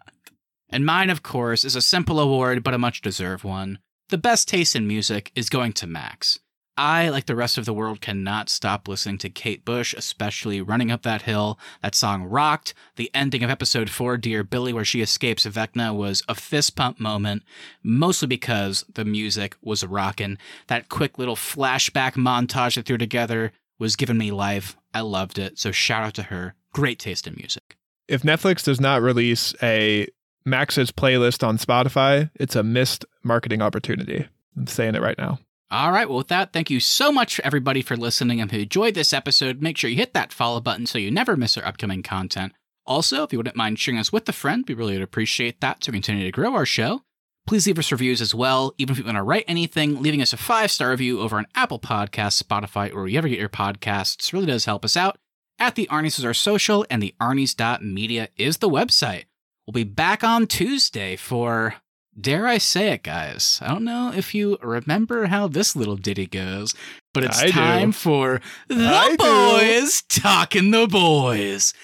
And 0.70 0.84
mine, 0.84 1.08
of 1.08 1.22
course, 1.22 1.64
is 1.64 1.76
a 1.76 1.80
simple 1.80 2.18
award, 2.18 2.64
but 2.64 2.74
a 2.74 2.78
much 2.78 3.00
deserved 3.00 3.44
one. 3.44 3.78
The 4.08 4.18
best 4.18 4.48
taste 4.48 4.74
in 4.74 4.88
music 4.88 5.30
is 5.36 5.48
going 5.48 5.72
to 5.74 5.86
Max. 5.86 6.40
I, 6.76 7.08
like 7.10 7.26
the 7.26 7.36
rest 7.36 7.56
of 7.56 7.64
the 7.64 7.72
world, 7.72 8.00
cannot 8.00 8.48
stop 8.48 8.88
listening 8.88 9.18
to 9.18 9.30
Kate 9.30 9.64
Bush, 9.64 9.94
especially 9.94 10.60
Running 10.60 10.90
Up 10.90 11.02
That 11.02 11.22
Hill. 11.22 11.60
That 11.82 11.94
song 11.94 12.24
rocked. 12.24 12.74
The 12.96 13.08
ending 13.14 13.44
of 13.44 13.50
episode 13.50 13.88
4, 13.88 14.16
Dear 14.16 14.42
Billy, 14.42 14.72
where 14.72 14.84
she 14.84 15.00
escapes 15.00 15.46
Vecna, 15.46 15.94
was 15.94 16.24
a 16.28 16.34
fist 16.34 16.74
pump 16.74 16.98
moment, 16.98 17.44
mostly 17.84 18.26
because 18.26 18.84
the 18.92 19.04
music 19.04 19.54
was 19.62 19.86
rocking. 19.86 20.38
That 20.66 20.88
quick 20.88 21.16
little 21.16 21.36
flashback 21.36 22.14
montage 22.14 22.74
they 22.74 22.82
threw 22.82 22.98
together 22.98 23.52
was 23.78 23.94
giving 23.94 24.18
me 24.18 24.32
life. 24.32 24.76
I 24.92 25.02
loved 25.02 25.38
it. 25.38 25.60
So 25.60 25.70
shout 25.70 26.02
out 26.02 26.14
to 26.14 26.24
her. 26.24 26.56
Great 26.72 26.98
taste 26.98 27.28
in 27.28 27.34
music. 27.36 27.76
If 28.08 28.22
Netflix 28.22 28.64
does 28.64 28.80
not 28.80 29.02
release 29.02 29.54
a 29.62 30.08
Max's 30.44 30.92
playlist 30.92 31.46
on 31.46 31.58
Spotify, 31.58 32.30
it's 32.34 32.56
a 32.56 32.62
missed 32.62 33.04
marketing 33.22 33.62
opportunity. 33.62 34.26
I'm 34.56 34.66
saying 34.66 34.94
it 34.94 35.02
right 35.02 35.18
now. 35.18 35.38
All 35.70 35.90
right, 35.90 36.08
well, 36.08 36.18
with 36.18 36.28
that, 36.28 36.52
thank 36.52 36.70
you 36.70 36.78
so 36.78 37.10
much, 37.10 37.40
everybody, 37.40 37.82
for 37.82 37.96
listening. 37.96 38.40
And 38.40 38.50
if 38.50 38.54
you 38.54 38.62
enjoyed 38.62 38.94
this 38.94 39.12
episode, 39.12 39.62
make 39.62 39.76
sure 39.76 39.90
you 39.90 39.96
hit 39.96 40.14
that 40.14 40.32
follow 40.32 40.60
button 40.60 40.86
so 40.86 40.98
you 40.98 41.10
never 41.10 41.36
miss 41.36 41.56
our 41.56 41.64
upcoming 41.64 42.02
content. 42.02 42.52
Also, 42.86 43.22
if 43.22 43.32
you 43.32 43.38
wouldn't 43.38 43.56
mind 43.56 43.78
sharing 43.78 43.98
us 43.98 44.12
with 44.12 44.28
a 44.28 44.32
friend, 44.32 44.64
we 44.68 44.74
really 44.74 44.92
would 44.92 45.02
appreciate 45.02 45.60
that 45.62 45.80
to 45.80 45.90
continue 45.90 46.24
to 46.24 46.30
grow 46.30 46.54
our 46.54 46.66
show. 46.66 47.00
Please 47.46 47.66
leave 47.66 47.78
us 47.78 47.90
reviews 47.90 48.20
as 48.20 48.34
well. 48.34 48.74
Even 48.78 48.92
if 48.92 48.98
you 48.98 49.04
want 49.04 49.16
to 49.16 49.22
write 49.22 49.44
anything, 49.48 50.00
leaving 50.00 50.22
us 50.22 50.32
a 50.32 50.36
five 50.36 50.70
star 50.70 50.90
review 50.90 51.20
over 51.20 51.38
on 51.38 51.46
Apple 51.54 51.78
Podcasts, 51.78 52.42
Spotify, 52.42 52.92
or 52.94 53.02
wherever 53.02 53.26
you 53.26 53.34
get 53.34 53.40
your 53.40 53.48
podcasts 53.48 54.32
really 54.32 54.46
does 54.46 54.66
help 54.66 54.84
us 54.84 54.96
out. 54.96 55.18
At 55.58 55.76
the 55.76 55.88
Arnie's 55.90 56.18
is 56.18 56.24
our 56.24 56.34
social, 56.34 56.84
and 56.90 57.02
the 57.02 57.14
Arnie's.media 57.20 58.28
is 58.36 58.58
the 58.58 58.68
website. 58.68 59.24
We'll 59.66 59.72
be 59.72 59.84
back 59.84 60.24
on 60.24 60.46
Tuesday 60.46 61.16
for 61.16 61.76
Dare 62.20 62.46
I 62.46 62.58
say 62.58 62.92
it, 62.92 63.02
guys? 63.02 63.58
I 63.60 63.68
don't 63.68 63.84
know 63.84 64.12
if 64.14 64.34
you 64.34 64.56
remember 64.62 65.26
how 65.26 65.48
this 65.48 65.74
little 65.74 65.96
ditty 65.96 66.26
goes, 66.26 66.74
but 67.12 67.24
it's 67.24 67.40
I 67.40 67.46
do. 67.46 67.52
time 67.52 67.92
for 67.92 68.40
the 68.68 68.86
I 68.86 69.10
do. 69.10 69.16
boys 69.16 70.02
talking 70.02 70.70
the 70.70 70.86
boys. 70.86 71.74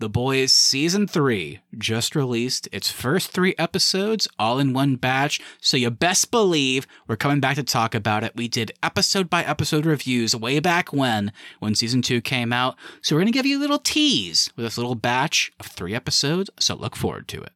The 0.00 0.08
Boys 0.08 0.50
Season 0.50 1.06
3 1.06 1.60
just 1.76 2.16
released 2.16 2.70
its 2.72 2.90
first 2.90 3.32
three 3.32 3.54
episodes 3.58 4.26
all 4.38 4.58
in 4.58 4.72
one 4.72 4.96
batch, 4.96 5.42
so 5.60 5.76
you 5.76 5.90
best 5.90 6.30
believe 6.30 6.86
we're 7.06 7.16
coming 7.16 7.38
back 7.38 7.56
to 7.56 7.62
talk 7.62 7.94
about 7.94 8.24
it. 8.24 8.34
We 8.34 8.48
did 8.48 8.72
episode 8.82 9.28
by 9.28 9.44
episode 9.44 9.84
reviews 9.84 10.34
way 10.34 10.58
back 10.58 10.90
when, 10.90 11.32
when 11.58 11.74
Season 11.74 12.00
2 12.00 12.22
came 12.22 12.50
out, 12.50 12.76
so 13.02 13.14
we're 13.14 13.20
going 13.20 13.30
to 13.30 13.38
give 13.38 13.44
you 13.44 13.58
a 13.58 13.60
little 13.60 13.78
tease 13.78 14.50
with 14.56 14.64
this 14.64 14.78
little 14.78 14.94
batch 14.94 15.52
of 15.60 15.66
three 15.66 15.94
episodes, 15.94 16.48
so 16.58 16.76
look 16.76 16.96
forward 16.96 17.28
to 17.28 17.42
it. 17.42 17.52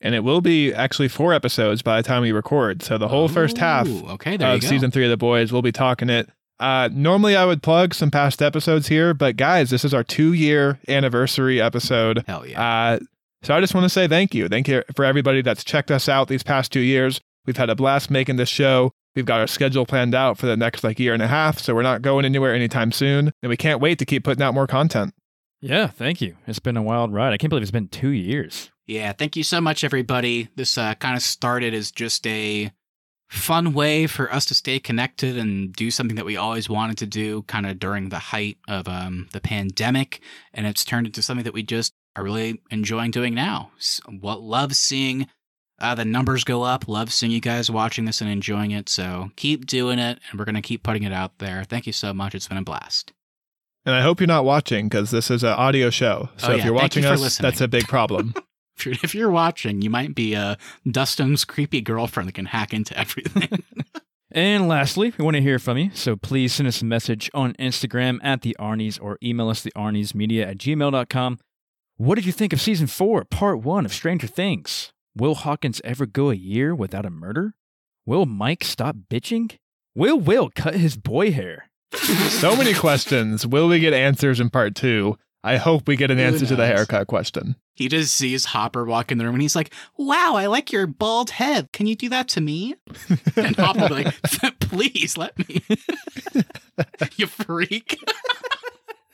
And 0.00 0.14
it 0.14 0.22
will 0.22 0.40
be 0.40 0.72
actually 0.72 1.08
four 1.08 1.34
episodes 1.34 1.82
by 1.82 2.00
the 2.00 2.06
time 2.06 2.22
we 2.22 2.30
record. 2.30 2.84
So 2.84 2.98
the 2.98 3.08
whole 3.08 3.26
first 3.26 3.58
half 3.58 3.88
okay, 3.88 4.36
there 4.36 4.50
you 4.50 4.54
of 4.54 4.60
go. 4.60 4.68
season 4.68 4.92
three 4.92 5.06
of 5.06 5.10
the 5.10 5.16
boys, 5.16 5.52
we'll 5.52 5.60
be 5.60 5.72
talking 5.72 6.08
it. 6.08 6.30
Uh, 6.60 6.88
normally, 6.92 7.36
I 7.36 7.44
would 7.44 7.62
plug 7.62 7.94
some 7.94 8.10
past 8.10 8.40
episodes 8.40 8.88
here, 8.88 9.12
but 9.12 9.36
guys, 9.36 9.70
this 9.70 9.84
is 9.84 9.92
our 9.92 10.04
two 10.04 10.32
year 10.32 10.78
anniversary 10.88 11.60
episode. 11.60 12.24
Hell 12.26 12.46
yeah. 12.46 12.62
Uh, 12.62 12.98
so 13.42 13.54
I 13.54 13.60
just 13.60 13.74
want 13.74 13.84
to 13.84 13.90
say 13.90 14.08
thank 14.08 14.34
you. 14.34 14.48
Thank 14.48 14.68
you 14.68 14.82
for 14.94 15.04
everybody 15.04 15.42
that's 15.42 15.64
checked 15.64 15.90
us 15.90 16.08
out 16.08 16.28
these 16.28 16.42
past 16.42 16.72
two 16.72 16.80
years. 16.80 17.20
We've 17.44 17.56
had 17.56 17.68
a 17.68 17.74
blast 17.74 18.10
making 18.10 18.36
this 18.36 18.48
show. 18.48 18.92
We've 19.14 19.26
got 19.26 19.40
our 19.40 19.46
schedule 19.46 19.86
planned 19.86 20.14
out 20.14 20.38
for 20.38 20.46
the 20.46 20.56
next 20.56 20.82
like 20.82 20.98
year 20.98 21.12
and 21.12 21.22
a 21.22 21.26
half, 21.28 21.58
so 21.58 21.74
we're 21.74 21.82
not 21.82 22.02
going 22.02 22.24
anywhere 22.24 22.54
anytime 22.54 22.90
soon. 22.90 23.32
And 23.42 23.50
we 23.50 23.56
can't 23.56 23.80
wait 23.80 23.98
to 23.98 24.06
keep 24.06 24.24
putting 24.24 24.42
out 24.42 24.54
more 24.54 24.66
content. 24.66 25.14
Yeah, 25.60 25.86
thank 25.86 26.20
you. 26.20 26.36
It's 26.46 26.58
been 26.58 26.76
a 26.76 26.82
wild 26.82 27.12
ride. 27.12 27.32
I 27.32 27.36
can't 27.36 27.48
believe 27.48 27.62
it's 27.62 27.70
been 27.70 27.88
two 27.88 28.10
years. 28.10 28.70
Yeah, 28.86 29.12
thank 29.12 29.36
you 29.36 29.42
so 29.42 29.60
much, 29.60 29.84
everybody. 29.84 30.48
This 30.56 30.76
uh, 30.76 30.94
kind 30.94 31.16
of 31.16 31.22
started 31.22 31.74
as 31.74 31.90
just 31.90 32.26
a 32.26 32.70
fun 33.34 33.72
way 33.74 34.06
for 34.06 34.32
us 34.32 34.44
to 34.46 34.54
stay 34.54 34.78
connected 34.78 35.36
and 35.36 35.72
do 35.72 35.90
something 35.90 36.16
that 36.16 36.24
we 36.24 36.36
always 36.36 36.68
wanted 36.68 36.98
to 36.98 37.06
do, 37.06 37.42
kind 37.42 37.66
of 37.66 37.78
during 37.78 38.08
the 38.08 38.18
height 38.18 38.58
of 38.68 38.88
um, 38.88 39.28
the 39.32 39.40
pandemic, 39.40 40.20
and 40.52 40.66
it's 40.66 40.84
turned 40.84 41.06
into 41.06 41.22
something 41.22 41.44
that 41.44 41.54
we 41.54 41.62
just 41.62 41.92
are 42.16 42.22
really 42.24 42.60
enjoying 42.70 43.10
doing 43.10 43.34
now. 43.34 43.70
S- 43.78 44.00
What 44.08 44.40
love 44.40 44.74
seeing 44.76 45.26
uh, 45.80 45.94
the 45.94 46.04
numbers 46.04 46.44
go 46.44 46.62
up. 46.62 46.86
Love 46.86 47.12
seeing 47.12 47.32
you 47.32 47.40
guys 47.40 47.68
watching 47.68 48.04
this 48.04 48.20
and 48.20 48.30
enjoying 48.30 48.70
it. 48.70 48.88
So 48.88 49.30
keep 49.36 49.66
doing 49.66 49.98
it, 49.98 50.20
and 50.30 50.38
we're 50.38 50.44
gonna 50.44 50.62
keep 50.62 50.82
putting 50.84 51.02
it 51.02 51.12
out 51.12 51.38
there. 51.38 51.64
Thank 51.64 51.86
you 51.88 51.92
so 51.92 52.14
much. 52.14 52.34
It's 52.34 52.46
been 52.48 52.56
a 52.58 52.62
blast. 52.62 53.12
And 53.84 53.94
I 53.94 54.00
hope 54.00 54.20
you're 54.20 54.26
not 54.28 54.44
watching 54.44 54.88
because 54.88 55.10
this 55.10 55.30
is 55.30 55.42
an 55.42 55.50
audio 55.50 55.90
show. 55.90 56.30
So 56.38 56.52
Oh, 56.52 56.56
if 56.56 56.64
you're 56.64 56.78
Thank 56.78 56.94
you 56.96 57.02
watching 57.02 57.04
us, 57.06 57.20
listening. 57.20 57.50
that's 57.50 57.60
a 57.60 57.68
big 57.68 57.86
problem. 57.88 58.32
If 58.76 58.86
you're, 58.86 58.94
if 59.04 59.14
you're 59.14 59.30
watching, 59.30 59.82
you 59.82 59.88
might 59.90 60.16
be 60.16 60.34
uh, 60.34 60.56
Dustin's 60.90 61.44
creepy 61.44 61.80
girlfriend 61.80 62.28
that 62.28 62.34
can 62.34 62.46
hack 62.46 62.74
into 62.74 62.98
everything. 62.98 63.62
And 64.32 64.66
lastly, 64.66 65.14
we 65.16 65.24
want 65.24 65.36
to 65.36 65.42
hear 65.42 65.60
from 65.60 65.78
you, 65.78 65.90
so 65.94 66.16
please 66.16 66.52
send 66.54 66.66
us 66.66 66.82
a 66.82 66.84
message 66.84 67.30
on 67.32 67.52
Instagram 67.54 68.18
at 68.24 68.42
the 68.42 68.56
Arnies 68.58 69.00
or 69.00 69.16
email 69.22 69.48
us 69.48 69.62
the 69.62 69.70
Media 70.12 70.48
at 70.48 70.58
gmail.com. 70.58 71.38
What 71.96 72.16
did 72.16 72.26
you 72.26 72.32
think 72.32 72.52
of 72.52 72.60
season 72.60 72.88
four, 72.88 73.24
part 73.24 73.60
one 73.60 73.86
of 73.86 73.94
Stranger 73.94 74.26
Things? 74.26 74.92
Will 75.14 75.36
Hawkins 75.36 75.80
ever 75.84 76.06
go 76.06 76.30
a 76.30 76.34
year 76.34 76.74
without 76.74 77.06
a 77.06 77.10
murder? 77.10 77.54
Will 78.04 78.26
Mike 78.26 78.64
stop 78.64 78.96
bitching? 79.08 79.56
Will 79.94 80.18
Will 80.18 80.50
cut 80.52 80.74
his 80.74 80.96
boy 80.96 81.30
hair? 81.30 81.70
so 81.94 82.56
many 82.56 82.74
questions. 82.74 83.46
Will 83.46 83.68
we 83.68 83.78
get 83.78 83.92
answers 83.92 84.40
in 84.40 84.50
part 84.50 84.74
two? 84.74 85.16
I 85.44 85.56
hope 85.58 85.86
we 85.86 85.94
get 85.96 86.10
an 86.10 86.16
Who 86.18 86.24
answer 86.24 86.46
to 86.46 86.56
the 86.56 86.66
haircut 86.66 87.06
question. 87.06 87.54
he 87.74 87.88
just 87.88 88.14
sees 88.14 88.46
Hopper 88.46 88.84
walk 88.84 89.12
in 89.12 89.18
the 89.18 89.24
room 89.24 89.34
and 89.34 89.42
he's 89.42 89.54
like, 89.54 89.72
Wow, 89.98 90.34
I 90.36 90.46
like 90.46 90.72
your 90.72 90.86
bald 90.86 91.30
head. 91.30 91.70
Can 91.72 91.86
you 91.86 91.94
do 91.94 92.08
that 92.08 92.28
to 92.28 92.40
me? 92.40 92.74
And 93.36 93.54
Hopper 93.56 93.80
will 93.80 93.88
be 93.88 94.04
like, 94.04 94.14
Please 94.60 95.16
let 95.18 95.38
me. 95.38 95.62
you 97.16 97.26
freak. 97.26 97.98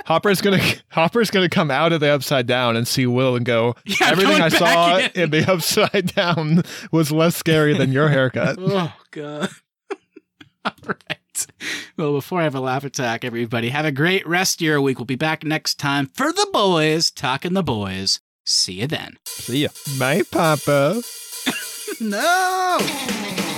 Hopper's 0.07 0.41
gonna 0.41 0.63
Hopper's 0.91 1.31
gonna 1.31 1.49
come 1.49 1.71
out 1.71 1.93
of 1.93 2.01
the 2.01 2.09
upside 2.09 2.47
down 2.47 2.77
and 2.77 2.87
see 2.89 3.07
Will 3.07 3.37
and 3.37 3.45
go. 3.45 3.75
Yeah, 3.85 4.09
Everything 4.11 4.41
I 4.41 4.49
saw 4.49 4.99
in." 4.99 5.11
in 5.15 5.31
the 5.31 5.51
upside 5.53 6.15
down 6.15 6.63
was 6.93 7.11
less 7.13 7.37
scary 7.37 7.77
than 7.77 7.93
your 7.93 8.09
haircut. 8.09 8.57
oh, 8.61 8.93
God. 9.11 9.51
All 10.65 10.73
right. 10.87 11.19
Well, 11.97 12.13
before 12.15 12.41
I 12.41 12.45
have 12.45 12.55
a 12.55 12.61
laugh 12.61 12.85
attack, 12.85 13.27
everybody, 13.27 13.69
have 13.69 13.85
a 13.85 13.93
great 13.93 14.27
rest 14.27 14.63
of 14.63 14.65
your 14.65 14.81
week. 14.81 14.99
We'll 14.99 15.05
be 15.05 15.17
back 15.17 15.45
next 15.45 15.75
time 15.75 16.07
for 16.15 16.33
the 16.33 16.49
boys, 16.51 17.11
talking 17.11 17.53
the 17.53 17.63
boys. 17.63 18.21
See 18.47 18.81
you 18.81 18.87
then. 18.87 19.19
See 19.27 19.65
ya. 19.65 19.69
My 19.99 20.23
papa. 20.31 21.03
No! 22.01 23.50